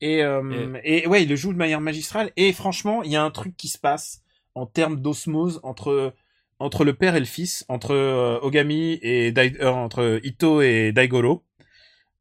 Et, 0.00 0.22
euh, 0.22 0.78
et 0.84 1.06
ouais, 1.06 1.22
il 1.24 1.28
le 1.28 1.36
joue 1.36 1.52
de 1.52 1.58
manière 1.58 1.80
magistrale. 1.80 2.32
Et 2.36 2.52
franchement, 2.52 3.02
il 3.02 3.10
y 3.12 3.16
a 3.16 3.22
un 3.22 3.30
truc 3.30 3.56
qui 3.56 3.68
se 3.68 3.78
passe 3.78 4.22
en 4.54 4.66
termes 4.66 5.00
d'osmose 5.00 5.60
entre 5.62 6.14
entre 6.58 6.84
le 6.84 6.92
père 6.94 7.16
et 7.16 7.20
le 7.20 7.26
fils, 7.26 7.64
entre 7.68 7.92
euh, 7.94 8.38
Ogami 8.42 8.98
et 9.02 9.32
Dai- 9.32 9.56
euh, 9.60 9.70
entre 9.70 10.20
Ito 10.24 10.60
et 10.60 10.92
Daigoro. 10.92 11.42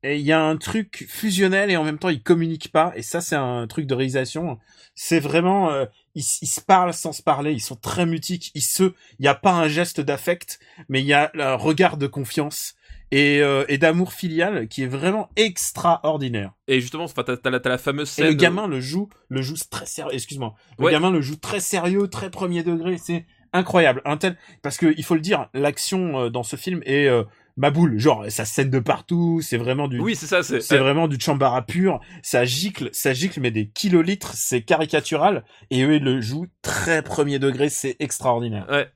Et 0.04 0.18
il 0.18 0.26
y 0.26 0.32
a 0.32 0.42
un 0.42 0.56
truc 0.58 1.06
fusionnel 1.10 1.72
et 1.72 1.78
en 1.78 1.84
même 1.84 2.00
temps 2.00 2.10
ils 2.10 2.24
communiquent 2.24 2.72
pas. 2.72 2.94
Et 2.96 3.02
ça, 3.02 3.22
c'est 3.22 3.36
un 3.36 3.68
truc 3.68 3.86
de 3.86 3.96
réalisation. 3.96 4.58
C'est 4.96 5.20
vraiment, 5.20 5.72
euh, 5.72 5.86
ils, 6.16 6.24
ils 6.42 6.48
se 6.48 6.62
parlent 6.62 6.94
sans 6.94 7.12
se 7.12 7.22
parler. 7.22 7.52
Ils 7.54 7.60
sont 7.62 7.76
très 7.76 8.06
mutiques. 8.06 8.52
Ils 8.56 8.62
se, 8.64 8.94
il 9.20 9.26
y 9.26 9.28
a 9.28 9.36
pas 9.36 9.52
un 9.54 9.68
geste 9.68 10.00
d'affect, 10.02 10.60
mais 10.88 11.02
il 11.02 11.06
y 11.06 11.14
a 11.14 11.32
un 11.36 11.56
regard 11.56 11.98
de 11.98 12.08
confiance 12.08 12.76
et, 13.12 13.42
euh, 13.42 13.66
et 13.68 13.78
d'amour 13.78 14.14
filial 14.14 14.68
qui 14.68 14.84
est 14.84 14.88
vraiment 14.88 15.30
extraordinaire. 15.36 16.52
Et 16.68 16.82
justement, 16.82 17.06
enfin, 17.06 17.24
t'as, 17.24 17.38
t'as 17.38 17.50
la, 17.50 17.60
t'as 17.60 17.70
la 17.70 17.78
fameuse 17.78 18.10
Et 18.10 18.14
scène. 18.14 18.28
le 18.28 18.34
gamin 18.34 18.68
le 18.68 18.82
joue, 18.82 19.10
le 19.30 19.42
joue 19.42 19.56
très 19.70 19.86
sérieux. 19.86 20.14
Excuse-moi. 20.14 20.54
Le 20.78 20.86
Ouais. 20.86 20.92
gamin 20.92 21.12
le 21.12 21.22
joue 21.22 21.36
très 21.36 21.60
sérieux, 21.60 22.08
très 22.08 22.30
premier 22.30 22.64
degré. 22.64 22.98
C'est 22.98 23.26
incroyable. 23.54 24.02
Un 24.06 24.18
tel, 24.18 24.38
parce 24.62 24.78
que 24.78 24.94
il 24.98 25.04
faut 25.04 25.16
le 25.16 25.22
dire, 25.22 25.48
l'action 25.54 26.20
euh, 26.26 26.30
dans 26.30 26.44
ce 26.44 26.56
film 26.56 26.82
est 26.86 27.08
euh, 27.08 27.24
ma 27.58 27.72
boule. 27.72 27.98
Genre, 27.98 28.26
ça 28.30 28.46
scène 28.46 28.70
de 28.70 28.80
partout. 28.80 29.42
C'est 29.42 29.58
vraiment 29.58 29.88
du, 29.88 30.00
Oui, 30.00 30.16
c'est 30.16 30.28
ça. 30.28 30.44
C'est, 30.44 30.62
c'est 30.62 30.76
euh, 30.78 30.82
vraiment 30.84 31.08
du 31.08 31.20
chambara 31.20 31.66
pur. 31.66 32.00
Ça 32.22 32.46
gicle, 32.46 32.90
ça 32.92 33.14
gicle, 33.14 33.40
mais 33.42 33.52
des 33.52 33.70
kilolitres. 33.70 34.34
C'est 34.36 34.62
caricatural. 34.62 35.44
Et 35.72 35.84
eux, 35.84 35.96
ils 35.96 36.04
le 36.04 36.22
jouent 36.22 36.48
très 36.62 37.02
premier 37.02 37.40
degré. 37.40 37.70
C'est 37.70 37.96
extraordinaire. 38.00 38.68
Ouais. 38.70 38.88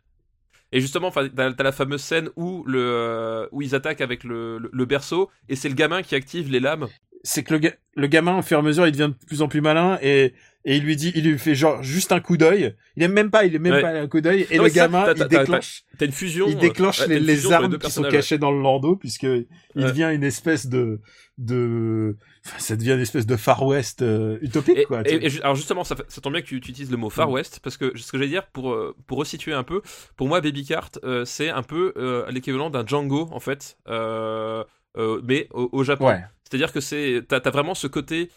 Et 0.73 0.81
justement, 0.81 1.11
t'as, 1.11 1.53
la 1.63 1.71
fameuse 1.71 2.01
scène 2.01 2.29
où 2.35 2.65
euh, 2.67 3.47
ils 3.61 3.75
attaquent 3.75 4.01
avec 4.01 4.23
le, 4.23 4.85
berceau, 4.85 5.29
et 5.47 5.55
c'est 5.55 5.69
le 5.69 5.75
gamin 5.75 6.01
qui 6.01 6.15
active 6.15 6.51
les 6.51 6.59
lames. 6.59 6.87
C'est 7.23 7.43
que 7.43 7.53
le, 7.53 7.71
le 7.95 8.07
gamin, 8.07 8.39
au 8.39 8.41
fur 8.41 8.57
et 8.57 8.59
à 8.59 8.63
mesure, 8.63 8.87
il 8.87 8.91
devient 8.91 9.11
de 9.17 9.25
plus 9.25 9.43
en 9.43 9.47
plus 9.47 9.61
malin 9.61 9.99
et 10.01 10.33
et 10.65 10.77
il 10.77 10.83
lui 10.83 10.95
dit, 10.95 11.11
il 11.15 11.29
lui 11.29 11.37
fait 11.37 11.55
genre 11.55 11.83
juste 11.83 12.11
un 12.11 12.19
coup 12.21 12.37
d'œil. 12.37 12.75
Il 12.95 13.03
aime 13.03 13.11
même 13.13 13.29
pas, 13.31 13.45
il 13.45 13.53
aime 13.55 13.61
même 13.63 13.73
Ouais. 13.73 13.81
pas 13.81 13.89
un 13.91 14.07
coup 14.07 14.21
d'œil. 14.21 14.47
Et 14.49 14.57
Non, 14.57 14.63
le 14.63 14.69
ça, 14.69 14.75
gamin, 14.75 15.13
il 15.15 15.25
déclenche. 15.27 15.83
T'as 15.97 16.05
une 16.05 16.11
fusion. 16.11 16.47
il 16.47 16.57
déclenche 16.57 17.01
euh, 17.01 17.07
ouais, 17.07 17.19
les, 17.19 17.51
armes 17.51 17.77
qui 17.77 17.91
sont 17.91 18.03
cachées 18.03 18.37
dans 18.37 18.51
le 18.51 18.61
landau 18.61 18.95
puisque 18.95 19.23
il 19.23 19.45
devient 19.75 20.11
une 20.13 20.23
espèce 20.23 20.67
de 20.67 21.01
de 21.39 22.15
enfin, 22.45 22.59
ça 22.59 22.75
devient 22.75 22.91
une 22.91 22.99
espèce 22.99 23.25
de 23.25 23.35
Far 23.35 23.63
West 23.65 24.03
euh, 24.03 24.37
utopique 24.41 24.77
Et, 24.77 24.83
quoi. 24.85 25.01
et- 25.05 25.41
alors 25.41 25.55
justement, 25.55 25.83
ça, 25.83 25.95
tombe 26.21 26.33
bien 26.33 26.41
que 26.41 26.47
tu, 26.47 26.61
tu 26.61 26.69
utilises 26.71 26.91
le 26.91 26.97
mot 26.97 27.09
Far 27.09 27.27
Mm. 27.27 27.33
West 27.33 27.59
parce 27.63 27.75
que 27.77 27.97
ce 27.97 28.11
que 28.11 28.17
j'allais 28.17 28.29
dire 28.29 28.45
pour 28.47 28.71
euh, 28.71 28.95
pour 29.07 29.17
resituer 29.17 29.51
un 29.53 29.63
peu, 29.63 29.81
pour 30.15 30.27
moi 30.27 30.41
Baby 30.41 30.63
Cart 30.63 30.91
euh, 31.03 31.25
c'est 31.25 31.49
un 31.49 31.63
peu 31.63 31.91
euh, 31.97 32.29
l'équivalent 32.31 32.69
d'un 32.69 32.85
Django 32.85 33.27
en 33.31 33.39
fait, 33.39 33.77
mais 33.87 35.47
au, 35.51 35.69
au 35.71 35.83
Japon. 35.83 36.11
C'est-à-dire 36.43 36.71
que 36.71 36.81
c'est 36.81 37.23
t'as 37.27 37.37
as 37.43 37.49
vraiment 37.49 37.73
ce 37.75 37.87
côté 37.87 38.29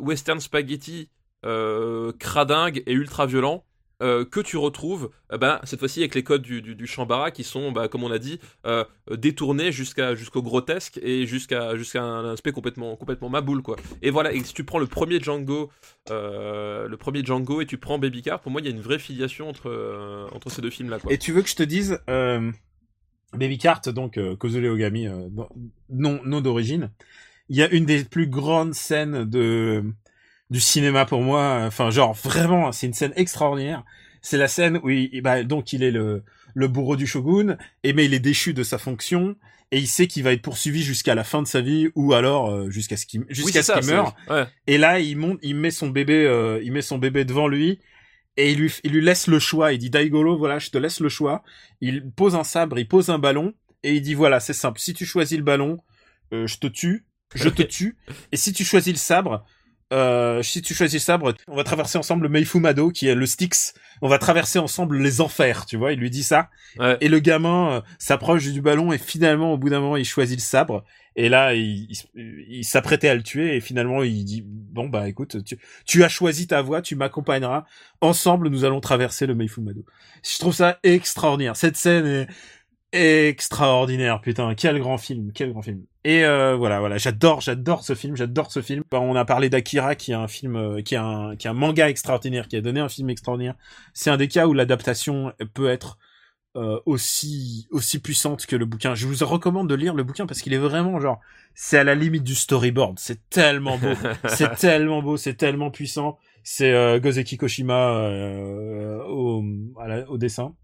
western 0.00 0.40
spaghetti 0.40 1.10
cradingue 1.42 2.82
et 2.86 2.92
ultra 2.92 3.26
violent. 3.26 3.64
euh, 4.02 4.24
que 4.24 4.40
tu 4.40 4.56
retrouves 4.56 5.10
euh, 5.32 5.38
ben, 5.38 5.60
cette 5.64 5.78
fois-ci 5.78 6.00
avec 6.00 6.14
les 6.14 6.22
codes 6.22 6.42
du, 6.42 6.62
du, 6.62 6.74
du 6.74 6.86
Shambara 6.86 7.30
qui 7.30 7.44
sont, 7.44 7.72
bah, 7.72 7.88
comme 7.88 8.02
on 8.02 8.10
a 8.10 8.18
dit, 8.18 8.40
euh, 8.66 8.84
détournés 9.10 9.72
jusqu'à 9.72 10.14
jusqu'au 10.14 10.42
grotesque 10.42 10.98
et 11.02 11.26
jusqu'à 11.26 11.76
jusqu'à 11.76 12.02
un 12.02 12.32
aspect 12.32 12.52
complètement 12.52 12.96
complètement 12.96 13.28
maboule 13.28 13.62
quoi. 13.62 13.76
Et 14.02 14.10
voilà, 14.10 14.32
et 14.32 14.42
si 14.42 14.54
tu 14.54 14.64
prends 14.64 14.78
le 14.78 14.86
premier 14.86 15.20
Django, 15.20 15.70
euh, 16.10 16.88
le 16.88 16.96
premier 16.96 17.22
Django 17.24 17.60
et 17.60 17.66
tu 17.66 17.78
prends 17.78 17.98
Baby 17.98 18.22
Car, 18.22 18.40
pour 18.40 18.50
moi 18.50 18.60
il 18.60 18.64
y 18.66 18.68
a 18.68 18.70
une 18.74 18.80
vraie 18.80 18.98
filiation 18.98 19.48
entre 19.48 19.68
euh, 19.68 20.26
entre 20.32 20.50
ces 20.50 20.62
deux 20.62 20.70
films 20.70 20.90
là 20.90 20.98
quoi. 20.98 21.12
Et 21.12 21.18
tu 21.18 21.32
veux 21.32 21.42
que 21.42 21.48
je 21.48 21.56
te 21.56 21.62
dise 21.62 22.00
euh, 22.08 22.50
Baby 23.34 23.58
Cart 23.58 23.82
donc 23.92 24.16
euh, 24.18 24.34
Kozule 24.36 24.66
Ogami 24.66 25.06
euh, 25.08 25.28
non 25.90 26.20
non 26.24 26.40
d'origine. 26.40 26.90
Il 27.48 27.56
y 27.56 27.62
a 27.62 27.68
une 27.70 27.84
des 27.84 28.04
plus 28.04 28.28
grandes 28.28 28.74
scènes 28.74 29.24
de 29.24 29.82
du 30.50 30.60
cinéma 30.60 31.06
pour 31.06 31.22
moi. 31.22 31.62
Enfin 31.66 31.90
genre 31.90 32.14
vraiment 32.14 32.72
c'est 32.72 32.86
une 32.86 32.94
scène 32.94 33.12
extraordinaire. 33.16 33.84
C'est 34.22 34.36
la 34.36 34.48
scène 34.48 34.78
où 34.82 34.90
il, 34.90 35.22
bah, 35.22 35.42
donc 35.44 35.72
il 35.72 35.82
est 35.82 35.90
le 35.90 36.22
le 36.54 36.68
bourreau 36.68 36.96
du 36.96 37.06
shogun 37.06 37.56
et 37.84 37.92
mais 37.92 38.04
il 38.04 38.14
est 38.14 38.20
déchu 38.20 38.52
de 38.52 38.62
sa 38.62 38.78
fonction 38.78 39.36
et 39.72 39.78
il 39.78 39.86
sait 39.86 40.06
qu'il 40.06 40.24
va 40.24 40.32
être 40.32 40.42
poursuivi 40.42 40.82
jusqu'à 40.82 41.14
la 41.14 41.24
fin 41.24 41.42
de 41.42 41.46
sa 41.46 41.60
vie 41.60 41.88
ou 41.94 42.12
alors 42.12 42.50
euh, 42.50 42.70
jusqu'à 42.70 42.96
ce 42.96 43.06
qu'il 43.06 43.24
jusqu'à 43.28 43.62
ce 43.62 43.86
meure. 43.86 44.16
Ouais. 44.28 44.44
Et 44.66 44.78
là, 44.78 44.98
il 44.98 45.16
monte, 45.16 45.38
il 45.42 45.54
met 45.54 45.70
son 45.70 45.88
bébé, 45.88 46.26
euh, 46.26 46.60
il 46.62 46.72
met 46.72 46.82
son 46.82 46.98
bébé 46.98 47.24
devant 47.24 47.46
lui 47.46 47.78
et 48.36 48.52
il 48.52 48.58
lui, 48.58 48.72
il 48.82 48.92
lui 48.92 49.00
laisse 49.00 49.28
le 49.28 49.38
choix. 49.38 49.72
Il 49.72 49.78
dit 49.78 49.90
Daigoro, 49.90 50.36
voilà, 50.36 50.58
je 50.58 50.70
te 50.70 50.78
laisse 50.78 51.00
le 51.00 51.08
choix. 51.08 51.44
Il 51.80 52.10
pose 52.10 52.34
un 52.34 52.44
sabre, 52.44 52.78
il 52.78 52.88
pose 52.88 53.10
un 53.10 53.18
ballon 53.18 53.54
et 53.84 53.94
il 53.94 54.02
dit 54.02 54.14
voilà, 54.14 54.40
c'est 54.40 54.52
simple. 54.52 54.80
Si 54.80 54.92
tu 54.92 55.06
choisis 55.06 55.38
le 55.38 55.44
ballon, 55.44 55.78
euh, 56.32 56.48
je 56.48 56.58
te 56.58 56.66
tue, 56.66 57.06
je 57.34 57.48
te 57.48 57.62
tue. 57.76 57.96
Et 58.32 58.36
si 58.36 58.52
tu 58.52 58.64
choisis 58.64 58.92
le 58.92 58.98
sabre, 58.98 59.44
euh, 59.92 60.42
si 60.42 60.62
tu 60.62 60.74
choisis 60.74 61.00
le 61.00 61.04
sabre, 61.04 61.34
on 61.48 61.56
va 61.56 61.64
traverser 61.64 61.98
ensemble 61.98 62.22
le 62.24 62.28
Meifumado, 62.28 62.90
qui 62.90 63.08
est 63.08 63.14
le 63.14 63.26
Styx. 63.26 63.74
On 64.02 64.08
va 64.08 64.18
traverser 64.18 64.58
ensemble 64.58 64.98
les 64.98 65.20
enfers, 65.20 65.66
tu 65.66 65.76
vois. 65.76 65.92
Il 65.92 65.98
lui 65.98 66.10
dit 66.10 66.22
ça. 66.22 66.48
Ouais. 66.78 66.96
Et 67.00 67.08
le 67.08 67.18
gamin 67.18 67.72
euh, 67.72 67.80
s'approche 67.98 68.46
du 68.48 68.62
ballon 68.62 68.92
et 68.92 68.98
finalement, 68.98 69.52
au 69.52 69.58
bout 69.58 69.68
d'un 69.68 69.80
moment, 69.80 69.96
il 69.96 70.04
choisit 70.04 70.38
le 70.38 70.42
sabre. 70.42 70.84
Et 71.16 71.28
là, 71.28 71.54
il, 71.54 71.88
il, 72.14 72.44
il 72.48 72.64
s'apprêtait 72.64 73.08
à 73.08 73.14
le 73.14 73.22
tuer 73.22 73.56
et 73.56 73.60
finalement, 73.60 74.02
il 74.02 74.24
dit 74.24 74.44
bon 74.46 74.88
bah 74.88 75.08
écoute, 75.08 75.42
tu, 75.44 75.58
tu 75.84 76.04
as 76.04 76.08
choisi 76.08 76.46
ta 76.46 76.62
voie, 76.62 76.82
tu 76.82 76.94
m'accompagneras. 76.94 77.64
Ensemble, 78.00 78.48
nous 78.48 78.64
allons 78.64 78.80
traverser 78.80 79.26
le 79.26 79.34
Meifumado. 79.34 79.84
Je 80.22 80.38
trouve 80.38 80.54
ça 80.54 80.78
extraordinaire. 80.84 81.56
Cette 81.56 81.76
scène 81.76 82.06
est 82.06 82.28
extraordinaire, 82.92 84.20
putain, 84.20 84.54
quel 84.54 84.78
grand 84.80 84.98
film, 84.98 85.32
quel 85.32 85.52
grand 85.52 85.62
film. 85.62 85.82
Et 86.04 86.24
euh, 86.24 86.56
voilà, 86.56 86.80
voilà, 86.80 86.98
j'adore, 86.98 87.40
j'adore 87.40 87.84
ce 87.84 87.94
film, 87.94 88.16
j'adore 88.16 88.50
ce 88.52 88.62
film. 88.62 88.82
On 88.92 89.14
a 89.16 89.24
parlé 89.24 89.48
d'Akira, 89.50 89.94
qui 89.94 90.12
est 90.12 90.14
un 90.14 90.28
film, 90.28 90.56
euh, 90.56 90.82
qui 90.82 90.94
est 90.94 90.98
un, 90.98 91.36
qui 91.36 91.46
est 91.46 91.50
un 91.50 91.54
manga 91.54 91.88
extraordinaire, 91.88 92.48
qui 92.48 92.56
a 92.56 92.60
donné 92.60 92.80
un 92.80 92.88
film 92.88 93.10
extraordinaire. 93.10 93.54
C'est 93.94 94.10
un 94.10 94.16
des 94.16 94.28
cas 94.28 94.46
où 94.46 94.52
l'adaptation 94.54 95.32
peut 95.54 95.68
être 95.68 95.98
euh, 96.56 96.80
aussi 96.84 97.68
aussi 97.70 98.00
puissante 98.00 98.46
que 98.46 98.56
le 98.56 98.64
bouquin. 98.66 98.94
Je 98.94 99.06
vous 99.06 99.24
recommande 99.24 99.68
de 99.68 99.74
lire 99.74 99.94
le 99.94 100.02
bouquin 100.02 100.26
parce 100.26 100.40
qu'il 100.40 100.52
est 100.52 100.58
vraiment 100.58 100.98
genre, 101.00 101.20
c'est 101.54 101.78
à 101.78 101.84
la 101.84 101.94
limite 101.94 102.24
du 102.24 102.34
storyboard. 102.34 102.98
C'est 102.98 103.28
tellement 103.30 103.78
beau, 103.78 103.92
c'est 104.28 104.56
tellement 104.56 105.00
beau, 105.02 105.16
c'est 105.16 105.34
tellement 105.34 105.70
puissant. 105.70 106.18
C'est 106.42 106.72
euh, 106.72 106.98
Gozeki 106.98 107.36
Koshima 107.36 107.90
euh, 107.98 108.98
au, 109.04 109.44
à 109.78 109.86
la- 109.86 110.10
au 110.10 110.16
dessin. 110.18 110.54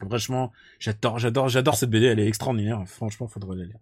Franchement, 0.00 0.52
j'adore, 0.78 1.18
j'adore, 1.18 1.48
j'adore 1.48 1.76
cette 1.76 1.90
BD. 1.90 2.06
Elle 2.06 2.20
est 2.20 2.26
extraordinaire. 2.26 2.82
Franchement, 2.86 3.28
faudrait 3.28 3.56
la 3.56 3.64
lire. 3.64 3.78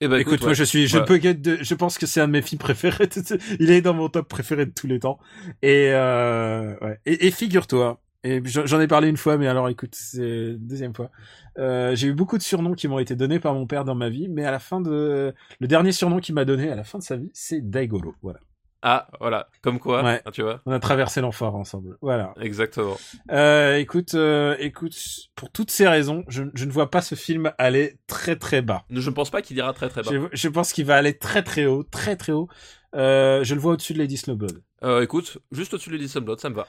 Eh 0.00 0.08
ben, 0.08 0.16
Écoute, 0.16 0.34
écoute, 0.34 0.44
moi 0.46 0.54
je 0.54 0.64
suis, 0.64 0.86
je 0.88 0.98
peux 0.98 1.20
je 1.20 1.74
pense 1.74 1.98
que 1.98 2.06
c'est 2.06 2.20
un 2.20 2.26
de 2.26 2.32
mes 2.32 2.42
films 2.42 2.58
préférés. 2.58 3.08
Il 3.60 3.70
est 3.70 3.80
dans 3.80 3.94
mon 3.94 4.08
top 4.08 4.28
préféré 4.28 4.66
de 4.66 4.72
tous 4.72 4.86
les 4.86 4.98
temps. 4.98 5.18
Et 5.62 5.90
euh, 5.92 6.76
ouais. 6.80 6.98
Et, 7.06 7.26
et 7.26 7.30
figure-toi, 7.30 8.02
et 8.24 8.40
j'en 8.46 8.80
ai 8.80 8.86
parlé 8.86 9.08
une 9.08 9.18
fois, 9.18 9.36
mais 9.36 9.46
alors 9.46 9.68
écoute, 9.68 9.94
c'est 9.94 10.54
deuxième 10.58 10.94
fois. 10.94 11.10
Euh, 11.58 11.94
j'ai 11.94 12.08
eu 12.08 12.14
beaucoup 12.14 12.38
de 12.38 12.42
surnoms 12.42 12.72
qui 12.72 12.88
m'ont 12.88 12.98
été 12.98 13.14
donnés 13.14 13.38
par 13.38 13.52
mon 13.52 13.66
père 13.66 13.84
dans 13.84 13.94
ma 13.94 14.08
vie, 14.08 14.28
mais 14.28 14.46
à 14.46 14.50
la 14.50 14.58
fin 14.58 14.80
de 14.80 15.34
le 15.60 15.66
dernier 15.66 15.92
surnom 15.92 16.20
qu'il 16.20 16.34
m'a 16.34 16.46
donné 16.46 16.70
à 16.70 16.74
la 16.74 16.84
fin 16.84 16.98
de 16.98 17.04
sa 17.04 17.16
vie, 17.16 17.30
c'est 17.34 17.60
Daigolo. 17.60 18.14
Voilà. 18.22 18.40
Ah, 18.86 19.08
voilà. 19.18 19.48
Comme 19.62 19.78
quoi, 19.78 20.02
Ouais. 20.04 20.20
hein, 20.26 20.30
tu 20.30 20.42
vois. 20.42 20.60
On 20.66 20.72
a 20.72 20.78
traversé 20.78 21.22
l'enfer 21.22 21.54
ensemble. 21.54 21.96
Voilà. 22.02 22.34
Exactement. 22.38 22.98
Euh, 23.30 23.76
écoute, 23.76 24.12
euh, 24.14 24.56
écoute, 24.58 24.94
pour 25.34 25.50
toutes 25.50 25.70
ces 25.70 25.88
raisons, 25.88 26.22
je, 26.28 26.44
je 26.52 26.66
ne 26.66 26.70
vois 26.70 26.90
pas 26.90 27.00
ce 27.00 27.14
film 27.14 27.50
aller 27.56 27.98
très 28.06 28.36
très 28.36 28.60
bas. 28.60 28.84
Je 28.90 29.08
ne 29.08 29.14
pense 29.14 29.30
pas 29.30 29.40
qu'il 29.40 29.56
ira 29.56 29.72
très 29.72 29.88
très 29.88 30.02
bas. 30.02 30.10
Je, 30.12 30.18
je 30.30 30.48
pense 30.48 30.74
qu'il 30.74 30.84
va 30.84 30.96
aller 30.96 31.16
très 31.16 31.42
très 31.42 31.64
haut, 31.64 31.82
très 31.82 32.14
très 32.16 32.32
haut. 32.32 32.48
Euh, 32.94 33.42
je 33.42 33.54
le 33.54 33.60
vois 33.60 33.72
au-dessus 33.72 33.94
de 33.94 33.98
Lady 33.98 34.18
Snowblood. 34.18 34.62
Écoute, 35.00 35.38
juste 35.50 35.72
au-dessus 35.72 35.88
de 35.88 35.94
Lady 35.94 36.08
Sunblood, 36.10 36.38
ça 36.40 36.50
me 36.50 36.54
va. 36.54 36.68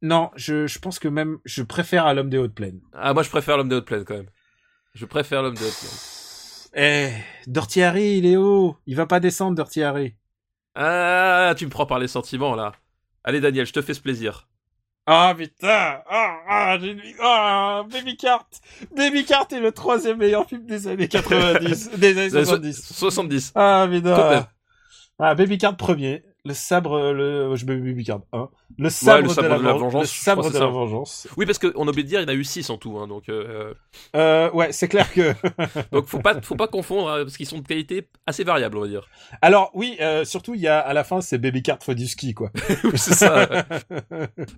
Non, 0.00 0.30
je, 0.36 0.66
je 0.66 0.78
pense 0.78 0.98
que 0.98 1.08
même 1.08 1.36
je 1.44 1.62
préfère 1.62 2.06
à 2.06 2.14
l'homme 2.14 2.30
des 2.30 2.38
hautes 2.38 2.54
plaines. 2.54 2.80
Ah, 2.94 3.12
moi 3.12 3.22
je 3.22 3.28
préfère 3.28 3.58
l'homme 3.58 3.68
des 3.68 3.76
hautes 3.76 3.84
plaines 3.84 4.04
quand 4.06 4.16
même. 4.16 4.30
Je 4.94 5.04
préfère 5.04 5.42
l'homme 5.42 5.54
des 5.54 5.64
hautes 5.66 5.78
plaines. 5.78 6.82
Eh, 6.82 7.10
Dirty 7.46 7.82
Harry, 7.82 8.16
il 8.16 8.24
est 8.24 8.36
haut. 8.36 8.76
Il 8.86 8.96
va 8.96 9.04
pas 9.04 9.20
descendre, 9.20 9.54
Dirty 9.54 9.82
Harry. 9.82 10.14
Ah, 10.74 11.54
tu 11.56 11.66
me 11.66 11.70
prends 11.70 11.86
par 11.86 11.98
les 11.98 12.08
sentiments 12.08 12.54
là. 12.54 12.72
Allez 13.24 13.40
Daniel, 13.40 13.66
je 13.66 13.72
te 13.72 13.82
fais 13.82 13.94
ce 13.94 14.00
plaisir. 14.00 14.48
Ah 15.06 15.34
putain, 15.36 16.00
ah, 16.08 16.36
ah, 16.48 16.78
j'ai 16.80 16.96
ah, 17.20 17.82
Baby 17.90 18.16
Cart. 18.16 18.46
Baby 18.94 19.24
Cart 19.24 19.46
est 19.50 19.58
le 19.60 19.72
troisième 19.72 20.18
meilleur 20.18 20.46
film 20.46 20.64
des 20.66 20.86
années 20.86 21.08
90, 21.08 21.90
des 21.98 22.10
années 22.18 22.34
Euh, 22.34 22.44
so- 22.44 22.56
70. 22.56 22.94
70. 22.94 23.52
Ah 23.56 23.86
même. 23.88 24.02
putain. 24.02 24.46
Ah, 25.18 25.34
Baby 25.34 25.58
Cart 25.58 25.76
premier. 25.76 26.22
Le 26.44 26.54
sabre, 26.54 27.12
le, 27.12 27.54
je 27.56 27.66
mets 27.66 27.76
Baby 27.76 28.04
Cart 28.04 28.20
1. 28.32 28.48
Le 28.78 28.88
sabre, 28.88 29.22
le 29.24 29.28
sabre 29.28 29.42
de, 29.42 29.52
la 29.52 29.58
de 29.58 29.64
la 29.64 29.72
ven- 29.72 29.78
vengeance, 29.80 30.00
Le 30.02 30.06
sabre 30.06 30.50
de 30.50 30.58
la 30.58 30.66
vengeance. 30.66 31.28
Oui, 31.36 31.44
parce 31.44 31.58
qu'on 31.58 31.68
a 31.86 31.90
oublié 31.90 32.02
de 32.04 32.08
dire, 32.08 32.20
il 32.20 32.22
y 32.22 32.26
en 32.26 32.28
a 32.28 32.34
eu 32.34 32.44
6 32.44 32.70
en 32.70 32.78
tout, 32.78 32.96
hein, 32.98 33.06
donc 33.08 33.28
euh, 33.28 33.74
Euh, 34.16 34.50
ouais, 34.52 34.72
c'est 34.72 34.88
clair 34.88 35.12
que. 35.12 35.34
donc 35.92 36.06
faut 36.06 36.20
pas 36.20 36.40
faut 36.40 36.56
pas 36.56 36.68
confondre 36.68 37.10
hein, 37.10 37.18
parce 37.24 37.36
qu'ils 37.36 37.46
sont 37.46 37.58
de 37.58 37.66
qualité 37.66 38.08
assez 38.26 38.44
variable, 38.44 38.78
on 38.78 38.80
va 38.82 38.88
dire. 38.88 39.06
Alors 39.42 39.70
oui, 39.74 39.96
euh, 40.00 40.24
surtout 40.24 40.54
il 40.54 40.60
y 40.60 40.68
a 40.68 40.78
à 40.78 40.92
la 40.94 41.04
fin 41.04 41.20
c'est 41.20 41.38
Baby 41.38 41.62
Cart 41.62 41.78
fois 41.82 41.94
du 41.94 42.06
ski 42.06 42.32
quoi. 42.34 42.50
Oui, 42.84 42.92
c'est 42.96 43.14
ça. 43.14 43.46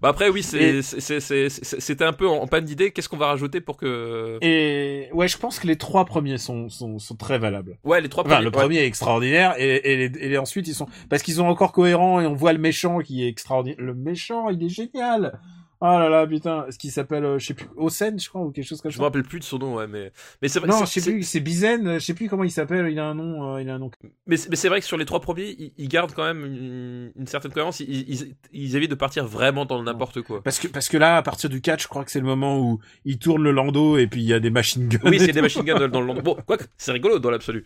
bah 0.01 0.09
après 0.09 0.29
oui, 0.29 0.43
c'est 0.43 0.59
Et- 0.63 0.83
c'est- 0.83 1.01
c'est- 1.01 1.21
c'est- 1.21 1.49
c'est- 1.49 1.81
c'était 1.81 2.05
un 2.05 2.13
peu 2.13 2.29
en, 2.29 2.37
en 2.37 2.47
panne 2.47 2.65
d'idée. 2.65 2.91
Qu'est-ce 2.93 3.09
qu'on 3.09 3.17
va 3.17 3.27
rajouter 3.27 3.61
pour 3.61 3.77
que 3.77 4.39
Et 4.41 5.09
ouais, 5.13 5.29
je 5.29 5.39
pense 5.39 5.59
que 5.59 5.67
les 5.67 5.77
trois 5.77 6.05
premiers 6.05 6.39
sont 6.39 6.69
sont, 6.69 6.99
sont 6.99 7.17
très 7.17 7.39
valables. 7.39 7.79
ouais 7.85 8.01
les 8.01 8.09
trois 8.09 8.25
Enfin, 8.25 8.39
le 8.41 8.47
ouais. 8.47 8.51
premier 8.53 8.77
est 8.79 8.87
extraordinaire 8.87 9.55
et, 9.59 9.93
et, 9.93 9.97
les, 10.09 10.19
et 10.25 10.29
les 10.29 10.39
ensuite 10.39 10.69
ils 10.69 10.75
sont 10.75 10.87
parce 11.11 11.23
qu'ils 11.23 11.35
sont 11.35 11.47
encore 11.47 11.73
cohérents 11.73 12.21
et 12.21 12.27
on 12.27 12.35
voit 12.35 12.53
le 12.53 12.59
méchant 12.59 13.01
qui 13.01 13.25
est 13.25 13.29
extraordinaire. 13.29 13.77
Le 13.81 13.95
méchant, 14.03 14.49
il 14.51 14.63
est 14.63 14.69
génial. 14.69 15.39
Oh 15.85 15.87
là 15.99 16.09
là, 16.09 16.25
putain, 16.29 16.67
ce 16.71 16.79
qui 16.79 16.93
s'appelle, 16.93 17.25
euh, 17.25 17.41
je 17.41 17.47
sais 17.47 17.55
plus, 17.55 17.67
Osen, 17.77 18.17
je 18.21 18.29
crois, 18.29 18.41
ou 18.43 18.53
quelque 18.53 18.65
chose 18.65 18.81
comme 18.81 18.93
Je 18.93 18.99
me 18.99 19.01
ça. 19.01 19.07
rappelle 19.07 19.25
plus 19.25 19.41
de 19.41 19.45
son 19.45 19.59
nom, 19.59 19.75
ouais, 19.75 19.89
mais 19.89 20.13
mais 20.41 20.47
c'est 20.47 20.61
vrai. 20.61 20.69
Non, 20.69 20.85
je 20.85 21.01
sais 21.01 21.01
plus, 21.01 21.25
c'est 21.25 21.41
Bizen, 21.41 21.95
je 21.95 21.99
sais 21.99 22.15
plus 22.15 22.29
comment 22.29 22.45
il 22.45 22.53
s'appelle, 22.53 22.89
il 22.89 23.01
a 23.01 23.07
un 23.07 23.17
nom, 23.17 23.57
euh, 23.57 23.61
il 23.63 23.69
a 23.69 23.75
un 23.75 23.79
nom. 23.81 23.91
Mais, 24.29 24.37
c'est- 24.37 24.69
vrai 24.69 24.79
que 24.79 24.87
sur 24.87 24.97
les 24.97 25.05
trois 25.05 25.19
premiers, 25.21 25.57
ils, 25.59 25.73
ils 25.77 25.89
gardent 25.89 26.13
quand 26.13 26.23
même 26.23 26.45
une, 26.47 27.11
une 27.19 27.27
certaine 27.27 27.51
cohérence. 27.51 27.81
Ils, 27.81 28.09
ils, 28.09 28.37
ils 28.53 28.77
évitent 28.77 28.93
de 28.93 28.95
partir 28.95 29.27
vraiment 29.27 29.65
dans 29.65 29.83
n'importe 29.83 30.23
quoi. 30.23 30.41
Parce 30.45 30.61
que, 30.61 30.69
parce 30.69 30.89
que 30.89 30.99
là, 30.99 31.17
à 31.17 31.23
partir 31.23 31.51
du 31.51 31.61
4, 31.61 31.83
je 31.83 31.89
crois 31.89 32.05
que 32.05 32.13
c'est 32.13 32.21
le 32.21 32.27
moment 32.27 32.61
où 32.61 32.79
il 33.05 33.19
tourne 33.19 33.43
le 33.43 33.51
landau 33.51 33.99
et 33.99 34.07
puis 34.07 34.21
il 34.23 34.27
y 34.29 34.35
a 34.35 34.39
des 34.39 34.51
machine 34.51 34.87
guns. 34.87 35.01
Oui, 35.03 35.19
c'est 35.19 35.33
des 35.33 35.43
machine 35.43 35.63
guns 35.65 35.89
dans 35.89 36.01
le 36.01 36.07
Londres. 36.07 36.23
Bon, 36.23 36.37
quoi 36.47 36.59
que 36.59 36.65
c'est 36.77 36.93
rigolo 36.93 37.19
dans 37.19 37.31
l'absolu. 37.33 37.65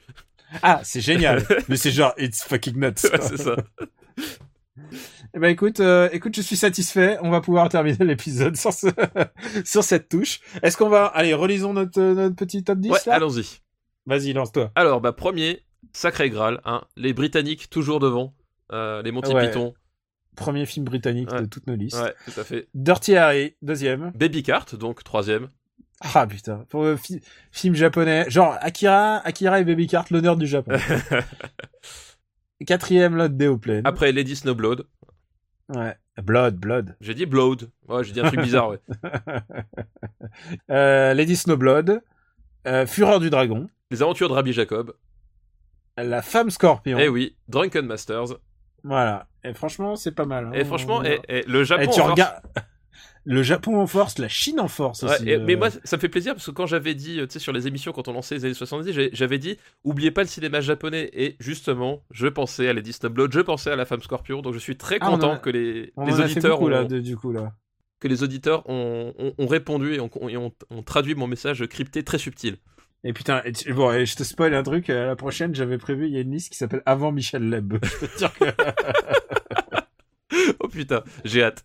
Ah, 0.62 0.80
c'est 0.84 1.02
génial. 1.02 1.44
Mais 1.68 1.76
c'est 1.76 1.90
genre, 1.90 2.14
it's 2.16 2.42
fucking 2.44 2.76
nuts. 2.76 2.94
Ouais, 3.12 3.20
c'est 3.20 3.36
ça. 3.36 3.56
Eh 5.34 5.38
ben 5.38 5.48
écoute, 5.48 5.80
euh, 5.80 6.08
écoute, 6.12 6.34
je 6.36 6.42
suis 6.42 6.56
satisfait. 6.56 7.18
On 7.22 7.30
va 7.30 7.40
pouvoir 7.40 7.68
terminer 7.68 7.96
l'épisode 8.04 8.56
sur 8.56 8.72
ce... 8.72 8.86
sur 9.64 9.82
cette 9.84 10.08
touche. 10.08 10.40
Est-ce 10.62 10.76
qu'on 10.76 10.88
va, 10.88 11.06
allez, 11.06 11.34
relisons 11.34 11.72
notre 11.72 12.00
euh, 12.00 12.14
notre 12.14 12.36
petit 12.36 12.62
top 12.64 12.78
10 12.78 12.90
Ouais, 12.90 12.98
là? 13.06 13.14
allons-y. 13.14 13.60
Vas-y, 14.06 14.32
lance-toi. 14.32 14.70
Alors, 14.74 15.00
bah 15.00 15.12
premier, 15.12 15.64
sacré 15.92 16.30
Graal, 16.30 16.60
hein, 16.64 16.82
les 16.96 17.12
Britanniques 17.12 17.68
toujours 17.70 17.98
devant, 18.00 18.34
euh, 18.72 19.02
les 19.02 19.10
Monty 19.12 19.32
Ouais. 19.32 19.46
Python. 19.48 19.74
Premier 20.36 20.66
film 20.66 20.84
britannique 20.84 21.32
Ouais. 21.32 21.40
de 21.40 21.46
toutes 21.46 21.66
nos 21.66 21.74
listes. 21.76 21.96
Ouais, 22.00 22.14
tout 22.26 22.38
à 22.38 22.44
fait. 22.44 22.68
Dirty 22.74 23.16
Harry, 23.16 23.56
deuxième. 23.62 24.12
Baby 24.14 24.42
Cart, 24.42 24.66
donc 24.78 25.02
troisième. 25.02 25.48
Ah 26.14 26.26
putain, 26.26 26.66
pour 26.68 26.84
le 26.84 26.96
fi- 26.96 27.22
film 27.50 27.74
japonais, 27.74 28.26
genre 28.28 28.54
Akira, 28.60 29.16
Akira 29.26 29.60
et 29.60 29.64
Baby 29.64 29.86
Cart, 29.86 30.04
l'honneur 30.10 30.36
du 30.36 30.46
Japon. 30.46 30.72
Quatrième, 32.64 33.16
Lot 33.16 33.36
des 33.36 33.54
Plaines. 33.56 33.86
Après 33.86 34.12
Lady 34.12 34.36
Snowblood. 34.36 34.86
Ouais. 35.74 35.96
Blood, 36.22 36.56
Blood. 36.56 36.96
J'ai 37.00 37.14
dit 37.14 37.26
Blood. 37.26 37.68
Ouais, 37.88 38.04
j'ai 38.04 38.12
dit 38.12 38.20
un 38.20 38.28
truc 38.28 38.40
bizarre, 38.40 38.70
ouais. 38.70 38.80
Euh, 40.70 41.14
Lady 41.14 41.36
Snowblood. 41.36 42.02
Euh, 42.66 42.86
Fureur 42.86 43.20
du 43.20 43.30
Dragon. 43.30 43.68
Les 43.90 44.02
aventures 44.02 44.28
de 44.28 44.34
Rabbi 44.34 44.52
Jacob. 44.52 44.94
La 45.96 46.20
femme 46.22 46.50
scorpion. 46.50 46.98
Eh 47.00 47.08
oui, 47.08 47.36
Drunken 47.48 47.86
Masters. 47.86 48.36
Voilà. 48.82 49.28
Et 49.44 49.54
franchement, 49.54 49.96
c'est 49.96 50.12
pas 50.12 50.24
mal. 50.26 50.46
hein. 50.46 50.52
Et 50.52 50.64
franchement, 50.64 50.98
On- 51.04 51.22
eh, 51.28 51.42
le 51.46 51.64
Japon. 51.64 51.82
Eh, 51.86 51.90
tu 51.94 52.00
regardes 52.00 52.42
le 53.26 53.42
Japon 53.42 53.78
en 53.80 53.86
force, 53.86 54.18
la 54.18 54.28
Chine 54.28 54.60
en 54.60 54.68
force 54.68 55.02
Ouais, 55.02 55.10
aussi. 55.10 55.28
et- 55.28 55.34
euh. 55.36 55.44
mais 55.44 55.56
moi, 55.56 55.68
ça 55.70 55.96
me 55.96 56.00
fait 56.00 56.08
plaisir 56.08 56.32
parce 56.34 56.46
que 56.46 56.52
quand 56.52 56.66
j'avais 56.66 56.94
dit, 56.94 57.20
euh, 57.20 57.26
tu 57.26 57.34
sais, 57.34 57.38
sur 57.40 57.52
les 57.52 57.66
émissions, 57.66 57.92
quand 57.92 58.08
on 58.08 58.12
lançait 58.12 58.36
les 58.36 58.44
années 58.46 58.54
70, 58.54 58.92
j'ai- 58.92 59.10
j'avais 59.12 59.38
dit, 59.38 59.58
oubliez 59.84 60.10
pas 60.12 60.22
le 60.22 60.28
cinéma 60.28 60.60
japonais. 60.60 61.10
Et 61.12 61.36
justement, 61.40 62.02
je 62.12 62.28
pensais 62.28 62.68
à 62.68 62.72
Lady 62.72 62.92
Snowblood, 62.92 63.32
je 63.32 63.40
pensais 63.40 63.70
à 63.70 63.76
la 63.76 63.84
femme 63.84 64.00
scorpion. 64.00 64.40
Donc 64.42 64.54
je 64.54 64.58
suis 64.60 64.76
très 64.76 64.98
Ah, 65.00 65.10
on 65.10 65.14
en 65.14 65.18
content 65.18 65.32
a- 65.32 65.38
que 65.38 65.50
les, 65.50 65.92
on 65.96 66.08
auditeurs 66.08 66.58
beaucoup, 66.58 66.68
là, 66.70 66.82
ont, 66.82 66.86
de- 66.86 67.00
du 67.00 67.16
coup 67.16 67.32
là. 67.32 67.52
que 68.00 68.08
les 68.08 68.22
auditeurs 68.22 68.68
ont, 68.70 69.12
ont- 69.18 69.34
ont 69.36 69.46
répondu 69.46 69.94
et 69.94 70.00
ont, 70.00 70.10
et 70.28 70.36
ont- 70.36 70.52
ont 70.70 70.82
traduit 70.82 71.14
mon 71.14 71.26
message 71.26 71.66
crypté 71.66 72.04
très 72.04 72.18
subtil. 72.18 72.56
Et 73.04 73.12
putain, 73.12 73.42
bon, 73.74 73.92
et 73.92 74.06
je 74.06 74.16
te 74.16 74.22
spoil 74.24 74.52
un 74.54 74.62
truc. 74.62 74.88
euh, 74.90 75.06
la 75.06 75.16
prochaine, 75.16 75.54
j'avais 75.54 75.78
prévu, 75.78 76.06
il 76.06 76.12
y 76.14 76.16
a 76.16 76.20
une 76.20 76.32
liste 76.32 76.50
qui 76.50 76.58
s'appelle 76.58 76.82
Avant 76.86 77.12
Michel 77.12 77.48
Leb. 77.48 77.74
Je 77.82 77.98
peux 77.98 78.06
te 78.08 78.18
dire 78.18 78.32
que 78.34 78.44
putain, 80.76 81.02
j'ai 81.24 81.42
hâte. 81.42 81.64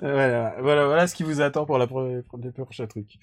voilà, 0.00 0.54
voilà, 0.60 0.86
voilà 0.86 1.06
ce 1.06 1.14
qui 1.14 1.22
vous 1.22 1.40
attend 1.40 1.66
pour 1.66 1.78
la 1.78 1.86
pro- 1.86 2.22
pour 2.28 2.38
les 2.38 2.50
prochains 2.50 2.86
trucs. 2.86 3.18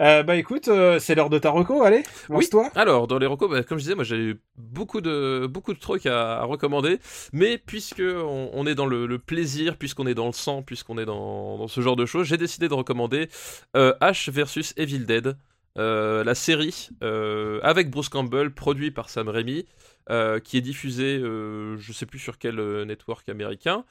Euh, 0.00 0.22
bah 0.22 0.36
écoute, 0.36 0.68
euh, 0.68 1.00
c'est 1.00 1.16
l'heure 1.16 1.28
de 1.28 1.40
ta 1.40 1.50
reco, 1.50 1.82
allez, 1.82 2.04
lance-toi. 2.30 2.70
Alors, 2.76 3.08
dans 3.08 3.18
les 3.18 3.26
recos, 3.26 3.50
bah, 3.50 3.64
comme 3.64 3.78
je 3.78 3.82
disais, 3.82 3.94
moi 3.96 4.04
j'ai 4.04 4.16
eu 4.16 4.40
beaucoup 4.56 5.00
de, 5.00 5.48
beaucoup 5.50 5.74
de 5.74 5.78
trucs 5.80 6.06
à, 6.06 6.38
à 6.38 6.44
recommander, 6.44 7.00
mais 7.32 7.58
puisque 7.58 8.00
on, 8.04 8.48
on 8.52 8.66
est 8.66 8.76
dans 8.76 8.86
le, 8.86 9.06
le 9.06 9.18
plaisir, 9.18 9.76
puisqu'on 9.76 10.06
est 10.06 10.14
dans 10.14 10.26
le 10.26 10.32
sang, 10.32 10.62
puisqu'on 10.62 10.98
est 10.98 11.04
dans, 11.04 11.58
dans 11.58 11.66
ce 11.68 11.80
genre 11.80 11.96
de 11.96 12.06
choses, 12.06 12.28
j'ai 12.28 12.36
décidé 12.36 12.68
de 12.68 12.74
recommander 12.74 13.28
euh, 13.76 13.92
Ash 14.00 14.28
versus 14.28 14.72
Evil 14.76 15.00
Dead, 15.04 15.36
la 15.78 16.34
série 16.34 16.88
euh, 17.02 17.60
avec 17.62 17.90
Bruce 17.90 18.08
Campbell, 18.08 18.50
produit 18.52 18.90
par 18.90 19.08
Sam 19.10 19.28
Raimi. 19.28 19.66
euh, 20.10 20.40
qui 20.40 20.56
est 20.56 20.62
diffusée, 20.62 21.18
euh, 21.18 21.76
je 21.78 21.92
sais 21.92 22.06
plus 22.06 22.18
sur 22.18 22.38
quel 22.38 22.58
euh, 22.60 22.86
network 22.86 23.28
américain, 23.28 23.84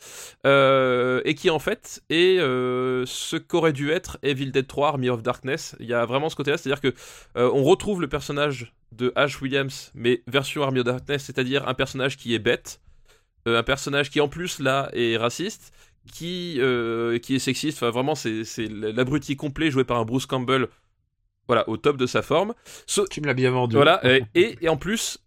euh, 0.48 1.22
et 1.26 1.36
qui 1.36 1.50
en 1.52 1.60
fait 1.60 2.02
est 2.10 2.40
euh, 2.40 3.06
ce 3.06 3.36
qu'aurait 3.38 3.74
dû 3.74 3.92
être 3.92 4.18
Evil 4.24 4.52
Dead 4.52 4.66
3 4.68 4.88
Army 4.90 5.10
of 5.10 5.22
Darkness. 5.22 5.76
Il 5.80 5.86
y 5.86 5.94
a 5.94 6.06
vraiment 6.06 6.30
ce 6.30 6.36
côté-là, 6.36 6.58
c'est-à-dire 6.58 6.82
que 6.82 6.94
euh, 7.38 7.52
on 7.54 7.64
retrouve 7.64 8.02
le 8.02 8.08
personnage 8.08 8.74
de 8.92 9.12
Ash 9.16 9.40
Williams, 9.42 9.92
mais 9.94 10.24
version 10.28 10.64
Army 10.64 10.80
of 10.80 10.86
Darkness, 10.86 11.24
c'est-à-dire 11.26 11.68
un 11.68 11.76
personnage 11.76 12.18
qui 12.18 12.34
est 12.34 12.40
bête, 12.40 12.82
euh, 13.48 13.60
un 13.60 13.64
personnage 13.64 14.10
qui 14.10 14.20
en 14.22 14.28
plus 14.28 14.60
là 14.60 14.90
est 14.94 15.18
raciste, 15.18 15.72
qui 16.12 16.56
euh, 16.60 17.20
qui 17.20 17.36
est 17.36 17.40
sexiste. 17.40 17.78
Enfin 17.78 17.92
vraiment 17.92 18.16
c'est 18.16 18.44
l'abruti 18.70 19.36
complet 19.36 19.70
joué 19.72 19.84
par 19.84 19.98
un 20.00 20.06
Bruce 20.06 20.26
Campbell. 20.26 20.68
Voilà 21.48 21.68
au 21.70 21.78
top 21.78 21.98
de 21.98 22.06
sa 22.06 22.22
forme. 22.22 22.54
So- 22.86 23.08
Tu 23.08 23.22
me 23.22 23.26
l'as 23.28 23.34
bien 23.34 23.52
vendu. 23.52 23.76
voilà 23.76 24.02
et, 24.36 24.70
en 24.70 24.78
plus 24.78 25.20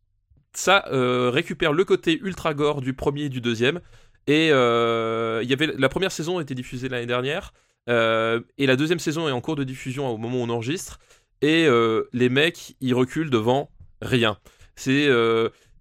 ça 0.53 0.85
euh, 0.93 1.31
récupère 1.31 1.73
le 1.73 1.85
côté 1.85 2.19
ultra 2.23 2.55
gore 2.55 2.81
du 2.81 2.93
premier 2.93 3.25
et 3.25 3.29
du 3.29 3.41
deuxième. 3.41 3.81
Et 4.27 4.51
euh, 4.53 5.43
y 5.45 5.53
avait 5.53 5.69
la 5.79 5.89
première 5.89 6.13
saison 6.13 6.39
a 6.39 6.43
été 6.43 6.55
diffusée 6.55 6.89
l'année 6.89 7.07
dernière 7.07 7.53
euh, 7.89 8.41
et 8.59 8.67
la 8.67 8.77
deuxième 8.77 8.99
saison 8.99 9.29
est 9.29 9.33
en 9.33 9.41
cours 9.41 9.57
de 9.57 9.65
diffusion 9.65 10.09
au 10.09 10.19
moment 10.19 10.39
où 10.39 10.43
on 10.43 10.49
enregistre. 10.51 10.99
Et 11.41 11.67
les 12.13 12.29
mecs 12.29 12.75
ils 12.81 12.95
reculent 12.95 13.31
devant 13.31 13.71
rien. 14.03 14.37
C'est 14.77 15.09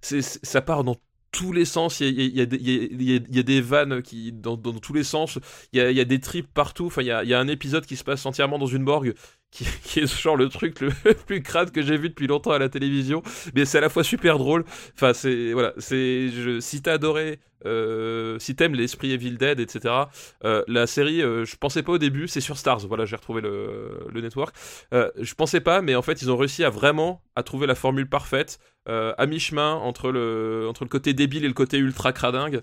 ça 0.01 0.61
part 0.61 0.83
dans 0.83 0.95
tous 1.31 1.51
les 1.53 1.65
sens. 1.65 1.99
Il 1.99 2.19
y 2.19 2.39
a, 2.39 2.43
y 2.43 2.47
des- 2.47 2.57
y 2.57 3.23
y 3.29 3.57
a- 3.57 3.61
vannes 3.61 4.01
qui 4.01 4.31
dans, 4.31 4.57
dans 4.57 4.73
tous 4.73 4.93
les 4.93 5.03
sens. 5.03 5.37
Il 5.73 5.79
y 5.79 5.99
a, 5.99 6.05
des 6.05 6.19
trips 6.19 6.47
partout. 6.53 6.85
Enfin 6.87 7.01
il 7.01 7.07
y 7.07 7.11
a, 7.11 7.23
il 7.23 7.29
y 7.29 7.33
a 7.33 7.39
un 7.39 7.47
épisode 7.47 7.85
qui 7.85 7.95
se 7.95 8.03
passe 8.03 8.25
entièrement 8.25 8.57
dans 8.57 8.65
une 8.67 8.83
morgue. 8.83 9.13
Qui, 9.51 9.65
qui 9.83 9.99
est 10.01 10.21
genre 10.21 10.35
le 10.37 10.47
truc 10.47 10.79
le 10.79 10.91
plus 11.25 11.41
crade 11.41 11.71
que 11.71 11.81
j'ai 11.81 11.97
vu 11.97 12.09
depuis 12.09 12.27
longtemps 12.27 12.51
à 12.51 12.59
la 12.59 12.69
télévision 12.69 13.23
mais 13.55 13.65
c'est 13.65 13.79
à 13.79 13.81
la 13.81 13.89
fois 13.89 14.03
super 14.03 14.37
drôle. 14.37 14.63
Enfin, 14.95 15.13
c'est 15.13 15.53
voilà, 15.53 15.73
c'est 15.77 16.29
je, 16.29 16.59
si 16.59 16.81
t'as 16.81 16.93
adoré, 16.93 17.39
euh, 17.65 18.37
si 18.39 18.55
t'aimes 18.55 18.75
l'esprit 18.75 19.11
Evil 19.11 19.37
Dead, 19.37 19.59
etc. 19.59 20.09
euh, 20.45 20.63
la 20.67 20.85
série, 20.87 21.21
euh, 21.21 21.45
je 21.45 21.55
pensais 21.55 21.83
pas 21.83 21.93
au 21.93 21.97
début, 21.97 22.27
c'est 22.27 22.41
sur 22.41 22.57
Stars. 22.57 22.87
Voilà, 22.87 23.05
j'ai 23.05 23.15
retrouvé 23.15 23.41
le, 23.41 23.99
le 24.13 24.21
network. 24.21 24.55
Euh, 24.93 25.09
je 25.19 25.33
pensais 25.33 25.61
pas, 25.61 25.81
mais 25.81 25.95
en 25.95 26.01
fait, 26.01 26.21
ils 26.21 26.29
ont 26.31 26.37
réussi 26.37 26.63
à 26.63 26.69
vraiment 26.69 27.21
à 27.35 27.43
trouver 27.43 27.67
la 27.67 27.75
formule 27.75 28.07
parfaite. 28.07 28.59
à 28.87 29.25
mi-chemin 29.27 29.73
entre 29.75 30.11
le, 30.11 30.65
entre 30.69 30.83
le 30.83 30.89
côté 30.89 31.13
débile 31.13 31.43
et 31.45 31.47
le 31.47 31.53
côté 31.53 31.77
ultra 31.77 32.11
cradingue. 32.13 32.61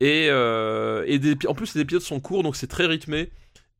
Et, 0.00 0.26
et 0.26 1.18
des- 1.18 1.46
en 1.46 1.54
plus, 1.54 1.74
les 1.74 1.80
épisodes 1.82 2.02
sont 2.02 2.20
courts, 2.20 2.42
donc 2.42 2.56
c'est 2.56 2.66
très 2.66 2.86
rythmé. 2.86 3.30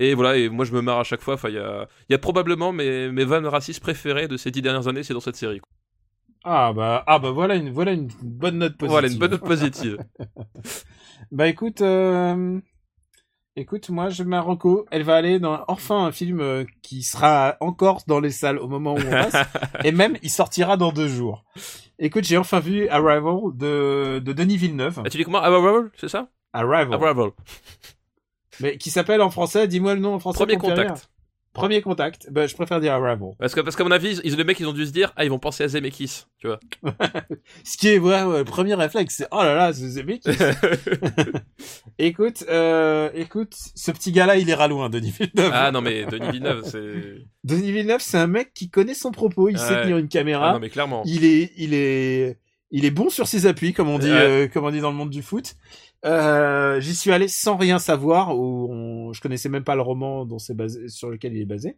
Et 0.01 0.15
voilà, 0.15 0.37
et 0.37 0.49
moi 0.49 0.65
je 0.65 0.73
me 0.73 0.81
marre 0.81 1.01
à 1.01 1.05
chaque 1.05 1.21
fois. 1.23 1.35
Enfin, 1.35 1.49
il 1.49 1.57
y 1.57 1.59
a, 1.59 1.89
il 2.09 2.13
y 2.13 2.15
a 2.15 2.19
probablement 2.19 2.73
mes, 2.73 3.11
mes 3.11 3.25
vannes 3.25 3.47
racistes 3.47 3.81
préférées 3.81 4.29
de 4.29 4.37
ces 4.37 4.51
dix 4.51 4.63
dernières 4.63 4.87
années, 4.89 5.03
c'est 5.03 5.15
dans 5.15 5.21
cette 5.21 5.37
série. 5.37 5.61
quoi. 5.61 5.71
Ah 6.45 6.73
bah 6.73 7.03
ah 7.07 7.19
bah 7.19 7.33
voilà 7.33 7.57
une 7.57 7.71
voilà 7.71 7.93
une 7.93 8.09
bonne 8.23 8.59
note 8.59 8.77
positive. 8.77 8.91
Voilà, 8.93 9.09
une 9.09 9.19
bonne 9.19 9.31
note 9.33 9.45
positive. 9.45 9.99
Bah 11.33 11.47
écoute, 11.49 11.83
euh, 11.83 12.59
écoute, 13.57 13.91
moi 13.91 14.09
je 14.09 14.23
Marocco, 14.23 14.87
elle 14.91 15.03
va 15.03 15.17
aller 15.17 15.39
dans 15.41 15.63
enfin 15.69 16.07
un 16.07 16.13
film 16.13 16.41
euh, 16.41 16.65
qui 16.81 17.03
sera 17.03 17.57
encore 17.61 18.03
dans 18.07 18.21
les 18.21 18.31
salles 18.31 18.59
au 18.59 18.69
moment 18.69 18.95
où 18.95 18.99
on 18.99 19.11
passe, 19.11 19.35
et 19.85 19.93
même 19.93 20.17
il 20.23 20.31
sortira 20.31 20.77
dans 20.79 20.91
deux 20.93 21.09
jours. 21.09 21.45
Écoute, 21.99 22.25
j'ai 22.25 22.39
enfin 22.39 22.61
vu 22.61 22.89
Arrival 22.89 23.35
de, 23.55 24.21
de 24.25 24.33
Denis 24.33 24.57
Villeneuve. 24.57 25.03
Ah, 25.05 25.11
tu 25.11 25.19
dis 25.19 25.25
comment 25.25 25.43
Arrival, 25.43 25.91
c'est 25.97 26.09
ça? 26.09 26.29
Arrival. 26.53 26.95
Arrival. 26.95 27.31
Mais 28.61 28.77
qui 28.79 28.91
s'appelle 28.91 29.21
en 29.21 29.31
français, 29.31 29.69
dis-moi 29.69 29.95
le 29.95 30.01
nom 30.01 30.15
en 30.15 30.19
français. 30.19 30.39
Premier 30.39 30.57
contact. 30.57 31.09
Premier 31.55 31.81
contact. 31.81 32.29
Bah 32.31 32.47
je 32.47 32.55
préfère 32.55 32.79
dire 32.81 32.93
Arrival. 32.93 33.31
Parce 33.39 33.55
que 33.55 33.61
parce 33.61 33.75
qu'à 33.75 33.83
mon 33.83 33.91
avis, 33.91 34.21
ils, 34.23 34.37
les 34.37 34.45
mecs, 34.45 34.61
ils 34.61 34.67
ont 34.69 34.73
dû 34.73 34.87
se 34.87 34.93
dire, 34.93 35.13
ah, 35.17 35.25
ils 35.25 35.31
vont 35.31 35.39
penser 35.41 35.65
à 35.65 35.69
Zemeckis, 35.69 36.25
tu 36.39 36.47
vois. 36.47 36.61
Ce 37.65 37.77
qui 37.77 37.89
est 37.89 37.99
ouais, 37.99 38.21
le 38.39 38.45
premier 38.45 38.75
réflexe, 38.75 39.17
c'est 39.17 39.27
oh 39.33 39.39
là 39.43 39.55
là, 39.55 39.73
c'est 39.73 39.89
Zemeckis. 39.89 40.31
écoute, 41.99 42.45
euh, 42.49 43.11
écoute, 43.15 43.55
ce 43.75 43.91
petit 43.91 44.13
gars-là, 44.13 44.37
il 44.37 44.49
ira 44.49 44.69
loin, 44.69 44.89
Denis 44.91 45.11
Villeneuve. 45.19 45.51
ah 45.53 45.71
non 45.73 45.81
mais 45.81 46.05
Denis 46.05 46.31
Villeneuve, 46.31 46.63
c'est. 46.65 47.25
Denis 47.45 47.73
Villeneuve, 47.73 48.01
c'est 48.03 48.19
un 48.19 48.27
mec 48.27 48.53
qui 48.55 48.71
connaît 48.71 48.95
son 48.95 49.11
propos, 49.11 49.49
il 49.49 49.59
sait 49.59 49.75
Ouais. 49.75 49.83
tenir 49.83 49.99
une 49.99 50.09
caméra, 50.09 50.51
Ah 50.51 50.53
non 50.55 50.61
mais 50.61 50.71
clairement. 50.71 51.03
il 51.07 51.25
est, 51.25 51.53
il 51.57 51.75
est, 51.75 52.39
il 52.71 52.85
est 52.85 52.91
bon 52.91 53.09
sur 53.11 53.27
ses 53.27 53.47
appuis, 53.47 53.73
comme 53.73 53.89
on 53.89 53.99
dit, 53.99 54.11
Ouais. 54.11 54.45
euh, 54.45 54.49
comme 54.49 54.65
on 54.65 54.71
dit 54.71 54.81
dans 54.81 54.91
le 54.91 54.97
monde 54.97 55.11
du 55.11 55.23
foot. 55.23 55.55
Euh, 56.05 56.81
J'y 56.81 56.95
suis 56.95 57.11
allé 57.13 57.29
sans 57.29 57.57
rien 57.57 57.79
savoir, 57.79 58.37
où 58.39 58.69
on- 58.73 59.13
je 59.13 59.21
connaissais 59.21 59.49
même 59.49 59.65
pas 59.65 59.75
le 59.75 59.83
roman 59.83 60.25
dont 60.25 60.39
c'est 60.39 60.55
basé, 60.55 60.89
sur 60.89 61.11
lequel 61.11 61.35
il 61.35 61.43
est 61.43 61.47
basé. 61.47 61.77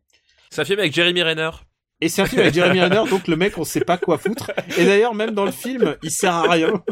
C'est 0.51 0.61
un 0.61 0.65
film 0.65 0.79
avec 0.79 0.93
Jeremy 0.95 1.23
Renner. 1.23 1.51
Et 2.03 2.09
c'est 2.09 2.23
un 2.23 2.27
film 2.27 2.41
avec 2.41 2.55
Jeremy 2.55 2.81
Renner, 2.81 3.03
donc 3.11 3.29
le 3.29 3.37
mec, 3.37 3.59
on 3.59 3.65
sait 3.65 3.81
pas 3.83 3.99
quoi 3.99 4.17
foutre. 4.19 4.51
Et 4.79 4.85
d'ailleurs, 4.87 5.15
même 5.15 5.33
dans 5.33 5.45
le 5.45 5.51
film, 5.53 5.97
il 6.03 6.11
sert 6.11 6.33
à 6.35 6.51
rien. 6.51 6.83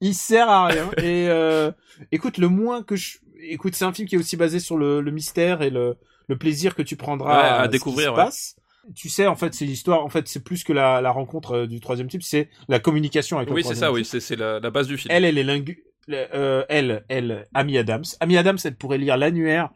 il 0.00 0.14
sert 0.14 0.48
à 0.48 0.66
rien. 0.66 0.90
Et 0.98 1.28
euh, 1.28 1.70
écoute, 2.12 2.38
le 2.38 2.48
moins 2.48 2.82
que 2.82 2.94
je, 2.96 3.18
écoute, 3.42 3.74
c'est 3.74 3.84
un 3.84 3.92
film 3.92 4.06
qui 4.08 4.14
est 4.16 4.18
aussi 4.18 4.36
basé 4.36 4.60
sur 4.60 4.76
le, 4.76 5.00
le 5.00 5.10
mystère 5.10 5.62
et 5.62 5.70
le, 5.70 5.96
le 6.28 6.36
plaisir 6.38 6.74
que 6.74 6.82
tu 6.82 6.96
prendras 6.96 7.36
Ouais, 7.38 7.48
à 7.48 7.60
ce 7.60 7.64
qui 7.64 7.72
découvrir, 7.72 8.06
se 8.06 8.10
ouais. 8.10 8.16
passe. 8.16 8.56
Tu 8.94 9.08
sais, 9.08 9.26
en 9.26 9.36
fait, 9.36 9.54
c'est 9.54 9.64
l'histoire. 9.66 10.04
En 10.04 10.08
fait, 10.08 10.26
c'est 10.28 10.42
plus 10.42 10.62
que 10.64 10.72
la, 10.72 11.00
la 11.00 11.10
rencontre 11.10 11.52
euh, 11.58 11.66
du 11.66 11.80
troisième 11.80 12.08
type, 12.08 12.22
c'est 12.22 12.48
la 12.68 12.80
communication 12.80 13.36
avec 13.38 13.48
le 13.48 13.54
Oui, 13.54 13.64
c'est 13.64 13.74
ça, 13.74 13.92
oui, 13.92 14.02
type. 14.02 14.20
c'est 14.20 14.36
la, 14.36 14.58
la 14.60 14.70
base 14.70 14.88
du 14.88 14.96
film. 14.98 15.10
Elle, 15.14 15.24
elle 15.24 15.38
est 15.38 15.44
lingu... 15.44 15.84
euh, 16.14 16.64
elle, 16.68 17.04
elle, 17.08 17.46
Amy 17.54 17.78
Adams. 17.78 18.04
Amy 18.20 18.36
Adams, 18.36 18.58
elle 18.64 18.76
pourrait 18.76 18.98
lire 18.98 19.16
l'annuaire 19.16 19.70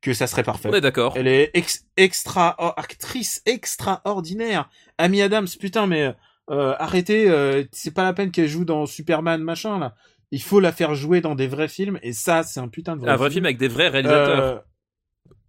que 0.00 0.12
ça 0.12 0.26
serait 0.26 0.42
parfait. 0.42 0.68
On 0.70 0.74
est 0.74 0.80
d'accord. 0.80 1.14
Elle 1.16 1.26
est 1.26 1.50
ex- 1.54 1.86
extra 1.96 2.54
oh, 2.58 2.70
actrice 2.76 3.42
extraordinaire. 3.46 4.68
Amy 4.98 5.22
Adams, 5.22 5.48
putain, 5.58 5.86
mais 5.86 6.14
euh, 6.50 6.74
arrêtez, 6.78 7.28
euh, 7.28 7.64
c'est 7.72 7.92
pas 7.92 8.04
la 8.04 8.12
peine 8.12 8.30
qu'elle 8.30 8.48
joue 8.48 8.64
dans 8.64 8.86
Superman 8.86 9.42
machin 9.42 9.78
là. 9.78 9.94
Il 10.32 10.42
faut 10.42 10.60
la 10.60 10.72
faire 10.72 10.94
jouer 10.94 11.20
dans 11.20 11.34
des 11.34 11.46
vrais 11.46 11.68
films 11.68 11.98
et 12.02 12.12
ça, 12.12 12.42
c'est 12.42 12.60
un 12.60 12.68
putain 12.68 12.96
de 12.96 13.00
vrai 13.00 13.10
Un 13.10 13.16
vrai 13.16 13.30
film 13.30 13.44
avec 13.44 13.58
des 13.58 13.68
vrais 13.68 13.88
réalisateurs. 13.88 14.64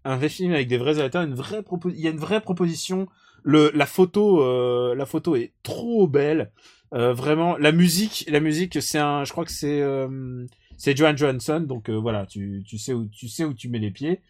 Un 0.06 0.16
vrai 0.16 0.30
film 0.30 0.54
avec 0.54 0.68
des 0.68 0.78
vrais 0.78 0.92
réalisateurs, 0.92 1.24
une 1.24 1.34
vraie 1.34 1.64
il 1.94 2.00
y 2.00 2.08
a 2.08 2.12
une 2.12 2.20
vraie 2.20 2.42
proposition. 2.42 3.08
Le 3.44 3.72
la 3.74 3.86
photo, 3.86 4.94
la 4.94 5.06
photo 5.06 5.36
est 5.36 5.54
trop 5.64 6.08
belle. 6.08 6.52
Euh, 6.94 7.14
vraiment, 7.14 7.58
la 7.58 7.72
musique, 7.72 8.26
la 8.30 8.40
musique, 8.40 8.82
c'est 8.82 9.00
un, 9.00 9.24
je 9.26 9.32
crois 9.32 9.44
que 9.46 9.52
c'est 9.52 9.82
euh, 9.82 10.46
c'est 10.78 10.96
Joan 10.96 11.18
Johansson, 11.18 11.60
donc 11.62 11.90
euh, 11.90 11.96
voilà, 12.00 12.26
tu 12.26 12.64
tu 12.66 12.78
sais 12.78 12.94
où 12.94 13.08
tu 13.08 13.28
sais 13.28 13.44
où 13.44 13.54
tu 13.54 13.68
mets 13.70 13.80
les 13.80 13.92
pieds. 13.92 14.22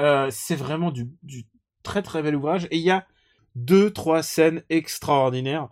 Euh, 0.00 0.28
c'est 0.30 0.56
vraiment 0.56 0.90
du 0.90 1.08
du 1.22 1.44
très 1.82 2.02
très 2.02 2.22
bel 2.22 2.34
ouvrage 2.34 2.66
et 2.70 2.78
il 2.78 2.82
y 2.82 2.90
a 2.90 3.06
deux 3.54 3.90
trois 3.92 4.22
scènes 4.22 4.62
extraordinaires 4.70 5.68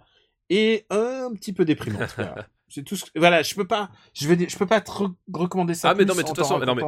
et 0.51 0.86
un 0.90 1.32
petit 1.35 1.52
peu 1.52 1.65
déprimantes. 1.65 2.12
voilà. 2.16 2.47
C'est 2.70 2.82
tout 2.85 2.97
ce 2.97 3.06
que... 3.06 3.19
voilà, 3.19 3.43
je 3.43 3.55
peux 3.55 3.66
pas 3.66 3.90
je 4.12 4.28
vais 4.28 4.47
je 4.47 4.59
peux 4.59 4.66
pas 4.66 4.82
te 4.82 4.90
re- 4.90 5.15
recommander 5.32 5.73
ça 5.73 5.89
Ah, 5.89 5.94
mais 5.94 6.05
non, 6.05 6.15
mais 6.15 6.23
de 6.23 6.28
toute 6.28 6.36
façon, 6.36 6.59
non, 6.59 6.74
mais- 6.74 6.82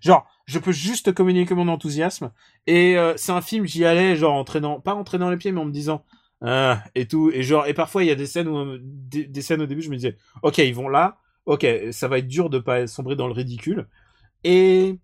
genre 0.00 0.24
je 0.46 0.58
peux 0.60 0.70
juste 0.70 1.06
te 1.06 1.10
communiquer 1.10 1.54
mon 1.54 1.66
enthousiasme 1.66 2.30
et 2.68 2.96
euh, 2.96 3.14
c'est 3.16 3.32
un 3.32 3.40
film 3.40 3.66
j'y 3.66 3.84
allais 3.84 4.14
genre 4.14 4.34
en 4.34 4.44
traînant 4.44 4.78
pas 4.78 4.94
en 4.94 5.02
traînant 5.02 5.30
les 5.30 5.36
pieds 5.36 5.50
mais 5.50 5.60
en 5.60 5.64
me 5.64 5.72
disant 5.72 6.04
ah, 6.44 6.82
et 6.94 7.06
tout 7.06 7.30
et 7.32 7.42
genre 7.42 7.66
et 7.66 7.74
parfois 7.74 8.04
il 8.04 8.06
y 8.06 8.10
a 8.10 8.14
des 8.14 8.26
scènes 8.26 8.48
où 8.48 8.76
des, 8.78 9.42
scènes 9.42 9.62
au 9.62 9.66
début 9.66 9.82
je 9.82 9.90
me 9.90 9.96
disais 9.96 10.16
ok 10.42 10.58
ils 10.58 10.74
vont 10.74 10.88
là 10.88 11.18
ok 11.46 11.66
ça 11.90 12.08
va 12.08 12.18
être 12.18 12.28
dur 12.28 12.50
de 12.50 12.58
pas 12.58 12.86
sombrer 12.86 13.16
dans 13.16 13.26
le 13.26 13.32
ridicule 13.32 13.88
et 14.42 14.98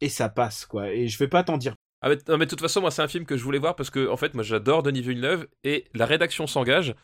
et 0.00 0.08
ça 0.08 0.28
passe 0.28 0.66
quoi 0.66 0.90
et 0.90 1.08
je 1.08 1.18
vais 1.18 1.28
pas 1.28 1.44
t'en 1.44 1.58
dire 1.58 1.74
Ah, 2.02 2.08
mais, 2.08 2.18
non, 2.28 2.38
mais 2.38 2.46
de 2.46 2.50
toute 2.50 2.60
façon, 2.60 2.82
moi, 2.82 2.90
c'est 2.90 3.02
un 3.02 3.08
film 3.08 3.24
que 3.24 3.38
je 3.38 3.42
voulais 3.42 3.58
voir 3.58 3.76
parce 3.76 3.88
que, 3.88 4.10
en 4.10 4.18
fait, 4.18 4.34
moi, 4.34 4.42
j'adore 4.42 4.82
Denis 4.82 5.00
Villeneuve 5.00 5.46
et 5.62 5.86
la 5.94 6.04
rédaction 6.04 6.46
s'engage. 6.46 6.94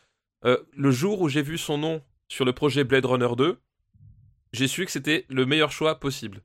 Euh, 0.45 0.57
le 0.73 0.91
jour 0.91 1.21
où 1.21 1.27
j'ai 1.27 1.41
vu 1.41 1.57
son 1.57 1.79
nom 1.79 2.03
sur 2.27 2.45
le 2.45 2.53
projet 2.53 2.83
Blade 2.83 3.05
Runner 3.05 3.35
2, 3.35 3.57
j'ai 4.53 4.67
su 4.67 4.85
que 4.85 4.91
c'était 4.91 5.25
le 5.29 5.45
meilleur 5.45 5.71
choix 5.71 5.99
possible. 5.99 6.41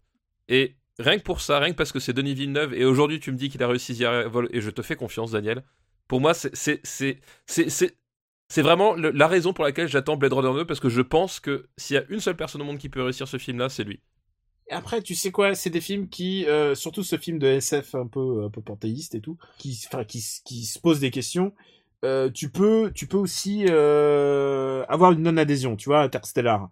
Et 0.49 0.77
rien 0.99 1.19
que 1.19 1.23
pour 1.23 1.41
ça, 1.41 1.59
rien 1.59 1.73
que 1.73 1.77
parce 1.77 1.93
que 1.93 2.01
c'est 2.01 2.13
Denis 2.13 2.35
Villeneuve, 2.35 2.75
et 2.75 2.85
aujourd'hui 2.85 3.21
tu 3.21 3.33
me 3.33 3.37
dis 3.37 3.49
qu'il 3.49 3.63
a 3.63 3.69
réussi 3.69 4.05
Arrival, 4.05 4.49
et 4.53 4.61
je 4.61 4.71
te 4.71 4.83
fais 4.83 4.97
confiance, 4.97 5.33
Daniel. 5.33 5.63
Pour 6.09 6.21
moi, 6.21 6.35
c'est 6.35 6.81
vraiment 8.63 8.95
la 8.95 9.29
raison 9.29 9.53
pour 9.53 9.65
laquelle 9.65 9.89
j'attends 9.89 10.17
Blade 10.17 10.33
Runner 10.33 10.55
2 10.55 10.67
parce 10.67 10.81
que 10.81 10.89
je 10.89 11.03
pense 11.03 11.41
que 11.41 11.69
s'il 11.77 11.95
y 11.95 11.99
a 11.99 12.05
une 12.09 12.21
seule 12.21 12.37
personne 12.37 12.63
au 12.63 12.65
monde 12.65 12.79
qui 12.79 12.89
peut 12.89 13.03
réussir 13.03 13.29
ce 13.29 13.39
film-là, 13.39 13.69
c'est 13.69 13.85
lui. 13.85 14.01
Après, 14.71 15.01
tu 15.01 15.15
sais 15.15 15.31
quoi, 15.31 15.55
c'est 15.55 15.71
des 15.71 15.81
films 15.81 16.09
qui, 16.09 16.45
euh, 16.47 16.75
surtout 16.75 17.05
ce 17.05 17.17
film 17.17 17.39
de 17.39 17.47
SF 17.47 17.95
un 17.95 18.07
peu, 18.09 18.45
un 18.45 18.51
peu 18.51 18.61
panthéiste 18.61 19.15
et 19.15 19.21
tout, 19.21 19.39
qui, 19.59 19.79
qui, 20.09 20.25
qui 20.45 20.65
se 20.65 20.79
pose 20.81 20.99
des 20.99 21.13
questions. 21.13 21.53
Euh, 22.05 22.31
tu 22.31 22.51
peux, 22.51 22.91
tu 22.95 23.07
peux 23.07 23.17
aussi 23.17 23.65
euh, 23.69 24.85
avoir 24.89 25.13
une 25.13 25.23
non-adhésion. 25.23 25.77
Tu 25.77 25.89
vois, 25.89 26.03
Interstellar. 26.03 26.69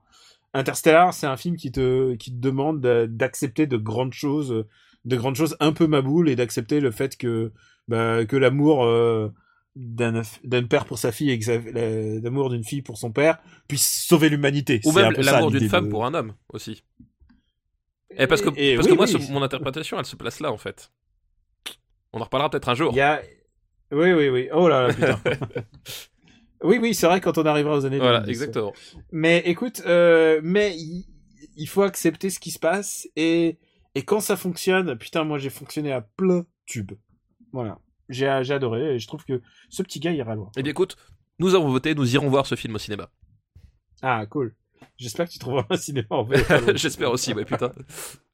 Interstellar, 0.54 1.12
c'est 1.14 1.26
un 1.26 1.36
film 1.36 1.56
qui 1.56 1.70
te, 1.72 2.14
qui 2.16 2.30
te 2.32 2.40
demande 2.40 2.80
de- 2.80 3.06
d'accepter 3.06 3.66
de 3.66 3.76
grandes 3.76 4.12
choses, 4.14 4.64
de 5.04 5.16
grandes 5.16 5.36
choses 5.36 5.56
un 5.60 5.72
peu 5.72 5.86
maboules 5.86 6.28
et 6.30 6.36
d'accepter 6.36 6.80
le 6.80 6.90
fait 6.90 7.16
que, 7.16 7.52
bah, 7.88 8.24
que 8.26 8.36
l'amour 8.36 8.84
euh, 8.84 9.32
d'un, 9.76 10.22
père 10.68 10.84
pour 10.86 10.98
sa 10.98 11.12
fille 11.12 11.30
et 11.30 12.20
l'amour 12.22 12.50
d'une 12.50 12.64
fille 12.64 12.82
pour 12.82 12.98
son 12.98 13.12
père 13.12 13.38
puisse 13.68 14.04
sauver 14.06 14.28
l'humanité. 14.28 14.80
Ou 14.84 14.92
même 14.92 15.12
l'amour 15.12 15.50
d'une 15.50 15.68
femme 15.68 15.86
de- 15.86 15.90
pour 15.90 16.04
un 16.06 16.14
homme 16.14 16.34
aussi. 16.52 16.84
Et 18.16 18.26
parce 18.26 18.42
que, 18.42 18.50
Et- 18.56 18.76
parce 18.76 18.86
oui, 18.86 18.92
que 18.92 18.96
moi, 18.96 19.06
oui. 19.06 19.12
ce- 19.26 19.32
mon 19.32 19.42
interprétation, 19.42 19.98
elle 19.98 20.04
se 20.04 20.16
place 20.16 20.40
là 20.40 20.52
en 20.52 20.58
fait. 20.58 20.92
On 22.12 22.20
en 22.20 22.24
reparlera 22.24 22.48
peut-être 22.50 22.68
un 22.68 22.74
jour. 22.74 22.92
Il 22.92 22.96
y 22.98 23.00
a... 23.00 23.20
Oui, 23.90 24.12
oui, 24.12 24.28
oui. 24.28 24.48
Oh 24.52 24.68
là 24.68 24.86
là, 24.88 24.94
putain. 24.94 25.20
oui, 26.62 26.78
oui, 26.80 26.94
c'est 26.94 27.06
vrai 27.06 27.20
quand 27.20 27.38
on 27.38 27.44
arrivera 27.46 27.76
aux 27.76 27.84
années 27.84 27.98
Voilà, 27.98 28.20
2010. 28.20 28.30
exactement. 28.30 28.72
Mais 29.12 29.42
écoute, 29.46 29.82
euh, 29.86 30.40
mais 30.42 30.74
il, 30.76 31.06
il 31.56 31.68
faut 31.68 31.82
accepter 31.82 32.30
ce 32.30 32.38
qui 32.38 32.50
se 32.52 32.58
passe 32.58 33.08
et, 33.16 33.58
et 33.96 34.02
quand 34.02 34.20
ça 34.20 34.36
fonctionne, 34.36 34.96
putain, 34.96 35.24
moi 35.24 35.38
j'ai 35.38 35.50
fonctionné 35.50 35.92
à 35.92 36.00
plein 36.00 36.46
tube. 36.66 36.92
Voilà. 37.54 37.78
J'ai 38.10 38.26
adoré 38.28 38.96
et 38.96 38.98
je 38.98 39.06
trouve 39.06 39.24
que 39.24 39.40
ce 39.70 39.82
petit 39.82 40.00
gars 40.00 40.10
ira 40.12 40.34
loin. 40.34 40.50
Eh 40.58 40.62
bien 40.62 40.70
écoute, 40.72 40.96
nous 41.38 41.54
avons 41.54 41.68
voté, 41.68 41.94
nous 41.94 42.14
irons 42.14 42.28
voir 42.28 42.46
ce 42.46 42.54
film 42.56 42.74
au 42.74 42.78
cinéma. 42.78 43.08
Ah, 44.02 44.26
cool. 44.26 44.54
J'espère 44.98 45.26
que 45.26 45.32
tu 45.32 45.38
trouveras 45.38 45.64
un 45.70 45.76
cinéma 45.76 46.06
en 46.10 46.22
Londres. 46.24 46.72
J'espère 46.74 47.10
aussi, 47.10 47.32
ouais, 47.32 47.44
putain. 47.44 47.72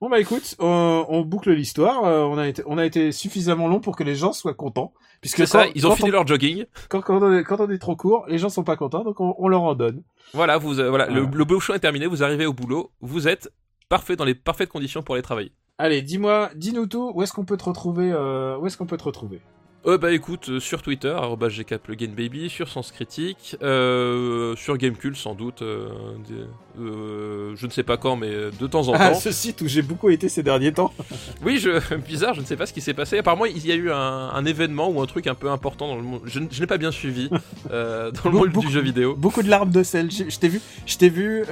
Bon 0.01 0.09
bah 0.11 0.19
écoute, 0.19 0.57
on, 0.59 1.07
on 1.09 1.21
boucle 1.23 1.53
l'histoire. 1.53 2.05
euh, 2.05 2.25
on 2.25 2.39
a 2.39 2.49
été, 2.49 2.63
on 2.67 2.77
a 2.79 2.85
été 2.85 3.13
suffisamment 3.13 3.69
long 3.69 3.79
pour 3.81 3.95
que 3.95 4.03
les 4.03 4.17
gens 4.17 4.33
soient 4.33 4.55
contents, 4.55 4.93
puisque 5.21 5.47
ça, 5.47 5.67
ils 5.75 5.87
ont 5.87 5.95
fini 5.95 6.09
on- 6.09 6.13
leur 6.13 6.27
jogging. 6.27 6.65
quand, 6.89 7.03
quand 7.03 7.23
on 7.23 7.33
est, 7.39 7.45
quand 7.45 7.61
on 7.61 7.71
est 7.71 7.79
trop 7.79 7.95
court, 7.97 8.25
les 8.29 8.39
gens 8.39 8.49
sont 8.49 8.65
pas 8.65 8.77
contents, 8.77 9.05
donc 9.05 9.21
on, 9.21 9.49
leur 9.49 9.63
en 9.63 9.75
donne. 9.75 10.03
Voilà, 10.35 10.59
vous, 10.59 10.81
euh, 10.81 10.89
voilà, 10.91 11.07
le, 11.07 11.27
le 11.33 11.45
bouchon 11.45 11.75
est 11.75 11.79
terminé, 11.79 12.07
vous 12.07 12.23
arrivez 12.25 12.47
au 12.47 12.53
boulot, 12.53 12.91
vous 13.01 13.29
êtes 13.29 13.51
parfait 13.89 14.17
dans 14.17 14.25
les 14.25 14.35
parfaites 14.35 14.69
conditions 14.71 15.03
pour 15.03 15.15
aller 15.15 15.23
travailler. 15.23 15.53
Allez, 15.83 16.03
dis-moi, 16.03 16.51
dis-nous 16.57 16.87
tout. 16.87 17.11
Où 17.15 17.23
est-ce 17.23 17.33
qu'on 17.33 17.47
peut 17.47 17.57
te 17.57 17.65
retrouver 17.65 18.13
euh, 18.13 18.59
Où 18.59 18.67
est-ce 18.67 18.77
qu'on 18.77 18.85
peut 18.85 18.99
te 18.99 19.05
retrouver? 19.05 19.41
Euh, 19.87 19.97
bah 19.97 20.13
écoute, 20.13 20.51
euh, 20.51 20.61
sur 20.61 20.83
Twitter, 20.83 21.17
@gkpluginbaby, 21.41 22.51
sur 22.51 22.69
Sens 22.69 22.93
Critique, 22.93 23.57
euh, 23.63 24.55
sur 24.55 24.77
Gamecult 24.77 25.17
sans 25.17 25.35
doute, 25.35 25.63
euh, 25.63 25.89
des- 26.29 26.83
euh, 26.83 27.55
je 27.57 27.65
ne 27.65 27.71
sais 27.71 27.83
pas 27.83 27.97
quand, 27.97 28.15
mais 28.15 28.29
de 28.29 28.67
temps 28.67 28.89
en 28.89 28.93
Ah, 28.95 29.09
temps. 29.13 29.15
ce 29.19 29.31
site 29.33 29.63
où 29.63 29.69
j'ai 29.69 29.81
beaucoup 29.81 30.11
été 30.11 30.29
ces 30.29 30.43
derniers 30.43 30.73
temps. 30.75 30.93
Oui, 31.43 31.57
je, 31.57 31.71
bizarre, 32.07 32.35
je 32.35 32.43
ne 32.43 32.47
sais 32.47 32.57
pas 32.57 32.67
ce 32.67 32.75
qui 32.75 32.83
s'est 32.83 32.93
passé. 32.93 33.17
Apparemment, 33.19 33.47
il 33.47 33.67
y 33.67 33.73
a 33.73 33.75
eu 33.75 33.91
un, 33.91 33.97
un 33.97 34.45
événement 34.45 34.91
ou 34.91 35.01
un 35.01 35.07
truc 35.07 35.27
un 35.27 35.35
peu 35.35 35.49
important 35.51 35.89
dans 35.89 35.97
le 35.97 36.03
monde. 36.03 36.21
Je, 36.27 36.41
je 36.51 36.61
n'ai 36.61 36.67
pas 36.67 36.77
bien 36.77 36.91
suivi 36.91 37.31
dans 37.71 37.71
le 37.71 38.31
monde 38.31 38.51
Beaucoup- 38.51 38.67
du 38.67 38.71
jeu 38.73 38.81
vidéo. 38.83 39.15
Beaucoup 39.17 39.43
de 39.43 39.49
larmes 39.49 39.71
de 39.71 39.83
sel. 39.83 40.11
Je 40.11 40.25
je 40.29 40.39
t'ai 40.39 40.49
vu, 40.49 40.61
je 40.85 40.97
t'ai 40.99 41.09
vu 41.09 41.43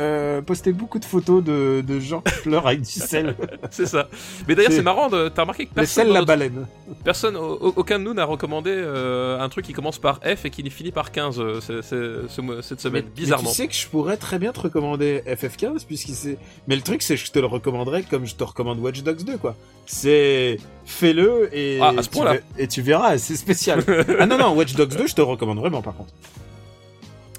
poster 0.46 0.72
beaucoup 0.74 0.98
de 0.98 1.06
photos 1.06 1.42
de, 1.42 1.80
de 1.86 1.98
gens 1.98 2.20
qui 2.20 2.42
pleurent 2.42 2.66
avec 2.66 2.82
du 2.82 2.90
sel. 2.90 3.34
C'est 3.70 3.86
ça. 3.86 4.08
Mais 4.46 4.54
d'ailleurs, 4.54 4.72
C'est- 4.72 4.82
marrant, 4.82 5.08
t'as 5.08 5.40
remarqué 5.42 5.64
que 5.64 5.70
Le 5.70 5.74
personne, 5.76 6.04
sel, 6.04 6.12
dans 6.12 6.20
la 6.20 6.24
baleine. 6.26 6.66
personne 7.04 7.36
au- 7.36 7.54
au- 7.68 7.72
aucun 7.76 7.98
de 7.98 8.04
nous 8.04 8.17
n'a 8.18 8.24
recommandé 8.26 8.70
euh, 8.72 9.40
un 9.40 9.48
truc 9.48 9.64
qui 9.64 9.72
commence 9.72 9.98
par 9.98 10.20
F 10.22 10.44
et 10.44 10.50
qui 10.50 10.68
finit 10.70 10.90
par 10.92 11.10
15 11.12 11.40
euh, 11.40 11.60
c'est- 11.60 11.82
c'est- 11.82 12.28
ce 12.28 12.62
cette 12.62 12.80
semaine, 12.80 13.04
Mais- 13.06 13.10
bizarrement. 13.22 13.44
Mais 13.48 13.50
tu 13.50 13.62
sais 13.62 13.68
que 13.68 13.74
je 13.74 13.86
pourrais 13.88 14.16
très 14.16 14.38
bien 14.38 14.52
te 14.52 14.60
recommander 14.60 15.22
FF15 15.26 15.84
puisqu'il 15.86 16.14
c'est. 16.14 16.38
Mais 16.66 16.76
le 16.76 16.82
truc 16.82 17.02
c'est 17.02 17.14
que 17.16 17.20
je 17.24 17.30
te 17.30 17.38
le 17.38 17.46
recommanderais 17.46 18.02
comme 18.02 18.26
je 18.26 18.34
te 18.34 18.44
recommande 18.44 18.78
Watch 18.80 19.02
Dogs 19.02 19.24
2 19.24 19.38
quoi. 19.38 19.56
C'est 19.86 20.58
fais-le 20.84 21.48
et 21.56 21.78
Ah, 21.80 21.94
à 21.96 22.02
ce 22.02 22.08
tu 22.08 22.14
point-là. 22.16 22.32
ver- 22.34 22.42
et 22.58 22.68
tu 22.68 22.82
verras, 22.82 23.16
c'est 23.18 23.36
spécial. 23.36 23.82
ah 24.20 24.26
non 24.26 24.36
non, 24.38 24.54
Watch 24.54 24.74
Dogs 24.74 24.94
2 24.96 25.06
je 25.06 25.14
te 25.14 25.20
le 25.20 25.26
recommande 25.26 25.58
vraiment 25.58 25.80
par 25.82 25.94
contre. 25.96 26.12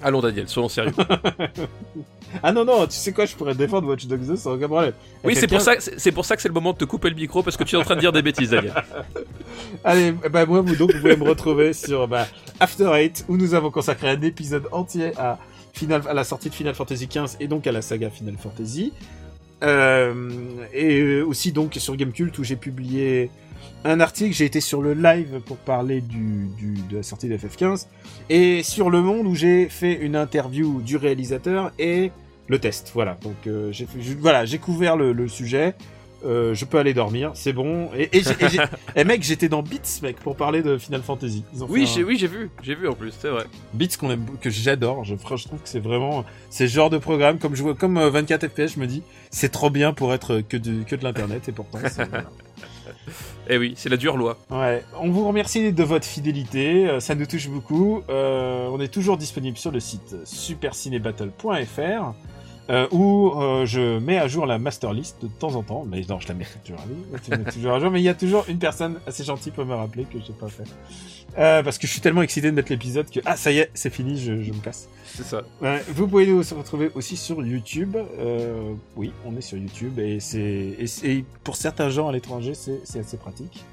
Allons, 0.02 0.22
Daniel, 0.22 0.48
soyons 0.48 0.70
sérieux. 0.70 0.94
Ah 2.44 2.52
non 2.52 2.64
non, 2.64 2.86
tu 2.86 2.94
sais 2.96 3.12
quoi, 3.12 3.26
je 3.26 3.36
pourrais 3.36 3.56
défendre 3.56 3.88
Watch 3.88 4.06
Dogs 4.06 4.22
2 4.24 4.36
sans 4.36 4.54
aucun 4.54 4.68
problème. 4.68 4.94
oui, 5.24 5.36
c'est 5.36 5.48
pour 5.48 5.58
FF15 5.58 5.62
ça, 5.64 5.76
que- 5.76 5.82
c'est 5.82 6.00
c'est 6.00 6.12
pour 6.12 6.26
ça 6.26 6.36
que 6.36 6.44
c'est 6.44 6.48
le 6.48 6.54
moment 6.54 6.74
de 6.74 6.78
te 6.78 6.86
couper 6.86 7.10
le 7.10 7.16
micro 7.16 7.42
parce 7.42 7.58
que 7.58 7.64
tu 7.64 7.76
es 7.76 7.80
en 7.80 7.82
train 7.84 7.96
de 7.96 8.02
dire 8.02 8.12
des 8.12 8.22
bêtises, 8.22 8.52
Daniel. 8.52 8.72
Allez, 9.84 10.12
bah 10.12 10.46
moi 10.46 10.62
vous 10.62 10.76
donc 10.76 10.94
vous 10.94 11.00
pouvez 11.00 11.16
me 11.18 11.24
retrouver 11.28 11.74
sur 11.74 12.08
bah, 12.08 12.28
After 12.60 12.92
Eight 12.94 13.26
où 13.30 13.36
nous 13.36 13.56
avons 13.56 13.72
consacré 13.72 14.10
un 14.10 14.22
épisode 14.22 14.68
entier 14.72 15.12
à 15.18 15.40
Final 15.74 16.04
à 16.08 16.14
la 16.14 16.24
sortie 16.24 16.50
de 16.50 16.54
Final 16.54 16.76
Fantasy 16.76 17.08
XV 17.08 17.36
et 17.40 17.48
donc 17.48 17.66
à 17.66 17.72
la 17.72 17.82
saga 17.82 18.12
Final 18.12 18.36
Fantasy. 18.38 18.94
Euh, 19.64 20.30
et 20.72 21.22
aussi 21.22 21.52
donc 21.52 21.74
sur 21.80 21.96
Gamecult 21.96 22.38
où 22.38 22.44
j'ai 22.44 22.56
publié 22.58 23.32
un 23.86 24.00
article, 24.00 24.36
j'ai 24.36 24.46
été 24.46 24.60
sur 24.62 24.82
le 24.82 24.94
live 24.94 25.40
pour 25.46 25.58
parler 25.58 26.02
du, 26.02 26.48
du 26.58 26.74
de 26.90 26.98
la 26.98 27.04
sortie 27.04 27.28
de 27.30 27.38
FF15 27.38 27.88
et 28.30 28.62
sur 28.64 28.90
Le 28.90 29.02
Monde 29.02 29.26
où 29.28 29.36
j'ai 29.36 29.70
fait 29.70 29.94
une 29.94 30.16
interview 30.16 30.82
du 30.82 30.98
réalisateur 30.98 31.72
et 31.80 32.12
le 32.48 32.60
test. 32.60 32.92
Voilà, 32.94 33.18
donc 33.24 33.36
euh, 33.48 33.72
j'ai 33.72 33.88
voilà 34.20 34.44
couvert 34.62 34.98
le, 34.98 35.14
le 35.14 35.28
sujet. 35.28 35.76
Euh, 36.26 36.54
je 36.54 36.66
peux 36.66 36.78
aller 36.78 36.94
dormir, 36.94 37.32
c'est 37.34 37.54
bon. 37.54 37.90
Et, 37.98 38.10
et 38.98 39.04
mec, 39.06 39.24
j'étais 39.24 39.48
dans 39.48 39.64
Beats, 39.64 40.02
mec, 40.04 40.18
pour 40.18 40.36
parler 40.36 40.62
de 40.62 40.78
Final 40.78 41.02
Fantasy. 41.02 41.46
Oui, 41.70 41.84
un- 41.84 41.86
j'ai 41.86 42.04
oui, 42.04 42.18
j'ai 42.20 42.28
vu, 42.28 42.50
j'ai 42.62 42.76
vu 42.76 42.90
en 42.90 42.94
plus, 42.94 43.14
c'est 43.18 43.30
vrai. 43.30 43.46
Beats 43.74 43.96
qu'on 43.98 44.12
aime, 44.12 44.26
que 44.42 44.50
j'adore. 44.50 45.06
Je, 45.06 45.16
je 45.16 45.44
trouve 45.46 45.60
que 45.62 45.70
c'est 45.70 45.80
vraiment, 45.80 46.26
c'est 46.50 46.68
ce 46.68 46.74
genre 46.74 46.90
de 46.90 46.98
programme 46.98 47.40
comme 47.40 47.56
je 47.56 47.64
vois, 47.64 47.74
comme 47.74 47.98
euh, 47.98 48.10
24 48.10 48.50
FPS, 48.50 48.74
je 48.76 48.80
me 48.82 48.88
dis, 48.88 49.02
c'est 49.30 49.48
trop 49.50 49.70
bien 49.70 49.94
pour 49.94 50.14
être 50.14 50.42
que 50.42 50.58
de, 50.58 50.84
que 50.84 50.98
de 50.98 51.06
l'internet 51.06 51.48
et 51.48 51.54
pourtant. 51.54 51.80
voilà. 51.96 52.26
Eh 53.50 53.58
oui, 53.58 53.74
c'est 53.76 53.90
la 53.90 53.98
dure 53.98 54.18
loi. 54.18 54.38
Ouais, 54.50 54.84
on 55.00 55.10
vous 55.10 55.28
remercie 55.28 55.74
de 55.74 55.84
votre 55.84 56.06
fidélité, 56.06 56.88
euh, 56.88 57.00
ça 57.00 57.16
nous 57.16 57.26
touche 57.26 57.50
beaucoup. 57.50 58.02
Euh, 58.10 58.68
on 58.72 58.80
est 58.80 58.88
toujours 58.88 59.18
disponible 59.18 59.58
sur 59.58 59.72
le 59.72 59.80
site 59.80 60.16
supercinébattle.fr 60.26 62.14
euh, 62.70 62.88
où 62.92 63.32
euh, 63.32 63.66
je 63.66 64.00
mets 64.00 64.18
à 64.18 64.28
jour 64.28 64.46
la 64.46 64.60
master 64.60 64.94
list 64.94 65.18
de 65.22 65.28
temps 65.28 65.56
en 65.56 65.64
temps. 65.64 65.86
Mais 65.90 66.02
non, 66.08 66.20
je 66.20 66.28
la 66.28 66.34
mets 66.34 66.46
toujours 66.64 66.82
à 66.82 66.88
jour. 66.88 67.20
Je 67.26 67.32
la 67.32 67.38
mets 67.38 67.52
toujours 67.52 67.74
à 67.74 67.80
jour, 67.80 67.92
mais 67.92 68.00
il 68.00 68.04
y 68.04 68.10
a 68.10 68.14
toujours 68.14 68.46
une 68.48 68.60
personne 68.60 69.00
assez 69.08 69.24
gentille 69.24 69.52
pour 69.52 69.66
me 69.66 69.74
rappeler 69.74 70.04
que 70.04 70.20
j'ai 70.20 70.34
pas 70.34 70.50
fait. 70.50 70.64
Euh, 71.38 71.64
parce 71.64 71.78
que 71.78 71.88
je 71.88 71.92
suis 71.92 72.02
tellement 72.02 72.22
excité 72.22 72.50
de 72.50 72.56
mettre 72.56 72.72
l'épisode 72.72 73.10
que 73.10 73.20
ah 73.26 73.36
ça 73.36 73.52
y 73.52 73.60
est, 73.60 73.70
c'est 73.74 73.94
fini, 73.94 74.18
je, 74.18 74.42
je 74.42 74.52
me 74.52 74.62
casse. 74.62 74.90
C'est 75.06 75.24
ça. 75.24 75.44
Vous 75.90 76.08
pouvez 76.08 76.28
nous 76.28 76.42
retrouver 76.42 76.92
aussi 76.96 77.18
sur 77.18 77.44
YouTube. 77.44 77.98
Oui, 78.96 79.12
on 79.26 79.36
est 79.36 79.42
sur 79.42 79.58
YouTube 79.58 80.00
et 80.00 80.20
c'est 80.20 80.76
et, 81.04 81.26
pour 81.44 81.56
certains 81.56 81.90
gens 81.90 82.08
à 82.08 82.12
l'étranger, 82.12 82.54
c'est 82.54 83.00
assez 83.00 83.18
pratique. 83.18 83.64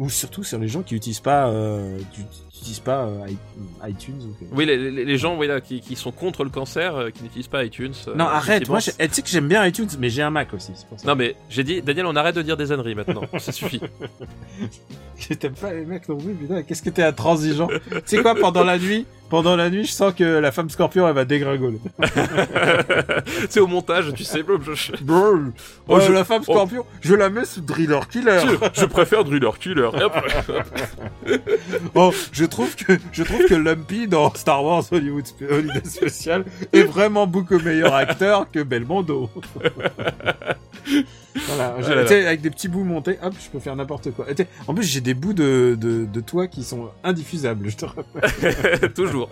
Ou 0.00 0.08
surtout 0.10 0.42
sur 0.42 0.58
les 0.58 0.66
gens 0.68 0.82
qui 0.82 0.96
utilisent 0.96 1.20
pas 1.20 1.46
euh, 1.48 1.98
qui 2.12 2.22
utilisent 2.58 2.80
pas 2.80 3.04
euh, 3.06 3.26
iTunes. 3.88 4.34
Oui, 4.50 4.66
les, 4.66 4.76
les- 4.90 5.04
les 5.04 5.18
gens 5.18 5.36
oui, 5.38 5.46
là, 5.46 5.60
qui, 5.60 5.80
qui 5.80 5.94
sont 5.94 6.10
contre 6.10 6.42
le 6.42 6.50
cancer, 6.50 6.96
euh, 6.96 7.10
qui 7.10 7.22
n'utilisent 7.22 7.46
pas 7.48 7.64
iTunes. 7.64 7.92
euh, 8.08 8.14
Non, 8.16 8.24
arrête. 8.24 8.68
Moi, 8.68 8.80
j'ai- 8.80 8.90
tu 8.92 9.14
sais 9.14 9.22
que 9.22 9.28
j'aime 9.28 9.46
bien 9.46 9.64
iTunes, 9.64 9.88
mais 10.00 10.10
j'ai 10.10 10.22
un 10.22 10.30
Mac 10.30 10.52
aussi. 10.52 10.72
C'est 10.74 10.88
pour 10.88 10.98
ça. 10.98 11.06
Non 11.06 11.14
mais 11.14 11.36
j'ai 11.48 11.62
dit 11.62 11.80
Daniel 11.80 12.06
on 12.06 12.16
arrête 12.16 12.34
de 12.34 12.42
dire 12.42 12.56
des 12.56 12.72
âneries 12.72 12.96
maintenant, 12.96 13.22
ça 13.38 13.52
suffit. 13.52 13.80
Je 15.16 15.34
t'aime 15.34 15.54
pas 15.54 15.72
les 15.72 15.84
mecs 15.84 16.08
non 16.08 16.16
plus, 16.16 16.34
putain, 16.34 16.62
qu'est-ce 16.62 16.82
que 16.82 16.90
t'es 16.90 17.02
intransigeant? 17.02 17.68
tu 17.68 17.78
sais 18.04 18.20
quoi, 18.22 18.34
pendant 18.34 18.64
la 18.64 18.78
nuit, 18.78 19.06
pendant 19.30 19.56
la 19.56 19.70
nuit, 19.70 19.84
je 19.84 19.92
sens 19.92 20.14
que 20.14 20.24
la 20.24 20.52
femme 20.52 20.70
scorpion, 20.70 21.08
elle 21.08 21.14
va 21.14 21.24
dégringoler. 21.24 21.80
c'est 23.48 23.60
au 23.60 23.66
montage, 23.66 24.12
tu 24.14 24.24
sais. 24.24 24.42
Brrr. 24.42 25.52
Oh, 25.88 26.00
je- 26.00 26.12
la 26.12 26.24
femme 26.24 26.42
oh. 26.46 26.52
scorpion, 26.52 26.84
je 27.00 27.14
la 27.14 27.30
mets 27.30 27.44
sous 27.44 27.60
Driller 27.60 28.06
Killer. 28.08 28.40
je, 28.42 28.80
je 28.80 28.86
préfère 28.86 29.24
Driller 29.24 29.58
Killer. 29.58 29.90
Oh, 31.94 32.12
je 32.32 32.44
trouve 32.44 32.74
que, 32.76 32.94
je 33.12 33.22
trouve 33.22 33.44
que 33.46 33.54
Lumpy 33.54 34.06
dans 34.08 34.32
Star 34.34 34.62
Wars 34.64 34.84
Hollywood 34.90 35.24
Holiday 35.40 35.82
Special 35.84 36.44
est 36.72 36.82
vraiment 36.82 37.26
beaucoup 37.26 37.58
meilleur 37.58 37.94
acteur 37.94 38.50
que 38.50 38.62
Belmondo. 38.62 39.30
Voilà, 41.34 41.76
Ah 41.78 42.06
sais, 42.06 42.26
avec 42.26 42.40
des 42.40 42.50
petits 42.50 42.68
bouts 42.68 42.84
montés, 42.84 43.18
hop, 43.22 43.34
je 43.42 43.50
peux 43.50 43.58
faire 43.58 43.74
n'importe 43.76 44.10
quoi. 44.12 44.26
En 44.68 44.74
plus, 44.74 44.84
j'ai 44.84 45.00
des 45.00 45.14
bouts 45.14 45.32
de, 45.32 45.76
de, 45.80 46.04
de 46.04 46.20
toi 46.20 46.46
qui 46.46 46.62
sont 46.62 46.90
indiffusables, 47.02 47.68
je 47.70 47.76
te 47.76 47.84
rappelle. 47.86 48.92
toujours, 48.94 49.28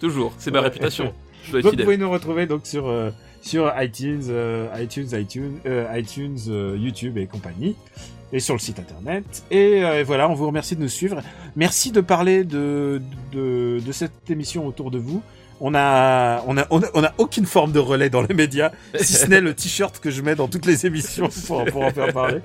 toujours. 0.00 0.32
C'est 0.38 0.50
ma 0.50 0.58
Ouais. 0.60 0.64
réputation. 0.66 1.12
Je 1.44 1.50
dois 1.52 1.60
être 1.60 1.64
Donc 1.66 1.74
vous 1.76 1.82
pouvez 1.84 1.96
nous 1.96 2.10
retrouver 2.10 2.46
donc 2.46 2.66
sur 2.66 2.88
euh, 2.88 3.10
sur 3.40 3.72
iTunes, 3.80 4.24
euh, 4.28 4.68
iTunes, 4.80 5.08
iTunes, 5.12 5.58
euh, 5.66 5.86
iTunes, 5.96 6.38
YouTube 6.76 7.18
et 7.18 7.26
compagnie, 7.26 7.76
et 8.32 8.40
sur 8.40 8.54
le 8.54 8.60
site 8.60 8.78
internet. 8.78 9.44
Et 9.50 9.84
euh, 9.84 10.04
voilà, 10.04 10.28
on 10.28 10.34
vous 10.34 10.46
remercie 10.46 10.76
de 10.76 10.80
nous 10.80 10.88
suivre. 10.88 11.22
Merci 11.54 11.92
de 11.92 12.00
parler 12.00 12.44
de 12.44 13.00
de, 13.32 13.80
de 13.84 13.92
cette 13.92 14.30
émission 14.30 14.66
autour 14.66 14.90
de 14.90 14.98
vous. 14.98 15.22
On 15.58 15.74
a, 15.74 16.42
on 16.46 16.58
a, 16.58 16.66
on 16.68 16.82
a, 16.82 16.86
on 16.92 17.02
a 17.02 17.14
aucune 17.16 17.46
forme 17.46 17.72
de 17.72 17.78
relais 17.78 18.10
dans 18.10 18.20
les 18.20 18.34
médias, 18.34 18.72
si 19.00 19.14
ce 19.14 19.26
n'est 19.26 19.40
le 19.40 19.54
t-shirt 19.54 19.98
que 20.00 20.10
je 20.10 20.20
mets 20.20 20.34
dans 20.34 20.48
toutes 20.48 20.66
les 20.66 20.84
émissions 20.84 21.30
pour, 21.46 21.64
pour 21.64 21.82
en 21.82 21.90
faire 21.90 22.12
parler. 22.12 22.40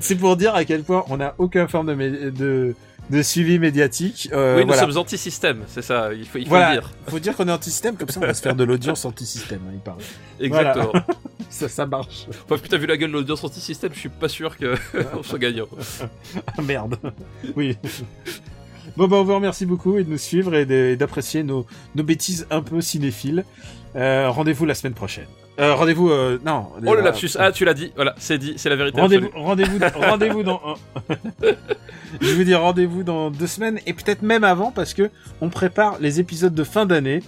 C'est 0.00 0.16
pour 0.16 0.36
dire 0.36 0.54
à 0.56 0.64
quel 0.64 0.82
point 0.82 1.04
on 1.08 1.18
n'a 1.18 1.34
aucune 1.38 1.68
forme 1.68 1.94
de, 1.94 2.30
de, 2.30 2.74
de 3.10 3.22
suivi 3.22 3.58
médiatique. 3.58 4.28
Euh, 4.32 4.54
oui, 4.56 4.60
nous 4.62 4.68
voilà. 4.68 4.82
sommes 4.82 4.96
anti-système, 4.98 5.64
c'est 5.66 5.82
ça. 5.82 6.12
Il 6.14 6.26
faut, 6.26 6.38
il 6.38 6.44
faut 6.44 6.50
Voilà. 6.50 6.74
le 6.74 6.80
dire. 6.80 6.90
Faut 7.08 7.18
dire 7.18 7.36
qu'on 7.36 7.48
est 7.48 7.52
anti-système, 7.52 7.96
comme 7.96 8.08
ça 8.08 8.20
on 8.22 8.26
va 8.26 8.34
se 8.34 8.40
faire 8.42 8.54
de 8.54 8.64
l'audience 8.64 9.04
anti-système, 9.04 9.60
hein, 9.68 9.72
il 9.74 9.80
paraît. 9.80 9.98
Exactement. 10.40 10.92
Ça, 11.50 11.68
ça 11.68 11.84
marche. 11.84 12.26
Enfin, 12.44 12.58
putain, 12.58 12.76
vu 12.78 12.86
la 12.86 12.96
gueule 12.96 13.08
de 13.10 13.14
l'audience 13.14 13.42
anti-système, 13.42 13.90
je 13.92 13.98
suis 13.98 14.08
pas 14.08 14.28
sûr 14.28 14.56
que 14.56 14.76
on 15.18 15.24
soit 15.24 15.38
gagnant. 15.40 15.66
Ah, 16.56 16.62
merde. 16.62 16.96
Oui. 17.56 17.76
Bon, 18.96 19.08
bah, 19.08 19.16
on 19.16 19.24
vous 19.24 19.34
remercie 19.34 19.66
beaucoup 19.66 19.98
et 19.98 20.04
de 20.04 20.10
nous 20.10 20.16
suivre 20.18 20.54
et 20.54 20.96
d'apprécier 20.96 21.42
nos, 21.42 21.66
nos 21.96 22.04
bêtises 22.04 22.46
un 22.50 22.62
peu 22.62 22.80
cinéphiles. 22.80 23.44
Euh, 23.96 24.30
rendez-vous 24.30 24.64
la 24.64 24.74
semaine 24.74 24.94
prochaine. 24.94 25.26
Euh, 25.60 25.74
rendez-vous, 25.74 26.10
euh, 26.10 26.38
non. 26.44 26.68
Oh 26.74 26.94
le 26.94 27.00
euh, 27.00 27.02
lapsus. 27.02 27.30
Ah, 27.38 27.52
tu 27.52 27.64
l'as 27.64 27.74
dit. 27.74 27.92
Voilà, 27.94 28.14
c'est 28.18 28.38
dit. 28.38 28.54
C'est 28.56 28.70
la 28.70 28.76
vérité. 28.76 29.00
Rendez-vous, 29.00 29.28
rendez-vous, 29.34 29.78
rendez-vous 29.94 30.42
dans. 30.42 30.60
Je 32.20 32.32
veux 32.32 32.44
dire 32.44 32.60
rendez-vous 32.60 33.02
dans 33.02 33.30
deux 33.30 33.46
semaines 33.46 33.78
et 33.86 33.92
peut-être 33.92 34.22
même 34.22 34.42
avant 34.42 34.72
parce 34.72 34.94
que 34.94 35.10
on 35.40 35.48
prépare 35.48 35.98
les 36.00 36.18
épisodes 36.18 36.54
de 36.54 36.64
fin 36.64 36.86
d'année 36.86 37.22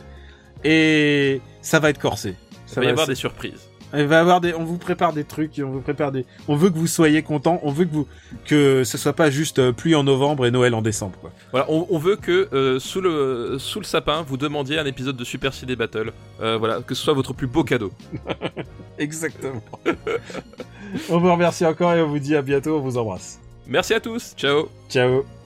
et 0.64 1.40
ça 1.60 1.78
va 1.78 1.90
être 1.90 2.00
corsé. 2.00 2.34
Ça 2.66 2.80
va 2.80 2.86
y 2.86 2.90
avoir 2.90 3.06
des 3.06 3.14
surprises. 3.14 3.68
Il 3.94 4.06
va 4.06 4.16
y 4.16 4.18
avoir 4.18 4.40
des, 4.40 4.54
on 4.54 4.64
vous 4.64 4.78
prépare 4.78 5.12
des 5.12 5.24
trucs, 5.24 5.60
on 5.64 5.70
vous 5.70 5.80
prépare 5.80 6.12
des, 6.12 6.24
on 6.48 6.56
veut 6.56 6.70
que 6.70 6.78
vous 6.78 6.86
soyez 6.86 7.22
contents, 7.22 7.60
on 7.62 7.70
veut 7.70 7.84
que 7.84 7.92
vous, 7.92 8.06
que 8.46 8.84
ce 8.84 8.96
soit 8.98 9.12
pas 9.12 9.30
juste 9.30 9.58
euh, 9.58 9.72
pluie 9.72 9.94
en 9.94 10.02
novembre 10.04 10.46
et 10.46 10.50
Noël 10.50 10.74
en 10.74 10.82
décembre, 10.82 11.18
quoi. 11.20 11.30
Voilà, 11.50 11.66
on, 11.68 11.86
on 11.90 11.98
veut 11.98 12.16
que 12.16 12.48
euh, 12.52 12.78
sous 12.78 13.00
le 13.00 13.56
sous 13.58 13.80
le 13.80 13.84
sapin, 13.84 14.22
vous 14.26 14.36
demandiez 14.36 14.78
un 14.78 14.86
épisode 14.86 15.16
de 15.16 15.24
Super 15.24 15.52
Ciné 15.52 15.76
Battle. 15.76 16.12
Euh, 16.40 16.56
voilà, 16.56 16.80
que 16.80 16.94
ce 16.94 17.02
soit 17.02 17.14
votre 17.14 17.34
plus 17.34 17.46
beau 17.46 17.64
cadeau. 17.64 17.92
Exactement. 18.98 19.62
on 21.10 21.18
vous 21.18 21.32
remercie 21.32 21.66
encore 21.66 21.92
et 21.92 22.02
on 22.02 22.08
vous 22.08 22.18
dit 22.18 22.34
à 22.34 22.42
bientôt, 22.42 22.76
on 22.76 22.80
vous 22.80 22.96
embrasse. 22.96 23.40
Merci 23.66 23.94
à 23.94 24.00
tous. 24.00 24.34
Ciao. 24.36 24.68
Ciao. 24.88 25.41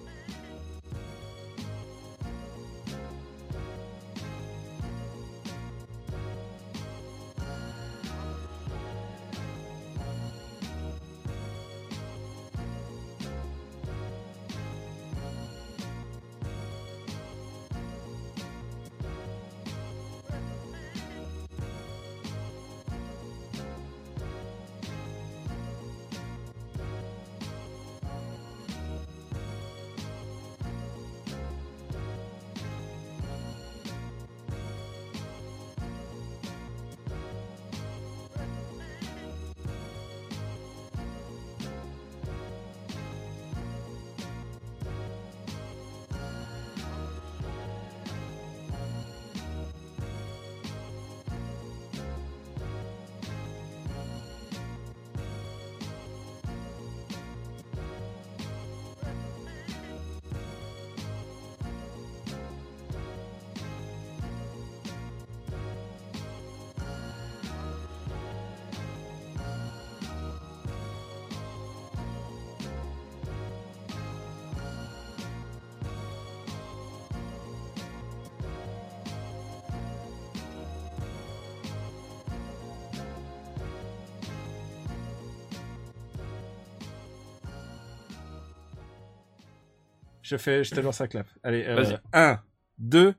Je 90.28 90.36
fais, 90.36 90.64
je 90.64 90.74
te 90.74 90.80
lance 90.80 91.00
un 91.00 91.06
clap. 91.06 91.28
Allez, 91.44 91.64
euh, 91.68 91.76
Vas-y. 91.76 91.98
1, 92.12 92.40
2, 92.78 93.14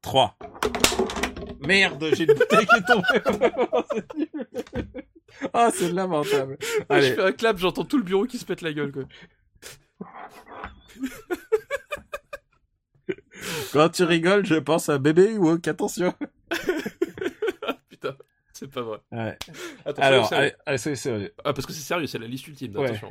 3. 0.00 0.36
Merde, 1.66 2.06
j'ai 2.14 2.22
une 2.22 2.34
bouteille 2.34 2.66
qui 2.66 2.76
est 2.76 2.86
tombée. 2.86 3.82
C'est. 3.92 4.88
Ah, 5.54 5.70
c'est 5.74 5.90
lamentable. 5.90 6.56
Je 6.60 6.66
Allez, 6.90 7.14
fais 7.14 7.22
un 7.22 7.32
clap, 7.32 7.56
j'entends 7.58 7.84
tout 7.84 7.96
le 7.96 8.04
bureau 8.04 8.26
qui 8.26 8.38
se 8.38 8.44
pète 8.44 8.60
la 8.60 8.72
gueule, 8.72 8.92
quoi. 8.92 9.04
quand 13.72 13.88
tu 13.88 14.04
rigoles, 14.04 14.44
je 14.46 14.54
pense 14.56 14.88
à 14.88 14.98
bébé 14.98 15.36
ou 15.38 15.48
attention. 15.48 16.14
Putain, 17.88 18.14
c'est 18.52 18.70
pas 18.70 18.82
vrai. 18.82 18.98
Ouais. 19.10 19.38
Attention, 19.84 20.02
Alors, 20.02 20.28
c'est- 20.28 20.34
allez, 20.36 20.52
allez, 20.66 20.78
soyez 20.78 20.96
sérieux. 20.96 21.34
Ah, 21.44 21.52
parce 21.52 21.66
que 21.66 21.72
c'est 21.72 21.80
sérieux, 21.82 22.06
c'est 22.06 22.18
la 22.18 22.26
liste 22.28 22.46
ultime. 22.46 22.76
Ouais. 22.76 22.84
Attention. 22.84 23.00